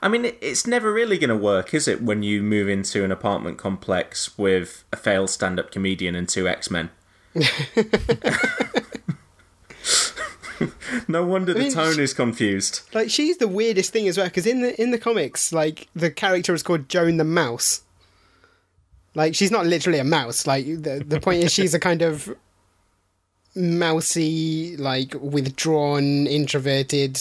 I 0.00 0.08
mean, 0.08 0.32
it's 0.40 0.66
never 0.66 0.92
really 0.92 1.18
going 1.18 1.30
to 1.30 1.36
work, 1.36 1.74
is 1.74 1.88
it, 1.88 2.00
when 2.02 2.22
you 2.22 2.40
move 2.42 2.68
into 2.68 3.04
an 3.04 3.10
apartment 3.10 3.58
complex 3.58 4.38
with 4.38 4.84
a 4.92 4.96
failed 4.96 5.30
stand 5.30 5.58
up 5.58 5.72
comedian 5.72 6.14
and 6.14 6.28
two 6.28 6.46
X 6.46 6.70
Men? 6.70 6.90
no 11.08 11.24
wonder 11.24 11.52
the 11.54 11.60
mean, 11.60 11.72
tone 11.72 11.94
sh- 11.94 11.98
is 11.98 12.14
confused. 12.14 12.82
Like 12.94 13.10
she's 13.10 13.38
the 13.38 13.48
weirdest 13.48 13.92
thing 13.92 14.08
as 14.08 14.16
well 14.16 14.26
because 14.26 14.46
in 14.46 14.62
the 14.62 14.80
in 14.80 14.90
the 14.90 14.98
comics, 14.98 15.52
like 15.52 15.88
the 15.94 16.10
character 16.10 16.54
is 16.54 16.62
called 16.62 16.88
Joan 16.88 17.16
the 17.16 17.24
Mouse. 17.24 17.82
Like 19.14 19.34
she's 19.34 19.50
not 19.50 19.66
literally 19.66 19.98
a 19.98 20.04
mouse. 20.04 20.46
Like 20.46 20.66
the 20.66 21.04
the 21.06 21.20
point 21.20 21.44
is 21.44 21.52
she's 21.52 21.74
a 21.74 21.80
kind 21.80 22.02
of 22.02 22.34
mousy, 23.54 24.76
like 24.76 25.14
withdrawn, 25.20 26.26
introverted, 26.26 27.20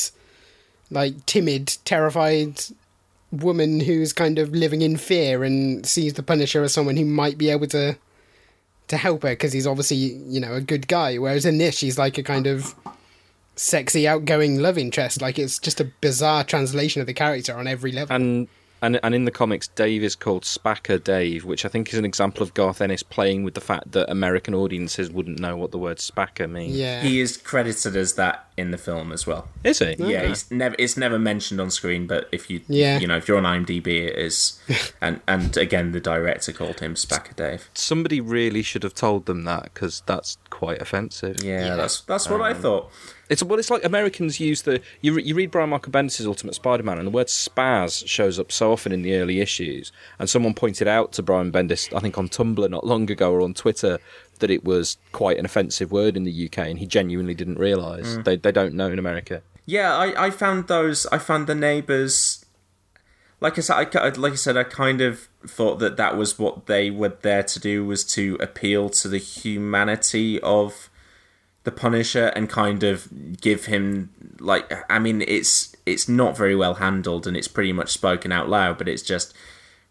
like 0.91 1.25
timid, 1.25 1.77
terrified 1.85 2.61
woman 3.31 3.81
who's 3.81 4.13
kind 4.13 4.39
of 4.39 4.51
living 4.51 4.81
in 4.81 4.95
fear 4.95 5.43
and 5.43 5.85
sees 5.85 6.13
the 6.13 6.23
Punisher 6.23 6.63
as 6.63 6.73
someone 6.73 6.95
who 6.95 7.05
might 7.05 7.37
be 7.37 7.49
able 7.49 7.67
to 7.67 7.97
to 8.87 8.95
help 8.95 9.23
her 9.23 9.31
because 9.31 9.51
he's 9.51 9.67
obviously 9.67 9.97
you 9.97 10.39
know 10.39 10.53
a 10.53 10.61
good 10.61 10.87
guy. 10.87 11.17
Whereas 11.17 11.45
in 11.45 11.57
this, 11.57 11.77
she's 11.77 11.97
like 11.97 12.17
a 12.17 12.23
kind 12.23 12.47
of 12.47 12.75
sexy, 13.57 14.07
outgoing 14.07 14.59
love 14.59 14.77
interest. 14.77 15.21
Like 15.21 15.37
it's 15.37 15.59
just 15.59 15.81
a 15.81 15.85
bizarre 16.01 16.43
translation 16.43 17.01
of 17.01 17.07
the 17.07 17.13
character 17.13 17.55
on 17.57 17.67
every 17.67 17.91
level. 17.91 18.15
and 18.15 18.47
and 18.79 18.99
and 19.01 19.15
in 19.15 19.25
the 19.25 19.31
comics, 19.31 19.67
Dave 19.69 20.03
is 20.03 20.15
called 20.15 20.43
Spacker 20.43 21.03
Dave, 21.03 21.43
which 21.45 21.65
I 21.65 21.67
think 21.67 21.91
is 21.91 21.97
an 21.97 22.05
example 22.05 22.43
of 22.43 22.53
Garth 22.53 22.79
Ennis 22.79 23.01
playing 23.01 23.43
with 23.43 23.55
the 23.55 23.61
fact 23.61 23.91
that 23.93 24.07
American 24.07 24.53
audiences 24.53 25.09
wouldn't 25.09 25.39
know 25.39 25.57
what 25.57 25.71
the 25.71 25.79
word 25.79 25.97
Spacker 25.97 26.47
means. 26.47 26.75
yeah, 26.75 27.01
He 27.01 27.19
is 27.19 27.37
credited 27.37 27.95
as 27.95 28.13
that 28.13 28.47
in 28.55 28.69
the 28.69 28.77
film 28.77 29.11
as 29.11 29.25
well. 29.25 29.47
Is 29.63 29.79
he? 29.79 29.95
Yeah, 29.97 30.27
he's 30.27 30.51
never 30.51 30.75
it's 30.77 30.95
never 30.95 31.17
mentioned 31.17 31.59
on 31.59 31.71
screen, 31.71 32.05
but 32.05 32.29
if 32.31 32.51
you 32.51 32.61
Yeah. 32.67 32.99
you 32.99 33.07
know 33.07 33.17
if 33.17 33.27
you're 33.27 33.43
on 33.43 33.45
IMDb, 33.45 33.87
it 34.09 34.15
is. 34.15 34.59
and 35.01 35.21
and 35.27 35.57
again, 35.57 35.91
the 35.91 35.99
director 35.99 36.53
called 36.53 36.79
him 36.79 36.93
Spacker 36.93 37.35
Dave. 37.35 37.69
Somebody 37.73 38.21
really 38.21 38.61
should 38.61 38.83
have 38.83 38.93
told 38.93 39.25
them 39.25 39.43
that 39.45 39.63
because 39.73 40.03
that's 40.05 40.37
quite 40.51 40.79
offensive. 40.79 41.43
Yeah, 41.43 41.75
that's 41.75 42.01
that's 42.01 42.29
what 42.29 42.41
I 42.41 42.51
um, 42.51 42.61
thought. 42.61 42.91
It's 43.29 43.43
well, 43.43 43.59
it's 43.59 43.69
like 43.69 43.83
Americans 43.83 44.39
use 44.39 44.61
the 44.61 44.81
you 45.01 45.13
re- 45.13 45.23
you 45.23 45.35
read 45.35 45.51
Brian 45.51 45.69
Michael 45.69 45.91
Bendis' 45.91 46.25
Ultimate 46.25 46.55
Spider-Man, 46.55 46.97
and 46.97 47.07
the 47.07 47.11
word 47.11 47.27
spaz 47.27 48.07
shows 48.07 48.39
up 48.39 48.51
so 48.51 48.71
often 48.71 48.91
in 48.91 49.01
the 49.01 49.15
early 49.15 49.41
issues. 49.41 49.91
And 50.19 50.29
someone 50.29 50.53
pointed 50.53 50.87
out 50.87 51.11
to 51.13 51.23
Brian 51.23 51.51
Bendis, 51.51 51.93
I 51.95 51.99
think 51.99 52.17
on 52.17 52.29
Tumblr 52.29 52.69
not 52.69 52.85
long 52.85 53.09
ago 53.11 53.31
or 53.31 53.41
on 53.41 53.53
Twitter, 53.53 53.99
that 54.39 54.49
it 54.49 54.63
was 54.63 54.97
quite 55.11 55.37
an 55.37 55.45
offensive 55.45 55.91
word 55.91 56.15
in 56.15 56.23
the 56.23 56.45
UK, 56.45 56.59
and 56.59 56.79
he 56.79 56.85
genuinely 56.85 57.33
didn't 57.33 57.59
realise. 57.59 58.17
Mm. 58.17 58.23
They 58.23 58.35
they 58.37 58.51
don't 58.51 58.73
know 58.73 58.87
in 58.87 58.99
America. 58.99 59.41
Yeah, 59.65 59.95
I, 59.95 60.27
I 60.27 60.29
found 60.29 60.67
those. 60.67 61.05
I 61.07 61.17
found 61.17 61.47
the 61.47 61.55
neighbors. 61.55 62.45
Like 63.39 63.57
I 63.57 63.61
said, 63.61 63.95
I, 63.95 64.09
like 64.09 64.33
I 64.33 64.35
said, 64.35 64.57
I 64.57 64.63
kind 64.63 65.01
of 65.01 65.27
thought 65.45 65.77
that 65.79 65.97
that 65.97 66.17
was 66.17 66.39
what 66.39 66.65
they 66.65 66.89
were 66.89 67.15
there 67.21 67.43
to 67.43 67.59
do 67.59 67.85
was 67.85 68.03
to 68.13 68.37
appeal 68.39 68.89
to 68.89 69.07
the 69.07 69.19
humanity 69.19 70.39
of 70.41 70.89
the 71.67 71.71
Punisher 71.73 72.27
and 72.27 72.49
kind 72.49 72.81
of 72.81 73.09
give 73.41 73.65
him 73.65 74.09
like 74.39 74.71
I 74.89 74.99
mean 74.99 75.21
it's 75.27 75.75
it's 75.85 76.07
not 76.07 76.37
very 76.37 76.55
well 76.55 76.75
handled 76.75 77.27
and 77.27 77.35
it's 77.35 77.49
pretty 77.49 77.73
much 77.73 77.91
spoken 77.91 78.31
out 78.31 78.47
loud, 78.47 78.77
but 78.77 78.87
it's 78.87 79.03
just 79.03 79.33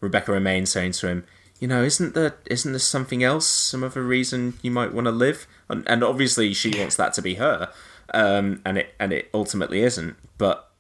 Rebecca 0.01 0.31
Romijn 0.31 0.67
saying 0.67 0.93
to 0.93 1.09
him, 1.09 1.27
you 1.61 1.69
know, 1.69 1.83
isn't 1.83 2.15
there 2.15 2.37
isn't 2.47 2.73
there 2.73 2.79
something 2.79 3.23
else, 3.23 3.47
some 3.47 3.85
other 3.85 4.03
reason 4.03 4.55
you 4.63 4.71
might 4.71 4.95
want 4.95 5.05
to 5.05 5.11
live? 5.11 5.47
And, 5.69 5.87
and 5.87 6.03
obviously 6.03 6.55
she 6.55 6.73
wants 6.79 6.97
that 6.97 7.13
to 7.13 7.21
be 7.21 7.35
her, 7.35 7.71
um, 8.15 8.63
and 8.65 8.79
it 8.79 8.95
and 8.99 9.13
it 9.13 9.29
ultimately 9.35 9.83
isn't. 9.83 10.17
But 10.39 10.71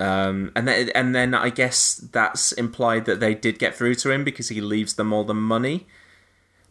um, 0.00 0.52
and 0.54 0.68
then 0.68 0.90
and 0.94 1.14
then 1.14 1.32
I 1.32 1.48
guess 1.48 1.94
that's 1.96 2.52
implied 2.52 3.06
that 3.06 3.20
they 3.20 3.34
did 3.34 3.58
get 3.58 3.74
through 3.74 3.94
to 3.94 4.10
him 4.10 4.22
because 4.22 4.50
he 4.50 4.60
leaves 4.60 4.96
them 4.96 5.14
all 5.14 5.24
the 5.24 5.32
money. 5.32 5.86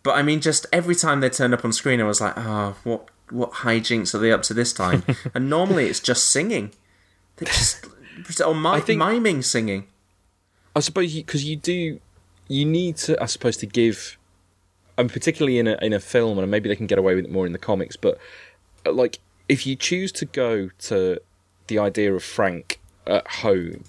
But 0.04 0.18
I 0.18 0.22
mean, 0.22 0.40
just 0.40 0.68
every 0.72 0.94
time 0.94 1.20
they 1.20 1.32
turned 1.32 1.56
up 1.56 1.66
on 1.66 1.74
screen, 1.74 2.00
I 2.00 2.04
was 2.04 2.22
like, 2.22 2.38
oh, 2.38 2.76
what 2.84 3.10
what 3.32 3.52
hijinks 3.52 4.14
are 4.14 4.20
they 4.20 4.32
up 4.32 4.44
to 4.44 4.54
this 4.54 4.74
time? 4.74 5.04
and 5.34 5.50
normally 5.50 5.88
it's 5.88 6.00
just 6.00 6.30
singing. 6.30 6.72
They 7.38 7.46
just 7.46 7.86
or 8.46 8.56
mi- 8.56 8.80
think- 8.82 9.00
miming 9.00 9.44
singing. 9.44 9.88
I 10.76 10.80
suppose 10.80 11.14
because 11.14 11.44
you, 11.44 11.58
do, 11.58 12.00
you 12.48 12.66
need 12.66 12.98
to, 12.98 13.22
I 13.22 13.26
suppose, 13.26 13.58
to 13.58 13.66
give, 13.66 14.18
and 14.98 15.12
particularly 15.12 15.60
in 15.60 15.68
a 15.68 15.78
in 15.82 15.92
a 15.92 16.00
film, 16.00 16.40
and 16.40 16.50
maybe 16.50 16.70
they 16.70 16.78
can 16.78 16.88
get 16.88 16.98
away 16.98 17.16
with 17.16 17.26
it 17.26 17.32
more 17.32 17.46
in 17.46 17.52
the 17.52 17.60
comics. 17.60 17.98
But 17.98 18.18
uh, 18.86 18.94
like, 18.94 19.20
if 19.50 19.68
you 19.68 19.76
choose 19.76 20.12
to 20.14 20.26
go 20.26 20.70
to 20.80 21.20
the 21.68 21.80
idea 21.80 22.14
of 22.14 22.24
Frank 22.24 22.80
at 23.06 23.28
home, 23.28 23.84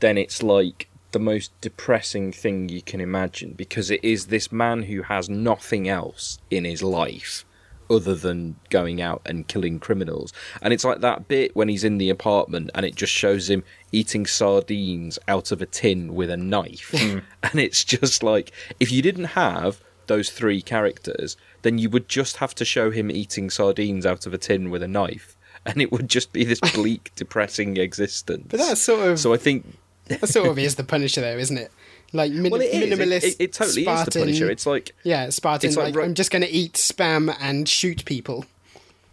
then 0.00 0.18
it's 0.18 0.42
like 0.42 0.88
the 1.12 1.18
most 1.20 1.58
depressing 1.62 2.30
thing 2.30 2.68
you 2.68 2.82
can 2.82 3.00
imagine 3.00 3.52
because 3.52 3.90
it 3.90 4.04
is 4.04 4.26
this 4.26 4.52
man 4.52 4.82
who 4.82 5.00
has 5.00 5.30
nothing 5.30 5.88
else 5.88 6.38
in 6.50 6.64
his 6.66 6.82
life 6.82 7.45
other 7.90 8.14
than 8.14 8.56
going 8.70 9.00
out 9.00 9.22
and 9.26 9.48
killing 9.48 9.78
criminals. 9.78 10.32
And 10.62 10.72
it's 10.72 10.84
like 10.84 11.00
that 11.00 11.28
bit 11.28 11.54
when 11.54 11.68
he's 11.68 11.84
in 11.84 11.98
the 11.98 12.10
apartment 12.10 12.70
and 12.74 12.84
it 12.86 12.94
just 12.94 13.12
shows 13.12 13.50
him 13.50 13.64
eating 13.92 14.26
sardines 14.26 15.18
out 15.28 15.52
of 15.52 15.62
a 15.62 15.66
tin 15.66 16.14
with 16.14 16.30
a 16.30 16.36
knife. 16.36 16.92
Hmm. 16.96 17.18
and 17.42 17.60
it's 17.60 17.84
just 17.84 18.22
like, 18.22 18.52
if 18.80 18.90
you 18.90 19.02
didn't 19.02 19.24
have 19.24 19.80
those 20.06 20.30
three 20.30 20.62
characters, 20.62 21.36
then 21.62 21.78
you 21.78 21.90
would 21.90 22.08
just 22.08 22.36
have 22.36 22.54
to 22.56 22.64
show 22.64 22.90
him 22.90 23.10
eating 23.10 23.50
sardines 23.50 24.06
out 24.06 24.26
of 24.26 24.34
a 24.34 24.38
tin 24.38 24.70
with 24.70 24.82
a 24.82 24.88
knife. 24.88 25.36
And 25.64 25.82
it 25.82 25.90
would 25.90 26.08
just 26.08 26.32
be 26.32 26.44
this 26.44 26.60
bleak, 26.60 27.10
depressing 27.16 27.76
existence. 27.76 28.46
But 28.48 28.60
that's 28.60 28.80
sort 28.80 29.08
of 29.08 29.18
So 29.18 29.34
I 29.34 29.36
think. 29.36 29.76
that 30.06 30.28
sort 30.28 30.48
of 30.48 30.58
is 30.58 30.76
the 30.76 30.84
Punisher, 30.84 31.20
though, 31.20 31.36
isn't 31.36 31.58
it? 31.58 31.72
Like 32.16 32.32
min- 32.32 32.50
Well. 32.50 32.60
It- 32.60 32.72
minimalist. 32.72 33.24
it- 33.24 33.36
it 33.38 33.52
totally 33.52 33.86
is 33.86 34.04
the 34.04 34.10
Punisher. 34.10 34.50
It's 34.50 34.66
like- 34.66 34.92
yeah, 35.04 35.28
Spartan. 35.30 35.68
it's 35.68 35.76
like 35.76 35.94
Like, 35.94 36.04
I'm 36.04 36.14
just 36.14 36.30
going 36.30 36.42
to 36.42 36.50
eat 36.50 36.72
spam 36.74 37.34
and 37.40 37.68
shoot 37.68 38.04
people. 38.04 38.44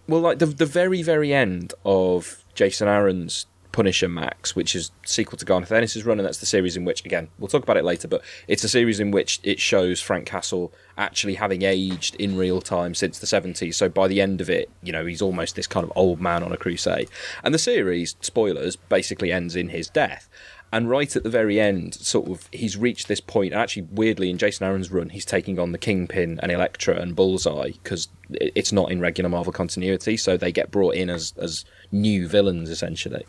Well, 0.08 0.22
like 0.22 0.40
the 0.40 0.48
the 0.48 0.66
very 0.66 1.02
very 1.02 1.34
end 1.34 1.74
of 1.86 2.44
Jason 2.56 2.88
Aaron's 2.88 3.46
Punisher 3.72 4.08
Max, 4.08 4.56
which 4.56 4.76
is 4.76 4.92
sequel 5.04 5.36
to 5.40 5.46
Garth 5.46 5.72
Ennis's 5.72 6.06
run, 6.06 6.20
and 6.20 6.28
that's 6.28 6.38
the 6.38 6.46
series 6.46 6.78
in 6.78 6.86
which, 6.86 7.04
again, 7.06 7.30
we'll 7.40 7.48
talk 7.48 7.64
about 7.64 7.76
it 7.76 7.84
later, 7.84 8.08
but 8.08 8.22
it's 8.48 8.64
a 8.64 8.70
series 8.70 9.00
in 9.00 9.10
which 9.10 9.40
it 9.42 9.60
shows 9.60 10.00
Frank 10.00 10.28
Castle 10.28 10.72
actually 10.96 11.34
having 11.36 11.64
aged 11.64 12.14
in 12.18 12.38
real 12.38 12.62
time 12.62 12.94
since 12.94 13.18
the 13.18 13.26
70s. 13.26 13.74
So 13.74 13.90
by 13.90 14.08
the 14.08 14.22
end 14.22 14.42
of 14.42 14.50
it, 14.50 14.70
you 14.84 14.92
know, 14.92 15.08
he's 15.08 15.24
almost 15.24 15.56
this 15.56 15.66
kind 15.66 15.84
of 15.84 15.92
old 15.96 16.22
man 16.22 16.44
on 16.44 16.52
a 16.52 16.58
crusade. 16.58 17.10
And 17.44 17.52
the 17.52 17.58
series, 17.58 18.16
spoilers, 18.22 18.76
basically 18.76 19.32
ends 19.32 19.56
in 19.56 19.70
his 19.70 19.88
death. 19.90 20.30
And 20.74 20.90
right 20.90 21.16
at 21.16 21.22
the 21.22 21.30
very 21.30 21.60
end, 21.60 21.94
sort 21.94 22.28
of, 22.28 22.50
he's 22.52 22.76
reached 22.76 23.08
this 23.08 23.20
point. 23.20 23.54
Actually, 23.54 23.84
weirdly, 23.92 24.32
in 24.32 24.40
Jason 24.40 24.66
Aaron's 24.66 24.90
run, 24.90 25.10
he's 25.10 25.24
taking 25.24 25.60
on 25.60 25.72
the 25.72 25.78
Kingpin 25.78 26.40
and 26.42 26.52
Elektra 26.52 27.00
and 27.00 27.16
Bullseye 27.16 27.74
because 27.74 28.08
it's 28.32 28.72
not 28.72 28.92
in 28.92 29.00
regular 29.00 29.30
Marvel 29.30 29.54
continuity, 29.54 30.18
so 30.18 30.36
they 30.36 30.52
get 30.52 30.72
brought 30.72 30.96
in 30.96 31.12
as 31.12 31.32
as 31.38 31.64
new 31.92 32.28
villains 32.28 32.72
essentially. 32.72 33.24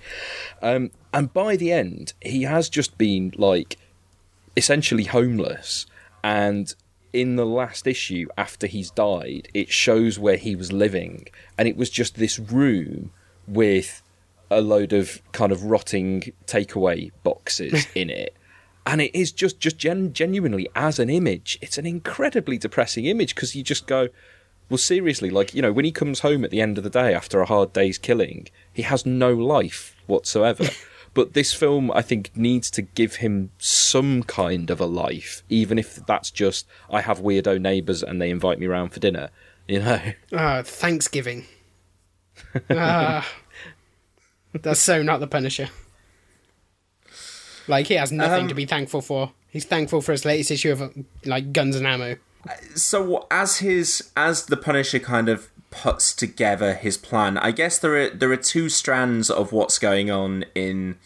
Um, 0.63 0.91
and 1.13 1.35
by 1.35 1.57
the 1.57 1.71
end, 1.71 2.15
he 2.23 2.45
has 2.45 2.71
just 2.71 2.97
been 2.97 3.35
like 3.37 3.77
essentially 4.57 5.05
homeless. 5.05 5.85
And 6.23 6.75
in 7.13 7.37
the 7.37 7.45
last 7.45 7.87
issue, 7.87 8.27
after 8.39 8.67
he's 8.67 8.91
died, 8.91 9.49
it 9.53 9.69
shows 9.69 10.19
where 10.19 10.39
he 10.39 10.57
was 10.57 10.73
living, 10.73 11.29
and 11.59 11.69
it 11.69 11.77
was 11.77 11.91
just 11.91 12.15
this 12.15 12.39
room 12.39 13.13
with 13.47 14.03
a 14.51 14.61
load 14.61 14.93
of 14.93 15.21
kind 15.33 15.53
of 15.53 15.65
rotting 15.65 16.33
takeaway 16.47 17.11
boxes 17.23 17.87
in 17.95 18.11
it. 18.11 18.35
And 18.87 19.01
it 19.01 19.15
is 19.15 19.33
just, 19.33 19.61
just 19.61 19.79
gen- 19.79 20.13
genuinely 20.13 20.69
as 20.75 20.99
an 20.99 21.09
image, 21.09 21.59
it's 21.63 21.79
an 21.79 21.87
incredibly 21.87 22.59
depressing 22.59 23.07
image 23.07 23.35
because 23.35 23.57
you 23.57 23.63
just 23.63 23.87
go, 23.87 24.09
well, 24.69 24.79
seriously, 24.79 25.31
like, 25.31 25.55
you 25.55 25.63
know, 25.63 25.73
when 25.73 25.85
he 25.85 25.93
comes 25.93 26.21
home 26.21 26.45
at 26.45 26.51
the 26.51 26.61
end 26.61 26.79
of 26.79 26.85
the 26.85 26.91
day 26.91 27.15
after 27.15 27.41
a 27.41 27.47
hard 27.47 27.73
day's 27.73 27.99
killing, 27.99 28.49
he 28.73 28.83
has 28.83 29.07
no 29.07 29.33
life 29.33 29.97
whatsoever. 30.07 30.69
but 31.15 31.33
this 31.33 31.53
film, 31.55 31.91
I 31.93 32.03
think, 32.03 32.31
needs 32.37 32.71
to 32.73 32.83
give 32.83 33.17
him 33.17 33.51
some 33.59 34.23
kind 34.23 34.71
of 34.71 34.81
a 34.81 34.87
life, 34.87 35.43
even 35.49 35.79
if 35.79 36.05
that's 36.07 36.31
just, 36.31 36.67
I 36.91 37.01
have 37.03 37.21
weirdo 37.21 37.61
neighbours 37.61 38.03
and 38.03 38.21
they 38.21 38.31
invite 38.31 38.59
me 38.59 38.67
round 38.67 38.93
for 38.93 39.01
dinner, 39.01 39.31
you 39.67 39.81
know? 39.81 40.01
Ah, 40.33 40.63
Thanksgiving. 40.63 41.47
Ah, 42.71 43.27
that's 44.63 44.81
so 44.81 45.03
not 45.03 45.21
the 45.21 45.27
Punisher. 45.27 45.69
Like 47.67 47.87
he 47.87 47.95
has 47.95 48.13
nothing 48.13 48.43
Um, 48.43 48.49
to 48.49 48.55
be 48.55 48.67
thankful 48.67 49.01
for. 49.01 49.33
He's 49.51 49.65
thankful 49.65 50.03
for 50.03 50.13
his 50.13 50.25
latest 50.25 50.51
issue 50.51 50.73
of 50.73 51.05
like 51.25 51.53
guns 51.53 51.77
and 51.77 51.87
ammo. 51.87 52.17
so 52.75 53.27
as 53.31 53.59
his 53.59 54.11
as 54.17 54.47
the 54.47 54.57
Punisher 54.57 54.99
kind 54.99 55.29
of 55.29 55.49
puts 55.71 56.13
together 56.15 56.75
his 56.75 56.97
plan, 56.97 57.39
I 57.39 57.51
guess 57.53 57.79
there 57.79 57.97
are 57.97 58.11
there 58.11 58.31
are 58.33 58.37
two 58.37 58.69
strands 58.69 59.31
of 59.31 59.53
what's 59.53 59.79
going 59.79 60.11
on 60.11 60.45
in 60.55 60.97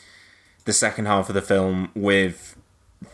the 0.65 0.73
second 0.73 1.07
half 1.07 1.29
of 1.29 1.35
the 1.35 1.43
film 1.43 1.91
with 1.95 2.57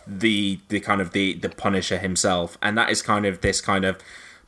the 0.07 0.61
the 0.69 0.81
kind 0.81 1.01
of 1.01 1.13
the 1.13 1.35
the 1.35 1.51
Punisher 1.51 1.99
himself, 1.99 2.57
and 2.63 2.79
that 2.79 2.91
is 2.91 3.03
kind 3.03 3.27
of 3.27 3.41
this 3.43 3.61
kind 3.61 3.85
of 3.85 3.99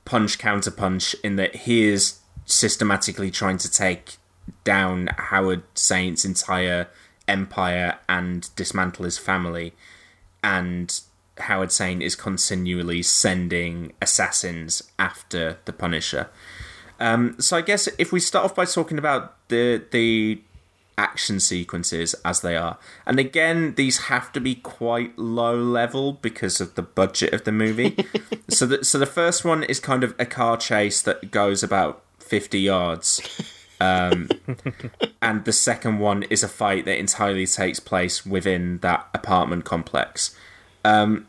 punch 0.07 0.39
counter 0.39 0.71
punch 0.71 1.15
in 1.23 1.37
that 1.37 1.55
he 1.55 1.85
is 1.85 2.21
systematically 2.47 3.31
trying 3.31 3.59
to 3.59 3.71
take 3.71 4.17
down 4.65 5.09
Howard 5.19 5.63
Saint's 5.75 6.25
entire 6.25 6.89
empire 7.29 7.99
and 8.09 8.49
dismantle 8.57 9.05
his 9.05 9.19
family 9.19 9.75
and 10.43 11.01
Howard 11.39 11.73
Saint 11.73 12.03
is 12.03 12.15
continually 12.15 13.03
sending 13.03 13.93
assassins 14.01 14.83
after 14.99 15.59
the 15.65 15.73
Punisher. 15.73 16.29
Um, 16.99 17.37
so 17.39 17.57
I 17.57 17.61
guess 17.61 17.89
if 17.99 18.13
we 18.13 18.21
start 18.21 18.45
off 18.45 18.55
by 18.55 18.65
talking 18.65 18.99
about 18.99 19.49
the 19.49 19.83
the 19.91 20.41
action 20.97 21.41
sequences 21.41 22.15
as 22.25 22.41
they 22.41 22.57
are, 22.57 22.79
and 23.05 23.19
again 23.19 23.75
these 23.75 24.07
have 24.07 24.33
to 24.33 24.41
be 24.41 24.55
quite 24.55 25.19
low 25.19 25.61
level 25.61 26.15
because 26.15 26.61
of 26.61 26.75
the 26.75 26.83
budget 26.83 27.35
of 27.35 27.45
the 27.45 27.53
movie. 27.53 28.07
so 28.49 28.65
the 28.65 28.85
so 28.85 28.99
the 28.99 29.05
first 29.05 29.45
one 29.45 29.63
is 29.65 29.79
kind 29.79 30.05
of 30.05 30.15
a 30.19 30.25
car 30.25 30.57
chase 30.57 31.03
that 31.03 31.31
goes 31.31 31.63
about 31.63 32.03
fifty 32.19 32.61
yards. 32.61 33.21
Um, 33.81 34.29
and 35.21 35.45
the 35.45 35.53
second 35.53 35.99
one 35.99 36.23
is 36.25 36.43
a 36.43 36.49
fight 36.49 36.85
that 36.87 36.99
entirely 36.99 37.47
takes 37.47 37.79
place 37.81 38.25
within 38.25 38.79
that 38.79 39.07
apartment 39.15 39.65
complex. 39.65 40.35
Um, 40.85 41.27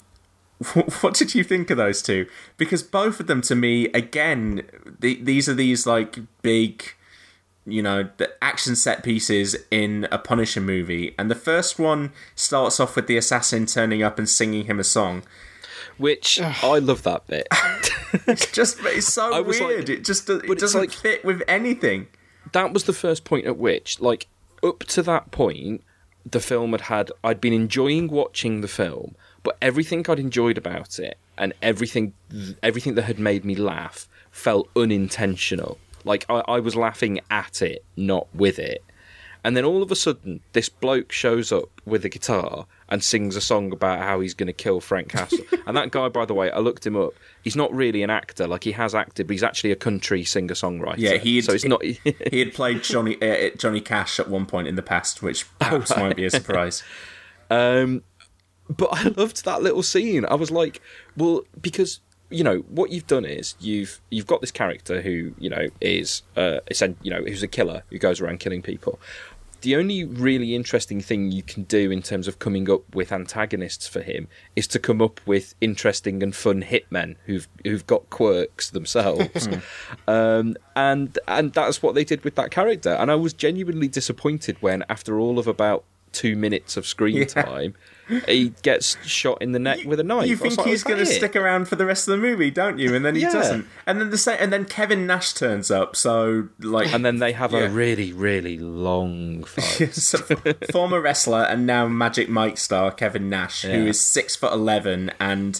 what 1.01 1.13
did 1.13 1.35
you 1.35 1.43
think 1.43 1.69
of 1.69 1.77
those 1.77 2.01
two? 2.01 2.25
Because 2.57 2.81
both 2.83 3.19
of 3.19 3.27
them, 3.27 3.41
to 3.41 3.55
me, 3.55 3.85
again, 3.87 4.63
the, 4.99 5.21
these 5.21 5.47
are 5.49 5.53
these 5.53 5.85
like 5.85 6.17
big, 6.41 6.83
you 7.65 7.81
know, 7.83 8.09
the 8.17 8.31
action 8.43 8.75
set 8.75 9.03
pieces 9.03 9.55
in 9.69 10.07
a 10.11 10.17
Punisher 10.17 10.61
movie, 10.61 11.13
and 11.19 11.29
the 11.29 11.35
first 11.35 11.77
one 11.77 12.11
starts 12.35 12.79
off 12.79 12.95
with 12.95 13.07
the 13.07 13.17
assassin 13.17 13.65
turning 13.65 14.01
up 14.01 14.17
and 14.17 14.27
singing 14.29 14.65
him 14.65 14.79
a 14.79 14.83
song. 14.83 15.23
Which 15.97 16.39
I 16.41 16.77
love 16.79 17.03
that 17.03 17.27
bit. 17.27 17.47
It's 18.27 18.51
just 18.51 18.77
it's 18.83 19.07
so 19.11 19.41
was 19.43 19.59
like- 19.59 19.67
weird. 19.69 19.89
it 19.89 20.05
just 20.05 20.29
it 20.29 20.57
doesn't 20.59 20.79
like- 20.79 20.91
fit 20.91 21.25
with 21.25 21.41
anything. 21.47 22.07
That 22.57 22.73
was 22.73 22.85
the 22.85 22.93
first 22.93 23.23
point 23.23 23.45
at 23.45 23.57
which, 23.57 24.01
like, 24.01 24.27
up 24.63 24.79
to 24.79 25.03
that 25.03 25.29
point, 25.29 25.83
the 26.25 26.39
film 26.39 26.71
had 26.71 26.81
had. 26.81 27.11
I'd 27.23 27.39
been 27.39 27.53
enjoying 27.53 28.07
watching 28.07 28.61
the 28.61 28.67
film, 28.67 29.15
but 29.43 29.57
everything 29.61 30.03
I'd 30.09 30.19
enjoyed 30.19 30.57
about 30.57 30.97
it 30.97 31.19
and 31.37 31.53
everything, 31.61 32.13
everything 32.63 32.95
that 32.95 33.03
had 33.03 33.19
made 33.19 33.45
me 33.45 33.55
laugh 33.55 34.07
felt 34.31 34.69
unintentional. 34.75 35.77
Like 36.03 36.25
I, 36.29 36.43
I 36.47 36.59
was 36.59 36.75
laughing 36.75 37.19
at 37.29 37.61
it, 37.61 37.85
not 37.95 38.27
with 38.33 38.57
it. 38.57 38.83
And 39.43 39.55
then 39.55 39.63
all 39.63 39.81
of 39.81 39.91
a 39.91 39.95
sudden, 39.95 40.41
this 40.53 40.69
bloke 40.69 41.11
shows 41.11 41.51
up 41.51 41.69
with 41.85 42.03
a 42.03 42.09
guitar 42.09 42.65
and 42.89 43.03
sings 43.03 43.35
a 43.35 43.41
song 43.41 43.71
about 43.71 43.99
how 43.99 44.19
he's 44.19 44.33
going 44.33 44.47
to 44.47 44.53
kill 44.53 44.81
Frank 44.81 45.09
Castle. 45.09 45.39
and 45.67 45.77
that 45.77 45.91
guy, 45.91 46.09
by 46.09 46.25
the 46.25 46.33
way, 46.33 46.51
I 46.51 46.59
looked 46.59 46.85
him 46.85 46.95
up. 46.95 47.13
He's 47.43 47.55
not 47.55 47.73
really 47.73 48.03
an 48.03 48.09
actor; 48.09 48.47
like 48.47 48.63
he 48.63 48.73
has 48.73 48.93
acted, 48.93 49.27
but 49.27 49.33
he's 49.33 49.43
actually 49.43 49.71
a 49.71 49.75
country 49.75 50.23
singer-songwriter. 50.23 50.97
Yeah, 50.97 51.17
he 51.17 51.41
so 51.41 51.53
it's 51.53 51.65
not. 51.65 51.83
he 51.83 52.03
had 52.39 52.53
played 52.53 52.83
Johnny 52.83 53.21
uh, 53.21 53.51
Johnny 53.57 53.81
Cash 53.81 54.19
at 54.19 54.29
one 54.29 54.45
point 54.45 54.67
in 54.67 54.75
the 54.75 54.83
past, 54.83 55.21
which 55.21 55.45
perhaps 55.59 55.91
right. 55.91 56.01
won't 56.01 56.15
be 56.17 56.25
a 56.25 56.31
surprise. 56.31 56.83
Um, 57.49 58.03
but 58.69 58.89
I 58.91 59.03
loved 59.03 59.45
that 59.45 59.61
little 59.61 59.83
scene. 59.83 60.25
I 60.25 60.35
was 60.35 60.51
like, 60.51 60.81
well, 61.15 61.43
because 61.61 62.01
you 62.29 62.43
know 62.43 62.57
what 62.69 62.91
you've 62.91 63.07
done 63.07 63.25
is 63.25 63.55
you've 63.59 64.01
you've 64.09 64.27
got 64.27 64.41
this 64.41 64.51
character 64.51 65.01
who 65.01 65.33
you 65.37 65.49
know 65.49 65.67
is 65.79 66.23
uh 66.35 66.59
you 67.01 67.11
know 67.11 67.21
who's 67.23 67.43
a 67.43 67.47
killer 67.47 67.83
who 67.89 67.97
goes 67.97 68.21
around 68.21 68.39
killing 68.39 68.61
people. 68.61 68.99
The 69.61 69.75
only 69.75 70.03
really 70.03 70.53
interesting 70.53 71.01
thing 71.01 71.31
you 71.31 71.41
can 71.41 71.63
do 71.63 71.89
in 71.89 72.03
terms 72.03 72.27
of 72.27 72.37
coming 72.37 72.69
up 72.69 72.83
with 72.93 73.11
antagonists 73.11 73.87
for 73.87 74.01
him 74.01 74.27
is 74.55 74.67
to 74.67 74.77
come 74.77 75.01
up 75.01 75.19
with 75.25 75.55
interesting 75.61 76.21
and 76.21 76.35
fun 76.35 76.61
hitmen 76.61 77.15
who've 77.25 77.47
who've 77.63 77.87
got 77.87 78.07
quirks 78.11 78.69
themselves, 78.69 79.49
um, 80.07 80.55
and 80.75 81.17
and 81.27 81.53
that's 81.53 81.81
what 81.81 81.95
they 81.95 82.03
did 82.03 82.23
with 82.23 82.35
that 82.35 82.51
character. 82.51 82.91
And 82.91 83.09
I 83.09 83.15
was 83.15 83.33
genuinely 83.33 83.87
disappointed 83.87 84.57
when, 84.61 84.83
after 84.89 85.19
all 85.19 85.39
of 85.39 85.47
about 85.47 85.85
two 86.17 86.35
minutes 86.35 86.77
of 86.77 86.85
screen 86.87 87.17
Yeah. 87.17 87.25
time, 87.25 87.73
he 88.27 88.53
gets 88.63 88.97
shot 89.05 89.41
in 89.41 89.51
the 89.51 89.59
neck 89.59 89.79
with 89.85 89.99
a 89.99 90.03
knife. 90.03 90.27
You 90.27 90.37
think 90.37 90.57
like, 90.57 90.67
he's 90.67 90.83
going 90.83 90.99
to 90.99 91.05
stick 91.05 91.35
around 91.35 91.67
for 91.67 91.75
the 91.75 91.85
rest 91.85 92.07
of 92.07 92.13
the 92.13 92.17
movie, 92.17 92.49
don't 92.49 92.79
you? 92.79 92.95
And 92.95 93.03
then 93.05 93.15
he 93.15 93.21
Yeah. 93.21 93.33
doesn't. 93.33 93.67
And 93.85 93.99
then 93.99 94.09
the 94.09 94.17
sa- 94.17 94.31
and 94.31 94.51
then 94.51 94.65
Kevin 94.65 95.05
Nash 95.05 95.33
turns 95.33 95.69
up. 95.69 95.95
So 95.95 96.47
like, 96.59 96.93
And 96.93 97.05
then 97.05 97.19
they 97.19 97.33
have 97.33 97.51
Yeah. 97.51 97.65
a 97.65 97.69
really, 97.69 98.13
really 98.13 98.57
long 98.57 99.43
fight. 99.43 99.93
So, 100.07 100.17
former 100.71 101.01
wrestler 101.01 101.43
and 101.43 101.65
now 101.67 101.87
Magic 101.87 102.29
Mike 102.29 102.57
star 102.57 102.91
Kevin 102.91 103.29
Nash, 103.29 103.61
who 103.63 103.85
is 103.87 103.99
six 103.99 104.35
foot 104.35 104.53
eleven, 104.53 105.11
and 105.19 105.59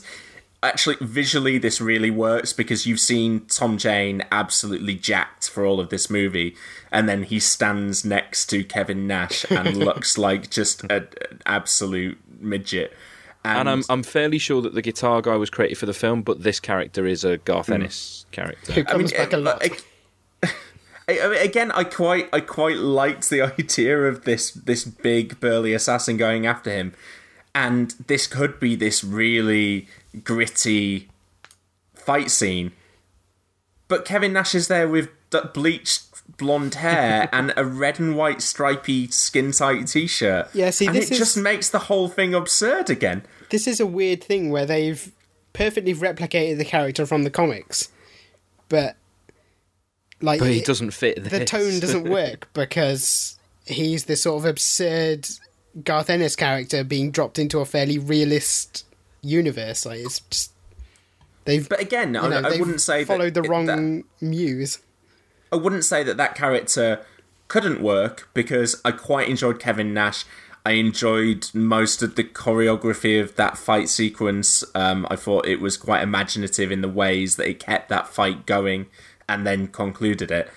actually 0.64 0.98
visually 1.02 1.58
this 1.58 1.80
really 1.80 2.12
works 2.12 2.54
because 2.54 2.86
you've 2.86 3.00
seen 3.00 3.46
Tom 3.46 3.78
Jane 3.78 4.24
absolutely 4.32 4.96
jacked 4.96 5.50
for 5.50 5.66
all 5.66 5.80
of 5.80 5.90
this 5.90 6.10
movie, 6.10 6.56
and 6.92 7.08
then 7.08 7.24
he 7.24 7.40
stands 7.40 8.04
next 8.04 8.48
to 8.48 8.64
Kevin 8.64 9.08
Nash 9.08 9.50
and 9.52 9.78
looks 9.86 10.18
like 10.18 10.50
just 10.50 10.84
a, 10.86 10.96
an 10.96 11.42
absolute 11.46 12.18
midget. 12.40 12.94
And 13.46 13.70
I'm 13.70 13.84
I'm 13.90 14.04
fairly 14.04 14.40
sure 14.40 14.62
that 14.62 14.74
the 14.74 14.82
guitar 14.82 15.22
guy 15.22 15.36
was 15.36 15.50
created 15.50 15.78
for 15.78 15.86
the 15.86 15.94
film, 15.94 16.22
but 16.22 16.44
this 16.44 16.60
character 16.60 17.06
is 17.06 17.24
a 17.24 17.38
Garth 17.38 17.68
hmm. 17.68 17.74
Ennis 17.74 18.26
character. 18.32 18.74
Who 18.74 18.84
comes 18.84 19.12
back 19.12 19.34
a 19.34 19.38
lot. 19.38 19.64
I, 21.10 21.22
I 21.22 21.28
mean, 21.30 21.42
again, 21.42 21.72
I 21.72 21.86
quite, 21.86 22.28
I 22.34 22.42
quite 22.42 22.78
liked 22.78 23.30
the 23.30 23.42
idea 23.60 23.98
of 24.04 24.26
this, 24.26 24.52
this 24.52 24.84
big 24.84 25.40
burly 25.40 25.74
assassin 25.74 26.18
going 26.18 26.46
after 26.46 26.70
him, 26.70 26.94
and 27.56 27.92
this 28.08 28.28
could 28.28 28.60
be 28.60 28.76
this 28.76 29.04
really 29.04 29.88
gritty 30.24 31.10
fight 31.94 32.30
scene. 32.32 32.72
But 33.88 34.06
Kevin 34.06 34.34
Nash 34.34 34.54
is 34.56 34.68
there 34.68 34.88
with 34.88 35.10
bleached 35.54 36.04
blonde 36.38 36.76
hair 36.76 37.30
and 37.34 37.54
a 37.58 37.66
red 37.66 38.00
and 38.00 38.16
white 38.18 38.42
stripy 38.42 39.08
skin 39.08 39.52
tight 39.52 39.88
t-shirt. 39.88 40.50
Yeah, 40.54 40.70
see, 40.72 40.88
and 40.88 40.96
this 40.96 41.06
it 41.10 41.14
is- 41.14 41.18
just 41.18 41.38
makes 41.38 41.70
the 41.70 41.80
whole 41.80 42.08
thing 42.08 42.34
absurd 42.34 42.90
again. 42.90 43.24
This 43.50 43.66
is 43.68 43.80
a 43.80 43.86
weird 43.86 44.24
thing 44.24 44.50
where 44.50 44.66
they've 44.66 45.12
perfectly 45.54 45.94
replicated 45.94 46.58
the 46.58 46.66
character 46.66 47.06
from 47.06 47.24
the 47.24 47.30
comics, 47.30 47.90
but 48.70 48.96
like 50.22 50.40
But 50.40 50.50
he 50.50 50.60
it- 50.60 50.66
doesn't 50.66 50.92
fit 50.92 51.24
the 51.24 51.46
tone 51.46 51.80
doesn't 51.80 52.10
work 52.10 52.50
because 52.54 53.38
he's 53.66 54.06
this 54.06 54.24
sort 54.24 54.40
of 54.44 54.46
absurd 54.50 55.28
Garth 55.84 56.10
Ennis 56.10 56.36
character 56.36 56.84
being 56.84 57.12
dropped 57.12 57.38
into 57.40 57.60
a 57.60 57.66
fairly 57.66 57.98
realist 58.00 58.84
universe. 59.28 59.86
Like 59.86 60.00
it's 60.00 60.20
just 60.22 60.52
they've. 61.46 61.68
But 61.68 61.80
again, 61.82 62.14
you 62.14 62.20
I- 62.22 62.28
know, 62.30 62.38
I 62.38 62.50
they've 62.52 62.60
wouldn't 62.60 62.82
say 62.82 63.04
that 63.04 63.08
followed 63.08 63.34
the 63.34 63.44
it- 63.44 63.50
wrong 63.50 64.04
muse. 64.22 64.80
I 65.52 65.56
wouldn't 65.56 65.86
say 65.86 66.04
that 66.04 66.18
that 66.18 66.36
character 66.36 67.06
couldn't 67.48 67.82
work 67.82 68.30
because 68.34 68.82
I 68.84 68.92
quite 68.92 69.30
enjoyed 69.30 69.60
Kevin 69.60 69.94
Nash. 69.94 70.26
I 70.66 70.72
enjoyed 70.72 71.50
most 71.54 72.04
of 72.04 72.16
the 72.16 72.26
choreography 72.26 73.22
of 73.22 73.38
that 73.38 73.58
fight 73.58 73.88
sequence. 73.88 74.66
Um, 74.76 75.08
I 75.10 75.16
thought 75.16 75.46
it 75.48 75.62
was 75.62 75.78
quite 75.78 76.04
imaginative 76.04 76.74
in 76.74 76.82
the 76.82 76.90
ways 76.90 77.38
that 77.38 77.48
it 77.48 77.62
kept 77.62 77.88
that 77.88 78.10
fight 78.10 78.46
going 78.46 78.88
and 79.30 79.48
then 79.48 79.68
concluded 79.68 80.30
it. 80.30 80.50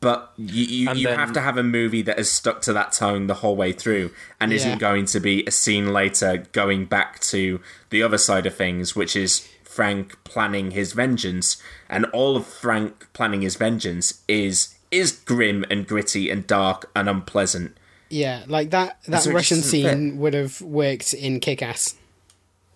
But 0.00 0.32
you, 0.36 0.64
you, 0.64 0.92
you 0.94 1.06
then- 1.08 1.18
have 1.18 1.32
to 1.32 1.40
have 1.40 1.56
a 1.56 1.62
movie 1.62 2.02
that 2.02 2.18
has 2.18 2.30
stuck 2.30 2.60
to 2.62 2.72
that 2.72 2.92
tone 2.92 3.26
the 3.26 3.34
whole 3.34 3.56
way 3.56 3.72
through 3.72 4.10
and 4.40 4.50
Yeah. 4.50 4.56
isn't 4.56 4.78
going 4.78 5.06
to 5.06 5.20
be 5.20 5.44
a 5.46 5.50
scene 5.50 5.92
later 5.92 6.44
going 6.52 6.86
back 6.86 7.20
to 7.20 7.60
the 7.90 8.02
other 8.02 8.18
side 8.18 8.46
of 8.46 8.54
things, 8.54 8.94
which 8.96 9.14
is 9.16 9.48
Frank 9.64 10.22
planning 10.24 10.72
his 10.72 10.92
vengeance. 10.92 11.60
And 11.88 12.04
all 12.06 12.36
of 12.36 12.46
Frank 12.46 13.08
planning 13.12 13.42
his 13.42 13.56
vengeance 13.56 14.22
is 14.28 14.74
is 14.90 15.12
grim 15.12 15.64
and 15.70 15.86
gritty 15.86 16.28
and 16.30 16.46
dark 16.46 16.90
and 16.94 17.08
unpleasant. 17.08 17.76
Yeah, 18.10 18.44
like 18.46 18.70
that 18.70 18.98
that 19.08 19.22
So 19.22 19.32
Russian 19.32 19.58
just 19.58 19.72
doesn't 19.72 19.88
scene 20.10 20.18
would 20.18 20.34
have 20.34 20.60
worked 20.60 21.14
in 21.14 21.40
Kick 21.40 21.62
Ass, 21.62 21.94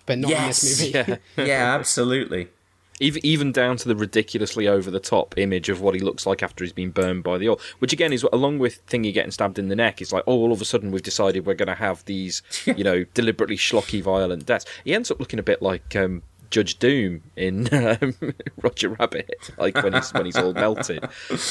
but 0.06 0.18
not 0.18 0.30
Yes, 0.30 0.62
in 0.62 0.68
this 0.68 0.94
movie. 1.08 1.20
Yeah. 1.36 1.44
Yeah, 1.44 1.74
absolutely. 1.74 2.48
Even 3.00 3.24
even 3.24 3.52
down 3.52 3.76
to 3.76 3.88
the 3.88 3.96
ridiculously 3.96 4.68
over 4.68 4.90
the 4.90 5.00
top 5.00 5.36
image 5.36 5.68
of 5.68 5.80
what 5.80 5.94
he 5.94 6.00
looks 6.00 6.26
like 6.26 6.42
after 6.42 6.64
he's 6.64 6.72
been 6.72 6.90
burned 6.90 7.22
by 7.22 7.38
the 7.38 7.48
oil, 7.48 7.60
which 7.78 7.92
again 7.92 8.12
is 8.12 8.22
along 8.32 8.58
with 8.58 8.84
Thingy 8.86 9.12
getting 9.12 9.30
stabbed 9.30 9.58
in 9.58 9.68
the 9.68 9.76
neck. 9.76 10.00
It's 10.00 10.12
like 10.12 10.24
oh, 10.26 10.32
all 10.32 10.52
of 10.52 10.60
a 10.60 10.64
sudden 10.64 10.90
we've 10.90 11.02
decided 11.02 11.46
we're 11.46 11.54
going 11.54 11.68
to 11.68 11.74
have 11.74 12.04
these, 12.04 12.42
you 12.64 12.84
know, 12.84 13.04
deliberately 13.14 13.56
schlocky, 13.56 14.02
violent 14.02 14.46
deaths. 14.46 14.66
He 14.84 14.94
ends 14.94 15.10
up 15.10 15.20
looking 15.20 15.38
a 15.38 15.44
bit 15.44 15.62
like. 15.62 15.94
Um, 15.96 16.22
Judge 16.48 16.78
Doom 16.78 17.24
in 17.34 17.68
um, 17.74 18.14
Roger 18.62 18.90
Rabbit, 18.90 19.50
like 19.58 19.74
when 19.82 19.94
he's 19.94 20.12
when 20.12 20.26
he's 20.26 20.36
all 20.36 20.52
melted. 20.52 21.04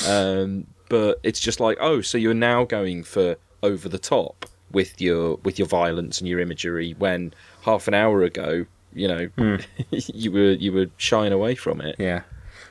Um, 0.08 0.68
but 0.88 1.20
it's 1.22 1.42
just 1.42 1.60
like, 1.60 1.78
oh, 1.82 2.00
so 2.00 2.18
you're 2.18 2.34
now 2.34 2.64
going 2.64 3.04
for 3.04 3.36
over 3.62 3.90
the 3.90 4.00
top 4.00 4.46
with 4.72 5.00
your 5.02 5.36
with 5.44 5.60
your 5.60 5.68
violence 5.68 6.20
and 6.20 6.28
your 6.28 6.40
imagery 6.40 6.96
when 6.98 7.34
half 7.64 7.88
an 7.88 7.94
hour 7.94 8.24
ago, 8.24 8.66
you 8.96 9.08
know, 9.08 9.26
hmm. 9.38 9.56
you 9.92 10.32
were 10.32 10.52
you 10.54 10.72
were 10.72 10.88
shying 10.98 11.34
away 11.34 11.56
from 11.56 11.82
it. 11.82 11.98
Yeah. 12.00 12.24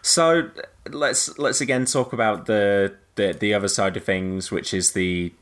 So 0.03 0.51
let's 0.91 1.39
let's 1.39 1.61
again 1.61 1.85
talk 1.85 2.13
about 2.13 2.47
the 2.47 2.95
the 3.15 3.33
the 3.39 3.55
other 3.55 3.69
side 3.69 3.97
of 3.97 4.05
things, 4.05 4.51
which 4.51 4.75
is 4.75 4.93
the 4.93 5.33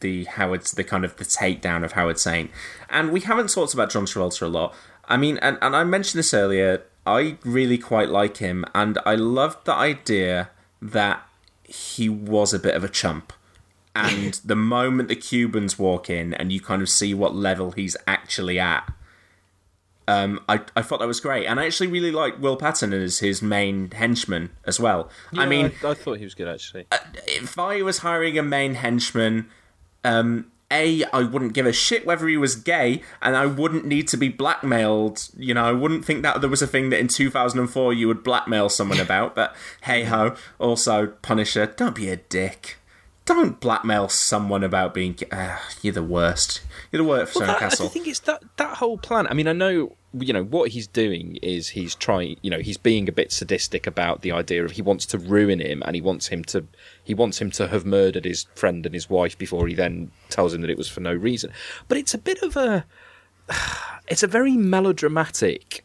the 0.00 0.24
Howard 0.24 0.62
the 0.62 0.84
kind 0.84 1.04
of 1.04 1.16
the 1.16 1.24
takedown 1.24 1.84
of 1.84 1.92
Howard 1.92 2.18
Saint. 2.18 2.50
And 2.88 3.12
we 3.12 3.20
haven't 3.20 3.50
talked 3.50 3.74
about 3.74 3.90
John 3.90 4.06
Travolta 4.06 4.42
a 4.42 4.46
lot. 4.46 4.74
I 5.06 5.16
mean, 5.16 5.38
and, 5.38 5.58
and 5.60 5.74
I 5.74 5.84
mentioned 5.84 6.18
this 6.18 6.32
earlier. 6.32 6.82
I 7.04 7.36
really 7.44 7.78
quite 7.78 8.08
like 8.08 8.36
him, 8.36 8.64
and 8.74 8.98
I 9.04 9.16
loved 9.16 9.64
the 9.64 9.74
idea 9.74 10.50
that 10.80 11.26
he 11.64 12.08
was 12.08 12.54
a 12.54 12.58
bit 12.58 12.74
of 12.74 12.84
a 12.84 12.88
chump. 12.88 13.32
And 13.94 14.34
the 14.44 14.56
moment 14.56 15.08
the 15.08 15.16
Cubans 15.16 15.78
walk 15.78 16.08
in, 16.08 16.32
and 16.34 16.52
you 16.52 16.60
kind 16.60 16.80
of 16.80 16.88
see 16.88 17.12
what 17.12 17.34
level 17.34 17.72
he's 17.72 17.96
actually 18.06 18.60
at, 18.60 18.90
um, 20.08 20.40
I, 20.48 20.60
I 20.74 20.82
thought 20.82 20.98
that 21.00 21.06
was 21.06 21.20
great, 21.20 21.46
and 21.46 21.60
I 21.60 21.66
actually 21.66 21.86
really 21.88 22.10
like 22.10 22.40
Will 22.40 22.56
Patton 22.56 22.92
as 22.92 23.20
his 23.20 23.42
main 23.42 23.90
henchman 23.90 24.50
as 24.64 24.80
well. 24.80 25.10
I 25.36 25.46
mean, 25.46 25.72
I, 25.84 25.94
thought 25.94 26.18
he 26.18 26.24
was 26.24 26.34
good 26.34 26.48
actually. 26.48 26.86
if 27.26 27.58
I 27.58 27.82
was 27.82 27.98
hiring 27.98 28.38
a 28.38 28.42
main 28.42 28.74
henchman, 28.74 29.48
um, 30.04 30.50
a 30.72 31.04
I 31.12 31.22
wouldn't 31.22 31.52
give 31.52 31.66
a 31.66 31.72
shit 31.72 32.04
whether 32.04 32.26
he 32.26 32.36
was 32.36 32.56
gay, 32.56 33.02
and 33.20 33.36
I 33.36 33.46
wouldn't 33.46 33.84
need 33.84 34.08
to 34.08 34.16
be 34.16 34.28
blackmailed. 34.28 35.28
You 35.36 35.54
know, 35.54 35.64
I 35.64 35.72
wouldn't 35.72 36.04
think 36.04 36.22
that 36.22 36.40
there 36.40 36.50
was 36.50 36.62
a 36.62 36.66
thing 36.66 36.90
that 36.90 36.98
in 36.98 37.08
2004 37.08 37.92
you 37.92 38.08
would 38.08 38.24
blackmail 38.24 38.68
someone 38.68 39.00
about. 39.00 39.34
But 39.34 39.54
hey 39.82 40.04
ho. 40.04 40.34
Also, 40.58 41.08
Punisher, 41.22 41.66
don't 41.66 41.94
be 41.94 42.08
a 42.08 42.16
dick. 42.16 42.78
Don't 43.24 43.60
blackmail 43.60 44.08
someone 44.08 44.64
about 44.64 44.94
being. 44.94 45.16
Uh, 45.30 45.58
you're 45.80 45.92
the 45.92 46.02
worst. 46.02 46.60
You're 46.90 47.02
the 47.02 47.08
worst, 47.08 47.36
Well, 47.36 47.46
Sam 47.46 47.68
that, 47.68 47.80
I 47.80 47.88
think 47.88 48.08
it's 48.08 48.20
that 48.20 48.42
that 48.56 48.78
whole 48.78 48.98
plan. 48.98 49.28
I 49.28 49.34
mean, 49.34 49.46
I 49.46 49.52
know 49.52 49.96
you 50.12 50.32
know 50.32 50.42
what 50.42 50.70
he's 50.70 50.88
doing 50.88 51.38
is 51.40 51.70
he's 51.70 51.94
trying. 51.94 52.36
You 52.42 52.50
know, 52.50 52.58
he's 52.58 52.76
being 52.76 53.08
a 53.08 53.12
bit 53.12 53.30
sadistic 53.30 53.86
about 53.86 54.22
the 54.22 54.32
idea 54.32 54.64
of 54.64 54.72
he 54.72 54.82
wants 54.82 55.06
to 55.06 55.18
ruin 55.18 55.60
him 55.60 55.82
and 55.86 55.94
he 55.94 56.02
wants 56.02 56.28
him 56.28 56.42
to 56.46 56.66
he 57.04 57.14
wants 57.14 57.40
him 57.40 57.50
to 57.52 57.68
have 57.68 57.86
murdered 57.86 58.24
his 58.24 58.46
friend 58.56 58.84
and 58.84 58.94
his 58.94 59.08
wife 59.08 59.38
before 59.38 59.68
he 59.68 59.74
then 59.74 60.10
tells 60.28 60.52
him 60.52 60.60
that 60.62 60.70
it 60.70 60.78
was 60.78 60.88
for 60.88 61.00
no 61.00 61.14
reason. 61.14 61.52
But 61.86 61.98
it's 61.98 62.14
a 62.14 62.18
bit 62.18 62.42
of 62.42 62.56
a 62.56 62.84
it's 64.08 64.24
a 64.24 64.28
very 64.28 64.56
melodramatic 64.56 65.84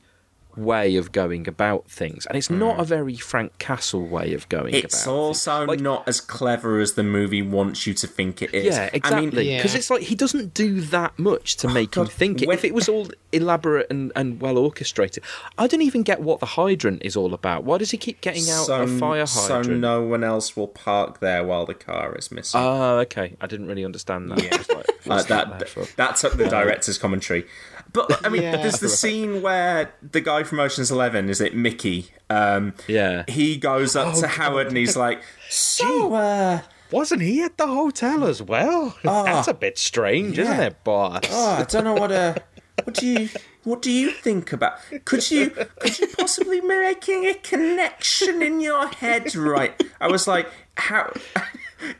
way 0.57 0.95
of 0.95 1.11
going 1.11 1.47
about 1.47 1.89
things 1.89 2.25
and 2.25 2.37
it's 2.37 2.49
not 2.49 2.79
a 2.79 2.83
very 2.83 3.15
frank 3.15 3.57
castle 3.59 4.05
way 4.07 4.33
of 4.33 4.47
going 4.49 4.73
Hmm. 4.73 4.79
It's 4.85 5.03
about 5.03 5.13
also 5.13 5.65
not 5.65 6.07
as 6.07 6.19
clever 6.19 6.79
as 6.79 6.93
the 6.93 7.03
movie 7.03 7.41
wants 7.41 7.85
you 7.87 7.93
to 7.93 8.07
think 8.07 8.41
it 8.41 8.53
is. 8.53 8.75
Yeah, 8.75 8.89
I 9.03 9.19
mean, 9.19 9.29
exactly. 9.29 9.55
Because 9.55 9.75
it's 9.75 9.89
like 9.89 10.01
he 10.01 10.15
doesn't 10.15 10.53
do 10.53 10.81
that 10.81 11.17
much 11.19 11.57
to 11.57 11.67
make 11.67 11.95
him 11.95 12.03
God, 12.03 12.11
think 12.11 12.41
it. 12.41 12.47
when- 12.47 12.57
If 12.57 12.65
it 12.65 12.73
was 12.73 12.89
all 12.89 13.09
elaborate 13.31 13.87
and, 13.89 14.11
and 14.15 14.41
well 14.41 14.57
orchestrated, 14.57 15.23
I 15.57 15.67
don't 15.67 15.81
even 15.81 16.03
get 16.03 16.21
what 16.21 16.39
the 16.39 16.45
hydrant 16.45 17.03
is 17.03 17.15
all 17.15 17.33
about. 17.33 17.63
Why 17.63 17.77
does 17.77 17.91
he 17.91 17.97
keep 17.97 18.21
getting 18.21 18.49
out 18.49 18.65
so, 18.65 18.81
a 18.83 18.87
fire 18.87 19.25
hydrant? 19.25 19.29
so 19.29 19.53
hydrant? 19.55 19.79
no 19.81 20.01
one 20.01 20.23
else 20.23 20.55
will 20.57 20.67
park 20.67 21.19
there 21.19 21.43
while 21.43 21.65
the 21.65 21.73
car 21.73 22.15
is 22.15 22.31
missing. 22.31 22.59
Oh, 22.61 22.97
okay. 22.99 23.35
I 23.39 23.47
didn't 23.47 23.67
really 23.67 23.85
understand 23.85 24.31
that. 24.31 24.39
I 24.53 24.57
was 24.57 24.69
like, 24.69 24.89
Uh, 24.89 24.93
what's 25.05 25.25
that 25.25 25.95
that 25.97 26.15
took 26.17 26.33
the 26.33 26.47
director's 26.49 26.97
commentary. 26.97 27.45
But 27.93 28.25
I 28.25 28.29
mean, 28.29 28.41
Yeah. 28.43 28.57
there's 28.57 28.79
the 28.79 28.89
scene 28.89 29.41
where 29.41 29.93
the 30.01 30.21
guy 30.21 30.43
from 30.43 30.59
Ocean's 30.59 30.91
Eleven, 30.91 31.29
is 31.29 31.41
it 31.41 31.55
Mickey? 31.55 32.11
Um, 32.29 32.73
Yeah. 32.87 33.23
he 33.27 33.57
goes 33.57 33.95
up 33.95 34.15
Oh, 34.15 34.21
to 34.21 34.27
Howard 34.27 34.67
and 34.67 34.77
he's 34.77 34.95
like, 34.97 35.21
"So, 35.49 36.13
uh, 36.13 36.61
Wasn't 36.91 37.21
he 37.21 37.41
at 37.43 37.57
the 37.57 37.67
hotel 37.67 38.23
as 38.25 38.41
well? 38.41 38.95
Oh. 39.03 39.23
That's 39.25 39.47
a 39.49 39.53
bit 39.53 39.77
strange, 39.77 40.39
isn't 40.39 40.59
it, 40.59 40.83
boss? 40.83 41.21
oh, 41.29 41.51
I 41.59 41.63
don't 41.63 41.83
know 41.83 41.95
what 41.95 42.11
uh, 42.11 42.35
what 42.83 42.93
do 42.95 43.05
you 43.07 43.29
what 43.63 43.81
do 43.81 43.91
you 43.91 44.11
think 44.11 44.53
about? 44.53 44.79
Could 45.03 45.29
you 45.29 45.49
could 45.79 45.99
you 45.99 46.07
possibly 46.17 46.61
be 46.61 46.67
making 46.67 47.25
a 47.25 47.33
connection 47.33 48.41
in 48.41 48.61
your 48.61 48.87
head? 48.87 49.35
Right. 49.35 49.73
I 49.99 50.07
was 50.07 50.27
like, 50.27 50.47
how 50.77 51.11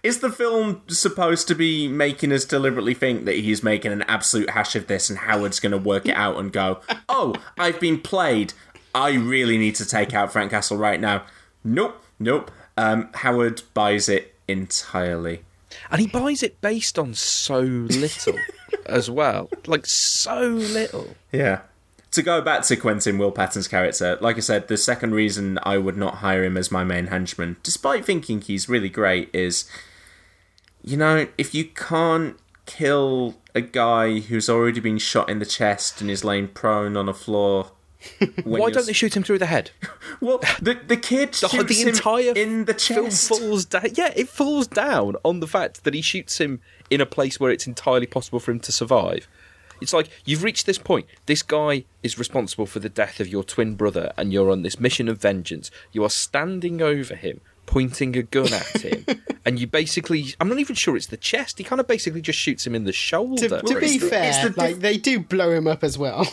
is 0.04 0.20
the 0.20 0.32
film 0.32 0.82
supposed 0.88 1.48
to 1.48 1.56
be 1.56 1.88
making 1.88 2.32
us 2.32 2.46
deliberately 2.46 2.94
think 2.94 3.26
that 3.26 3.36
he's 3.36 3.64
making 3.64 3.92
an 3.92 4.04
absolute 4.04 4.50
hash 4.52 4.76
of 4.76 4.88
this, 4.88 5.10
and 5.10 5.20
Howard's 5.20 5.60
going 5.60 5.72
to 5.72 5.78
work 5.78 6.06
it 6.06 6.16
out 6.16 6.38
and 6.38 6.52
go, 6.52 6.80
oh, 7.10 7.36
I've 7.58 7.80
been 7.80 8.00
played. 8.00 8.54
I 8.96 9.14
really 9.14 9.58
need 9.58 9.76
to 9.76 9.86
take 9.86 10.14
out 10.14 10.32
Frank 10.32 10.52
Castle 10.52 10.78
right 10.78 11.00
now. 11.00 11.26
Nope, 11.64 12.02
nope. 12.20 12.52
Um, 12.78 13.10
Howard 13.16 13.62
buys 13.74 14.10
it 14.10 14.36
entirely. 14.48 15.44
And 15.92 16.02
he 16.02 16.08
buys 16.08 16.44
it 16.44 16.60
based 16.62 16.98
on 16.98 17.14
so 17.14 17.60
little 17.60 18.38
as 18.86 19.10
well. 19.10 19.50
Like, 19.66 19.86
so 19.86 20.48
little. 20.48 21.16
Yeah. 21.32 21.62
To 22.12 22.22
go 22.24 22.42
back 22.42 22.64
to 22.64 22.76
Quentin 22.76 23.18
Will 23.18 23.32
Patton's 23.32 23.68
character, 23.68 24.18
like 24.22 24.38
I 24.38 24.40
said, 24.40 24.68
the 24.70 24.78
second 24.78 25.14
reason 25.14 25.60
I 25.64 25.78
would 25.78 25.98
not 25.98 26.16
hire 26.16 26.44
him 26.44 26.56
as 26.58 26.72
my 26.72 26.84
main 26.84 27.08
henchman, 27.08 27.58
despite 27.64 28.06
thinking 28.06 28.42
he's 28.42 28.70
really 28.70 28.90
great, 28.90 29.30
is 29.34 29.70
you 30.82 30.96
know, 30.98 31.28
if 31.38 31.54
you 31.54 31.66
can't 31.66 32.38
kill 32.66 33.36
a 33.54 33.62
guy 33.62 34.20
who's 34.20 34.50
already 34.50 34.80
been 34.80 34.98
shot 34.98 35.30
in 35.30 35.40
the 35.40 35.46
chest 35.46 36.00
and 36.02 36.10
is 36.10 36.24
laying 36.24 36.48
prone 36.48 36.96
on 36.96 37.10
a 37.10 37.14
floor. 37.14 37.72
Why 38.44 38.70
don't 38.70 38.86
they 38.86 38.94
shoot 38.94 39.16
him 39.18 39.24
through 39.24 39.40
the 39.40 39.48
head? 39.48 39.72
Well, 40.20 40.40
the 40.60 40.80
the 40.88 40.98
kid 40.98 41.34
The, 41.34 41.48
shoots 41.48 41.68
the 41.68 41.82
him 41.84 41.88
entire 41.90 42.34
in 42.34 42.66
the 42.66 42.74
film 42.74 43.06
chest. 43.08 43.28
falls 43.30 43.66
down. 43.66 43.84
Yeah, 43.94 44.12
it 44.16 44.28
falls 44.30 44.66
down 44.66 45.16
on 45.24 45.42
the 45.42 45.48
fact 45.48 45.84
that 45.84 45.94
he 45.94 46.02
shoots 46.02 46.40
him 46.40 46.60
in 46.90 47.02
a 47.02 47.06
place 47.06 47.40
where 47.40 47.52
it's 47.52 47.68
entirely 47.68 48.08
possible 48.08 48.40
for 48.40 48.50
him 48.50 48.60
to 48.62 48.72
survive. 48.72 49.28
It's 49.82 49.94
like 49.94 50.10
you've 50.26 50.44
reached 50.44 50.66
this 50.66 50.78
point. 50.78 51.06
This 51.26 51.44
guy 51.44 51.86
is 52.04 52.18
responsible 52.20 52.66
for 52.66 52.80
the 52.80 52.90
death 52.90 53.20
of 53.20 53.28
your 53.28 53.44
twin 53.44 53.76
brother, 53.76 54.12
and 54.18 54.32
you're 54.34 54.52
on 54.52 54.62
this 54.64 54.80
mission 54.80 55.08
of 55.08 55.20
vengeance. 55.20 55.70
You 55.92 56.04
are 56.04 56.10
standing 56.10 56.82
over 56.82 57.16
him, 57.16 57.42
pointing 57.66 58.16
a 58.18 58.24
gun 58.24 58.54
at 58.54 58.68
him, 58.82 59.06
and 59.46 59.60
you 59.60 59.68
basically—I'm 59.68 60.50
not 60.50 60.60
even 60.60 60.76
sure 60.76 60.96
it's 60.96 61.08
the 61.08 61.18
chest. 61.18 61.58
He 61.58 61.64
kind 61.64 61.80
of 61.80 61.88
basically 61.88 62.22
just 62.22 62.40
shoots 62.40 62.66
him 62.66 62.76
in 62.76 62.84
the 62.86 62.94
shoulder. 62.94 63.48
To, 63.48 63.62
to 63.62 63.80
be 63.80 64.00
fair, 64.00 64.54
like 64.58 64.80
they 64.80 64.98
do 64.98 65.20
blow 65.20 65.52
him 65.52 65.68
up 65.68 65.84
as 65.84 65.98
well. 65.98 66.28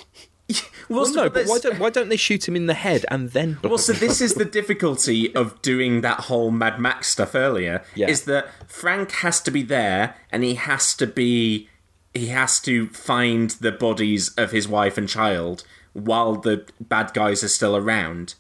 well, 0.90 1.10
no, 1.14 1.24
but 1.24 1.34
that's- 1.34 1.48
why 1.48 1.58
don't 1.58 1.78
why 1.78 1.90
don't 1.90 2.08
they 2.10 2.16
shoot 2.16 2.46
him 2.46 2.54
in 2.56 2.66
the 2.66 2.74
head 2.74 3.06
and 3.10 3.30
then? 3.30 3.58
Well, 3.64 3.78
so 3.78 3.92
this 3.94 4.20
is 4.20 4.34
the 4.34 4.44
difficulty 4.44 5.34
of 5.34 5.60
doing 5.62 6.02
that 6.02 6.20
whole 6.20 6.50
Mad 6.50 6.78
Max 6.78 7.08
stuff 7.08 7.34
earlier. 7.34 7.82
Yeah. 7.94 8.08
Is 8.08 8.24
that 8.24 8.48
Frank 8.70 9.10
has 9.12 9.40
to 9.42 9.50
be 9.50 9.62
there, 9.62 10.16
and 10.30 10.44
he 10.44 10.54
has 10.56 10.94
to 10.96 11.06
be, 11.06 11.68
he 12.14 12.28
has 12.28 12.60
to 12.60 12.88
find 12.88 13.50
the 13.50 13.72
bodies 13.72 14.30
of 14.36 14.50
his 14.50 14.68
wife 14.68 14.96
and 14.96 15.08
child 15.08 15.64
while 15.92 16.36
the 16.36 16.66
bad 16.80 17.12
guys 17.12 17.44
are 17.44 17.48
still 17.48 17.76
around. 17.76 18.34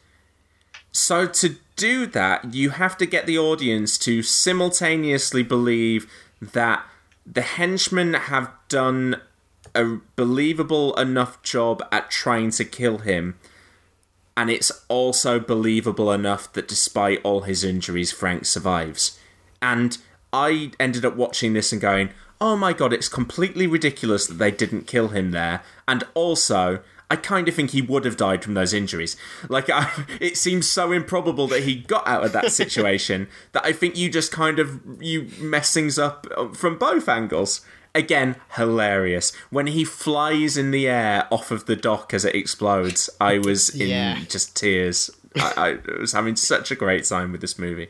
So 0.92 1.26
to 1.26 1.56
do 1.76 2.06
that, 2.06 2.54
you 2.54 2.70
have 2.70 2.96
to 2.98 3.06
get 3.06 3.26
the 3.26 3.38
audience 3.38 3.98
to 3.98 4.22
simultaneously 4.22 5.42
believe 5.42 6.10
that 6.40 6.84
the 7.26 7.42
henchmen 7.42 8.14
have 8.14 8.50
done 8.68 9.20
a 9.74 9.98
believable 10.14 10.94
enough 10.94 11.42
job 11.42 11.82
at 11.90 12.10
trying 12.10 12.50
to 12.52 12.64
kill 12.64 12.98
him 12.98 13.34
and 14.36 14.50
it's 14.50 14.72
also 14.88 15.38
believable 15.38 16.12
enough 16.12 16.52
that 16.54 16.68
despite 16.68 17.20
all 17.22 17.42
his 17.42 17.62
injuries, 17.62 18.10
Frank 18.10 18.44
survives. 18.46 19.18
And 19.62 19.96
I 20.32 20.72
ended 20.80 21.04
up 21.04 21.14
watching 21.14 21.52
this 21.52 21.70
and 21.72 21.80
going, 21.80 22.10
oh 22.44 22.56
my 22.56 22.74
god, 22.74 22.92
it's 22.92 23.08
completely 23.08 23.66
ridiculous 23.66 24.26
that 24.26 24.34
they 24.34 24.50
didn't 24.50 24.86
kill 24.86 25.08
him 25.08 25.30
there. 25.30 25.62
And 25.88 26.04
also, 26.12 26.80
I 27.10 27.16
kind 27.16 27.48
of 27.48 27.54
think 27.54 27.70
he 27.70 27.80
would 27.80 28.04
have 28.04 28.18
died 28.18 28.44
from 28.44 28.52
those 28.52 28.74
injuries. 28.74 29.16
Like, 29.48 29.70
I, 29.70 29.90
it 30.20 30.36
seems 30.36 30.68
so 30.68 30.92
improbable 30.92 31.46
that 31.48 31.62
he 31.62 31.74
got 31.74 32.06
out 32.06 32.22
of 32.22 32.32
that 32.32 32.52
situation 32.52 33.28
that 33.52 33.64
I 33.64 33.72
think 33.72 33.96
you 33.96 34.10
just 34.10 34.30
kind 34.30 34.58
of 34.58 34.78
you 35.00 35.30
mess 35.40 35.72
things 35.72 35.98
up 35.98 36.26
uh, 36.36 36.48
from 36.48 36.76
both 36.76 37.08
angles. 37.08 37.62
Again, 37.94 38.36
hilarious. 38.56 39.32
When 39.48 39.68
he 39.68 39.82
flies 39.84 40.58
in 40.58 40.70
the 40.70 40.86
air 40.86 41.26
off 41.30 41.50
of 41.50 41.64
the 41.64 41.76
dock 41.76 42.12
as 42.12 42.26
it 42.26 42.34
explodes, 42.34 43.08
I 43.20 43.38
was 43.38 43.70
in 43.70 43.88
Yeah. 43.88 44.18
just 44.28 44.54
tears. 44.54 45.10
I, 45.36 45.78
I 45.88 45.98
was 46.00 46.12
having 46.12 46.36
such 46.36 46.70
a 46.70 46.74
great 46.74 47.04
time 47.04 47.32
with 47.32 47.40
this 47.40 47.58
movie. 47.58 47.88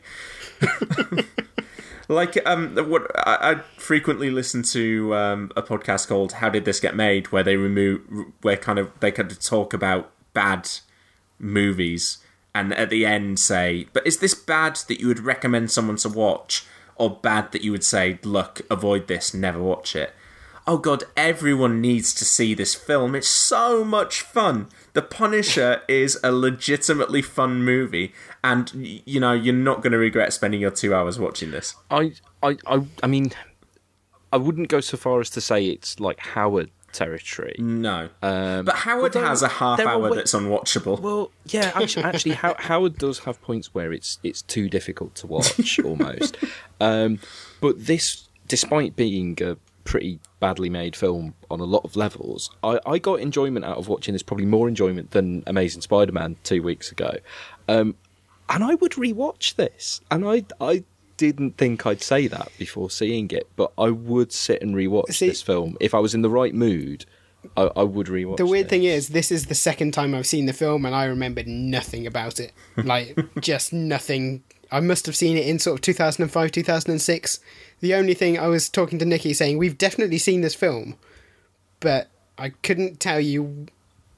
like 2.08 2.36
um, 2.46 2.76
what 2.88 3.10
I, 3.26 3.52
I 3.52 3.54
frequently 3.78 4.30
listen 4.30 4.62
to 4.64 5.14
um, 5.14 5.52
a 5.56 5.62
podcast 5.62 6.08
called 6.08 6.32
"How 6.34 6.48
Did 6.48 6.64
This 6.64 6.80
Get 6.80 6.96
Made," 6.96 7.32
where 7.32 7.42
they 7.42 7.56
remove, 7.56 8.02
where 8.42 8.56
kind 8.56 8.78
of 8.78 8.90
they 9.00 9.10
kind 9.10 9.30
of 9.30 9.40
talk 9.40 9.72
about 9.72 10.10
bad 10.32 10.68
movies, 11.38 12.18
and 12.54 12.72
at 12.74 12.90
the 12.90 13.06
end 13.06 13.38
say, 13.38 13.86
"But 13.92 14.06
is 14.06 14.18
this 14.18 14.34
bad 14.34 14.76
that 14.88 15.00
you 15.00 15.08
would 15.08 15.20
recommend 15.20 15.70
someone 15.70 15.96
to 15.96 16.08
watch, 16.08 16.66
or 16.96 17.18
bad 17.22 17.52
that 17.52 17.62
you 17.62 17.72
would 17.72 17.84
say, 17.84 18.18
look, 18.22 18.60
avoid 18.70 19.08
this, 19.08 19.34
never 19.34 19.62
watch 19.62 19.96
it?" 19.96 20.12
Oh 20.66 20.78
god, 20.78 21.04
everyone 21.16 21.80
needs 21.80 22.14
to 22.14 22.24
see 22.24 22.54
this 22.54 22.74
film. 22.74 23.14
It's 23.14 23.28
so 23.28 23.84
much 23.84 24.22
fun. 24.22 24.68
The 24.94 25.02
Punisher 25.02 25.82
is 25.88 26.18
a 26.24 26.32
legitimately 26.32 27.20
fun 27.22 27.62
movie, 27.64 28.12
and 28.42 28.70
you 28.74 29.20
know 29.20 29.32
you're 29.32 29.54
not 29.54 29.82
going 29.82 29.92
to 29.92 29.98
regret 29.98 30.32
spending 30.32 30.60
your 30.60 30.70
two 30.70 30.94
hours 30.94 31.18
watching 31.18 31.50
this. 31.50 31.74
I, 31.90 32.12
I, 32.42 32.56
I, 32.66 32.86
I 33.02 33.06
mean, 33.06 33.32
I 34.32 34.36
wouldn't 34.36 34.68
go 34.68 34.80
so 34.80 34.96
far 34.96 35.20
as 35.20 35.30
to 35.30 35.40
say 35.40 35.66
it's 35.66 35.98
like 36.00 36.18
Howard 36.20 36.70
territory. 36.92 37.56
No, 37.58 38.08
Um, 38.22 38.64
but 38.64 38.76
Howard 38.76 39.14
has 39.14 39.42
a 39.42 39.48
half 39.48 39.80
hour 39.80 39.98
wa- 40.10 40.14
that's 40.14 40.32
unwatchable. 40.32 41.00
Well, 41.00 41.32
yeah, 41.46 41.72
actually, 41.74 42.04
actually 42.04 42.34
How, 42.36 42.54
Howard 42.56 42.96
does 42.96 43.18
have 43.20 43.42
points 43.42 43.74
where 43.74 43.92
it's 43.92 44.18
it's 44.22 44.42
too 44.42 44.68
difficult 44.68 45.16
to 45.16 45.26
watch 45.26 45.80
almost. 45.84 46.36
Um, 46.80 47.18
but 47.60 47.86
this, 47.86 48.28
despite 48.46 48.94
being 48.94 49.36
a 49.42 49.56
pretty 49.84 50.18
badly 50.40 50.68
made 50.70 50.96
film 50.96 51.34
on 51.50 51.60
a 51.60 51.64
lot 51.64 51.84
of 51.84 51.94
levels, 51.96 52.50
I, 52.62 52.80
I 52.86 52.98
got 52.98 53.20
enjoyment 53.20 53.64
out 53.64 53.76
of 53.76 53.88
watching 53.88 54.12
this. 54.14 54.22
Probably 54.22 54.46
more 54.46 54.68
enjoyment 54.68 55.12
than 55.12 55.42
Amazing 55.46 55.82
Spider-Man 55.82 56.36
two 56.42 56.62
weeks 56.62 56.90
ago. 56.90 57.16
Um, 57.68 57.94
and 58.48 58.64
I 58.64 58.74
would 58.74 58.92
rewatch 58.92 59.56
this, 59.56 60.00
and 60.10 60.26
I 60.26 60.44
I 60.60 60.84
didn't 61.16 61.56
think 61.56 61.86
I'd 61.86 62.02
say 62.02 62.26
that 62.26 62.50
before 62.58 62.90
seeing 62.90 63.30
it, 63.30 63.48
but 63.56 63.72
I 63.78 63.90
would 63.90 64.32
sit 64.32 64.62
and 64.62 64.74
rewatch 64.74 65.14
See- 65.14 65.28
this 65.28 65.42
film 65.42 65.76
if 65.80 65.94
I 65.94 65.98
was 65.98 66.14
in 66.14 66.22
the 66.22 66.30
right 66.30 66.54
mood. 66.54 67.06
I, 67.58 67.70
I 67.76 67.82
would 67.82 68.06
rewatch. 68.06 68.38
The 68.38 68.46
weird 68.46 68.66
this. 68.66 68.70
thing 68.70 68.84
is, 68.84 69.08
this 69.10 69.30
is 69.30 69.46
the 69.46 69.54
second 69.54 69.92
time 69.92 70.14
I've 70.14 70.26
seen 70.26 70.46
the 70.46 70.54
film, 70.54 70.86
and 70.86 70.94
I 70.94 71.04
remembered 71.04 71.46
nothing 71.46 72.06
about 72.06 72.40
it. 72.40 72.52
Like, 72.76 73.18
just 73.40 73.70
nothing. 73.72 74.42
I 74.72 74.80
must 74.80 75.04
have 75.04 75.14
seen 75.14 75.36
it 75.36 75.46
in 75.46 75.58
sort 75.58 75.74
of 75.74 75.80
2005, 75.82 76.50
2006. 76.50 77.40
The 77.84 77.92
only 77.92 78.14
thing 78.14 78.38
I 78.38 78.46
was 78.46 78.70
talking 78.70 78.98
to 79.00 79.04
Nikki 79.04 79.34
saying, 79.34 79.58
we've 79.58 79.76
definitely 79.76 80.16
seen 80.16 80.40
this 80.40 80.54
film, 80.54 80.96
but 81.80 82.08
I 82.38 82.48
couldn't 82.48 82.98
tell 82.98 83.20
you 83.20 83.66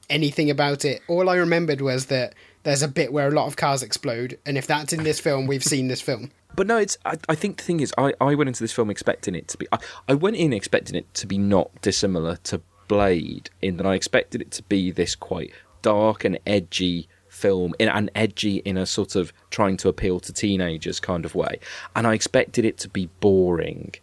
anything 0.09 0.49
about 0.49 0.85
it. 0.85 1.01
All 1.09 1.29
I 1.29 1.35
remembered 1.35 1.81
was 1.81 2.05
that 2.05 2.33
there's 2.63 2.81
a 2.81 2.87
bit 2.87 3.11
where 3.11 3.27
a 3.27 3.31
lot 3.31 3.45
of 3.45 3.57
cars 3.57 3.83
explode, 3.83 4.39
and 4.45 4.57
if 4.57 4.67
that's 4.67 4.93
in 4.93 5.03
this 5.03 5.19
film, 5.19 5.47
we've 5.47 5.65
seen 5.65 5.89
this 5.89 5.99
film. 5.99 6.31
But 6.55 6.65
no, 6.65 6.77
it's. 6.77 6.97
I, 7.05 7.17
I 7.27 7.35
think 7.35 7.57
the 7.57 7.63
thing 7.63 7.81
is, 7.81 7.93
I, 7.97 8.13
I 8.21 8.35
went 8.35 8.47
into 8.47 8.63
this 8.63 8.71
film 8.71 8.89
expecting 8.89 9.35
it 9.35 9.49
to 9.49 9.57
be. 9.57 9.67
I, 9.73 9.79
I 10.07 10.13
went 10.13 10.37
in 10.37 10.53
expecting 10.53 10.95
it 10.95 11.13
to 11.15 11.27
be 11.27 11.37
not 11.37 11.69
dissimilar 11.81 12.37
to 12.45 12.61
Blade, 12.87 13.49
in 13.61 13.75
that 13.77 13.85
I 13.85 13.95
expected 13.95 14.41
it 14.41 14.49
to 14.51 14.63
be 14.63 14.91
this 14.91 15.13
quite 15.13 15.51
dark 15.81 16.23
and 16.23 16.39
edgy 16.47 17.09
film, 17.37 17.73
in, 17.79 17.87
and 17.89 18.09
edgy 18.15 18.57
in 18.57 18.77
a 18.77 18.85
sort 18.85 19.15
of 19.15 19.31
trying 19.51 19.77
to 19.77 19.89
appeal 19.89 20.19
to 20.21 20.33
teenagers 20.33 20.99
kind 20.99 21.23
of 21.25 21.35
way, 21.35 21.59
and 21.95 22.07
I 22.07 22.13
expected 22.13 22.65
it 22.65 22.77
to 22.79 22.89
be 22.89 23.07
boring. 23.19 23.93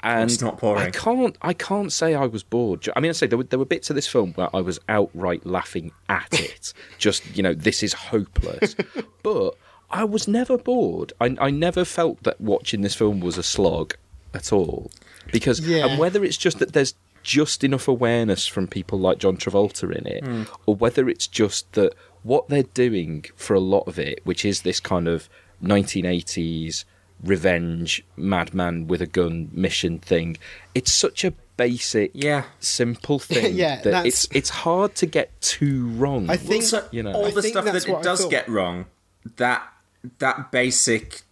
And 0.00 0.30
It's 0.30 0.40
not 0.40 0.60
boring. 0.60 0.86
I 0.86 0.90
can't. 0.90 1.36
I 1.42 1.52
can't 1.52 1.92
say 1.92 2.14
I 2.14 2.26
was 2.26 2.44
bored. 2.44 2.88
I 2.94 3.00
mean, 3.00 3.08
I 3.10 3.12
say 3.12 3.26
there 3.26 3.36
were 3.36 3.44
there 3.44 3.58
were 3.58 3.64
bits 3.64 3.90
of 3.90 3.96
this 3.96 4.06
film 4.06 4.32
where 4.34 4.54
I 4.54 4.60
was 4.60 4.78
outright 4.88 5.44
laughing 5.44 5.90
at 6.08 6.28
it. 6.40 6.72
Just 6.98 7.36
you 7.36 7.42
know, 7.42 7.52
this 7.52 7.82
is 7.82 7.92
hopeless. 7.94 8.76
but 9.24 9.56
I 9.90 10.04
was 10.04 10.28
never 10.28 10.56
bored. 10.56 11.12
I, 11.20 11.36
I 11.40 11.50
never 11.50 11.84
felt 11.84 12.22
that 12.22 12.40
watching 12.40 12.82
this 12.82 12.94
film 12.94 13.20
was 13.20 13.38
a 13.38 13.42
slog 13.42 13.94
at 14.34 14.52
all. 14.52 14.90
Because 15.32 15.60
Yeah. 15.60 15.86
and 15.86 15.98
whether 15.98 16.24
it's 16.24 16.36
just 16.36 16.58
that 16.60 16.72
there's 16.74 16.94
just 17.22 17.64
enough 17.64 17.88
awareness 17.88 18.46
from 18.46 18.66
people 18.66 18.98
like 18.98 19.18
John 19.18 19.36
Travolta 19.36 19.94
in 19.94 20.06
it, 20.06 20.24
hmm. 20.24 20.42
or 20.66 20.76
whether 20.76 21.08
it's 21.08 21.26
just 21.26 21.72
that 21.72 21.94
what 22.22 22.48
they're 22.48 22.62
doing 22.74 23.24
for 23.36 23.54
a 23.54 23.60
lot 23.60 23.84
of 23.88 23.98
it, 23.98 24.20
which 24.24 24.44
is 24.44 24.62
this 24.62 24.80
kind 24.80 25.08
of 25.08 25.28
1980s 25.62 26.84
revenge 27.22 28.04
madman 28.16 28.86
with 28.86 29.02
a 29.02 29.06
gun 29.06 29.48
mission 29.52 29.98
thing, 29.98 30.36
it's 30.74 30.92
such 30.92 31.24
a 31.24 31.32
basic, 31.56 32.10
Yeah. 32.14 32.44
simple 32.60 33.18
thing 33.32 33.54
Yeah, 33.56 33.76
that 33.76 33.84
that's- 33.84 34.06
it's 34.06 34.28
it's 34.32 34.50
hard 34.50 34.94
to 34.96 35.06
get 35.06 35.40
too 35.40 35.88
wrong. 35.88 36.30
I 36.30 36.36
think- 36.36 36.62
so 36.64 36.84
you 36.92 37.02
know. 37.02 37.12
all 37.12 37.26
I 37.26 37.30
the 37.32 37.42
stuff 37.42 37.64
that 37.64 37.74
it 37.88 38.02
does 38.02 38.24
get 38.26 38.48
wrong, 38.48 38.86
that 39.36 39.62
that 40.20 40.52
basic 40.52 41.22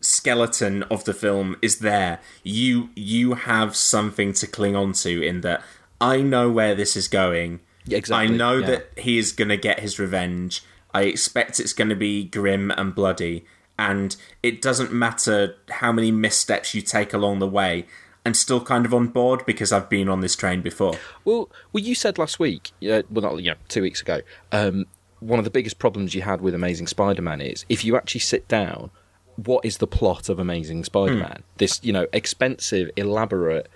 skeleton 0.00 0.82
of 0.84 1.04
the 1.04 1.12
film 1.12 1.56
is 1.60 1.78
there. 1.80 2.20
You 2.42 2.88
you 2.94 3.34
have 3.34 3.76
something 3.76 4.32
to 4.34 4.46
cling 4.46 4.74
on 4.74 4.92
to 5.04 5.22
in 5.22 5.42
that 5.42 5.62
I 6.00 6.22
know 6.22 6.50
where 6.50 6.74
this 6.74 6.96
is 6.96 7.08
going. 7.08 7.60
Exactly. 7.98 8.34
I 8.34 8.36
know 8.36 8.58
yeah. 8.58 8.66
that 8.66 8.98
he 8.98 9.18
is 9.18 9.32
going 9.32 9.48
to 9.48 9.56
get 9.56 9.80
his 9.80 9.98
revenge. 9.98 10.62
I 10.92 11.02
expect 11.02 11.60
it's 11.60 11.72
going 11.72 11.90
to 11.90 11.96
be 11.96 12.24
grim 12.24 12.70
and 12.72 12.94
bloody, 12.94 13.44
and 13.78 14.16
it 14.42 14.60
doesn't 14.60 14.92
matter 14.92 15.56
how 15.70 15.92
many 15.92 16.10
missteps 16.10 16.74
you 16.74 16.82
take 16.82 17.12
along 17.12 17.38
the 17.38 17.48
way. 17.48 17.86
I'm 18.26 18.34
still 18.34 18.60
kind 18.60 18.84
of 18.84 18.92
on 18.92 19.08
board 19.08 19.46
because 19.46 19.72
I've 19.72 19.88
been 19.88 20.08
on 20.08 20.20
this 20.20 20.36
train 20.36 20.60
before. 20.60 20.94
Well, 21.24 21.48
well, 21.72 21.82
you 21.82 21.94
said 21.94 22.18
last 22.18 22.38
week, 22.38 22.72
uh, 22.82 23.02
well, 23.10 23.22
not 23.22 23.42
you 23.42 23.50
know, 23.50 23.56
two 23.68 23.82
weeks 23.82 24.02
ago. 24.02 24.20
Um, 24.52 24.86
one 25.20 25.38
of 25.38 25.44
the 25.44 25.50
biggest 25.50 25.78
problems 25.78 26.14
you 26.14 26.22
had 26.22 26.40
with 26.40 26.54
Amazing 26.54 26.86
Spider-Man 26.88 27.40
is 27.40 27.64
if 27.68 27.84
you 27.84 27.96
actually 27.96 28.20
sit 28.20 28.48
down, 28.48 28.90
what 29.36 29.64
is 29.64 29.78
the 29.78 29.86
plot 29.86 30.28
of 30.28 30.38
Amazing 30.38 30.84
Spider-Man? 30.84 31.42
This, 31.56 31.80
you 31.82 31.92
know, 31.92 32.06
expensive, 32.12 32.90
elaborate 32.96 33.68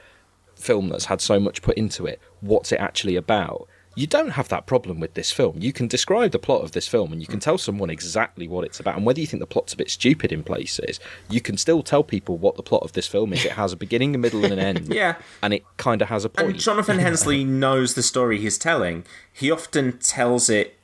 film 0.56 0.88
that's 0.88 1.06
had 1.06 1.20
so 1.20 1.40
much 1.40 1.62
put 1.62 1.76
into 1.76 2.06
it. 2.06 2.20
What's 2.40 2.72
it 2.72 2.80
actually 2.80 3.16
about? 3.16 3.68
You 3.94 4.06
don't 4.06 4.30
have 4.30 4.48
that 4.48 4.66
problem 4.66 5.00
with 5.00 5.14
this 5.14 5.30
film. 5.30 5.56
You 5.58 5.72
can 5.72 5.86
describe 5.86 6.32
the 6.32 6.38
plot 6.38 6.62
of 6.62 6.72
this 6.72 6.88
film 6.88 7.12
and 7.12 7.20
you 7.20 7.26
can 7.26 7.40
tell 7.40 7.58
someone 7.58 7.90
exactly 7.90 8.48
what 8.48 8.64
it's 8.64 8.80
about. 8.80 8.96
And 8.96 9.06
whether 9.06 9.20
you 9.20 9.26
think 9.26 9.40
the 9.40 9.46
plot's 9.46 9.72
a 9.72 9.76
bit 9.76 9.90
stupid 9.90 10.32
in 10.32 10.42
places, 10.42 10.98
you 11.30 11.40
can 11.40 11.56
still 11.56 11.82
tell 11.82 12.02
people 12.02 12.36
what 12.36 12.56
the 12.56 12.62
plot 12.62 12.82
of 12.82 12.92
this 12.92 13.06
film 13.06 13.32
is. 13.32 13.44
It 13.44 13.52
has 13.52 13.72
a 13.72 13.76
beginning, 13.76 14.14
a 14.14 14.18
middle, 14.18 14.44
and 14.44 14.52
an 14.52 14.58
end. 14.58 14.88
Yeah. 14.94 15.16
And 15.42 15.52
it 15.52 15.64
kind 15.76 16.02
of 16.02 16.08
has 16.08 16.24
a 16.24 16.28
point. 16.28 16.50
And 16.50 16.60
Jonathan 16.60 16.98
Hensleigh 17.00 17.44
knows 17.44 17.94
the 17.94 18.02
story 18.02 18.38
he's 18.38 18.58
telling. 18.58 19.04
He 19.32 19.50
often 19.50 19.98
tells 19.98 20.48
it 20.48 20.78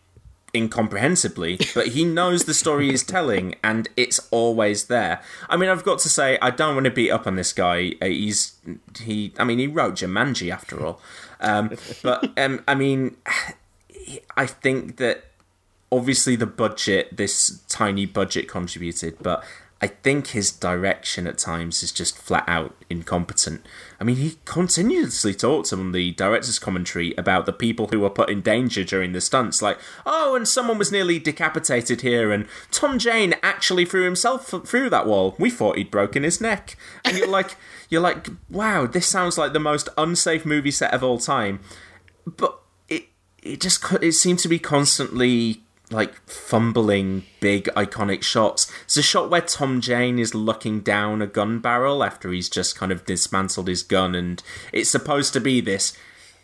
incomprehensibly, 0.53 1.59
but 1.75 1.89
he 1.89 2.05
knows 2.05 2.45
the 2.45 2.55
story 2.55 2.91
he's 2.91 3.03
telling, 3.17 3.55
and 3.63 3.89
it's 3.97 4.21
always 4.31 4.87
there. 4.87 5.23
I 5.49 5.57
mean, 5.57 5.69
I've 5.69 5.85
got 5.85 5.99
to 6.01 6.09
say, 6.09 6.39
I 6.41 6.51
don't 6.51 6.75
want 6.75 6.85
to 6.85 6.91
beat 6.91 7.11
up 7.11 7.27
on 7.27 7.37
this 7.37 7.53
guy. 7.53 7.93
Uh, 8.01 8.07
He's 8.07 8.57
he. 8.99 9.33
I 9.39 9.45
mean, 9.45 9.59
he 9.59 9.67
wrote 9.67 9.95
Jumanji 9.95 10.53
after 10.53 10.85
all. 10.85 11.01
Um, 11.41 11.77
but 12.03 12.31
um, 12.39 12.63
I 12.69 12.75
mean, 12.75 13.17
I 14.37 14.47
think 14.47 14.97
that 14.97 15.25
obviously 15.93 16.37
the 16.37 16.47
budget, 16.47 17.17
this 17.17 17.63
tiny 17.69 18.07
budget, 18.07 18.49
contributed, 18.49 19.17
but 19.21 19.45
I 19.83 19.87
think 19.87 20.29
his 20.29 20.53
direction 20.53 21.27
at 21.27 21.39
times 21.39 21.83
is 21.83 21.91
just 21.91 22.19
flat 22.19 22.45
out 22.47 22.77
incompetent. 22.91 23.65
I 23.99 24.05
mean, 24.05 24.17
he 24.17 24.37
continuously 24.45 25.33
talks 25.33 25.73
on 25.73 25.93
the 25.93 26.13
director's 26.13 26.59
commentary 26.59 27.15
about 27.17 27.47
the 27.47 27.53
people 27.55 27.89
who 27.89 28.01
were 28.01 28.11
put 28.11 28.29
in 28.29 28.43
danger 28.43 28.85
during 28.85 29.13
the 29.13 29.23
stunts, 29.23 29.63
like, 29.63 29.79
oh, 30.05 30.37
and 30.37 30.47
someone 30.47 30.77
was 30.77 30.93
nearly 30.93 31.19
decapitated 31.19 32.03
here, 32.03 32.31
and 32.31 32.47
Tom 32.71 32.99
Jane 32.99 33.35
actually 33.43 33.87
threw 33.87 34.05
himself 34.05 34.49
through 34.49 34.91
that 34.91 35.07
wall. 35.07 35.35
We 35.39 35.49
thought 35.49 35.79
he'd 35.79 35.91
broken 35.91 36.25
his 36.25 36.43
neck, 36.43 36.77
and 37.03 37.17
you're 37.17 37.27
like, 37.27 37.57
you're 37.91 38.01
like, 38.01 38.29
wow, 38.49 38.87
this 38.87 39.07
sounds 39.07 39.37
like 39.37 39.53
the 39.53 39.61
most 39.61 39.89
unsafe 39.99 40.47
movie 40.47 40.71
set 40.71 40.95
of 40.95 41.05
all 41.05 41.19
time, 41.19 41.61
but 42.25 42.61
it 42.89 43.09
it 43.43 43.61
just 43.61 43.85
it 44.01 44.13
seemed 44.13 44.39
to 44.41 44.49
be 44.49 44.59
constantly 44.59 45.61
like 45.91 46.15
fumbling 46.29 47.25
big 47.41 47.65
iconic 47.77 48.23
shots. 48.23 48.71
It's 48.85 48.97
a 48.97 49.03
shot 49.03 49.29
where 49.29 49.41
Tom 49.41 49.81
Jane 49.81 50.19
is 50.19 50.35
looking 50.35 50.81
down 50.81 51.21
a 51.21 51.27
gun 51.27 51.59
barrel 51.59 52.05
after 52.05 52.31
he's 52.31 52.49
just 52.49 52.77
kind 52.77 52.93
of 52.93 53.05
dismantled 53.05 53.69
his 53.69 53.83
gun, 53.83 54.15
and 54.15 54.43
it's 54.73 54.91
supposed 54.91 55.33
to 55.35 55.41
be 55.41 55.61
this. 55.61 55.97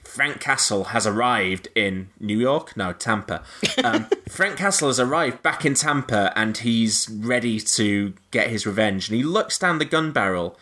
Frank 0.03 0.41
Castle 0.41 0.85
has 0.85 1.07
arrived 1.07 1.69
in 1.75 2.09
New 2.19 2.39
York, 2.39 2.75
no 2.75 2.95
Tampa. 2.95 3.43
Um, 3.85 4.07
Frank 4.31 4.57
Castle 4.57 4.89
has 4.89 4.99
arrived 4.99 5.43
back 5.43 5.67
in 5.67 5.75
Tampa, 5.75 6.33
and 6.35 6.57
he's 6.57 7.09
ready 7.09 7.61
to 7.61 8.15
get 8.31 8.49
his 8.49 8.67
revenge. 8.67 9.09
And 9.09 9.17
he 9.17 9.23
looks 9.23 9.59
down 9.59 9.79
the 9.79 9.85
gun 9.85 10.13
barrel, 10.13 10.59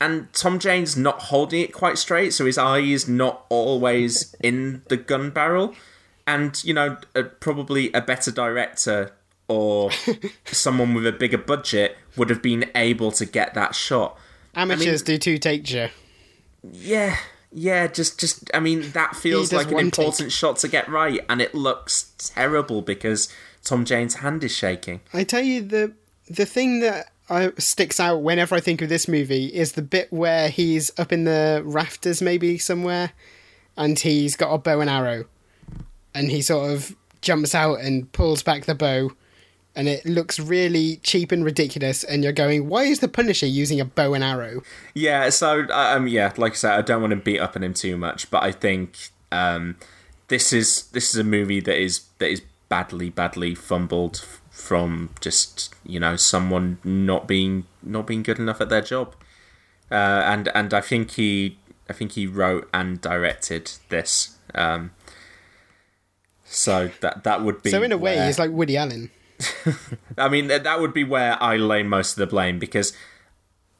and 0.00 0.32
Tom 0.32 0.58
Jane's 0.58 0.96
not 0.96 1.20
holding 1.22 1.60
it 1.60 1.72
quite 1.72 1.98
straight, 1.98 2.32
so 2.32 2.46
his 2.46 2.56
eye 2.56 2.78
is 2.78 3.08
not 3.08 3.44
always 3.48 4.34
in 4.42 4.82
the 4.88 4.96
gun 4.96 5.30
barrel. 5.30 5.74
And 6.26 6.62
you 6.64 6.74
know, 6.74 6.96
uh, 7.14 7.24
probably 7.40 7.92
a 7.92 8.00
better 8.00 8.30
director 8.30 9.12
or 9.48 9.90
someone 10.46 10.94
with 10.94 11.06
a 11.06 11.12
bigger 11.12 11.38
budget 11.38 11.96
would 12.16 12.30
have 12.30 12.40
been 12.40 12.70
able 12.74 13.10
to 13.12 13.26
get 13.26 13.54
that 13.54 13.74
shot. 13.74 14.16
Amateurs 14.54 15.02
do 15.02 15.18
two 15.18 15.38
takes 15.38 15.72
you. 15.72 15.88
Yeah, 16.62 17.16
yeah, 17.52 17.86
just 17.86 18.20
just 18.20 18.50
I 18.54 18.60
mean 18.60 18.92
that 18.92 19.16
feels 19.16 19.52
like 19.52 19.70
an 19.70 19.78
important 19.78 20.32
shot 20.32 20.58
to 20.58 20.68
get 20.68 20.88
right, 20.88 21.20
and 21.28 21.40
it 21.40 21.54
looks 21.54 22.12
terrible 22.18 22.80
because 22.80 23.32
Tom 23.64 23.84
Jane's 23.84 24.16
hand 24.16 24.44
is 24.44 24.54
shaking. 24.54 25.00
I 25.12 25.24
tell 25.24 25.42
you 25.42 25.62
the 25.62 25.92
the 26.28 26.46
thing 26.46 26.80
that 26.80 27.12
Sticks 27.58 28.00
out 28.00 28.22
whenever 28.22 28.56
I 28.56 28.60
think 28.60 28.82
of 28.82 28.88
this 28.88 29.06
movie 29.06 29.46
is 29.46 29.72
the 29.72 29.82
bit 29.82 30.12
where 30.12 30.48
he's 30.48 30.90
up 30.98 31.12
in 31.12 31.24
the 31.24 31.62
rafters, 31.64 32.20
maybe 32.20 32.58
somewhere, 32.58 33.12
and 33.76 33.98
he's 33.98 34.34
got 34.34 34.52
a 34.52 34.58
bow 34.58 34.80
and 34.80 34.90
arrow, 34.90 35.26
and 36.12 36.30
he 36.30 36.42
sort 36.42 36.72
of 36.72 36.96
jumps 37.22 37.54
out 37.54 37.80
and 37.80 38.10
pulls 38.12 38.42
back 38.42 38.64
the 38.64 38.74
bow, 38.74 39.12
and 39.76 39.86
it 39.86 40.04
looks 40.04 40.40
really 40.40 40.96
cheap 41.04 41.30
and 41.30 41.44
ridiculous. 41.44 42.02
And 42.02 42.24
you're 42.24 42.32
going, 42.32 42.68
why 42.68 42.84
is 42.84 42.98
the 42.98 43.08
Punisher 43.08 43.46
using 43.46 43.80
a 43.80 43.84
bow 43.84 44.14
and 44.14 44.24
arrow? 44.24 44.62
Yeah, 44.94 45.30
so 45.30 45.68
um, 45.70 46.08
yeah, 46.08 46.32
like 46.36 46.52
I 46.52 46.56
said, 46.56 46.72
I 46.72 46.82
don't 46.82 47.00
want 47.00 47.12
to 47.12 47.16
beat 47.16 47.38
up 47.38 47.54
on 47.54 47.62
him 47.62 47.74
too 47.74 47.96
much, 47.96 48.28
but 48.30 48.42
I 48.42 48.50
think 48.50 49.10
um, 49.30 49.76
this 50.26 50.52
is 50.52 50.88
this 50.88 51.10
is 51.10 51.20
a 51.20 51.24
movie 51.24 51.60
that 51.60 51.80
is 51.80 52.06
that 52.18 52.30
is 52.30 52.42
badly, 52.68 53.10
badly 53.10 53.54
fumbled 53.54 54.26
from 54.50 55.10
just 55.20 55.74
you 55.84 55.98
know 56.00 56.16
someone 56.16 56.78
not 56.84 57.26
being 57.28 57.64
not 57.82 58.06
being 58.06 58.22
good 58.22 58.38
enough 58.38 58.60
at 58.60 58.68
their 58.68 58.82
job, 58.82 59.14
uh, 59.90 59.94
and 59.94 60.48
and 60.54 60.74
I 60.74 60.80
think 60.80 61.12
he 61.12 61.58
I 61.88 61.92
think 61.92 62.12
he 62.12 62.26
wrote 62.26 62.68
and 62.74 63.00
directed 63.00 63.72
this. 63.88 64.36
Um, 64.54 64.90
so 66.44 66.90
that 67.00 67.24
that 67.24 67.42
would 67.42 67.62
be 67.62 67.70
so 67.70 67.82
in 67.82 67.92
a 67.92 67.96
way, 67.98 68.16
where- 68.16 68.26
he's 68.26 68.38
like 68.38 68.50
Woody 68.50 68.76
Allen. 68.76 69.10
I 70.18 70.28
mean, 70.28 70.48
that 70.48 70.64
that 70.64 70.80
would 70.80 70.92
be 70.92 71.04
where 71.04 71.42
I 71.42 71.56
lay 71.56 71.82
most 71.82 72.12
of 72.12 72.16
the 72.18 72.26
blame 72.26 72.58
because, 72.58 72.92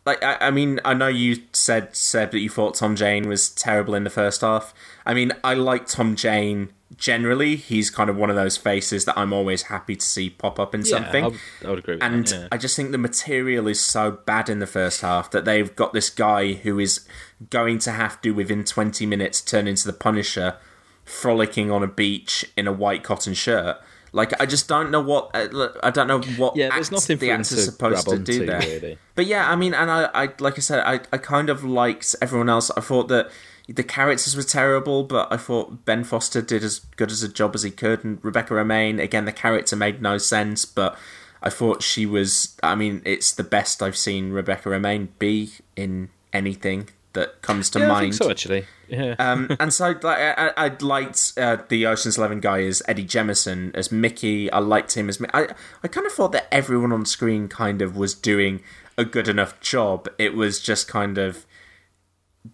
like, 0.07 0.23
I, 0.23 0.37
I 0.41 0.51
mean, 0.51 0.81
I 0.87 0.95
know 0.95 1.09
you 1.09 1.43
said 1.53 1.95
said 1.95 2.31
that 2.31 2.39
you 2.39 2.49
thought 2.49 2.77
Tom 2.77 2.97
Jane 2.97 3.29
was 3.29 3.51
terrible 3.51 3.95
in 3.95 4.05
the 4.05 4.11
first 4.11 4.41
half. 4.41 4.73
I 5.05 5.13
mean, 5.13 5.33
I 5.45 5.53
like 5.55 5.87
Tom 5.87 6.17
Jane 6.17 6.73
generally. 6.97 7.57
He's 7.57 7.91
kind 7.91 8.11
of 8.11 8.17
one 8.17 8.31
of 8.31 8.37
those 8.37 8.57
faces 8.57 9.05
that 9.05 9.19
I'm 9.19 9.33
always 9.33 9.63
happy 9.65 9.97
to 9.97 10.05
see 10.05 10.31
pop 10.31 10.59
up 10.59 10.75
in 10.75 10.81
Yeah, 10.83 10.87
something. 10.87 11.25
I 11.25 11.29
would, 11.29 11.41
I 11.65 11.71
would 11.71 11.79
agree 11.79 11.95
with 11.95 12.03
and 12.03 12.27
that. 12.27 12.41
yeah. 12.41 12.49
I 12.53 12.57
just 12.59 12.77
think 12.77 12.91
the 12.91 12.99
material 12.99 13.67
is 13.69 13.81
so 13.81 14.11
bad 14.11 14.49
in 14.49 14.59
the 14.59 14.67
first 14.67 15.01
half 15.01 15.31
that 15.31 15.45
they've 15.45 15.75
got 15.75 15.93
this 15.93 16.11
guy 16.11 16.55
who 16.55 16.79
is 16.79 17.07
going 17.51 17.79
to 17.81 17.93
have 17.93 18.21
to, 18.23 18.33
within 18.33 18.65
20 18.65 19.07
minutes, 19.07 19.41
turn 19.41 19.67
into 19.69 19.87
the 19.87 19.93
Punisher, 19.93 20.57
frolicking 21.05 21.71
on 21.71 21.83
a 21.83 21.87
beach 21.89 22.45
in 22.57 22.67
a 22.67 22.73
white 22.73 23.03
cotton 23.03 23.35
shirt. 23.35 23.77
Like 24.13 24.41
I 24.41 24.47
just 24.47 24.67
don't 24.67 24.91
know 24.91 25.01
what 25.01 25.31
uh, 25.35 25.69
I 25.85 25.91
don't 25.91 26.09
know 26.09 26.21
what 26.37 26.57
Yeah, 26.57 26.71
there's 26.71 26.91
nothing 26.91 27.19
the 27.19 27.31
actor's 27.31 27.65
supposed 27.65 28.09
to 28.09 28.19
do 28.19 28.45
there. 28.45 28.59
really. 28.59 28.99
But 29.15 29.27
yeah, 29.27 29.49
I 29.49 29.55
mean, 29.55 29.73
and 29.73 29.89
I, 29.89 30.11
I 30.13 30.29
like 30.41 30.55
I 30.59 30.61
said, 30.61 30.81
I, 30.81 30.95
I 31.13 31.19
kind 31.19 31.49
of 31.49 31.63
liked 31.63 32.17
everyone 32.21 32.49
else. 32.49 32.73
I 32.77 32.81
thought 32.81 33.07
that 33.07 33.31
the 33.75 33.85
characters 33.85 34.37
were 34.37 34.43
terrible, 34.43 35.05
but 35.05 35.33
I 35.33 35.37
thought 35.37 35.85
Ben 35.85 36.03
Foster 36.05 36.43
did 36.43 36.65
as 36.65 36.81
good 36.97 37.11
as 37.11 37.23
a 37.23 37.29
job 37.29 37.55
as 37.55 37.63
he 37.63 37.71
could, 37.71 38.05
and 38.05 38.23
Rebecca 38.23 38.55
Romijn 38.55 39.01
again, 39.01 39.25
the 39.25 39.33
character 39.33 39.77
made 39.77 40.03
no 40.03 40.19
sense, 40.19 40.65
but 40.65 40.99
I 41.43 41.51
thought 41.51 41.83
she 41.83 42.05
was. 42.05 42.57
I 42.63 42.75
mean, 42.75 43.03
it's 43.05 43.33
the 43.33 43.45
best 43.45 43.83
I've 43.83 43.97
seen 43.97 44.33
Rebecca 44.33 44.69
Romijn 44.69 45.09
be 45.19 45.53
in 45.77 46.11
anything 46.33 46.91
that 47.13 47.43
comes 47.43 47.71
to 47.71 47.81
yeah, 47.81 47.87
I 47.87 47.89
mind. 47.89 48.03
think 48.03 48.15
so 48.15 48.31
actually. 48.31 48.65
Yeah. 48.89 49.15
Um, 49.21 49.57
and 49.61 49.73
so 49.73 49.91
like, 49.91 50.05
I, 50.05 50.33
I 50.33 50.67
I 50.67 50.77
liked 50.81 51.35
uh, 51.37 51.59
the 51.69 51.87
Ocean's 51.87 52.19
Eleven 52.19 52.41
guy 52.41 52.63
as 52.63 52.83
Eddie 52.89 53.05
Jemison 53.05 53.75
as 53.75 53.93
Mickey. 53.93 54.51
I 54.51 54.59
liked 54.59 54.97
him 54.97 55.09
as 55.09 55.21
Mi- 55.21 55.29
I. 55.33 55.49
I 55.85 55.89
kind 55.89 56.07
of 56.07 56.13
thought 56.13 56.33
that 56.33 56.53
everyone 56.53 56.93
on 56.93 57.07
screen 57.07 57.47
kind 57.47 57.83
of 57.83 57.97
was 57.97 58.15
doing 58.15 58.63
a 58.99 59.05
good 59.05 59.29
enough 59.29 59.61
job. 59.61 60.09
It 60.19 60.35
was 60.35 60.61
just 60.61 60.89
kind 60.89 61.19
of 61.19 61.47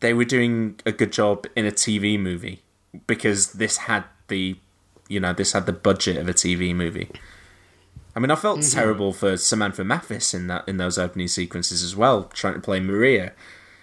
they 0.00 0.12
were 0.12 0.24
doing 0.24 0.78
a 0.84 0.92
good 0.92 1.12
job 1.12 1.46
in 1.54 1.66
a 1.66 1.70
TV 1.70 2.18
movie 2.18 2.62
because 3.06 3.52
this 3.52 3.76
had 3.78 4.04
the 4.28 4.56
you 5.08 5.20
know 5.20 5.32
this 5.32 5.52
had 5.52 5.66
the 5.66 5.72
budget 5.72 6.16
of 6.16 6.28
a 6.28 6.34
TV 6.34 6.74
movie. 6.74 7.10
I 8.14 8.18
mean, 8.18 8.30
I 8.30 8.36
felt 8.36 8.60
mm-hmm. 8.60 8.74
terrible 8.74 9.12
for 9.12 9.36
Samantha 9.36 9.84
Mathis 9.84 10.32
in 10.32 10.46
that 10.46 10.66
in 10.68 10.78
those 10.78 10.98
opening 10.98 11.28
sequences 11.28 11.82
as 11.82 11.94
well, 11.94 12.24
trying 12.24 12.54
to 12.54 12.60
play 12.60 12.80
Maria. 12.80 13.32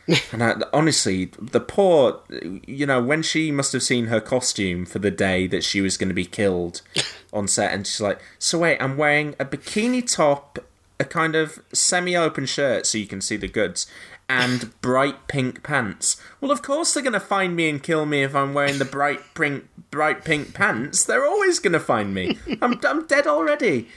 and 0.33 0.43
I, 0.43 0.55
honestly, 0.73 1.31
the 1.39 1.61
poor, 1.61 2.19
you 2.67 2.85
know, 2.85 3.01
when 3.01 3.21
she 3.21 3.51
must 3.51 3.71
have 3.71 3.83
seen 3.83 4.07
her 4.07 4.19
costume 4.19 4.85
for 4.85 4.99
the 4.99 5.11
day 5.11 5.47
that 5.47 5.63
she 5.63 5.79
was 5.79 5.95
going 5.95 6.09
to 6.09 6.15
be 6.15 6.25
killed 6.25 6.81
on 7.33 7.47
set, 7.47 7.73
and 7.73 7.87
she's 7.87 8.01
like, 8.01 8.19
"So 8.39 8.59
wait, 8.59 8.81
I'm 8.81 8.97
wearing 8.97 9.35
a 9.39 9.45
bikini 9.45 10.11
top, 10.11 10.59
a 10.99 11.05
kind 11.05 11.35
of 11.35 11.59
semi-open 11.71 12.47
shirt 12.47 12.85
so 12.85 12.97
you 12.97 13.07
can 13.07 13.21
see 13.21 13.37
the 13.37 13.47
goods." 13.47 13.87
And 14.29 14.79
bright 14.81 15.27
pink 15.27 15.63
pants. 15.63 16.17
Well, 16.39 16.51
of 16.51 16.61
course 16.61 16.93
they're 16.93 17.03
going 17.03 17.13
to 17.13 17.19
find 17.19 17.55
me 17.55 17.69
and 17.69 17.83
kill 17.83 18.05
me 18.05 18.23
if 18.23 18.35
I'm 18.35 18.53
wearing 18.53 18.79
the 18.79 18.85
bright 18.85 19.19
pink, 19.35 19.67
bright 19.91 20.23
pink 20.23 20.53
pants. 20.53 21.03
They're 21.03 21.25
always 21.25 21.59
going 21.59 21.73
to 21.73 21.79
find 21.79 22.13
me. 22.13 22.37
I'm, 22.61 22.79
I'm 22.83 23.05
dead 23.05 23.27
already. 23.27 23.89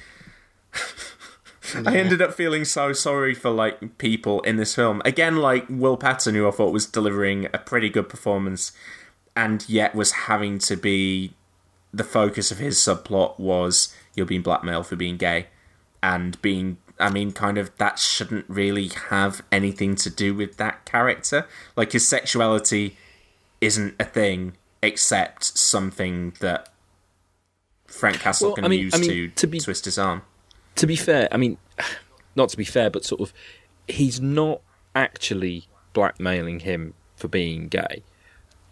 I 1.74 1.97
ended 1.97 2.23
up 2.23 2.35
feeling 2.35 2.65
so 2.65 2.93
sorry 2.93 3.35
for 3.35 3.51
like 3.51 3.98
people 3.98 4.40
in 4.43 4.57
this 4.57 4.74
film. 4.74 5.03
Again, 5.05 5.36
like 5.36 5.66
Will 5.69 5.97
Patton, 5.97 6.35
who 6.35 6.47
I 6.47 6.51
thought 6.51 6.73
was 6.73 6.86
delivering 6.86 7.47
a 7.47 7.59
pretty 7.59 7.89
good 7.89 8.09
performance, 8.09 8.73
and 9.35 9.69
yet 9.69 9.94
was 9.94 10.12
having 10.12 10.59
to 10.61 10.77
be 10.77 11.35
the 11.93 12.05
focus 12.05 12.51
of 12.51 12.59
his 12.59 12.77
subplot 12.77 13.39
was 13.39 13.94
you're 14.15 14.27
being 14.27 14.43
blackmailed 14.43 14.86
for 14.86 14.97
being 14.97 15.16
gay, 15.16 15.47
and 16.03 16.40
being. 16.43 16.78
I 16.98 17.10
mean, 17.10 17.32
kind 17.32 17.59
of 17.59 17.70
that 17.77 17.98
shouldn't 17.98 18.47
really 18.48 18.89
have 19.10 19.43
anything 19.52 19.97
to 19.97 20.10
do 20.10 20.35
with 20.35 20.56
that 20.56 20.85
character. 20.86 21.47
Like 21.77 21.93
his 21.93 22.09
sexuality 22.09 22.97
isn't 23.60 23.94
a 24.01 24.05
thing 24.05 24.56
except 24.82 25.44
something 25.59 26.35
that 26.40 26.68
Frank 27.86 28.20
Castle 28.20 28.48
Well, 28.48 28.56
can 28.56 28.64
I 28.64 28.68
mean- 28.68 28.81
use 28.81 28.94
I 28.94 28.98
mean, 28.98 29.10
to, 29.10 29.28
to 29.28 29.47
be- 29.47 29.60
twist 29.60 29.85
his 29.85 29.98
arm. 29.98 30.23
to 30.77 30.86
be 30.86 30.97
fair, 30.97 31.28
I 31.32 31.36
mean, 31.36 31.59
not 32.35 32.48
to 32.51 32.56
be 32.56 32.64
fair, 32.64 32.90
but 32.90 33.05
sort 33.05 33.20
of, 33.20 33.32
he's 33.89 34.20
not 34.20 34.60
actually 34.94 35.66
blackmailing 35.93 36.60
him 36.60 36.94
for 37.16 37.28
being 37.28 37.68
gay. 37.68 38.02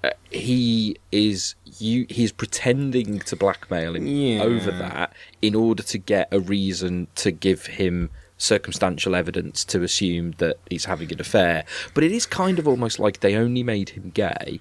Uh, 0.06 0.10
he 0.30 0.96
is 1.12 1.54
you. 1.78 2.06
He's 2.08 2.32
pretending 2.32 3.20
to 3.20 3.36
blackmail 3.36 3.94
him 3.96 4.06
Yeah. 4.06 4.42
over 4.42 4.70
that 4.72 5.12
in 5.42 5.54
order 5.54 5.82
to 5.84 5.98
get 5.98 6.28
a 6.32 6.40
reason 6.40 7.06
to 7.16 7.30
give 7.30 7.66
him 7.66 8.10
circumstantial 8.36 9.14
evidence 9.14 9.64
to 9.64 9.82
assume 9.82 10.32
that 10.38 10.56
he's 10.68 10.84
having 10.86 11.12
an 11.12 11.20
affair. 11.20 11.64
But 11.94 12.04
it 12.04 12.12
is 12.12 12.26
kind 12.26 12.58
of 12.58 12.66
almost 12.68 12.98
like 12.98 13.20
they 13.20 13.36
only 13.36 13.62
made 13.62 13.90
him 13.90 14.10
gay 14.10 14.60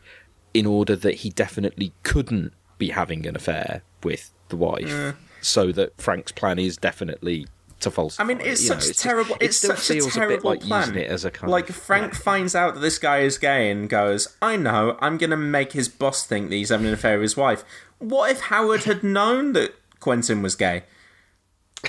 in 0.53 0.65
order 0.65 0.95
that 0.95 1.15
he 1.15 1.29
definitely 1.31 1.91
couldn't 2.03 2.53
be 2.77 2.89
having 2.89 3.25
an 3.25 3.35
affair 3.35 3.81
with 4.03 4.31
the 4.49 4.55
wife, 4.57 4.89
Mm. 4.91 5.15
so 5.41 5.71
that 5.71 5.99
Frank's 5.99 6.31
plan 6.31 6.59
is 6.59 6.77
definitely 6.77 7.47
to 7.83 7.91
falsify. 7.91 8.23
I 8.23 8.27
mean, 8.27 8.41
it's 8.41 8.63
you 8.63 8.69
know, 8.69 8.75
such 8.75 8.87
just- 8.87 8.99
terrible. 8.99 9.35
it 9.35 9.43
It's 9.43 9.57
still 9.57 9.75
such 9.75 9.89
a 9.89 9.93
feels 9.93 10.13
terrible 10.13 10.35
bit 10.35 10.43
like 10.43 10.61
plan. 10.61 10.89
using 10.89 11.03
it 11.03 11.09
as 11.09 11.25
a 11.25 11.31
kind 11.31 11.51
like 11.51 11.69
of 11.69 11.75
Frank 11.75 12.13
finds 12.15 12.55
out 12.55 12.75
that 12.75 12.81
this 12.81 12.99
guy 12.99 13.19
is 13.19 13.37
gay 13.37 13.71
and 13.71 13.89
goes, 13.89 14.35
"I 14.41 14.57
know. 14.57 14.97
I'm 15.01 15.17
going 15.17 15.29
to 15.29 15.37
make 15.37 15.73
his 15.73 15.87
boss 15.87 16.25
think 16.25 16.49
that 16.49 16.55
he's 16.55 16.69
having 16.69 16.87
an 16.87 16.93
affair 16.93 17.17
with 17.17 17.23
his 17.23 17.37
wife." 17.37 17.63
What 17.99 18.31
if 18.31 18.41
Howard 18.41 18.83
had 18.83 19.03
known 19.03 19.53
that 19.53 19.73
Quentin 19.99 20.41
was 20.41 20.55
gay? 20.55 20.83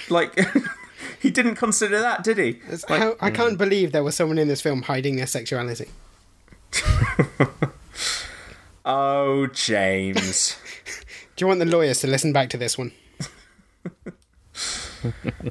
Like, 0.08 0.38
he 1.20 1.30
didn't 1.30 1.56
consider 1.56 2.00
that, 2.00 2.22
did 2.22 2.38
he? 2.38 2.60
Like, 2.88 3.00
How, 3.00 3.16
I 3.20 3.30
mm. 3.30 3.34
can't 3.34 3.58
believe 3.58 3.92
there 3.92 4.04
was 4.04 4.14
someone 4.14 4.38
in 4.38 4.48
this 4.48 4.60
film 4.60 4.82
hiding 4.82 5.16
their 5.16 5.26
sexuality. 5.26 5.88
oh, 8.84 9.46
James. 9.48 10.56
Do 11.36 11.44
you 11.44 11.48
want 11.48 11.60
the 11.60 11.66
lawyers 11.66 12.00
to 12.00 12.06
listen 12.06 12.32
back 12.32 12.50
to 12.50 12.56
this 12.56 12.78
one? 12.78 12.92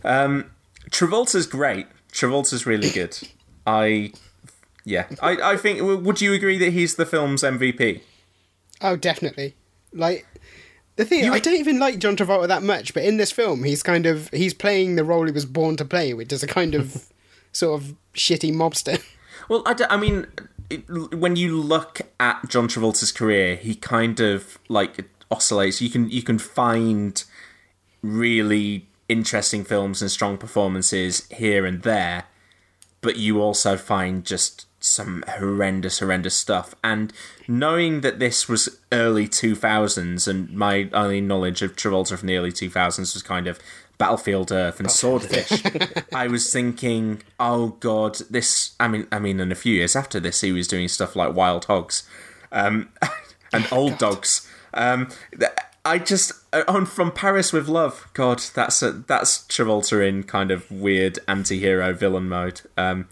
Um, 0.04 0.50
Travolta's 0.90 1.48
great. 1.48 1.88
Travolta's 2.12 2.66
really 2.66 2.90
good. 2.90 3.18
I, 3.66 4.14
yeah, 4.86 5.08
I, 5.22 5.54
I 5.54 5.58
think. 5.58 5.82
Would 5.82 6.22
you 6.22 6.34
agree 6.34 6.58
that 6.58 6.74
he's 6.74 6.96
the 6.96 7.06
film's 7.06 7.44
MVP? 7.44 8.02
Oh, 8.82 8.96
definitely. 8.96 9.56
Like 9.94 10.26
the 10.96 11.06
thing, 11.06 11.30
I 11.30 11.40
don't 11.40 11.56
even 11.56 11.80
like 11.80 12.00
John 12.00 12.16
Travolta 12.16 12.48
that 12.48 12.64
much, 12.64 12.94
but 12.94 13.04
in 13.04 13.18
this 13.18 13.32
film, 13.32 13.64
he's 13.64 13.82
kind 13.82 14.06
of 14.06 14.30
he's 14.30 14.54
playing 14.54 14.96
the 14.96 15.04
role 15.04 15.26
he 15.26 15.32
was 15.32 15.46
born 15.46 15.76
to 15.78 15.86
play, 15.86 16.14
which 16.14 16.32
is 16.32 16.44
a 16.44 16.48
kind 16.48 16.76
of 16.76 17.10
sort 17.52 17.82
of 17.82 17.96
shitty 18.14 18.54
mobster. 18.54 19.04
Well, 19.50 19.64
I, 19.66 19.76
I 19.90 19.98
mean, 19.98 20.28
it, 20.70 20.88
when 21.14 21.36
you 21.36 21.60
look 21.60 22.02
at 22.20 22.48
John 22.48 22.68
Travolta's 22.68 23.12
career, 23.12 23.56
he 23.56 23.76
kind 23.76 24.20
of 24.20 24.58
like 24.70 25.06
oscillates. 25.32 25.82
You 25.82 25.90
can 25.90 26.10
you 26.10 26.22
can 26.22 26.38
find 26.38 27.24
really 28.02 28.88
interesting 29.10 29.64
films 29.64 30.02
and 30.02 30.10
strong 30.10 30.38
performances 30.38 31.28
here 31.30 31.66
and 31.66 31.84
there, 31.84 32.26
but 33.02 33.18
you 33.18 33.42
also 33.42 33.78
find 33.78 34.26
just 34.26 34.66
some 34.80 35.24
horrendous, 35.28 36.00
horrendous 36.00 36.36
stuff. 36.36 36.76
And 36.84 37.14
knowing 37.48 38.02
that 38.02 38.20
this 38.20 38.50
was 38.50 38.80
early 38.92 39.28
2000s, 39.28 40.28
and 40.28 40.52
my 40.52 40.90
only 40.94 41.22
knowledge 41.22 41.62
of 41.62 41.76
Travolta 41.76 42.18
from 42.18 42.28
the 42.28 42.38
early 42.38 42.52
2000s 42.52 43.14
was 43.14 43.24
kind 43.24 43.48
of 43.48 43.60
Battlefield 43.98 44.52
Earth 44.52 44.80
and 44.80 44.92
Swordfish, 44.92 45.64
I 46.14 46.28
was 46.28 46.52
thinking, 46.52 47.22
oh 47.40 47.70
god, 47.80 48.18
this. 48.30 48.76
I 48.80 48.88
mean, 48.88 49.08
I 49.12 49.20
mean, 49.20 49.40
in 49.40 49.52
a 49.52 49.56
few 49.56 49.76
years 49.76 49.96
after 49.96 50.20
this, 50.20 50.42
he 50.42 50.52
was 50.52 50.68
doing 50.68 50.88
stuff 50.88 51.16
like 51.16 51.34
Wild 51.34 51.66
Hogs, 51.66 52.04
um, 52.52 52.90
and 53.54 53.68
Old 53.72 53.98
Dogs. 53.98 54.50
Um, 54.74 55.10
th- 55.38 55.52
I 55.86 56.00
just 56.00 56.32
uh, 56.54 56.64
on 56.68 56.86
from 56.86 57.12
Paris 57.12 57.52
with 57.52 57.68
Love. 57.68 58.08
God, 58.14 58.40
that's 58.56 58.82
a, 58.82 58.92
that's 58.92 59.40
Travolta 59.48 60.08
in 60.08 60.24
kind 60.24 60.50
of 60.52 60.70
weird 60.72 61.20
anti-hero 61.28 61.94
villain 61.94 62.30
mode. 62.30 62.62
Um, 62.78 63.08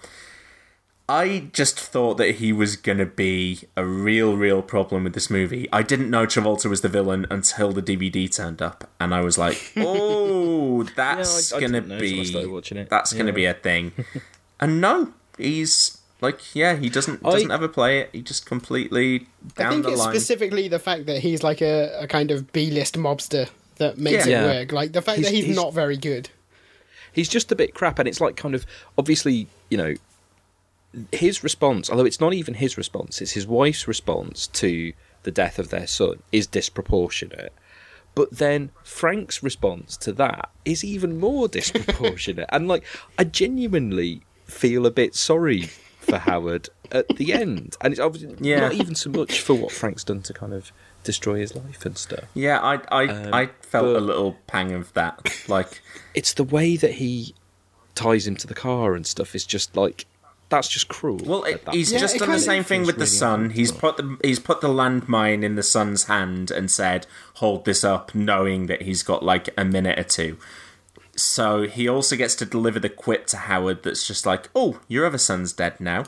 I 1.09 1.49
just 1.51 1.77
thought 1.77 2.15
that 2.19 2.35
he 2.35 2.53
was 2.53 2.77
gonna 2.77 3.05
be 3.05 3.63
a 3.75 3.83
real, 3.83 4.37
real 4.37 4.61
problem 4.61 5.03
with 5.03 5.13
this 5.13 5.29
movie. 5.29 5.67
I 5.73 5.81
didn't 5.83 6.09
know 6.09 6.25
Travolta 6.25 6.69
was 6.69 6.79
the 6.81 6.87
villain 6.87 7.27
until 7.29 7.73
the 7.73 7.81
DVD 7.81 8.33
turned 8.33 8.61
up, 8.61 8.89
and 8.99 9.13
I 9.13 9.19
was 9.19 9.37
like, 9.37 9.73
"Oh, 9.77 10.83
that's 10.83 11.51
Yeah, 11.51 11.57
I- 11.57 11.59
I 11.59 11.61
gonna 11.61 11.81
didn't 11.81 11.89
know 11.89 11.99
till 11.99 12.07
I 12.07 12.19
be 12.21 12.25
started 12.25 12.49
watching 12.51 12.77
it. 12.77 12.89
that's 12.89 13.11
gonna 13.11 13.33
be 13.33 13.43
a 13.45 13.53
thing." 13.53 13.91
and 14.61 14.79
no, 14.79 15.13
he's 15.37 15.97
like, 16.21 16.55
yeah, 16.55 16.75
he 16.75 16.89
doesn't 16.89 17.23
doesn't 17.23 17.51
ever 17.51 17.67
play 17.67 17.99
it. 17.99 18.09
He 18.13 18.21
just 18.21 18.45
completely 18.45 19.19
down 19.19 19.27
I 19.57 19.63
down 19.63 19.71
think 19.83 19.87
it's 19.93 19.99
line. 19.99 20.13
specifically 20.13 20.67
the 20.67 20.79
fact 20.79 21.05
that 21.07 21.19
he's 21.19 21.43
like 21.43 21.61
a, 21.61 21.99
a 22.01 22.07
kind 22.07 22.31
of 22.31 22.51
B-list 22.53 22.95
mobster 22.95 23.49
that 23.77 23.97
makes 23.97 24.25
Yeah. 24.27 24.43
it 24.43 24.45
Yeah. 24.45 24.59
work. 24.59 24.71
Like 24.71 24.91
the 24.93 25.01
fact 25.01 25.17
He's- 25.17 25.29
that 25.29 25.35
he's, 25.35 25.45
he's- 25.45 25.55
not 25.57 25.73
very 25.73 25.97
good. 25.97 26.29
he's 27.13 27.27
just 27.27 27.51
a 27.51 27.55
bit 27.55 27.73
crap 27.73 27.99
and 27.99 28.07
it's 28.07 28.21
like 28.21 28.35
kind 28.37 28.55
of 28.55 28.65
obviously 28.97 29.47
you 29.69 29.77
know 29.77 29.93
his 31.11 31.43
response 31.43 31.89
although 31.89 32.05
it's 32.05 32.19
not 32.21 32.33
even 32.33 32.53
his 32.53 32.77
response 32.77 33.21
it's 33.21 33.31
his 33.31 33.45
wife's 33.47 33.87
response 33.87 34.47
to 34.47 34.93
the 35.23 35.31
death 35.31 35.57
of 35.59 35.69
their 35.69 35.87
son 35.87 36.21
is 36.31 36.47
disproportionate 36.47 37.51
but 38.15 38.29
then 38.31 38.69
frank's 38.83 39.41
response 39.43 39.95
to 39.97 40.11
that 40.13 40.49
is 40.65 40.83
even 40.83 41.19
more 41.19 41.47
disproportionate 41.47 42.47
and 42.49 42.67
like 42.67 42.83
i 43.17 43.23
genuinely 43.23 44.21
feel 44.45 44.85
a 44.85 44.91
bit 44.91 45.15
sorry 45.15 45.69
for 46.01 46.17
howard 46.17 46.67
at 46.91 47.07
the 47.15 47.31
end 47.33 47.77
and 47.81 47.93
it's 47.93 47.99
obviously 48.01 48.35
Yeah. 48.39 48.59
not 48.61 48.73
even 48.73 48.95
so 48.95 49.09
much 49.09 49.39
for 49.39 49.53
what 49.53 49.71
frank's 49.71 50.03
done 50.03 50.21
to 50.23 50.33
kind 50.33 50.53
of 50.53 50.71
destroy 51.03 51.39
his 51.39 51.55
life 51.55 51.85
and 51.85 51.97
stuff 51.97 52.25
yeah, 52.33 52.59
I 52.59 52.79
I, 52.91 53.07
Um, 53.07 53.33
I 53.33 53.49
felt 53.61 53.85
a 53.95 53.99
little 54.01 54.35
pang 54.47 54.71
of 54.73 54.93
that. 54.93 55.17
Like, 55.47 55.81
it's 56.13 56.33
the 56.33 56.43
way 56.43 56.75
that 56.77 56.93
he 56.95 57.33
ties 57.95 58.27
him 58.27 58.35
to 58.37 58.47
the 58.47 58.53
car 58.53 58.93
and 58.93 59.05
stuff 59.07 59.33
is 59.33 59.45
just 59.45 59.75
like 59.75 60.05
that's 60.49 60.67
just 60.67 60.89
cruel. 60.89 61.21
Well, 61.25 61.43
it, 61.45 61.63
he's 61.71 61.91
point. 61.91 62.01
just 62.01 62.17
done 62.19 62.29
the 62.29 62.37
same 62.39 62.63
thing 62.65 62.85
with 62.85 62.97
the 62.97 63.07
son. 63.07 63.51
He's 63.51 63.71
put 63.71 63.95
the 63.97 64.17
he's 64.21 64.37
put 64.39 64.59
the 64.59 64.67
landmine 64.67 65.43
in 65.43 65.55
the 65.55 65.63
son's 65.63 66.03
hand 66.03 66.51
and 66.51 66.69
said, 66.69 67.07
"Hold 67.35 67.63
this 67.63 67.83
up," 67.85 68.13
knowing 68.13 68.65
that 68.67 68.81
he's 68.81 69.01
got 69.01 69.23
like 69.23 69.47
a 69.57 69.63
minute 69.63 69.97
or 69.97 70.03
two. 70.03 70.37
So 71.21 71.67
he 71.67 71.87
also 71.87 72.15
gets 72.15 72.35
to 72.35 72.45
deliver 72.45 72.79
the 72.79 72.89
quip 72.89 73.27
to 73.27 73.37
Howard. 73.37 73.83
That's 73.83 74.05
just 74.05 74.25
like, 74.25 74.49
"Oh, 74.55 74.79
your 74.87 75.05
other 75.05 75.17
son's 75.17 75.53
dead 75.53 75.79
now." 75.79 76.05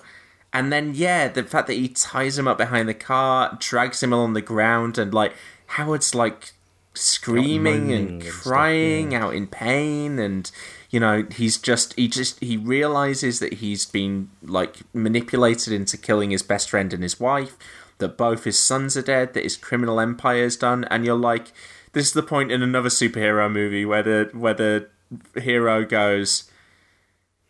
And 0.52 0.72
then 0.72 0.94
yeah, 0.96 1.28
the 1.28 1.44
fact 1.44 1.68
that 1.68 1.74
he 1.74 1.88
ties 1.90 2.38
him 2.38 2.48
up 2.48 2.58
behind 2.58 2.90
the 2.90 2.94
car, 2.94 3.58
drags 3.60 4.02
him 4.02 4.14
along 4.14 4.34
the 4.34 4.42
ground, 4.42 4.98
and 4.98 5.14
like 5.14 5.34
Howard's 5.68 6.14
like 6.14 6.54
screaming 6.94 7.92
and 7.92 8.10
and 8.10 8.24
stuff, 8.24 8.44
crying 8.44 9.16
out 9.16 9.34
in 9.34 9.48
pain 9.48 10.20
and 10.20 10.52
you 10.92 11.00
know 11.00 11.26
he's 11.32 11.58
just 11.58 11.94
he 11.96 12.08
just 12.08 12.40
he 12.40 12.56
realizes 12.56 13.40
that 13.40 13.54
he's 13.54 13.86
been 13.86 14.30
like 14.44 14.78
manipulated 14.94 15.74
into 15.74 15.98
killing 15.98 16.30
his 16.30 16.44
best 16.44 16.70
friend 16.70 16.94
and 16.94 17.02
his 17.02 17.20
wife 17.20 17.58
that 17.98 18.16
both 18.16 18.44
his 18.44 18.60
sons 18.60 18.96
are 18.96 19.02
dead 19.02 19.34
that 19.34 19.44
his 19.44 19.58
criminal 19.58 20.00
empire 20.00 20.44
is 20.44 20.56
done 20.56 20.84
and 20.86 21.04
you're 21.04 21.16
like 21.18 21.52
this 21.94 22.08
is 22.08 22.14
the 22.14 22.22
point 22.22 22.52
in 22.52 22.62
another 22.62 22.90
superhero 22.90 23.52
movie 23.52 23.86
where 23.86 24.04
the 24.04 24.30
where 24.34 24.54
the 24.54 24.88
hero 25.36 25.86
goes 25.86 26.50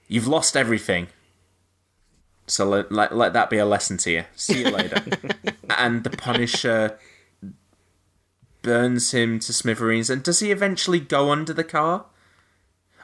you've 0.07 0.27
lost 0.27 0.55
everything 0.55 1.07
so 2.45 2.67
let, 2.67 2.91
let, 2.91 3.15
let 3.15 3.33
that 3.33 3.49
be 3.49 3.57
a 3.57 3.65
lesson 3.65 3.97
to 3.97 4.11
you 4.11 4.23
see 4.35 4.63
you 4.63 4.69
later 4.69 5.01
and 5.77 6.03
the 6.03 6.09
punisher 6.09 6.97
burns 8.63 9.11
him 9.11 9.37
to 9.39 9.53
smithereens. 9.53 10.09
And 10.09 10.23
does 10.23 10.39
he 10.39 10.49
eventually 10.49 10.99
go 10.99 11.29
under 11.29 11.53
the 11.53 11.63
car? 11.63 12.05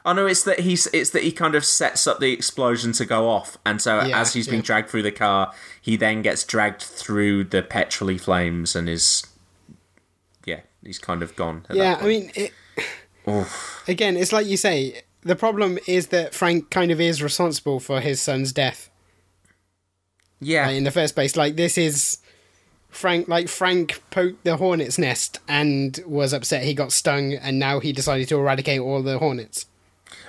Oh 0.04 0.14
no, 0.14 0.26
it's 0.26 0.42
that 0.44 0.60
he's 0.60 0.86
it's 0.88 1.10
that 1.10 1.22
he 1.22 1.30
kind 1.30 1.54
of 1.54 1.64
sets 1.64 2.06
up 2.06 2.18
the 2.18 2.32
explosion 2.32 2.92
to 2.92 3.04
go 3.04 3.28
off, 3.28 3.58
and 3.66 3.82
so 3.82 4.02
Yeah, 4.02 4.18
as 4.18 4.32
he's 4.32 4.48
being 4.48 4.62
dragged 4.62 4.88
through 4.88 5.02
the 5.02 5.12
car, 5.12 5.52
he 5.78 5.94
then 5.96 6.22
gets 6.22 6.42
dragged 6.42 6.80
through 6.80 7.44
the 7.44 7.62
petrol 7.62 8.16
flames 8.16 8.74
and 8.74 8.88
is 8.88 9.26
yeah, 10.46 10.60
he's 10.82 10.98
kind 10.98 11.22
of 11.22 11.36
gone. 11.36 11.66
Yeah, 11.70 11.98
I 12.00 12.06
mean, 12.06 12.32
it, 12.34 12.52
Oof. 13.28 13.82
again, 13.88 14.16
it's 14.16 14.32
like 14.32 14.46
you 14.46 14.56
say. 14.56 15.02
The 15.22 15.36
problem 15.36 15.78
is 15.86 16.06
that 16.06 16.34
Frank 16.34 16.70
kind 16.70 16.90
of 16.90 16.98
is 16.98 17.22
responsible 17.22 17.78
for 17.78 18.00
his 18.00 18.22
son's 18.22 18.52
death. 18.52 18.88
Yeah, 20.40 20.68
like, 20.68 20.76
in 20.76 20.84
the 20.84 20.90
first 20.90 21.14
place. 21.14 21.36
Like 21.36 21.56
this 21.56 21.76
is 21.76 22.18
Frank. 22.88 23.28
Like 23.28 23.48
Frank 23.48 24.02
poked 24.10 24.44
the 24.44 24.56
hornet's 24.56 24.98
nest 24.98 25.38
and 25.46 26.00
was 26.06 26.32
upset 26.32 26.64
he 26.64 26.72
got 26.74 26.92
stung, 26.92 27.34
and 27.34 27.58
now 27.58 27.80
he 27.80 27.92
decided 27.92 28.28
to 28.30 28.36
eradicate 28.38 28.80
all 28.80 29.02
the 29.02 29.18
hornets. 29.18 29.66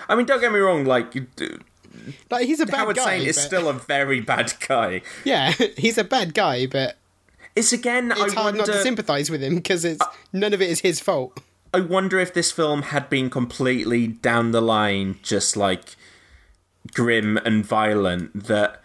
I 0.10 0.16
mean, 0.16 0.26
don't 0.26 0.42
get 0.42 0.52
me 0.52 0.60
wrong. 0.60 0.84
Like, 0.84 1.16
you 1.16 1.28
do- 1.38 1.60
Like 2.30 2.46
he's 2.48 2.60
a 2.60 2.66
bad 2.66 2.76
Howard 2.80 2.98
guy. 2.98 3.06
Saint 3.20 3.28
is 3.28 3.38
but- 3.38 3.42
still 3.44 3.70
a 3.70 3.74
very 3.74 4.20
bad 4.20 4.54
guy. 4.68 5.02
yeah, 5.24 5.52
he's 5.78 5.98
a 5.98 6.04
bad 6.04 6.34
guy, 6.34 6.66
but 6.68 6.98
It's 7.56 7.72
again. 7.72 8.12
it's 8.12 8.20
I 8.20 8.24
hard 8.34 8.56
wonder, 8.56 8.58
not 8.60 8.66
to 8.68 8.82
sympathise 8.82 9.30
with 9.30 9.42
him 9.42 9.56
because 9.56 9.86
it's 9.86 10.02
uh, 10.02 10.06
none 10.34 10.54
of 10.54 10.62
it 10.62 10.70
is 10.70 10.82
his 10.82 11.00
fault. 11.00 11.40
I 11.74 11.80
wonder 11.80 12.20
if 12.20 12.34
this 12.34 12.52
film 12.52 12.84
had 12.84 13.10
been 13.10 13.30
completely 13.30 14.08
down 14.08 14.52
the 14.52 14.62
line, 14.62 15.20
just 15.22 15.56
like 15.56 15.96
grim 16.94 17.38
and 17.38 17.66
violent, 17.66 18.48
that, 18.48 18.82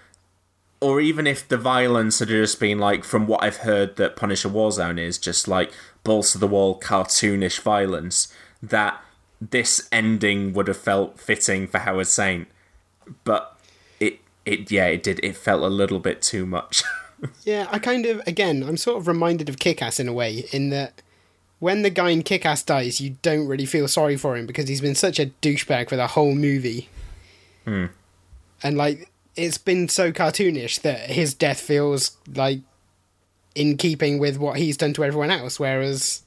or 0.80 1.00
even 1.00 1.26
if 1.26 1.48
the 1.48 1.56
violence 1.56 2.20
had 2.20 2.28
just 2.28 2.60
been 2.60 2.78
like, 2.78 3.02
from 3.02 3.26
what 3.26 3.42
I've 3.42 3.58
heard, 3.58 3.96
that 3.96 4.14
Punisher 4.14 4.48
Warzone 4.48 5.00
is 5.00 5.18
just 5.18 5.48
like 5.48 5.72
balls 6.04 6.32
to 6.32 6.38
the 6.38 6.46
wall, 6.46 6.78
cartoonish 6.78 7.60
violence, 7.60 8.32
that 8.62 9.00
this 9.40 9.88
ending 9.90 10.52
would 10.52 10.68
have 10.68 10.76
felt 10.76 11.18
fitting 11.18 11.66
for 11.66 11.78
Howard 11.78 12.06
Saint, 12.06 12.46
but 13.24 13.58
it, 13.98 14.20
it, 14.44 14.70
yeah, 14.70 14.86
it 14.86 15.02
did. 15.02 15.18
It 15.24 15.36
felt 15.36 15.62
a 15.62 15.68
little 15.68 15.98
bit 15.98 16.22
too 16.22 16.46
much. 16.46 16.82
Yeah, 17.44 17.66
I 17.70 17.78
kind 17.78 18.04
of 18.04 18.20
again, 18.26 18.62
I'm 18.62 18.76
sort 18.76 18.98
of 18.98 19.08
reminded 19.08 19.48
of 19.48 19.58
Kick-Ass 19.58 19.98
in 19.98 20.06
a 20.06 20.12
way, 20.12 20.44
in 20.52 20.68
that 20.68 21.00
when 21.58 21.82
the 21.82 21.90
guy 21.90 22.10
in 22.10 22.22
Kick-Ass 22.22 22.62
dies, 22.62 23.00
you 23.00 23.16
don't 23.22 23.46
really 23.46 23.66
feel 23.66 23.88
sorry 23.88 24.16
for 24.16 24.36
him 24.36 24.46
because 24.46 24.68
he's 24.68 24.80
been 24.80 24.94
such 24.94 25.18
a 25.18 25.26
douchebag 25.42 25.88
for 25.88 25.96
the 25.96 26.08
whole 26.08 26.34
movie, 26.34 26.88
Hmm. 27.64 27.86
and 28.62 28.76
like 28.76 29.10
it's 29.34 29.58
been 29.58 29.88
so 29.88 30.12
cartoonish 30.12 30.80
that 30.82 31.10
his 31.10 31.34
death 31.34 31.60
feels 31.60 32.16
like 32.34 32.60
in 33.54 33.76
keeping 33.76 34.18
with 34.18 34.38
what 34.38 34.58
he's 34.58 34.76
done 34.76 34.92
to 34.94 35.04
everyone 35.04 35.30
else, 35.30 35.58
whereas 35.58 36.22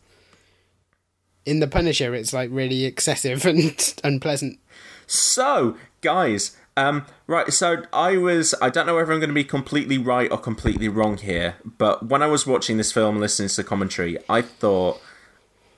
in 1.46 1.60
the 1.60 1.68
Punisher, 1.68 2.14
it's 2.14 2.34
like 2.34 2.50
really 2.52 2.86
excessive 2.86 3.46
and 3.48 3.94
unpleasant. 4.04 4.60
So, 5.08 5.78
guys, 6.02 6.56
um, 6.78 7.06
right. 7.28 7.52
So 7.52 7.84
I 7.92 8.18
was. 8.18 8.54
I 8.62 8.70
don't 8.70 8.86
know 8.86 8.96
whether 8.96 9.12
I'm 9.12 9.20
going 9.20 9.30
to 9.30 9.34
be 9.34 9.44
completely 9.44 9.98
right 9.98 10.32
or 10.32 10.38
completely 10.38 10.88
wrong 10.88 11.18
here, 11.18 11.56
but 11.66 12.06
when 12.06 12.22
I 12.22 12.28
was 12.28 12.46
watching 12.46 12.78
this 12.78 12.92
film, 12.92 13.16
and 13.16 13.22
listening 13.22 13.50
to 13.50 13.56
the 13.58 13.64
commentary, 13.64 14.18
I 14.30 14.42
thought. 14.42 15.02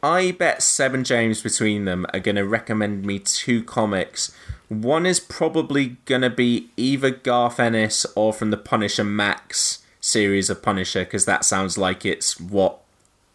I 0.04 0.32
bet 0.32 0.64
Seb 0.64 0.94
and 0.94 1.06
James 1.06 1.42
between 1.42 1.86
them 1.86 2.06
are 2.14 2.20
going 2.20 2.36
to 2.36 2.46
recommend 2.46 3.06
me 3.06 3.20
two 3.20 3.64
comics. 3.64 4.36
One 4.68 5.06
is 5.06 5.20
probably 5.20 5.98
going 6.06 6.22
to 6.22 6.30
be 6.30 6.70
either 6.78 7.12
Garth 7.12 7.60
Ennis 7.60 8.06
or 8.16 8.34
from 8.34 8.52
the 8.52 8.58
Punisher 8.58 9.04
Max 9.04 9.84
series 10.00 10.50
of 10.50 10.64
Punisher, 10.64 11.04
because 11.04 11.26
that 11.26 11.46
sounds 11.46 11.78
like 11.78 12.06
it's 12.06 12.40
what 12.40 12.80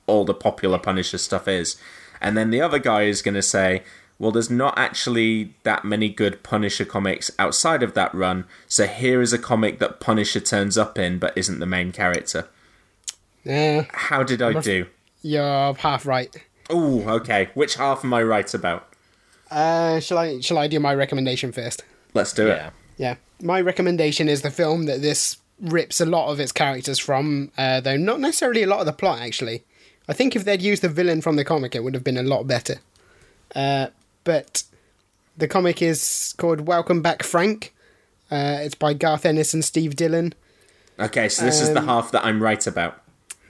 all 0.06 0.24
the 0.24 0.34
popular 0.34 0.78
Punisher 0.78 1.18
stuff 1.18 1.47
is. 1.47 1.76
And 2.20 2.36
then 2.36 2.51
the 2.51 2.60
other 2.60 2.78
guy 2.78 3.02
is 3.02 3.22
going 3.22 3.34
to 3.34 3.43
say, 3.43 3.82
well, 4.18 4.32
there's 4.32 4.51
not 4.51 4.76
actually 4.78 5.55
that 5.62 5.84
many 5.84 6.09
good 6.09 6.43
Punisher 6.43 6.86
comics 6.86 7.30
outside 7.38 7.82
of 7.82 7.94
that 7.94 8.14
run, 8.14 8.44
so 8.66 8.86
here 8.86 9.20
is 9.20 9.32
a 9.32 9.38
comic 9.38 9.78
that 9.78 10.01
Punisher 10.01 10.40
turns 10.40 10.78
up 10.78 10.98
in 10.98 11.18
but 11.18 11.36
isn't 11.36 11.59
the 11.59 11.66
main 11.66 11.93
character. 11.93 12.48
Yeah, 13.44 13.84
How 13.90 14.22
did 14.22 14.43
I 14.43 14.59
do? 14.60 14.86
you're 15.22 15.74
half 15.74 16.06
right. 16.06 16.34
Oh, 16.68 17.02
okay. 17.09 17.51
Which 17.55 17.76
half 17.76 18.05
am 18.05 18.12
I 18.14 18.22
right 18.22 18.52
about? 18.52 18.88
Uh, 19.51 20.01
shall 20.01 20.18
I 20.18 20.40
shall 20.40 20.59
I 20.59 20.66
do 20.66 20.80
my 20.80 20.94
recommendation 20.94 21.52
first? 21.52 21.84
Let's 22.14 22.32
do 22.32 22.48
it. 22.48 22.56
Yeah. 22.56 22.70
Yeah, 22.98 23.16
my 23.43 23.60
recommendation 23.60 24.28
is 24.28 24.40
the 24.43 24.51
film 24.51 24.86
that 24.86 25.02
this 25.02 25.36
rips 25.60 26.01
a 26.01 26.06
lot 26.06 26.30
of 26.30 26.40
its 26.40 26.51
characters 26.51 26.98
from, 26.98 27.52
uh, 27.59 27.80
though 27.80 27.97
not 27.97 28.20
necessarily 28.20 28.62
a 28.62 28.66
lot 28.66 28.80
of 28.80 28.86
the 28.86 28.93
plot. 28.93 29.20
Actually, 29.20 29.64
I 30.09 30.14
think 30.14 30.34
if 30.34 30.44
they'd 30.44 30.62
used 30.62 30.82
the 30.82 30.88
villain 30.88 31.20
from 31.20 31.36
the 31.36 31.44
comic, 31.44 31.74
it 31.74 31.84
would 31.84 31.94
have 31.94 32.02
been 32.05 32.16
a 32.16 32.22
lot 32.22 32.47
better. 32.47 32.76
Uh, 33.55 33.88
but 34.24 34.62
the 35.36 35.47
comic 35.47 35.82
is 35.82 36.34
called 36.38 36.62
Welcome 36.62 37.02
Back, 37.02 37.22
Frank. 37.22 37.72
Uh, 38.30 38.59
it's 38.60 38.74
by 38.74 38.94
Garth 38.94 39.24
Ennis 39.26 39.55
and 39.55 39.64
Steve 39.64 39.94
Dillon. 39.94 40.32
Okay, 40.98 41.28
so 41.28 41.44
this 41.44 41.60
is 41.60 41.74
the 41.74 41.80
Um, 41.80 41.86
half 41.86 42.10
that 42.12 42.24
I'm 42.24 42.43
right 42.43 42.66
about. 42.66 43.01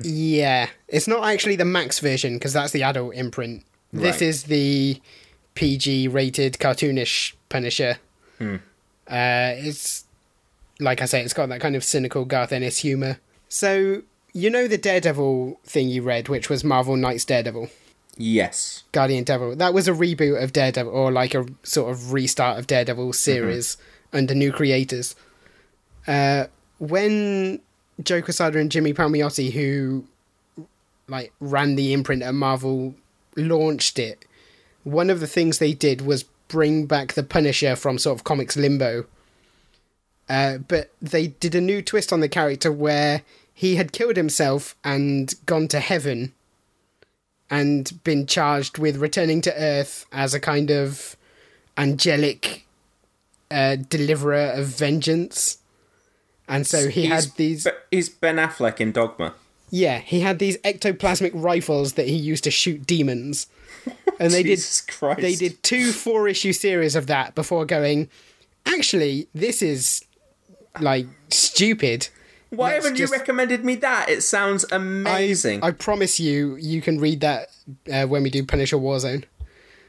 Yeah, 0.00 0.68
it's 0.88 1.08
not 1.08 1.24
actually 1.24 1.56
the 1.56 1.64
Max 1.64 1.98
version 2.00 2.34
because 2.34 2.52
that's 2.52 2.72
the 2.72 2.82
adult 2.82 3.14
imprint. 3.14 3.64
This 3.92 4.16
Right. 4.16 4.22
is 4.22 4.42
the 4.44 5.00
PG 5.54 6.08
rated 6.08 6.54
cartoonish 6.54 7.32
Punisher. 7.48 7.98
Hmm. 8.38 8.56
Uh, 9.08 9.52
it's 9.56 10.04
like 10.80 11.00
I 11.00 11.06
say, 11.06 11.22
it's 11.22 11.32
got 11.32 11.48
that 11.48 11.60
kind 11.60 11.76
of 11.76 11.82
cynical 11.84 12.24
Garth 12.26 12.52
Ennis 12.52 12.78
humor. 12.78 13.18
So 13.48 14.02
you 14.34 14.50
know 14.50 14.68
the 14.68 14.76
Daredevil 14.76 15.60
thing 15.64 15.88
you 15.88 16.02
read, 16.02 16.28
which 16.28 16.50
was 16.50 16.62
Marvel 16.62 16.96
Knights 16.96 17.24
Daredevil, 17.24 17.70
Yes. 18.18 18.82
Guardian 18.92 19.24
Devil. 19.24 19.56
That 19.56 19.72
was 19.72 19.88
a 19.88 19.92
reboot 19.92 20.42
of 20.42 20.52
Daredevil, 20.52 20.92
or 20.92 21.10
like 21.10 21.34
a 21.34 21.46
sort 21.62 21.90
of 21.90 22.12
restart 22.12 22.58
of 22.58 22.66
Daredevil 22.66 23.14
series 23.14 23.76
under 24.12 24.34
new 24.34 24.52
creators. 24.52 25.14
Uh, 26.06 26.46
when 26.78 27.60
Joe 28.02 28.22
Quesada 28.22 28.58
and 28.58 28.70
Jimmy 28.70 28.92
Palmiotti, 28.92 29.52
who 29.52 30.04
like 31.08 31.32
ran 31.40 31.76
the 31.76 31.92
imprint 31.92 32.22
at 32.22 32.34
Marvel, 32.34 32.94
launched 33.36 33.98
it, 33.98 34.24
one 34.84 35.10
of 35.10 35.20
the 35.20 35.26
things 35.26 35.58
they 35.58 35.72
did 35.72 36.02
was 36.02 36.24
bring 36.48 36.86
back 36.86 37.14
the 37.14 37.22
Punisher 37.22 37.76
from 37.76 37.98
sort 37.98 38.18
of 38.18 38.24
comics 38.24 38.56
limbo. 38.56 39.04
Uh, 40.28 40.58
but 40.58 40.90
they 41.00 41.28
did 41.28 41.54
a 41.54 41.60
new 41.60 41.82
twist 41.82 42.12
on 42.12 42.20
the 42.20 42.28
character 42.28 42.70
where 42.72 43.22
he 43.52 43.76
had 43.76 43.92
killed 43.92 44.16
himself 44.16 44.76
and 44.84 45.34
gone 45.46 45.68
to 45.68 45.80
heaven 45.80 46.32
and 47.48 48.02
been 48.04 48.26
charged 48.26 48.76
with 48.78 48.96
returning 48.96 49.40
to 49.40 49.54
Earth 49.56 50.04
as 50.12 50.34
a 50.34 50.40
kind 50.40 50.70
of 50.70 51.16
angelic 51.76 52.66
uh, 53.50 53.76
deliverer 53.76 54.52
of 54.54 54.66
vengeance. 54.66 55.58
And 56.48 56.66
so 56.66 56.88
he 56.88 57.02
He's- 57.06 57.24
had 57.26 57.36
these. 57.36 57.66
He's 57.90 58.08
Ben 58.08 58.36
Affleck 58.36 58.80
in 58.80 58.92
Dogma. 58.92 59.34
Yeah, 59.70 59.98
he 59.98 60.20
had 60.20 60.38
these 60.38 60.56
ectoplasmic 60.58 61.32
rifles 61.34 61.94
that 61.94 62.06
he 62.06 62.14
used 62.14 62.44
to 62.44 62.50
shoot 62.50 62.86
demons. 62.86 63.46
And 64.18 64.32
they 64.32 64.42
Jesus 64.44 64.80
did 64.82 64.94
Christ. 64.94 65.20
they 65.20 65.34
did 65.34 65.62
two 65.62 65.92
four 65.92 66.26
issue 66.26 66.52
series 66.54 66.96
of 66.96 67.06
that 67.08 67.34
before 67.34 67.66
going, 67.66 68.08
actually, 68.64 69.28
this 69.34 69.60
is 69.60 70.02
like 70.80 71.06
stupid. 71.28 72.08
Why 72.48 72.72
Let's 72.72 72.84
haven't 72.86 72.96
just- 72.98 73.12
you 73.12 73.18
recommended 73.18 73.64
me 73.64 73.74
that? 73.76 74.08
It 74.08 74.22
sounds 74.22 74.64
amazing. 74.72 75.62
I 75.62 75.72
promise 75.72 76.18
you, 76.18 76.56
you 76.56 76.80
can 76.80 76.98
read 76.98 77.20
that 77.20 77.48
uh, 77.92 78.06
when 78.06 78.22
we 78.22 78.30
do 78.30 78.42
Punisher 78.46 78.76
Warzone. 78.78 79.24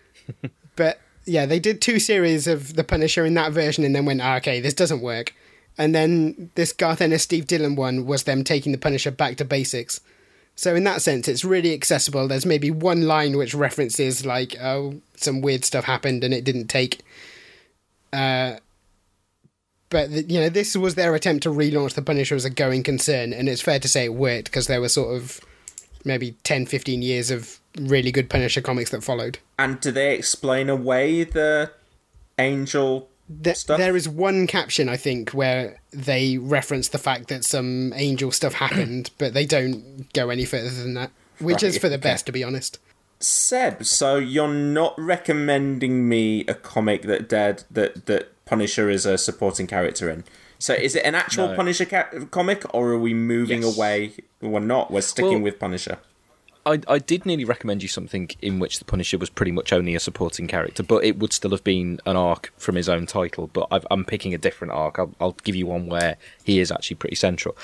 but 0.76 1.00
yeah, 1.26 1.46
they 1.46 1.60
did 1.60 1.82
two 1.82 2.00
series 2.00 2.48
of 2.48 2.76
the 2.76 2.84
Punisher 2.84 3.26
in 3.26 3.34
that 3.36 3.52
version, 3.54 3.84
and 3.84 3.96
then 3.96 4.06
went, 4.06 4.22
ah, 4.22 4.36
okay, 4.38 4.60
this 4.60 4.74
doesn't 4.74 5.02
work. 5.02 5.34
And 5.78 5.94
then 5.94 6.50
this 6.56 6.74
Garth 6.74 7.02
Ennis 7.02 7.24
Steve 7.24 7.48
Dillon 7.48 7.76
one 7.76 8.06
was 8.06 8.24
them 8.24 8.44
taking 8.44 8.72
the 8.72 8.78
Punisher 8.78 9.12
back 9.12 9.38
to 9.38 9.46
basics. 9.46 10.02
So 10.56 10.76
in 10.76 10.84
that 10.86 11.04
sense, 11.04 11.28
it's 11.28 11.46
really 11.46 11.74
accessible. 11.74 12.28
There's 12.28 12.46
maybe 12.46 12.72
one 12.72 13.04
line 13.04 13.38
which 13.38 13.54
references 13.54 14.26
like, 14.26 14.56
oh, 14.60 15.02
some 15.16 15.42
weird 15.42 15.64
stuff 15.64 15.86
happened 15.86 16.24
and 16.24 16.34
it 16.34 16.44
didn't 16.44 16.68
take. 16.68 17.02
Uh, 18.12 18.56
but 19.90 20.12
the, 20.12 20.24
you 20.24 20.40
know, 20.40 20.50
this 20.50 20.76
was 20.76 20.96
their 20.96 21.14
attempt 21.14 21.44
to 21.44 21.50
relaunch 21.50 21.94
the 21.94 22.02
Punisher 22.02 22.36
as 22.36 22.44
a 22.44 22.50
going 22.50 22.84
concern, 22.84 23.32
and 23.34 23.48
it's 23.48 23.62
fair 23.62 23.80
to 23.80 23.88
say 23.88 24.06
it 24.06 24.14
worked 24.14 24.46
because 24.46 24.68
there 24.68 24.82
were 24.82 24.90
sort 24.90 25.16
of 25.16 25.40
maybe 26.04 26.32
10, 26.44 26.66
15 26.66 27.02
years 27.02 27.32
of 27.32 27.60
really 27.80 28.12
good 28.12 28.30
Punisher 28.30 28.62
comics 28.62 28.90
that 28.90 29.04
followed. 29.04 29.40
and 29.60 29.80
do 29.80 29.92
they 29.92 30.16
explain 30.16 30.70
away 30.70 31.24
the 31.24 31.72
angel 32.40 33.10
Th- 33.44 33.56
stuff? 33.58 33.78
There 33.78 33.96
is 33.96 34.08
one 34.08 34.48
caption, 34.48 34.88
I 34.90 34.98
think, 34.98 35.32
where 35.32 35.80
they 35.92 36.38
reference 36.38 36.90
the 36.90 36.98
fact 36.98 37.28
that 37.28 37.44
some 37.44 37.92
angel 37.96 38.32
stuff 38.32 38.54
happened, 38.66 39.12
but 39.18 39.34
they 39.34 39.46
don't 39.46 40.12
go 40.14 40.30
any 40.30 40.46
further 40.46 40.70
than 40.70 40.94
that, 40.94 41.12
which 41.40 41.56
Right, 41.56 41.64
is 41.64 41.78
for 41.78 41.90
the 41.90 41.96
okay. 41.96 42.04
best, 42.10 42.26
to 42.28 42.32
be 42.32 42.44
honest. 42.44 42.80
Seb, 43.20 43.84
so 43.84 44.18
you're 44.18 44.48
not 44.54 44.94
recommending 44.98 46.08
me 46.08 46.46
a 46.48 46.54
comic 46.54 47.02
that 47.04 47.28
dead 47.28 47.64
that 47.72 48.06
that 48.06 48.32
Punisher 48.46 48.90
is 48.90 49.06
a 49.06 49.18
supporting 49.18 49.68
character 49.68 50.10
in. 50.10 50.24
So 50.60 50.74
is 50.74 50.96
it 50.96 51.04
an 51.06 51.16
actual 51.16 51.50
No. 51.50 51.56
Punisher 51.56 51.86
ca- 51.86 52.10
comic, 52.32 52.64
or 52.74 52.90
are 52.92 53.00
we 53.00 53.14
moving 53.14 53.64
Yes. 53.64 53.76
away? 53.76 54.14
We're 54.42 54.60
not. 54.60 54.92
We're 54.92 55.02
sticking 55.02 55.34
Well- 55.34 55.42
with 55.42 55.60
Punisher. 55.60 55.98
I, 56.68 56.82
I 56.88 57.00
did 57.00 57.26
nearly 57.26 57.46
recommend 57.46 57.82
you 57.82 57.88
something 57.88 58.30
in 58.42 58.60
which 58.60 58.80
the 58.80 58.86
Punisher 58.86 59.18
was 59.18 59.30
pretty 59.30 59.54
much 59.54 59.72
only 59.72 59.96
a 59.96 60.00
supporting 60.00 60.48
character, 60.48 60.84
but 60.84 61.04
it 61.04 61.18
would 61.18 61.32
still 61.32 61.52
have 61.52 61.64
been 61.64 62.00
an 62.06 62.18
arc 62.18 62.52
from 62.58 62.76
his 62.76 62.90
own 62.90 63.06
title. 63.06 63.48
But 63.48 63.68
I've, 63.72 63.88
I'm 63.90 64.04
picking 64.04 64.34
a 64.34 64.38
different 64.38 64.74
arc. 64.74 65.00
I'll, 65.00 65.16
I'll 65.22 65.38
give 65.44 65.56
you 65.56 65.66
one 65.66 65.88
where 65.88 66.18
he 66.44 66.60
is 66.60 66.72
actually 66.72 66.96
pretty 66.98 67.16
central. 67.16 67.56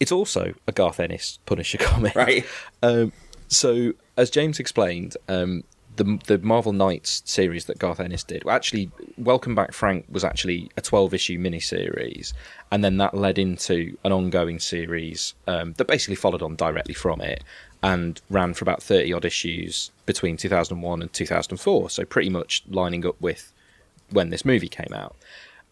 It's 0.00 0.12
also 0.12 0.54
a 0.66 0.72
Garth 0.72 1.00
Ennis 1.00 1.38
Punisher 1.44 1.78
comic, 1.80 2.14
Right. 2.14 2.46
Um, 2.82 3.12
so, 3.48 3.92
as 4.16 4.30
James 4.30 4.58
explained, 4.58 5.16
um, 5.28 5.62
the 5.96 6.18
the 6.26 6.38
Marvel 6.38 6.72
Knights 6.72 7.22
series 7.24 7.66
that 7.66 7.78
Garth 7.78 8.00
Ennis 8.00 8.24
did, 8.24 8.44
well, 8.44 8.56
actually, 8.56 8.90
Welcome 9.16 9.54
Back 9.54 9.72
Frank 9.72 10.06
was 10.08 10.24
actually 10.24 10.70
a 10.76 10.80
12 10.80 11.14
issue 11.14 11.38
miniseries, 11.38 12.32
and 12.70 12.82
then 12.82 12.96
that 12.98 13.14
led 13.14 13.38
into 13.38 13.96
an 14.04 14.12
ongoing 14.12 14.58
series 14.58 15.34
um, 15.46 15.74
that 15.74 15.86
basically 15.86 16.16
followed 16.16 16.42
on 16.42 16.56
directly 16.56 16.94
from 16.94 17.20
it 17.20 17.42
and 17.82 18.20
ran 18.30 18.54
for 18.54 18.64
about 18.64 18.82
30 18.82 19.12
odd 19.12 19.24
issues 19.24 19.90
between 20.06 20.36
2001 20.36 21.02
and 21.02 21.12
2004, 21.12 21.90
so 21.90 22.04
pretty 22.04 22.30
much 22.30 22.62
lining 22.68 23.06
up 23.06 23.20
with 23.20 23.52
when 24.10 24.30
this 24.30 24.44
movie 24.44 24.68
came 24.68 24.92
out. 24.92 25.16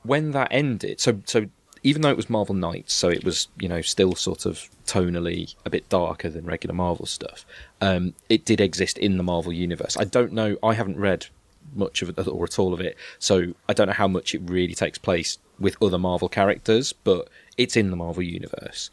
When 0.02 0.32
that 0.32 0.48
ended, 0.51 1.01
so 1.01 1.20
so 1.24 1.47
even 1.82 2.02
though 2.02 2.10
it 2.10 2.16
was 2.16 2.31
Marvel 2.31 2.55
Knights, 2.55 2.93
so 2.93 3.09
it 3.09 3.24
was 3.24 3.48
you 3.59 3.68
know 3.68 3.81
still 3.81 4.14
sort 4.14 4.47
of 4.47 4.68
tonally 4.86 5.55
a 5.64 5.70
bit 5.70 5.89
darker 5.89 6.28
than 6.28 6.44
regular 6.44 6.74
Marvel 6.74 7.06
stuff. 7.06 7.47
Um, 7.81 8.14
it 8.28 8.44
did 8.44 8.60
exist 8.60 8.98
in 8.98 9.16
the 9.16 9.22
Marvel 9.22 9.52
universe. 9.52 9.97
I 9.97 10.05
don't 10.05 10.32
know. 10.32 10.56
I 10.62 10.74
haven't 10.74 10.98
read 10.98 11.26
much 11.74 12.02
of 12.02 12.10
it 12.10 12.28
or 12.28 12.44
at 12.44 12.59
all 12.59 12.74
of 12.74 12.81
it, 12.81 12.97
so 13.18 13.55
I 13.68 13.72
don't 13.72 13.86
know 13.86 13.94
how 13.94 14.09
much 14.09 14.35
it 14.35 14.43
really 14.44 14.74
takes 14.74 14.98
place 14.98 15.39
with 15.59 15.76
other 15.82 15.98
Marvel 15.98 16.28
characters, 16.28 16.93
but 16.93 17.28
it's 17.56 17.76
in 17.76 17.90
the 17.90 17.97
Marvel 17.97 18.22
universe. 18.22 18.90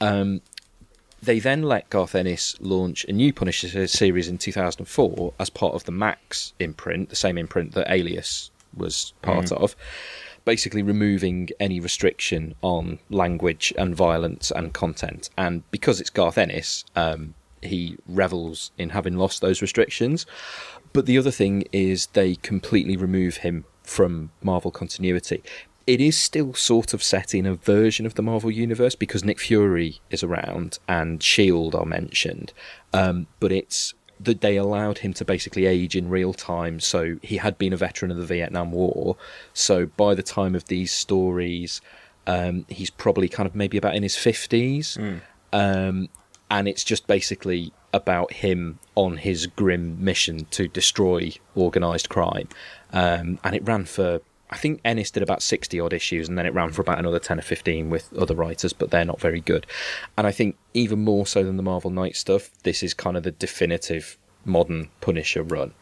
Um, 0.00 0.40
they 1.22 1.38
then 1.38 1.62
let 1.62 1.90
Garth 1.90 2.14
Ennis 2.14 2.56
launch 2.60 3.04
a 3.04 3.12
new 3.12 3.32
Punisher 3.32 3.86
series 3.86 4.28
in 4.28 4.38
2004 4.38 5.34
as 5.38 5.50
part 5.50 5.74
of 5.74 5.84
the 5.84 5.92
Max 5.92 6.52
imprint, 6.58 7.10
the 7.10 7.16
same 7.16 7.36
imprint 7.38 7.72
that 7.72 7.90
Alias 7.92 8.50
was 8.74 9.12
part 9.22 9.46
Mm. 9.46 9.58
of, 9.58 9.76
basically 10.44 10.82
removing 10.82 11.50
any 11.58 11.80
restriction 11.80 12.54
on 12.62 12.98
language 13.10 13.72
and 13.76 13.94
violence 13.94 14.50
and 14.50 14.72
content. 14.72 15.28
And 15.36 15.68
because 15.70 16.00
it's 16.00 16.10
Garth 16.10 16.38
Ennis, 16.38 16.84
um, 16.96 17.34
he 17.62 17.96
revels 18.06 18.70
in 18.78 18.90
having 18.90 19.16
lost 19.18 19.42
those 19.42 19.60
restrictions. 19.60 20.24
But 20.92 21.06
the 21.06 21.18
other 21.18 21.30
thing 21.30 21.64
is 21.72 22.06
they 22.14 22.36
completely 22.36 22.96
remove 22.96 23.38
him 23.38 23.64
from 23.82 24.30
Marvel 24.42 24.70
continuity. 24.70 25.42
It 25.90 26.00
is 26.00 26.16
still 26.16 26.54
sort 26.54 26.94
of 26.94 27.02
set 27.02 27.34
in 27.34 27.46
a 27.46 27.56
version 27.56 28.06
of 28.06 28.14
the 28.14 28.22
Marvel 28.22 28.48
universe 28.48 28.94
because 28.94 29.24
Nick 29.24 29.40
Fury 29.40 30.00
is 30.08 30.22
around 30.22 30.78
and 30.86 31.20
Shield 31.20 31.74
are 31.74 31.84
mentioned, 31.84 32.52
um, 32.92 33.26
but 33.40 33.50
it's 33.50 33.92
that 34.20 34.40
they 34.40 34.56
allowed 34.56 34.98
him 34.98 35.12
to 35.14 35.24
basically 35.24 35.66
age 35.66 35.96
in 35.96 36.08
real 36.08 36.32
time. 36.32 36.78
So 36.78 37.16
he 37.22 37.38
had 37.38 37.58
been 37.58 37.72
a 37.72 37.76
veteran 37.76 38.12
of 38.12 38.18
the 38.18 38.24
Vietnam 38.24 38.70
War. 38.70 39.16
So 39.52 39.86
by 39.86 40.14
the 40.14 40.22
time 40.22 40.54
of 40.54 40.66
these 40.66 40.92
stories, 40.92 41.80
um, 42.24 42.66
he's 42.68 42.90
probably 42.90 43.28
kind 43.28 43.48
of 43.48 43.56
maybe 43.56 43.76
about 43.76 43.96
in 43.96 44.04
his 44.04 44.16
fifties, 44.16 44.96
um, 45.52 46.08
and 46.52 46.68
it's 46.68 46.84
just 46.84 47.08
basically 47.08 47.72
about 47.92 48.32
him 48.32 48.78
on 48.94 49.16
his 49.16 49.48
grim 49.48 50.04
mission 50.04 50.44
to 50.52 50.68
destroy 50.68 51.32
organised 51.56 52.08
crime. 52.08 52.48
Um, 52.92 53.40
and 53.42 53.56
it 53.56 53.66
ran 53.66 53.86
for, 53.86 54.20
I 54.50 54.56
think 54.56 54.80
Ennis 54.84 55.10
did 55.12 55.22
about 55.22 55.42
60 55.42 55.78
odd 55.78 55.92
issues, 55.92 56.28
and 56.28 56.36
then 56.36 56.44
it 56.44 56.52
ran 56.52 56.72
for 56.72 56.82
about 56.82 56.98
another 56.98 57.20
10 57.20 57.38
or 57.38 57.42
15 57.42 57.88
with 57.88 58.12
other 58.16 58.34
writers, 58.34 58.72
but 58.72 58.90
they're 58.90 59.04
not 59.04 59.20
very 59.20 59.40
good. 59.40 59.66
And 60.18 60.26
I 60.26 60.32
think 60.32 60.56
even 60.74 60.98
more 61.04 61.24
so 61.24 61.44
than 61.44 61.56
the 61.56 61.62
Marvel 61.62 61.90
Knight 61.90 62.16
stuff, 62.16 62.50
this 62.64 62.82
is 62.82 62.92
kind 62.92 63.16
of 63.16 63.22
the 63.22 63.30
definitive 63.30 64.18
modern 64.44 64.90
Punisher 65.00 65.44
run. 65.44 65.72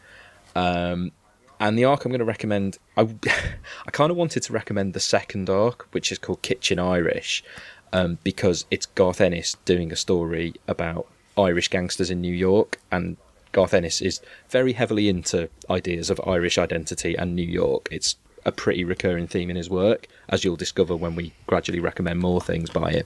Um, 0.55 1.11
and 1.59 1.77
the 1.77 1.85
arc 1.85 2.05
I'm 2.05 2.11
going 2.11 2.19
to 2.19 2.25
recommend, 2.25 2.77
I, 2.95 3.01
I 3.87 3.91
kind 3.91 4.11
of 4.11 4.17
wanted 4.17 4.43
to 4.43 4.53
recommend 4.53 4.93
the 4.93 4.99
second 4.99 5.49
arc, 5.49 5.87
which 5.91 6.11
is 6.11 6.19
called 6.19 6.41
Kitchen 6.43 6.79
Irish, 6.79 7.43
um, 7.91 8.19
because 8.23 8.65
it's 8.69 8.85
Garth 8.85 9.19
Ennis 9.19 9.57
doing 9.65 9.91
a 9.91 9.95
story 9.95 10.53
about 10.67 11.07
Irish 11.37 11.69
gangsters 11.69 12.11
in 12.11 12.21
New 12.21 12.33
York, 12.33 12.79
and 12.91 13.17
Garth 13.51 13.73
Ennis 13.73 13.99
is 14.01 14.21
very 14.49 14.73
heavily 14.73 15.09
into 15.09 15.49
ideas 15.69 16.09
of 16.09 16.21
Irish 16.25 16.57
identity 16.57 17.15
and 17.15 17.35
New 17.35 17.41
York. 17.41 17.87
It's 17.91 18.15
a 18.49 18.51
pretty 18.51 18.83
recurring 18.83 19.27
theme 19.27 19.49
in 19.49 19.55
his 19.55 19.69
work, 19.69 20.07
as 20.27 20.43
you'll 20.43 20.57
discover 20.57 20.95
when 20.95 21.15
we 21.15 21.31
gradually 21.47 21.79
recommend 21.79 22.19
more 22.19 22.41
things 22.41 22.69
by 22.69 22.91
him. 22.91 23.05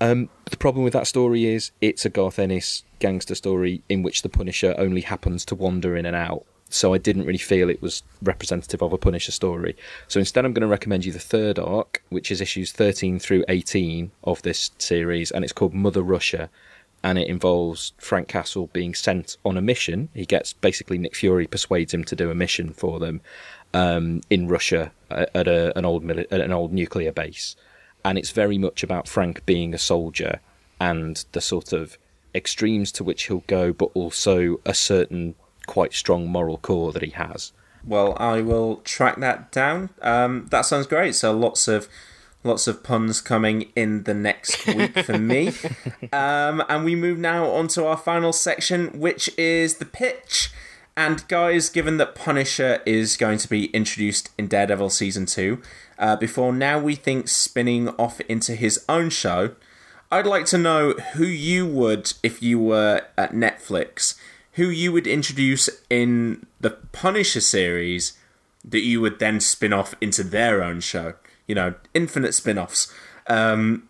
Um, 0.00 0.28
the 0.50 0.58
problem 0.58 0.84
with 0.84 0.92
that 0.92 1.06
story 1.06 1.46
is 1.46 1.70
it's 1.80 2.04
a 2.04 2.10
Garth 2.10 2.38
Ennis 2.38 2.82
gangster 2.98 3.34
story 3.34 3.82
in 3.88 4.02
which 4.02 4.22
the 4.22 4.28
Punisher 4.28 4.74
only 4.76 5.00
happens 5.00 5.44
to 5.46 5.54
wander 5.54 5.96
in 5.96 6.04
and 6.04 6.16
out. 6.16 6.44
So 6.68 6.92
I 6.92 6.98
didn't 6.98 7.26
really 7.26 7.38
feel 7.38 7.70
it 7.70 7.80
was 7.80 8.02
representative 8.20 8.82
of 8.82 8.92
a 8.92 8.98
Punisher 8.98 9.30
story. 9.30 9.76
So 10.08 10.18
instead, 10.18 10.44
I'm 10.44 10.52
going 10.52 10.62
to 10.62 10.66
recommend 10.66 11.04
you 11.04 11.12
the 11.12 11.20
third 11.20 11.58
arc, 11.60 12.02
which 12.08 12.30
is 12.30 12.40
issues 12.40 12.72
13 12.72 13.20
through 13.20 13.44
18 13.48 14.10
of 14.24 14.42
this 14.42 14.72
series, 14.78 15.30
and 15.30 15.44
it's 15.44 15.52
called 15.52 15.74
Mother 15.74 16.02
Russia. 16.02 16.50
And 17.04 17.18
it 17.18 17.28
involves 17.28 17.92
Frank 17.98 18.26
Castle 18.26 18.68
being 18.72 18.94
sent 18.94 19.36
on 19.44 19.56
a 19.56 19.62
mission. 19.62 20.08
He 20.12 20.26
gets 20.26 20.54
basically 20.54 20.98
Nick 20.98 21.14
Fury 21.14 21.46
persuades 21.46 21.94
him 21.94 22.02
to 22.02 22.16
do 22.16 22.32
a 22.32 22.34
mission 22.34 22.72
for 22.72 22.98
them 22.98 23.20
um, 23.74 24.20
in 24.30 24.48
Russia 24.48 24.92
at, 25.10 25.30
at 25.34 25.48
a, 25.48 25.76
an 25.76 25.84
old 25.84 26.04
mili- 26.04 26.26
at 26.30 26.40
an 26.40 26.52
old 26.52 26.72
nuclear 26.72 27.12
base, 27.12 27.56
and 28.04 28.18
it's 28.18 28.30
very 28.30 28.58
much 28.58 28.82
about 28.82 29.08
Frank 29.08 29.44
being 29.46 29.74
a 29.74 29.78
soldier 29.78 30.40
and 30.80 31.24
the 31.32 31.40
sort 31.40 31.72
of 31.72 31.98
extremes 32.34 32.92
to 32.92 33.04
which 33.04 33.24
he'll 33.24 33.44
go, 33.46 33.72
but 33.72 33.90
also 33.94 34.60
a 34.64 34.74
certain 34.74 35.34
quite 35.66 35.92
strong 35.92 36.28
moral 36.28 36.58
core 36.58 36.92
that 36.92 37.02
he 37.02 37.10
has. 37.10 37.52
Well, 37.84 38.16
I 38.18 38.40
will 38.40 38.76
track 38.78 39.16
that 39.20 39.52
down. 39.52 39.90
Um, 40.02 40.46
that 40.50 40.62
sounds 40.62 40.86
great. 40.86 41.14
So 41.14 41.36
lots 41.36 41.68
of 41.68 41.88
lots 42.42 42.66
of 42.68 42.82
puns 42.82 43.20
coming 43.20 43.72
in 43.74 44.04
the 44.04 44.14
next 44.14 44.66
week 44.66 44.98
for 45.00 45.18
me. 45.32 45.48
Um, 46.12 46.62
and 46.68 46.84
we 46.84 46.94
move 46.94 47.18
now 47.18 47.46
on 47.50 47.68
to 47.68 47.86
our 47.86 47.96
final 47.96 48.32
section, 48.32 48.98
which 48.98 49.30
is 49.36 49.76
the 49.76 49.84
pitch. 49.84 50.50
And 50.96 51.28
guys, 51.28 51.68
given 51.68 51.98
that 51.98 52.14
Punisher 52.14 52.80
is 52.86 53.18
going 53.18 53.36
to 53.38 53.48
be 53.48 53.66
introduced 53.66 54.30
in 54.38 54.48
Daredevil 54.48 54.90
season 54.90 55.26
two, 55.26 55.60
uh, 55.98 56.16
before 56.16 56.54
now 56.54 56.78
we 56.78 56.94
think 56.94 57.28
spinning 57.28 57.90
off 57.90 58.20
into 58.22 58.54
his 58.54 58.82
own 58.88 59.10
show, 59.10 59.54
I'd 60.10 60.26
like 60.26 60.46
to 60.46 60.58
know 60.58 60.92
who 61.14 61.26
you 61.26 61.66
would, 61.66 62.14
if 62.22 62.42
you 62.42 62.58
were 62.58 63.02
at 63.18 63.32
Netflix, 63.32 64.18
who 64.52 64.68
you 64.68 64.90
would 64.90 65.06
introduce 65.06 65.68
in 65.90 66.46
the 66.60 66.70
Punisher 66.70 67.42
series 67.42 68.16
that 68.64 68.82
you 68.82 69.00
would 69.02 69.18
then 69.18 69.38
spin 69.40 69.74
off 69.74 69.94
into 70.00 70.24
their 70.24 70.62
own 70.62 70.80
show. 70.80 71.14
You 71.46 71.56
know, 71.56 71.74
infinite 71.92 72.32
spin 72.32 72.56
offs. 72.56 72.92
Um, 73.26 73.88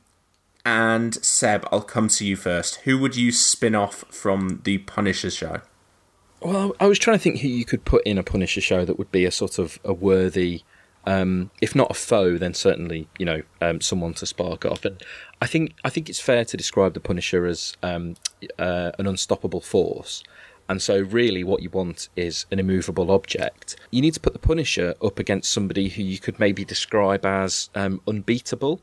and 0.65 1.15
Seb, 1.25 1.69
I'll 1.71 1.83
come 1.83 2.09
to 2.09 2.27
you 2.27 2.35
first. 2.35 2.77
Who 2.81 2.99
would 2.99 3.15
you 3.15 3.31
spin 3.31 3.77
off 3.77 4.05
from 4.11 4.63
the 4.65 4.79
Punisher 4.79 5.31
show? 5.31 5.61
Well, 6.41 6.77
I 6.79 6.87
was 6.87 6.99
trying 6.99 7.17
to 7.17 7.23
think 7.23 7.41
who 7.41 7.49
you 7.49 7.65
could 7.65 7.85
put 7.85 8.07
in 8.07 8.19
a 8.19 8.23
Punisher 8.23 8.61
show 8.61 8.85
that 8.85 8.99
would 8.99 9.11
be 9.11 9.25
a 9.25 9.31
sort 9.31 9.59
of 9.59 9.79
a 9.85 9.93
worthy, 9.93 10.63
um, 11.07 11.51
if 11.63 11.75
not 11.75 11.91
a 11.91 11.95
foe, 11.95 12.37
then 12.37 12.55
certainly 12.55 13.09
you 13.19 13.25
know 13.25 13.43
um, 13.61 13.81
someone 13.81 14.15
to 14.15 14.27
spark 14.27 14.65
off. 14.65 14.85
And 14.85 15.03
I 15.41 15.47
think 15.47 15.75
I 15.85 15.91
think 15.91 16.09
it's 16.09 16.21
fair 16.21 16.45
to 16.45 16.57
describe 16.57 16.95
the 16.95 17.01
Punisher 17.01 17.47
as 17.47 17.77
um, 17.83 18.17
uh, 18.59 18.93
an 18.99 19.07
unstoppable 19.07 19.61
force. 19.61 20.23
And 20.69 20.83
so, 20.83 21.01
really, 21.01 21.45
what 21.45 21.63
you 21.63 21.71
want 21.71 22.09
is 22.17 22.45
an 22.51 22.59
immovable 22.59 23.13
object. 23.13 23.77
You 23.91 24.03
need 24.03 24.15
to 24.15 24.21
put 24.21 24.33
the 24.33 24.39
Punisher 24.41 24.95
up 25.03 25.19
against 25.19 25.53
somebody 25.53 25.89
who 25.89 26.03
you 26.03 26.19
could 26.19 26.41
maybe 26.41 26.65
describe 26.65 27.25
as 27.25 27.71
um, 27.75 28.01
unbeatable. 28.07 28.81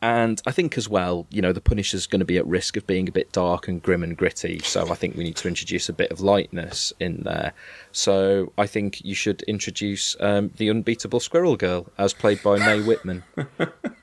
And 0.00 0.40
I 0.46 0.52
think 0.52 0.78
as 0.78 0.88
well, 0.88 1.26
you 1.30 1.42
know, 1.42 1.52
the 1.52 1.60
Punisher's 1.60 2.06
going 2.06 2.20
to 2.20 2.24
be 2.24 2.36
at 2.36 2.46
risk 2.46 2.76
of 2.76 2.86
being 2.86 3.08
a 3.08 3.12
bit 3.12 3.32
dark 3.32 3.66
and 3.66 3.82
grim 3.82 4.04
and 4.04 4.16
gritty. 4.16 4.60
So 4.60 4.88
I 4.90 4.94
think 4.94 5.16
we 5.16 5.24
need 5.24 5.36
to 5.36 5.48
introduce 5.48 5.88
a 5.88 5.92
bit 5.92 6.12
of 6.12 6.20
lightness 6.20 6.92
in 7.00 7.22
there. 7.24 7.52
So 7.90 8.52
I 8.56 8.66
think 8.66 9.04
you 9.04 9.14
should 9.14 9.42
introduce 9.42 10.16
um, 10.20 10.52
the 10.56 10.70
unbeatable 10.70 11.18
Squirrel 11.18 11.56
Girl, 11.56 11.90
as 11.98 12.12
played 12.14 12.42
by 12.42 12.58
Mae 12.58 12.80
Whitman. 12.80 13.24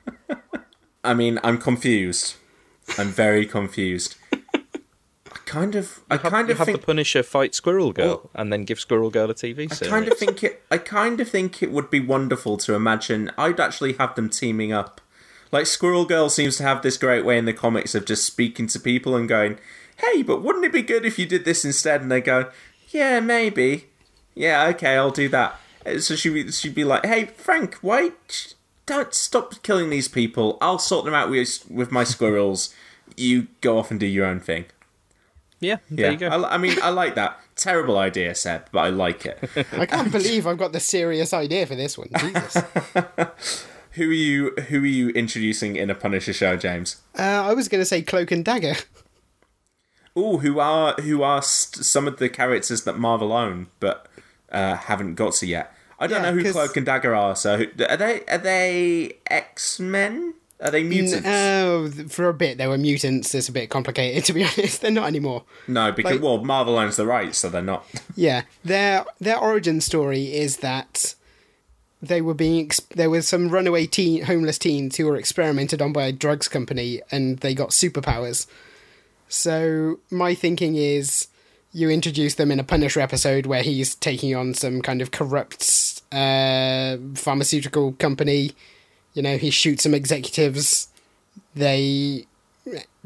I 1.04 1.14
mean, 1.14 1.38
I'm 1.42 1.58
confused. 1.58 2.34
I'm 2.98 3.08
very 3.08 3.46
confused. 3.46 4.16
I 4.32 5.38
kind 5.46 5.76
of, 5.76 6.00
I 6.10 6.18
kind 6.18 6.50
of 6.50 6.58
have 6.58 6.66
think 6.66 6.80
the 6.80 6.86
Punisher 6.86 7.22
fight 7.22 7.54
Squirrel 7.54 7.92
Girl, 7.92 8.30
and 8.34 8.52
then 8.52 8.64
give 8.64 8.80
Squirrel 8.80 9.10
Girl 9.10 9.30
a 9.30 9.34
TV 9.34 9.72
series. 9.72 9.82
I 9.82 9.86
kind 9.88 10.08
of 10.08 10.18
think 10.18 10.42
it. 10.42 10.62
I 10.70 10.78
kind 10.78 11.20
of 11.20 11.28
think 11.28 11.62
it 11.62 11.70
would 11.70 11.88
be 11.90 12.00
wonderful 12.00 12.56
to 12.58 12.74
imagine. 12.74 13.30
I'd 13.38 13.60
actually 13.60 13.94
have 13.94 14.14
them 14.14 14.28
teaming 14.28 14.72
up. 14.72 15.00
Like 15.56 15.64
Squirrel 15.66 16.04
Girl 16.04 16.28
seems 16.28 16.58
to 16.58 16.64
have 16.64 16.82
this 16.82 16.98
great 16.98 17.24
way 17.24 17.38
in 17.38 17.46
the 17.46 17.54
comics 17.54 17.94
of 17.94 18.04
just 18.04 18.26
speaking 18.26 18.66
to 18.66 18.78
people 18.78 19.16
and 19.16 19.26
going, 19.26 19.56
"Hey, 19.96 20.22
but 20.22 20.42
wouldn't 20.42 20.66
it 20.66 20.72
be 20.72 20.82
good 20.82 21.06
if 21.06 21.18
you 21.18 21.24
did 21.24 21.46
this 21.46 21.64
instead?" 21.64 22.02
And 22.02 22.12
they 22.12 22.20
go, 22.20 22.50
"Yeah, 22.90 23.20
maybe. 23.20 23.86
Yeah, 24.34 24.66
okay, 24.66 24.96
I'll 24.98 25.10
do 25.10 25.30
that." 25.30 25.58
Uh, 25.86 25.98
So 26.00 26.14
she 26.14 26.50
she'd 26.52 26.74
be 26.74 26.84
like, 26.84 27.06
"Hey, 27.06 27.30
Frank, 27.38 27.78
wait, 27.80 28.52
don't 28.84 29.14
stop 29.14 29.62
killing 29.62 29.88
these 29.88 30.08
people. 30.08 30.58
I'll 30.60 30.78
sort 30.78 31.06
them 31.06 31.14
out 31.14 31.30
with 31.30 31.64
with 31.70 31.90
my 31.90 32.04
squirrels. 32.04 32.74
You 33.16 33.46
go 33.62 33.78
off 33.78 33.90
and 33.90 33.98
do 33.98 34.04
your 34.06 34.26
own 34.26 34.40
thing." 34.40 34.66
Yeah, 35.58 35.78
there 35.90 36.04
Yeah, 36.06 36.10
you 36.12 36.18
go. 36.18 36.28
I, 36.28 36.56
I 36.56 36.58
mean, 36.58 36.76
I 36.82 36.90
like 36.90 37.14
that. 37.14 37.40
Terrible 37.56 37.96
idea, 37.96 38.34
Seb, 38.34 38.66
but 38.72 38.80
I 38.80 38.90
like 38.90 39.24
it. 39.24 39.38
I 39.72 39.86
can't 39.86 40.12
believe 40.18 40.46
I've 40.46 40.58
got 40.58 40.74
the 40.74 40.80
serious 40.80 41.32
idea 41.32 41.64
for 41.64 41.76
this 41.76 41.96
one. 41.96 42.10
Jesus. 42.20 42.58
Who 43.96 44.08
are 44.10 44.12
you? 44.12 44.50
Who 44.68 44.82
are 44.82 44.86
you 44.86 45.08
introducing 45.10 45.76
in 45.76 45.90
a 45.90 45.94
Punisher 45.94 46.32
show, 46.32 46.56
James? 46.56 46.96
Uh, 47.18 47.22
I 47.22 47.52
was 47.54 47.68
going 47.68 47.80
to 47.80 47.84
say 47.86 48.02
Cloak 48.02 48.30
and 48.30 48.44
Dagger. 48.44 48.74
Oh, 50.18 50.38
who 50.38 50.58
are 50.60 50.94
who 50.94 51.22
are 51.22 51.42
st- 51.42 51.84
some 51.84 52.08
of 52.08 52.16
the 52.18 52.30
characters 52.30 52.84
that 52.84 52.96
Marvel 52.98 53.32
own 53.34 53.66
but 53.80 54.06
uh, 54.50 54.74
haven't 54.76 55.14
got 55.14 55.34
to 55.34 55.46
yet? 55.46 55.74
I 56.00 56.06
don't 56.06 56.22
Yeah, 56.22 56.30
know 56.30 56.36
who 56.38 56.42
'cause- 56.42 56.52
Cloak 56.52 56.76
and 56.78 56.86
Dagger 56.86 57.14
are. 57.14 57.36
So 57.36 57.58
who, 57.58 57.66
are 57.86 57.98
they? 57.98 58.22
Are 58.24 58.38
they 58.38 59.18
X 59.26 59.78
Men? 59.78 60.32
Are 60.58 60.70
they 60.70 60.82
mutants? 60.84 61.26
Oh, 61.28 61.90
for 62.08 62.30
a 62.30 62.32
bit 62.32 62.56
they 62.56 62.66
were 62.66 62.78
mutants. 62.78 63.34
It's 63.34 63.50
a 63.50 63.52
bit 63.52 63.68
complicated 63.68 64.24
to 64.26 64.32
be 64.32 64.42
honest. 64.44 64.80
They're 64.80 64.90
not 64.90 65.06
anymore. 65.06 65.44
no, 65.68 65.92
because 65.92 66.12
like- 66.12 66.22
well, 66.22 66.42
Marvel 66.42 66.78
owns 66.78 66.96
the 66.96 67.04
rights, 67.06 67.36
so 67.36 67.50
they're 67.50 67.60
not. 67.60 67.84
Yeah, 68.16 68.44
their 68.64 69.04
their 69.20 69.36
origin 69.38 69.82
story 69.82 70.34
is 70.34 70.58
that 70.58 71.14
they 72.02 72.20
were 72.20 72.34
being 72.34 72.70
there 72.94 73.10
was 73.10 73.26
some 73.26 73.48
runaway 73.48 73.86
teen 73.86 74.24
homeless 74.24 74.58
teens 74.58 74.96
who 74.96 75.06
were 75.06 75.16
experimented 75.16 75.80
on 75.80 75.92
by 75.92 76.04
a 76.04 76.12
drugs 76.12 76.48
company 76.48 77.00
and 77.10 77.38
they 77.38 77.54
got 77.54 77.70
superpowers. 77.70 78.46
So 79.28 79.98
my 80.10 80.34
thinking 80.34 80.76
is 80.76 81.28
you 81.72 81.90
introduce 81.90 82.34
them 82.34 82.50
in 82.50 82.58
a 82.60 82.64
Punisher 82.64 83.00
episode 83.00 83.46
where 83.46 83.62
he's 83.62 83.94
taking 83.94 84.34
on 84.34 84.54
some 84.54 84.80
kind 84.80 85.02
of 85.02 85.10
corrupt 85.10 86.00
uh, 86.12 86.96
pharmaceutical 87.14 87.92
company. 87.92 88.52
You 89.12 89.22
know, 89.22 89.36
he 89.36 89.50
shoots 89.50 89.82
some 89.82 89.92
executives. 89.92 90.88
They 91.54 92.26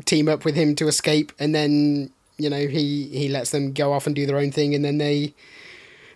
team 0.05 0.29
up 0.29 0.45
with 0.45 0.55
him 0.55 0.75
to 0.77 0.89
escape, 0.89 1.33
and 1.39 1.53
then 1.53 2.11
you 2.39 2.49
know 2.49 2.67
he 2.67 3.09
he 3.09 3.29
lets 3.29 3.51
them 3.51 3.73
go 3.73 3.93
off 3.93 4.07
and 4.07 4.15
do 4.15 4.27
their 4.27 4.39
own 4.39 4.53
thing, 4.53 4.75
and 4.75 4.85
then 4.85 4.99
they 4.99 5.35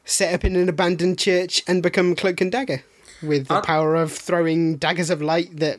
set 0.04 0.34
up 0.34 0.44
in 0.44 0.56
an 0.56 0.68
abandoned 0.68 1.18
church 1.18 1.62
and 1.66 1.82
become 1.82 2.14
cloak 2.14 2.40
and 2.40 2.52
dagger 2.52 2.82
with 3.22 3.48
the 3.48 3.60
power 3.62 3.94
of 3.94 4.12
throwing 4.12 4.76
daggers 4.76 5.10
of 5.10 5.22
light 5.22 5.56
that 5.56 5.78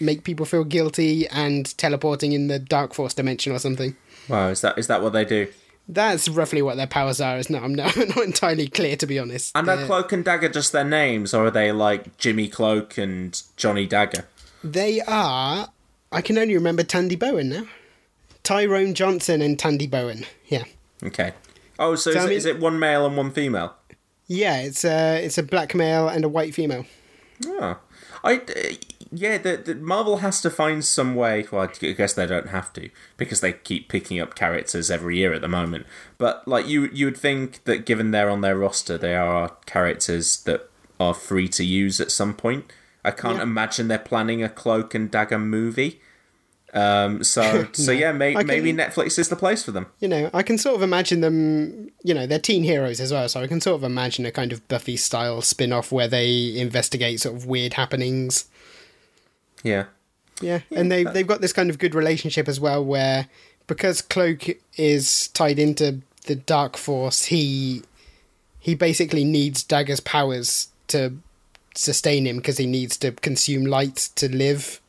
make 0.00 0.24
people 0.24 0.46
feel 0.46 0.64
guilty 0.64 1.28
and 1.28 1.76
teleporting 1.78 2.32
in 2.32 2.48
the 2.48 2.58
dark 2.58 2.94
force 2.94 3.14
dimension 3.14 3.52
or 3.52 3.58
something. 3.58 3.96
Wow, 4.28 4.48
is 4.48 4.60
that 4.62 4.78
is 4.78 4.86
that 4.88 5.02
what 5.02 5.12
they 5.12 5.24
do? 5.24 5.48
That's 5.88 6.28
roughly 6.28 6.62
what 6.62 6.76
their 6.76 6.86
powers 6.86 7.20
are. 7.20 7.36
It's 7.38 7.50
not. 7.50 7.62
I'm 7.64 7.74
not, 7.74 7.96
not 8.16 8.24
entirely 8.24 8.68
clear 8.68 8.96
to 8.96 9.06
be 9.06 9.18
honest. 9.18 9.52
And 9.56 9.68
are 9.68 9.84
Cloak 9.86 10.12
and 10.12 10.24
Dagger 10.24 10.48
just 10.48 10.72
their 10.72 10.84
names, 10.84 11.34
or 11.34 11.46
are 11.46 11.50
they 11.50 11.72
like 11.72 12.16
Jimmy 12.16 12.48
Cloak 12.48 12.96
and 12.96 13.40
Johnny 13.56 13.86
Dagger? 13.86 14.26
They 14.62 15.00
are. 15.00 15.68
I 16.12 16.20
can 16.22 16.38
only 16.38 16.54
remember 16.54 16.82
Tandy 16.82 17.16
Bowen 17.16 17.48
now. 17.48 17.66
Tyrone 18.42 18.94
Johnson 18.94 19.42
and 19.42 19.58
Tandy 19.58 19.86
Bowen. 19.86 20.26
Yeah. 20.46 20.64
Okay. 21.04 21.32
Oh, 21.80 21.94
so, 21.96 22.12
So, 22.12 22.16
is, 22.16 22.16
I 22.16 22.20
it- 22.20 22.28
mean- 22.28 22.36
is 22.36 22.46
it 22.46 22.60
one 22.60 22.78
male 22.78 23.06
and 23.06 23.16
one 23.16 23.30
female? 23.32 23.74
Yeah, 24.28 24.58
it's 24.60 24.84
a 24.84 25.24
it's 25.24 25.38
a 25.38 25.42
black 25.42 25.74
male 25.74 26.06
and 26.06 26.24
a 26.24 26.28
white 26.28 26.54
female. 26.54 26.86
Oh, 27.46 27.78
I 28.22 28.36
uh, 28.36 28.74
yeah. 29.10 29.38
The, 29.38 29.56
the 29.56 29.74
Marvel 29.74 30.18
has 30.18 30.40
to 30.42 30.50
find 30.50 30.84
some 30.84 31.16
way. 31.16 31.44
Well, 31.50 31.62
I 31.62 31.92
guess 31.92 32.12
they 32.12 32.26
don't 32.26 32.50
have 32.50 32.72
to 32.74 32.90
because 33.16 33.40
they 33.40 33.54
keep 33.54 33.88
picking 33.88 34.20
up 34.20 34.36
characters 34.36 34.88
every 34.88 35.16
year 35.18 35.32
at 35.32 35.40
the 35.40 35.48
moment. 35.48 35.86
But 36.16 36.46
like 36.46 36.68
you, 36.68 36.88
you 36.92 37.06
would 37.06 37.16
think 37.16 37.64
that 37.64 37.86
given 37.86 38.12
they're 38.12 38.30
on 38.30 38.40
their 38.42 38.56
roster, 38.56 38.96
they 38.96 39.16
are 39.16 39.56
characters 39.66 40.42
that 40.44 40.70
are 41.00 41.14
free 41.14 41.48
to 41.48 41.64
use 41.64 41.98
at 42.00 42.12
some 42.12 42.34
point. 42.34 42.72
I 43.04 43.10
can't 43.10 43.38
Yeah. 43.38 43.42
imagine 43.44 43.88
they're 43.88 43.98
planning 43.98 44.44
a 44.44 44.48
Cloak 44.48 44.94
and 44.94 45.10
Dagger 45.10 45.38
movie. 45.40 46.00
Um, 46.72 47.24
so 47.24 47.66
so 47.72 47.92
No. 47.92 47.98
yeah, 47.98 48.12
may, 48.12 48.34
can- 48.34 48.46
maybe 48.46 48.72
Netflix 48.72 49.18
is 49.18 49.28
the 49.28 49.36
place 49.36 49.64
for 49.64 49.72
them. 49.72 49.86
You 49.98 50.08
know, 50.08 50.30
I 50.32 50.42
can 50.42 50.56
sort 50.58 50.76
of 50.76 50.82
imagine 50.82 51.20
them. 51.20 51.90
You 52.04 52.14
know, 52.14 52.26
they're 52.26 52.38
teen 52.38 52.62
heroes 52.62 53.00
as 53.00 53.12
well, 53.12 53.28
so 53.28 53.40
I 53.40 53.46
can 53.46 53.60
sort 53.60 53.76
of 53.76 53.84
imagine 53.84 54.24
a 54.26 54.30
kind 54.32 54.52
of 54.52 54.66
Buffy 54.68 54.96
style 54.96 55.42
spin 55.42 55.72
off 55.72 55.90
where 55.90 56.08
they 56.08 56.56
investigate 56.58 57.20
sort 57.20 57.34
of 57.36 57.46
weird 57.46 57.74
happenings. 57.74 58.44
Yeah. 59.62 59.84
Yeah, 60.40 60.60
and 60.74 60.90
they 60.90 61.04
they've 61.04 61.26
got 61.26 61.42
this 61.42 61.52
kind 61.52 61.68
of 61.68 61.78
good 61.78 61.94
relationship 61.94 62.48
as 62.48 62.58
well, 62.58 62.82
where 62.82 63.28
because 63.66 64.00
Cloak 64.00 64.44
is 64.78 65.28
tied 65.28 65.58
into 65.58 66.00
the 66.26 66.34
Dark 66.34 66.78
Force, 66.78 67.26
he 67.26 67.82
he 68.58 68.74
basically 68.74 69.22
needs 69.24 69.62
Dagger's 69.62 70.00
powers 70.00 70.68
to 70.88 71.12
sustain 71.74 72.26
him 72.26 72.36
because 72.38 72.56
he 72.56 72.66
needs 72.66 72.96
to 72.98 73.12
consume 73.12 73.64
light 73.66 73.96
to 74.14 74.34
live. 74.34 74.80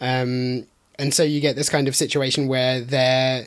Um, 0.00 0.66
and 1.00 1.14
so 1.14 1.22
you 1.22 1.40
get 1.40 1.56
this 1.56 1.68
kind 1.68 1.88
of 1.88 1.96
situation 1.96 2.46
where 2.48 2.80
they're 2.80 3.46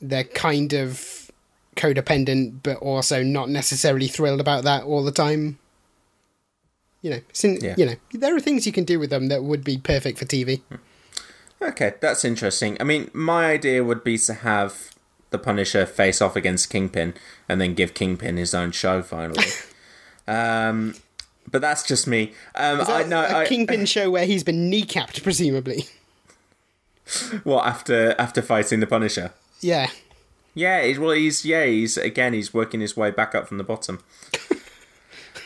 they're 0.00 0.24
kind 0.24 0.72
of 0.72 1.30
codependent, 1.76 2.62
but 2.62 2.78
also 2.78 3.22
not 3.22 3.48
necessarily 3.50 4.08
thrilled 4.08 4.40
about 4.40 4.64
that 4.64 4.84
all 4.84 5.04
the 5.04 5.12
time. 5.12 5.58
You 7.02 7.10
know, 7.10 7.20
sin- 7.32 7.58
Yeah. 7.62 7.74
you 7.76 7.86
know, 7.86 7.94
there 8.12 8.34
are 8.34 8.40
things 8.40 8.66
you 8.66 8.72
can 8.72 8.84
do 8.84 8.98
with 8.98 9.10
them 9.10 9.28
that 9.28 9.44
would 9.44 9.62
be 9.62 9.78
perfect 9.78 10.18
for 10.18 10.24
TV. 10.24 10.62
Okay, 11.62 11.94
that's 12.00 12.24
interesting. 12.24 12.76
I 12.80 12.84
mean, 12.84 13.10
my 13.12 13.46
idea 13.46 13.84
would 13.84 14.02
be 14.02 14.18
to 14.18 14.34
have 14.34 14.94
the 15.30 15.38
Punisher 15.38 15.86
face 15.86 16.20
off 16.20 16.36
against 16.36 16.70
Kingpin 16.70 17.14
and 17.48 17.60
then 17.60 17.74
give 17.74 17.94
Kingpin 17.94 18.36
his 18.36 18.54
own 18.54 18.72
show 18.72 19.02
finally. 19.02 19.44
um, 20.28 20.94
but 21.50 21.60
that's 21.60 21.82
just 21.86 22.06
me. 22.06 22.32
Um, 22.54 22.80
I 22.86 23.02
know. 23.04 23.20
a 23.22 23.38
I, 23.40 23.46
Kingpin 23.46 23.86
show 23.96 24.10
where 24.10 24.26
he's 24.26 24.42
been 24.44 24.70
kneecapped, 24.70 25.22
presumably. 25.22 25.84
What 27.44 27.66
after 27.66 28.14
after 28.18 28.42
fighting 28.42 28.80
the 28.80 28.86
Punisher? 28.86 29.32
Yeah. 29.60 29.90
Yeah, 30.54 30.82
he's, 30.84 30.98
well, 30.98 31.10
he's 31.10 31.44
yeah, 31.44 31.66
he's 31.66 31.96
again, 31.98 32.32
he's 32.32 32.54
working 32.54 32.80
his 32.80 32.96
way 32.96 33.10
back 33.10 33.34
up 33.34 33.46
from 33.46 33.58
the 33.58 33.64
bottom. 33.64 34.00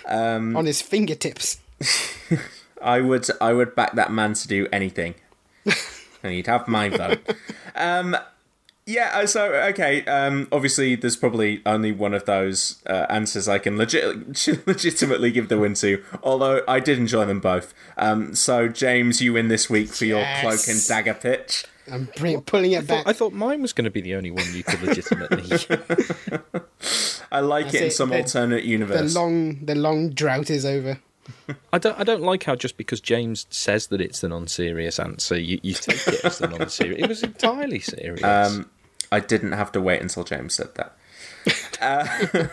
Um, 0.07 0.57
on 0.57 0.67
his 0.67 0.83
fingertips. 0.83 1.59
I 2.83 3.01
would 3.01 3.27
I 3.41 3.53
would 3.53 3.77
back 3.77 3.95
that 3.95 4.11
man 4.11 4.35
to 4.35 4.49
do 4.49 4.67
anything, 4.73 5.15
and 6.23 6.33
he'd 6.33 6.49
have 6.49 6.67
my 6.67 6.89
vote. 6.89 7.21
Um, 7.77 8.17
yeah, 8.87 9.11
uh, 9.15 9.27
so 9.27 9.53
okay. 9.71 10.05
Um, 10.07 10.49
obviously, 10.51 10.95
there's 10.97 11.17
probably 11.17 11.63
only 11.65 11.93
one 11.93 12.15
of 12.15 12.25
those 12.27 12.83
uh, 12.87 13.07
answers 13.09 13.49
I 13.49 13.59
can 13.59 13.77
legit- 13.77 14.47
legitimately 14.67 15.31
give 15.31 15.49
the 15.49 15.59
win 15.59 15.75
to. 15.75 16.03
Although 16.23 16.63
I 16.67 16.81
did 16.81 16.99
enjoy 16.99 17.25
them 17.27 17.41
both. 17.41 17.73
Um, 17.97 18.35
so 18.35 18.69
James, 18.69 19.21
you 19.21 19.35
win 19.35 19.49
this 19.49 19.69
week 19.71 19.89
for 19.91 20.05
your 20.07 20.25
cloak 20.41 20.61
and 20.69 20.81
dagger 20.89 21.15
pitch. 21.15 21.65
I'm 21.91 22.09
bring, 22.17 22.41
pulling 22.43 22.75
I 22.75 22.79
it 22.79 22.85
thought, 22.85 23.05
back. 23.05 23.07
I 23.09 23.13
thought 23.13 23.33
mine 23.33 23.63
was 23.63 23.73
going 23.73 23.85
to 23.85 23.91
be 23.91 24.01
the 24.01 24.15
only 24.15 24.31
one 24.31 24.45
you 24.55 24.63
could 24.63 24.81
legitimately. 24.83 25.59
I 27.33 27.41
like 27.41 27.67
That's 27.67 27.75
it 27.75 27.81
in 27.83 27.87
it, 27.89 27.93
some 27.93 28.11
the- 28.11 28.19
alternate 28.19 28.65
universe. 28.65 29.13
the 29.13 29.19
long, 29.21 29.65
the 29.65 29.75
long 29.75 30.11
drought 30.11 30.51
is 30.51 30.65
over. 30.65 30.99
I 31.73 31.79
don't. 31.79 31.99
I 31.99 32.05
don't 32.05 32.23
like 32.23 32.45
how 32.45 32.55
just 32.55 32.77
because 32.77 33.01
James 33.01 33.47
says 33.51 33.89
that 33.89 34.01
it's 34.01 34.21
the 34.21 34.29
non-serious 34.29 34.99
answer, 34.99 35.39
you, 35.39 35.61
you 35.63 35.75
take 35.75 36.07
it 36.09 36.25
as 36.25 36.39
the 36.39 36.49
non-serious. 36.49 37.03
It 37.03 37.09
was 37.09 37.23
entirely 37.23 37.81
serious. 37.81 38.23
Um, 38.23 38.71
I 39.13 39.21
didn't 39.21 39.53
have 39.53 39.73
to 39.73 39.81
wait 39.81 40.01
until 40.01 40.25
James 40.25 40.55
said 40.55 40.75
that. 40.77 40.97
uh, 41.81 42.47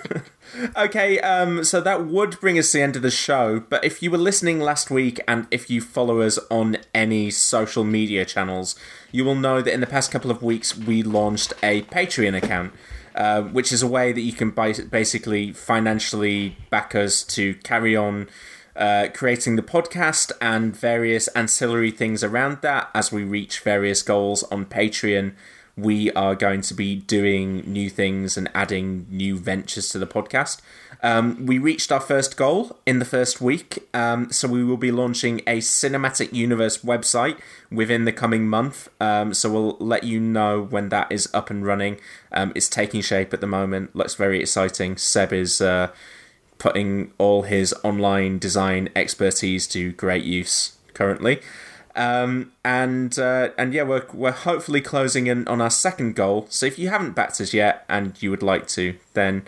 okay, 0.78 1.20
um, 1.20 1.64
so 1.64 1.82
that 1.82 2.06
would 2.06 2.40
bring 2.40 2.58
us 2.58 2.72
to 2.72 2.78
the 2.78 2.84
end 2.84 2.96
of 2.96 3.02
the 3.02 3.12
show. 3.12 3.60
But 3.60 3.84
if 3.84 4.02
you 4.02 4.10
were 4.10 4.18
listening 4.18 4.60
last 4.60 4.90
week 4.90 5.20
and 5.28 5.48
if 5.52 5.70
you 5.70 5.82
follow 5.82 6.22
us 6.22 6.40
on 6.50 6.78
any 6.94 7.30
social 7.30 7.84
media 7.84 8.26
channels, 8.26 8.76
you 9.12 9.26
will 9.26 9.36
know 9.36 9.62
that 9.62 9.74
in 9.74 9.82
the 9.82 9.88
past 9.88 10.12
couple 10.12 10.32
of 10.32 10.42
weeks 10.42 10.78
we 10.78 11.04
launched 11.04 11.54
a 11.62 11.84
Patreon 11.84 12.36
account. 12.36 12.74
Uh, 13.16 13.42
which 13.42 13.72
is 13.72 13.82
a 13.82 13.88
way 13.88 14.12
that 14.12 14.22
you 14.22 14.32
can 14.32 14.52
bas- 14.52 14.82
basically 14.82 15.52
financially 15.52 16.56
back 16.70 16.94
us 16.94 17.24
to 17.24 17.56
carry 17.64 17.96
on 17.96 18.30
uh, 18.78 19.08
creating 19.14 19.56
the 19.56 19.64
podcast 19.64 20.32
and 20.40 20.76
various 20.76 21.28
ancillary 21.30 21.92
things 21.92 22.24
around 22.24 22.62
that 22.62 22.90
as 22.94 23.12
we 23.12 23.24
reach 23.24 23.60
various 23.60 24.02
goals 24.02 24.44
on 24.44 24.66
Patreon. 24.66 25.34
We 25.76 26.12
are 26.14 26.34
going 26.34 26.62
to 26.62 26.74
be 26.74 26.96
doing 26.96 27.58
new 27.72 27.90
things 27.92 28.36
and 28.36 28.50
adding 28.56 29.06
new 29.12 29.38
ventures 29.38 29.90
to 29.90 30.00
the 30.00 30.08
podcast. 30.08 30.60
Um, 31.04 31.46
we 31.46 31.60
reached 31.60 31.92
our 31.92 32.00
first 32.00 32.36
goal 32.36 32.80
in 32.88 32.98
the 32.98 33.06
first 33.06 33.40
week, 33.40 33.88
um, 33.94 34.32
so 34.32 34.48
we 34.48 34.64
will 34.64 34.78
be 34.78 34.92
launching 34.92 35.42
a 35.46 35.60
cinematic 35.60 36.34
universe 36.34 36.80
website 36.80 37.38
within 37.72 38.06
the 38.06 38.12
coming 38.12 38.48
month. 38.48 38.90
Um, 39.00 39.36
so 39.36 39.52
we'll 39.52 39.78
let 39.80 40.04
you 40.04 40.20
know 40.20 40.64
when 40.64 40.90
that 40.90 41.12
is 41.12 41.30
up 41.34 41.52
and 41.52 41.64
running. 41.64 42.00
Um, 42.32 42.52
it's 42.56 42.70
taking 42.70 43.02
shape 43.02 43.32
at 43.32 43.42
the 43.42 43.48
moment. 43.48 43.96
Looks 43.96 44.16
very 44.16 44.40
exciting. 44.40 44.98
Seb 44.98 45.32
is 45.32 45.62
uh, 45.62 45.92
putting 46.58 47.12
all 47.18 47.44
his 47.44 47.74
online 47.84 48.40
design 48.40 48.90
expertise 48.96 49.68
to 49.68 49.92
great 49.94 50.24
use 50.24 50.78
currently. 50.94 51.40
Um, 51.96 52.52
and 52.64 53.18
uh, 53.18 53.50
and 53.58 53.74
yeah, 53.74 53.84
we're 53.84 54.06
we're 54.14 54.32
hopefully 54.32 54.82
closing 54.82 55.28
in 55.28 55.48
on 55.48 55.62
our 55.62 55.72
second 55.72 56.16
goal. 56.16 56.46
So 56.50 56.66
if 56.66 56.78
you 56.78 56.90
haven't 56.90 57.16
backed 57.16 57.42
us 57.42 57.54
yet 57.54 57.86
and 57.90 58.22
you 58.22 58.30
would 58.30 58.44
like 58.44 58.68
to, 58.70 58.96
then 59.14 59.44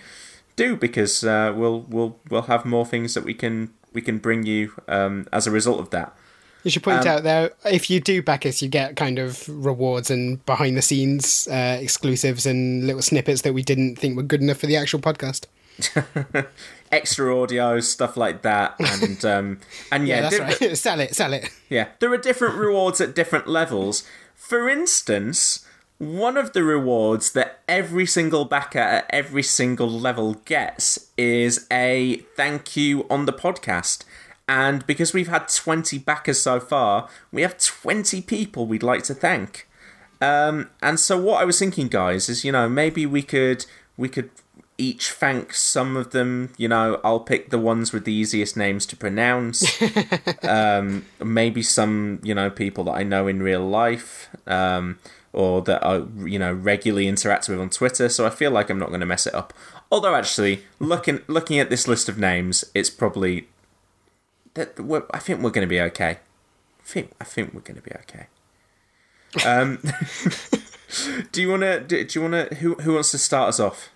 do 0.56 0.76
because 0.76 1.23
uh, 1.23 1.53
we'll 1.56 1.81
we'll 1.81 2.18
we'll 2.30 2.44
have 2.44 2.65
more 2.65 2.86
things 2.86 3.14
that 3.14 3.23
we 3.23 3.36
can 3.36 3.72
we 3.94 4.02
can 4.02 4.18
bring 4.18 4.45
you 4.45 4.73
um, 4.88 5.27
as 5.31 5.45
a 5.45 5.52
result 5.52 5.80
of 5.80 5.91
that. 5.91 6.15
You 6.64 6.72
should 6.72 6.84
point 6.84 7.02
Um, 7.02 7.07
out 7.07 7.23
there 7.23 7.52
if 7.65 7.90
you 7.90 8.02
do 8.02 8.22
back 8.22 8.45
us, 8.45 8.61
you 8.61 8.68
get 8.68 8.95
kind 8.95 9.19
of 9.19 9.48
rewards 9.48 10.10
and 10.10 10.44
behind 10.45 10.76
the 10.76 10.81
scenes 10.81 11.48
uh, 11.48 11.77
exclusives 11.80 12.45
and 12.45 12.86
little 12.86 13.02
snippets 13.02 13.44
that 13.44 13.53
we 13.53 13.61
didn't 13.61 13.98
think 13.98 14.18
were 14.18 14.23
good 14.23 14.41
enough 14.41 14.57
for 14.57 14.68
the 14.68 14.76
actual 14.76 14.99
podcast. 14.99 15.45
Extra 16.91 17.39
audio 17.39 17.80
stuff 17.80 18.18
like 18.18 18.41
that, 18.41 18.76
and 18.80 19.23
um, 19.34 19.60
and 19.91 20.07
yeah, 20.07 20.22
Yeah, 20.22 20.30
that's 20.30 20.61
right. 20.61 20.77
sell 20.77 20.99
it, 20.99 21.15
sell 21.15 21.34
it. 21.34 21.49
Yeah, 21.69 21.89
there 21.99 22.11
are 22.11 22.18
different 22.18 22.56
rewards 22.56 22.99
at 22.99 23.14
different 23.14 23.47
levels. 23.47 24.03
For 24.35 24.68
instance, 24.68 25.65
one 25.99 26.38
of 26.38 26.53
the 26.53 26.64
rewards 26.64 27.34
that 27.34 27.60
every 27.68 28.06
single 28.06 28.45
backer 28.45 28.80
at 28.80 29.06
every 29.10 29.43
single 29.43 29.89
level 29.89 30.35
gets 30.45 31.10
is 31.18 31.68
a 31.72 32.18
thank 32.35 32.76
you 32.76 33.06
on 33.10 33.26
the 33.26 33.34
podcast. 33.34 34.06
And 34.47 34.88
because 34.88 35.14
we've 35.14 35.27
had 35.27 35.47
20 35.47 35.99
backers 35.99 36.39
so 36.39 36.60
far, 36.60 37.07
we 37.31 37.43
have 37.43 37.60
20 37.60 38.23
people 38.23 38.65
we'd 38.65 38.81
like 38.81 39.03
to 39.03 39.14
thank. 39.14 39.68
Um, 40.22 40.69
and 40.81 40.99
so 40.99 41.19
what 41.19 41.41
I 41.41 41.45
was 41.45 41.60
thinking, 41.60 41.88
guys, 41.88 42.30
is 42.30 42.43
you 42.43 42.51
know 42.51 42.68
maybe 42.68 43.06
we 43.06 43.22
could 43.22 43.65
we 43.97 44.10
could 44.10 44.31
each 44.80 45.11
thank 45.11 45.53
some 45.53 45.95
of 45.97 46.11
them. 46.11 46.53
You 46.57 46.68
know, 46.69 46.99
I'll 47.03 47.19
pick 47.19 47.49
the 47.49 47.60
ones 47.60 47.93
with 47.93 48.06
the 48.06 48.14
easiest 48.14 48.57
names 48.57 48.85
to 48.88 48.97
pronounce. 48.97 49.80
um, 50.43 51.06
maybe 51.23 51.61
some, 51.61 52.19
you 52.23 52.34
know, 52.34 52.49
people 52.49 52.85
that 52.85 52.93
I 52.93 53.03
know 53.03 53.27
in 53.27 53.43
real 53.43 53.68
life. 53.68 54.30
Um, 54.47 54.97
or 55.31 55.61
that 55.61 55.85
I, 55.85 56.03
you 56.26 56.39
know, 56.39 56.51
regularly 56.51 57.07
interact 57.07 57.47
with 57.47 57.60
on 57.60 57.69
Twitter. 57.69 58.10
So 58.10 58.26
I 58.26 58.30
feel 58.30 58.51
like 58.51 58.69
I'm 58.69 58.80
not 58.80 58.89
going 58.89 59.01
to 59.01 59.06
mess 59.06 59.27
it 59.27 59.35
up. 59.35 59.53
Although, 59.91 60.15
actually, 60.15 60.64
looking 60.80 61.22
looking 61.27 61.60
at 61.60 61.69
this 61.69 61.88
list 61.88 62.10
of 62.10 62.18
names, 62.18 62.65
it's 62.73 62.89
probably 62.89 63.47
that 64.56 64.80
we're, 64.80 65.03
I 65.11 65.19
think 65.19 65.41
we're 65.41 65.51
going 65.51 65.68
to 65.68 65.69
be 65.69 65.81
okay. 65.81 66.18
I 66.80 66.84
think 66.84 67.11
I 67.22 67.23
think 67.23 67.53
we're 67.53 67.61
going 67.61 67.80
to 67.80 67.84
be 67.84 67.91
okay. 67.91 68.27
Um, 69.45 69.80
do 71.31 71.41
you 71.41 71.49
want 71.49 71.61
to? 71.61 71.80
Do, 71.81 72.03
do 72.03 72.19
you 72.19 72.30
want 72.30 72.49
to? 72.49 72.56
Who 72.56 72.76
who 72.76 72.93
wants 72.93 73.11
to 73.11 73.18
start 73.18 73.49
us 73.49 73.60
off? 73.60 73.89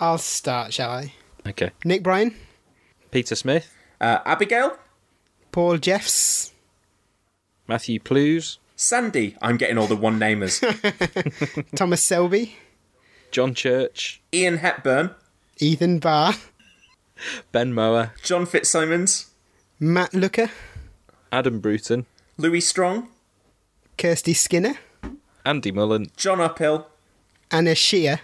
I'll 0.00 0.18
start, 0.18 0.72
shall 0.72 0.90
I? 0.90 1.12
Okay. 1.46 1.70
Nick 1.84 2.02
Bryan, 2.02 2.34
Peter 3.10 3.34
Smith, 3.34 3.72
Uh, 4.00 4.18
Abigail, 4.24 4.76
Paul 5.52 5.78
Jeffs, 5.78 6.52
Matthew 7.68 8.00
Plews, 8.00 8.58
Sandy. 8.76 9.36
I'm 9.42 9.56
getting 9.56 9.76
all 9.78 9.86
the 9.86 9.96
one 9.96 10.18
namers. 10.18 10.60
Thomas 11.76 12.02
Selby, 12.02 12.56
John 13.30 13.54
Church, 13.54 14.20
Ian 14.32 14.58
Hepburn, 14.58 15.10
Ethan 15.58 15.98
Barr, 15.98 16.34
Ben 17.52 17.72
Mower, 17.74 18.14
John 18.22 18.46
Fitzsimons, 18.46 19.26
Matt 19.78 20.14
Looker, 20.14 20.50
Adam 21.30 21.60
Bruton, 21.60 22.06
Louis 22.38 22.60
Strong, 22.62 23.08
Kirsty 23.98 24.32
Skinner, 24.34 24.74
Andy 25.44 25.72
Mullen. 25.72 26.06
John 26.16 26.40
Uphill, 26.40 26.86
Anna 27.50 27.74
Shear, 27.74 28.20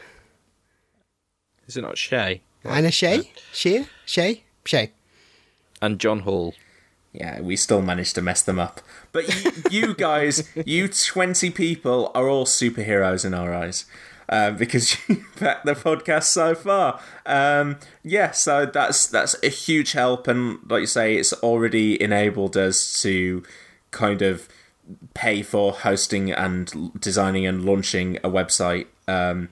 Is 1.66 1.76
it 1.76 1.82
not 1.82 1.98
Shay? 1.98 2.42
Anna 2.64 2.90
Shea, 2.90 3.30
Shear, 3.52 3.86
Shea, 4.04 4.42
Shea. 4.64 4.92
And 5.80 5.98
John 5.98 6.20
Hall. 6.20 6.54
Yeah, 7.12 7.40
we 7.40 7.56
still 7.56 7.80
managed 7.80 8.14
to 8.16 8.22
mess 8.22 8.42
them 8.42 8.58
up. 8.58 8.80
But 9.12 9.44
you, 9.44 9.52
you 9.70 9.94
guys, 9.98 10.48
you 10.66 10.88
20 10.88 11.50
people 11.50 12.10
are 12.14 12.28
all 12.28 12.44
superheroes 12.44 13.24
in 13.24 13.34
our 13.34 13.54
eyes. 13.54 13.86
Uh, 14.28 14.50
because 14.50 14.96
you 15.08 15.24
backed 15.38 15.64
the 15.64 15.74
podcast 15.74 16.24
so 16.24 16.54
far. 16.54 17.00
Um, 17.24 17.78
yeah, 18.02 18.32
so 18.32 18.66
that's 18.66 19.06
that's 19.06 19.36
a 19.42 19.48
huge 19.48 19.92
help, 19.92 20.26
and 20.26 20.58
like 20.68 20.80
you 20.80 20.86
say, 20.86 21.16
it's 21.16 21.32
already 21.32 22.00
enabled 22.02 22.56
us 22.56 23.00
to 23.02 23.44
kind 23.92 24.22
of 24.22 24.48
pay 25.14 25.42
for 25.42 25.72
hosting 25.72 26.32
and 26.32 26.92
designing 27.00 27.46
and 27.46 27.64
launching 27.64 28.16
a 28.18 28.28
website, 28.28 28.86
um, 29.06 29.48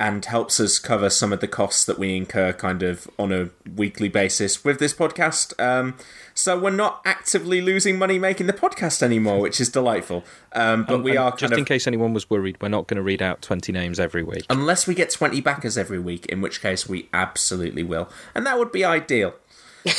and 0.00 0.24
helps 0.24 0.58
us 0.58 0.80
cover 0.80 1.08
some 1.08 1.32
of 1.32 1.38
the 1.40 1.46
costs 1.46 1.84
that 1.84 1.98
we 1.98 2.16
incur 2.16 2.52
kind 2.52 2.82
of 2.82 3.08
on 3.18 3.32
a 3.32 3.48
weekly 3.76 4.08
basis 4.08 4.64
with 4.64 4.80
this 4.80 4.92
podcast. 4.92 5.54
Um, 5.62 5.96
so 6.34 6.58
we're 6.58 6.70
not 6.70 7.00
actively 7.04 7.60
losing 7.60 7.96
money 7.96 8.18
making 8.18 8.48
the 8.48 8.52
podcast 8.52 9.02
anymore, 9.02 9.38
which 9.40 9.60
is 9.60 9.68
delightful. 9.68 10.24
Um, 10.52 10.82
but 10.84 10.96
And- 10.96 11.04
we 11.04 11.16
are 11.16 11.30
just 11.30 11.52
kind 11.52 11.58
in 11.60 11.64
case 11.64 11.86
anyone 11.86 12.12
was 12.12 12.28
worried, 12.28 12.56
we're 12.60 12.68
not 12.70 12.88
going 12.88 12.96
to 12.96 13.02
read 13.04 13.22
out 13.22 13.40
20 13.40 13.70
names 13.70 14.00
every 14.00 14.24
week. 14.24 14.44
unless 14.50 14.86
we 14.88 14.94
get 14.96 15.10
20 15.10 15.40
backers 15.40 15.78
every 15.78 16.00
week, 16.00 16.26
in 16.26 16.40
which 16.40 16.60
case 16.60 16.88
we 16.88 17.08
absolutely 17.14 17.84
will. 17.84 18.08
And 18.34 18.44
that 18.46 18.58
would 18.58 18.72
be 18.72 18.84
ideal. 18.84 19.34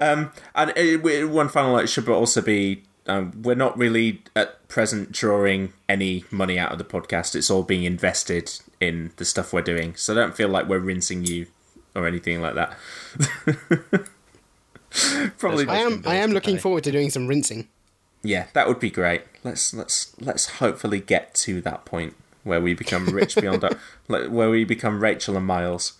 um, 0.00 0.32
and 0.54 0.70
uh, 0.70 0.98
we- 1.02 1.24
one 1.24 1.48
final 1.48 1.76
note 1.76 1.88
should 1.88 2.08
also 2.08 2.40
be 2.40 2.84
um, 3.06 3.32
we're 3.42 3.54
not 3.54 3.76
really 3.76 4.22
at 4.34 4.63
present 4.74 5.12
drawing 5.12 5.72
any 5.88 6.24
money 6.32 6.58
out 6.58 6.72
of 6.72 6.78
the 6.78 6.84
podcast. 6.84 7.36
It's 7.36 7.48
all 7.48 7.62
being 7.62 7.84
invested 7.84 8.58
in 8.80 9.12
the 9.18 9.24
stuff 9.24 9.52
we're 9.52 9.62
doing. 9.62 9.94
So 9.94 10.12
I 10.12 10.16
don't 10.16 10.34
feel 10.34 10.48
like 10.48 10.66
we're 10.66 10.80
rinsing 10.80 11.24
you 11.24 11.46
or 11.94 12.08
anything 12.08 12.42
like 12.42 12.56
that. 12.56 12.76
Probably 15.38 15.68
I 15.68 15.78
am 15.78 16.02
I 16.04 16.16
am 16.16 16.32
looking 16.32 16.58
forward 16.58 16.82
to 16.84 16.90
doing 16.90 17.08
some 17.10 17.28
rinsing. 17.28 17.68
yeah, 18.24 18.48
that 18.54 18.66
would 18.66 18.80
be 18.80 18.90
great. 18.90 19.22
Let's 19.44 19.72
let's 19.72 20.12
let's 20.20 20.58
hopefully 20.58 20.98
get 20.98 21.34
to 21.46 21.60
that 21.60 21.84
point 21.84 22.16
where 22.42 22.60
we 22.60 22.74
become 22.74 23.06
rich 23.06 23.36
beyond 23.40 23.62
our, 23.62 23.76
where 24.08 24.50
we 24.50 24.64
become 24.64 25.00
Rachel 25.00 25.36
and 25.36 25.46
Miles. 25.46 25.92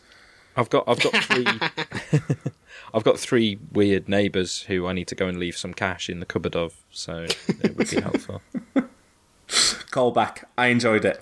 I've 0.56 0.68
got 0.68 0.82
I've 0.88 0.98
got 1.00 1.14
three 1.22 1.46
I've 2.94 3.02
got 3.02 3.18
three 3.18 3.58
weird 3.72 4.08
neighbours 4.08 4.62
who 4.62 4.86
I 4.86 4.92
need 4.92 5.08
to 5.08 5.16
go 5.16 5.26
and 5.26 5.38
leave 5.38 5.56
some 5.56 5.74
cash 5.74 6.08
in 6.08 6.20
the 6.20 6.26
cupboard 6.26 6.54
of, 6.54 6.76
so 6.90 7.24
it 7.24 7.76
would 7.76 7.90
be 7.90 8.00
helpful. 8.00 8.40
Call 9.90 10.12
back. 10.12 10.48
I 10.56 10.68
enjoyed 10.68 11.04
it. 11.04 11.20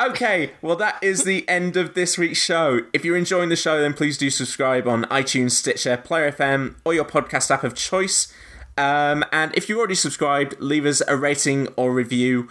Okay, 0.00 0.52
well, 0.62 0.74
that 0.76 0.98
is 1.02 1.24
the 1.24 1.46
end 1.46 1.76
of 1.76 1.92
this 1.92 2.16
week's 2.16 2.42
show. 2.42 2.80
If 2.94 3.04
you're 3.04 3.18
enjoying 3.18 3.50
the 3.50 3.56
show, 3.56 3.78
then 3.78 3.92
please 3.92 4.16
do 4.16 4.30
subscribe 4.30 4.88
on 4.88 5.04
iTunes, 5.04 5.50
Stitcher, 5.50 5.98
Player 5.98 6.32
FM, 6.32 6.76
or 6.82 6.94
your 6.94 7.04
podcast 7.04 7.50
app 7.50 7.62
of 7.62 7.74
choice. 7.74 8.32
Um, 8.78 9.22
and 9.30 9.54
if 9.54 9.68
you've 9.68 9.76
already 9.76 9.94
subscribed, 9.94 10.58
leave 10.60 10.86
us 10.86 11.02
a 11.06 11.14
rating 11.14 11.68
or 11.76 11.92
review, 11.92 12.48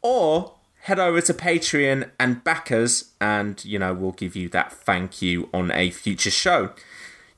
or 0.00 0.54
head 0.80 0.98
over 0.98 1.20
to 1.20 1.34
Patreon 1.34 2.10
and 2.18 2.42
back 2.42 2.72
us, 2.72 3.12
and 3.20 3.62
you 3.66 3.78
know 3.78 3.92
we'll 3.92 4.12
give 4.12 4.34
you 4.34 4.48
that 4.48 4.72
thank 4.72 5.20
you 5.20 5.50
on 5.52 5.70
a 5.72 5.90
future 5.90 6.30
show. 6.30 6.72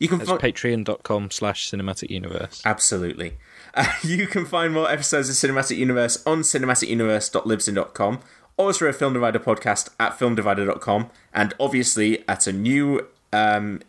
You 0.00 0.08
can 0.08 0.18
That's 0.18 0.30
fi- 0.30 0.38
patreon.com 0.50 1.30
slash 1.30 1.70
cinematic 1.70 2.10
universe. 2.10 2.60
Absolutely. 2.64 3.34
Uh, 3.74 3.86
you 4.02 4.26
can 4.26 4.44
find 4.46 4.72
more 4.74 4.90
episodes 4.90 5.28
of 5.28 5.36
Cinematic 5.36 5.76
Universe 5.76 6.20
on 6.26 6.40
cinematicuniverse.libsyn.com 6.40 8.20
or 8.56 8.72
through 8.72 8.88
a 8.88 8.92
Film 8.92 9.12
Divider 9.14 9.38
podcast 9.38 9.90
at 10.00 10.18
filmdivider.com 10.18 11.10
and 11.32 11.54
obviously 11.60 12.26
at 12.28 12.46
a 12.46 12.52
new 12.52 13.06
um, 13.32 13.80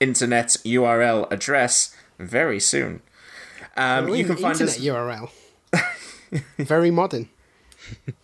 internet 0.00 0.48
URL 0.64 1.30
address 1.30 1.94
very 2.18 2.58
soon. 2.58 3.00
Um, 3.76 4.10
Oh, 4.10 4.12
you 4.14 4.24
can 4.24 4.36
find 4.36 4.60
internet 4.60 4.76
us 4.76 4.80
URL. 4.82 5.30
Very 6.58 6.90
modern. 6.90 7.28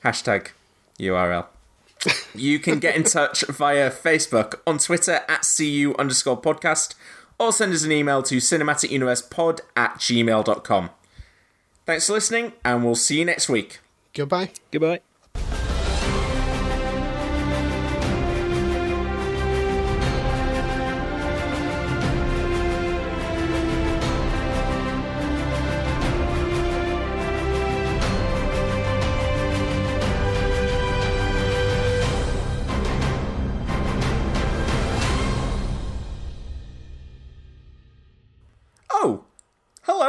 hashtag 0.05 0.49
URL. 0.99 1.47
You 2.35 2.59
can 2.59 2.79
get 2.79 2.97
in 2.97 3.03
touch 3.19 3.45
via 3.47 3.91
Facebook, 3.91 4.61
on 4.67 4.79
Twitter 4.79 5.21
at 5.29 5.47
CU 5.57 5.95
underscore 5.99 6.41
podcast, 6.41 6.95
or 7.39 7.53
send 7.53 7.73
us 7.73 7.85
an 7.85 7.93
email 7.93 8.23
to 8.25 8.37
cinematicuniversepod 8.37 9.61
at 9.77 9.95
gmail.com. 9.97 10.91
Thanks 11.87 12.07
for 12.07 12.13
listening, 12.15 12.53
and 12.65 12.85
we'll 12.85 12.95
see 12.95 13.19
you 13.19 13.25
next 13.25 13.49
week. 13.49 13.81
Goodbye. 14.13 14.51
Goodbye. 14.71 15.01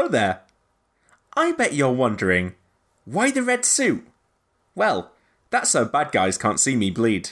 There. 0.10 0.42
I 1.36 1.52
bet 1.54 1.74
you're 1.74 1.92
wondering, 1.92 2.56
why 3.06 3.32
the 3.32 3.44
red 3.44 3.66
suit? 3.66 4.06
Well, 4.76 5.12
that's 5.50 5.70
so 5.72 5.86
bad 5.86 6.12
guys 6.12 6.38
can't 6.38 6.60
see 6.60 6.76
me 6.76 6.92
bleed. 6.92 7.32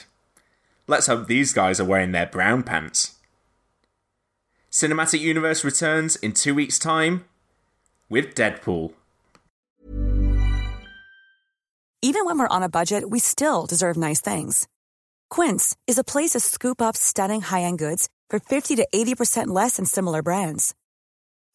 Let's 0.86 1.06
hope 1.06 1.26
these 1.26 1.52
guys 1.52 1.78
are 1.80 1.84
wearing 1.84 2.12
their 2.12 2.26
brown 2.26 2.62
pants. 2.62 3.16
Cinematic 4.70 5.20
Universe 5.20 5.64
returns 5.64 6.16
in 6.16 6.32
two 6.32 6.54
weeks' 6.54 6.78
time 6.78 7.24
with 8.08 8.34
Deadpool. 8.34 8.92
Even 12.00 12.24
when 12.24 12.38
we're 12.38 12.48
on 12.48 12.62
a 12.62 12.68
budget, 12.68 13.10
we 13.10 13.18
still 13.18 13.66
deserve 13.66 13.96
nice 13.96 14.20
things. 14.20 14.68
Quince 15.30 15.76
is 15.86 15.98
a 15.98 16.04
place 16.04 16.30
to 16.30 16.40
scoop 16.40 16.80
up 16.80 16.96
stunning 16.96 17.40
high-end 17.40 17.78
goods 17.78 18.08
for 18.30 18.38
50 18.38 18.76
to 18.76 18.86
80% 18.94 19.48
less 19.48 19.76
than 19.76 19.84
similar 19.84 20.22
brands. 20.22 20.74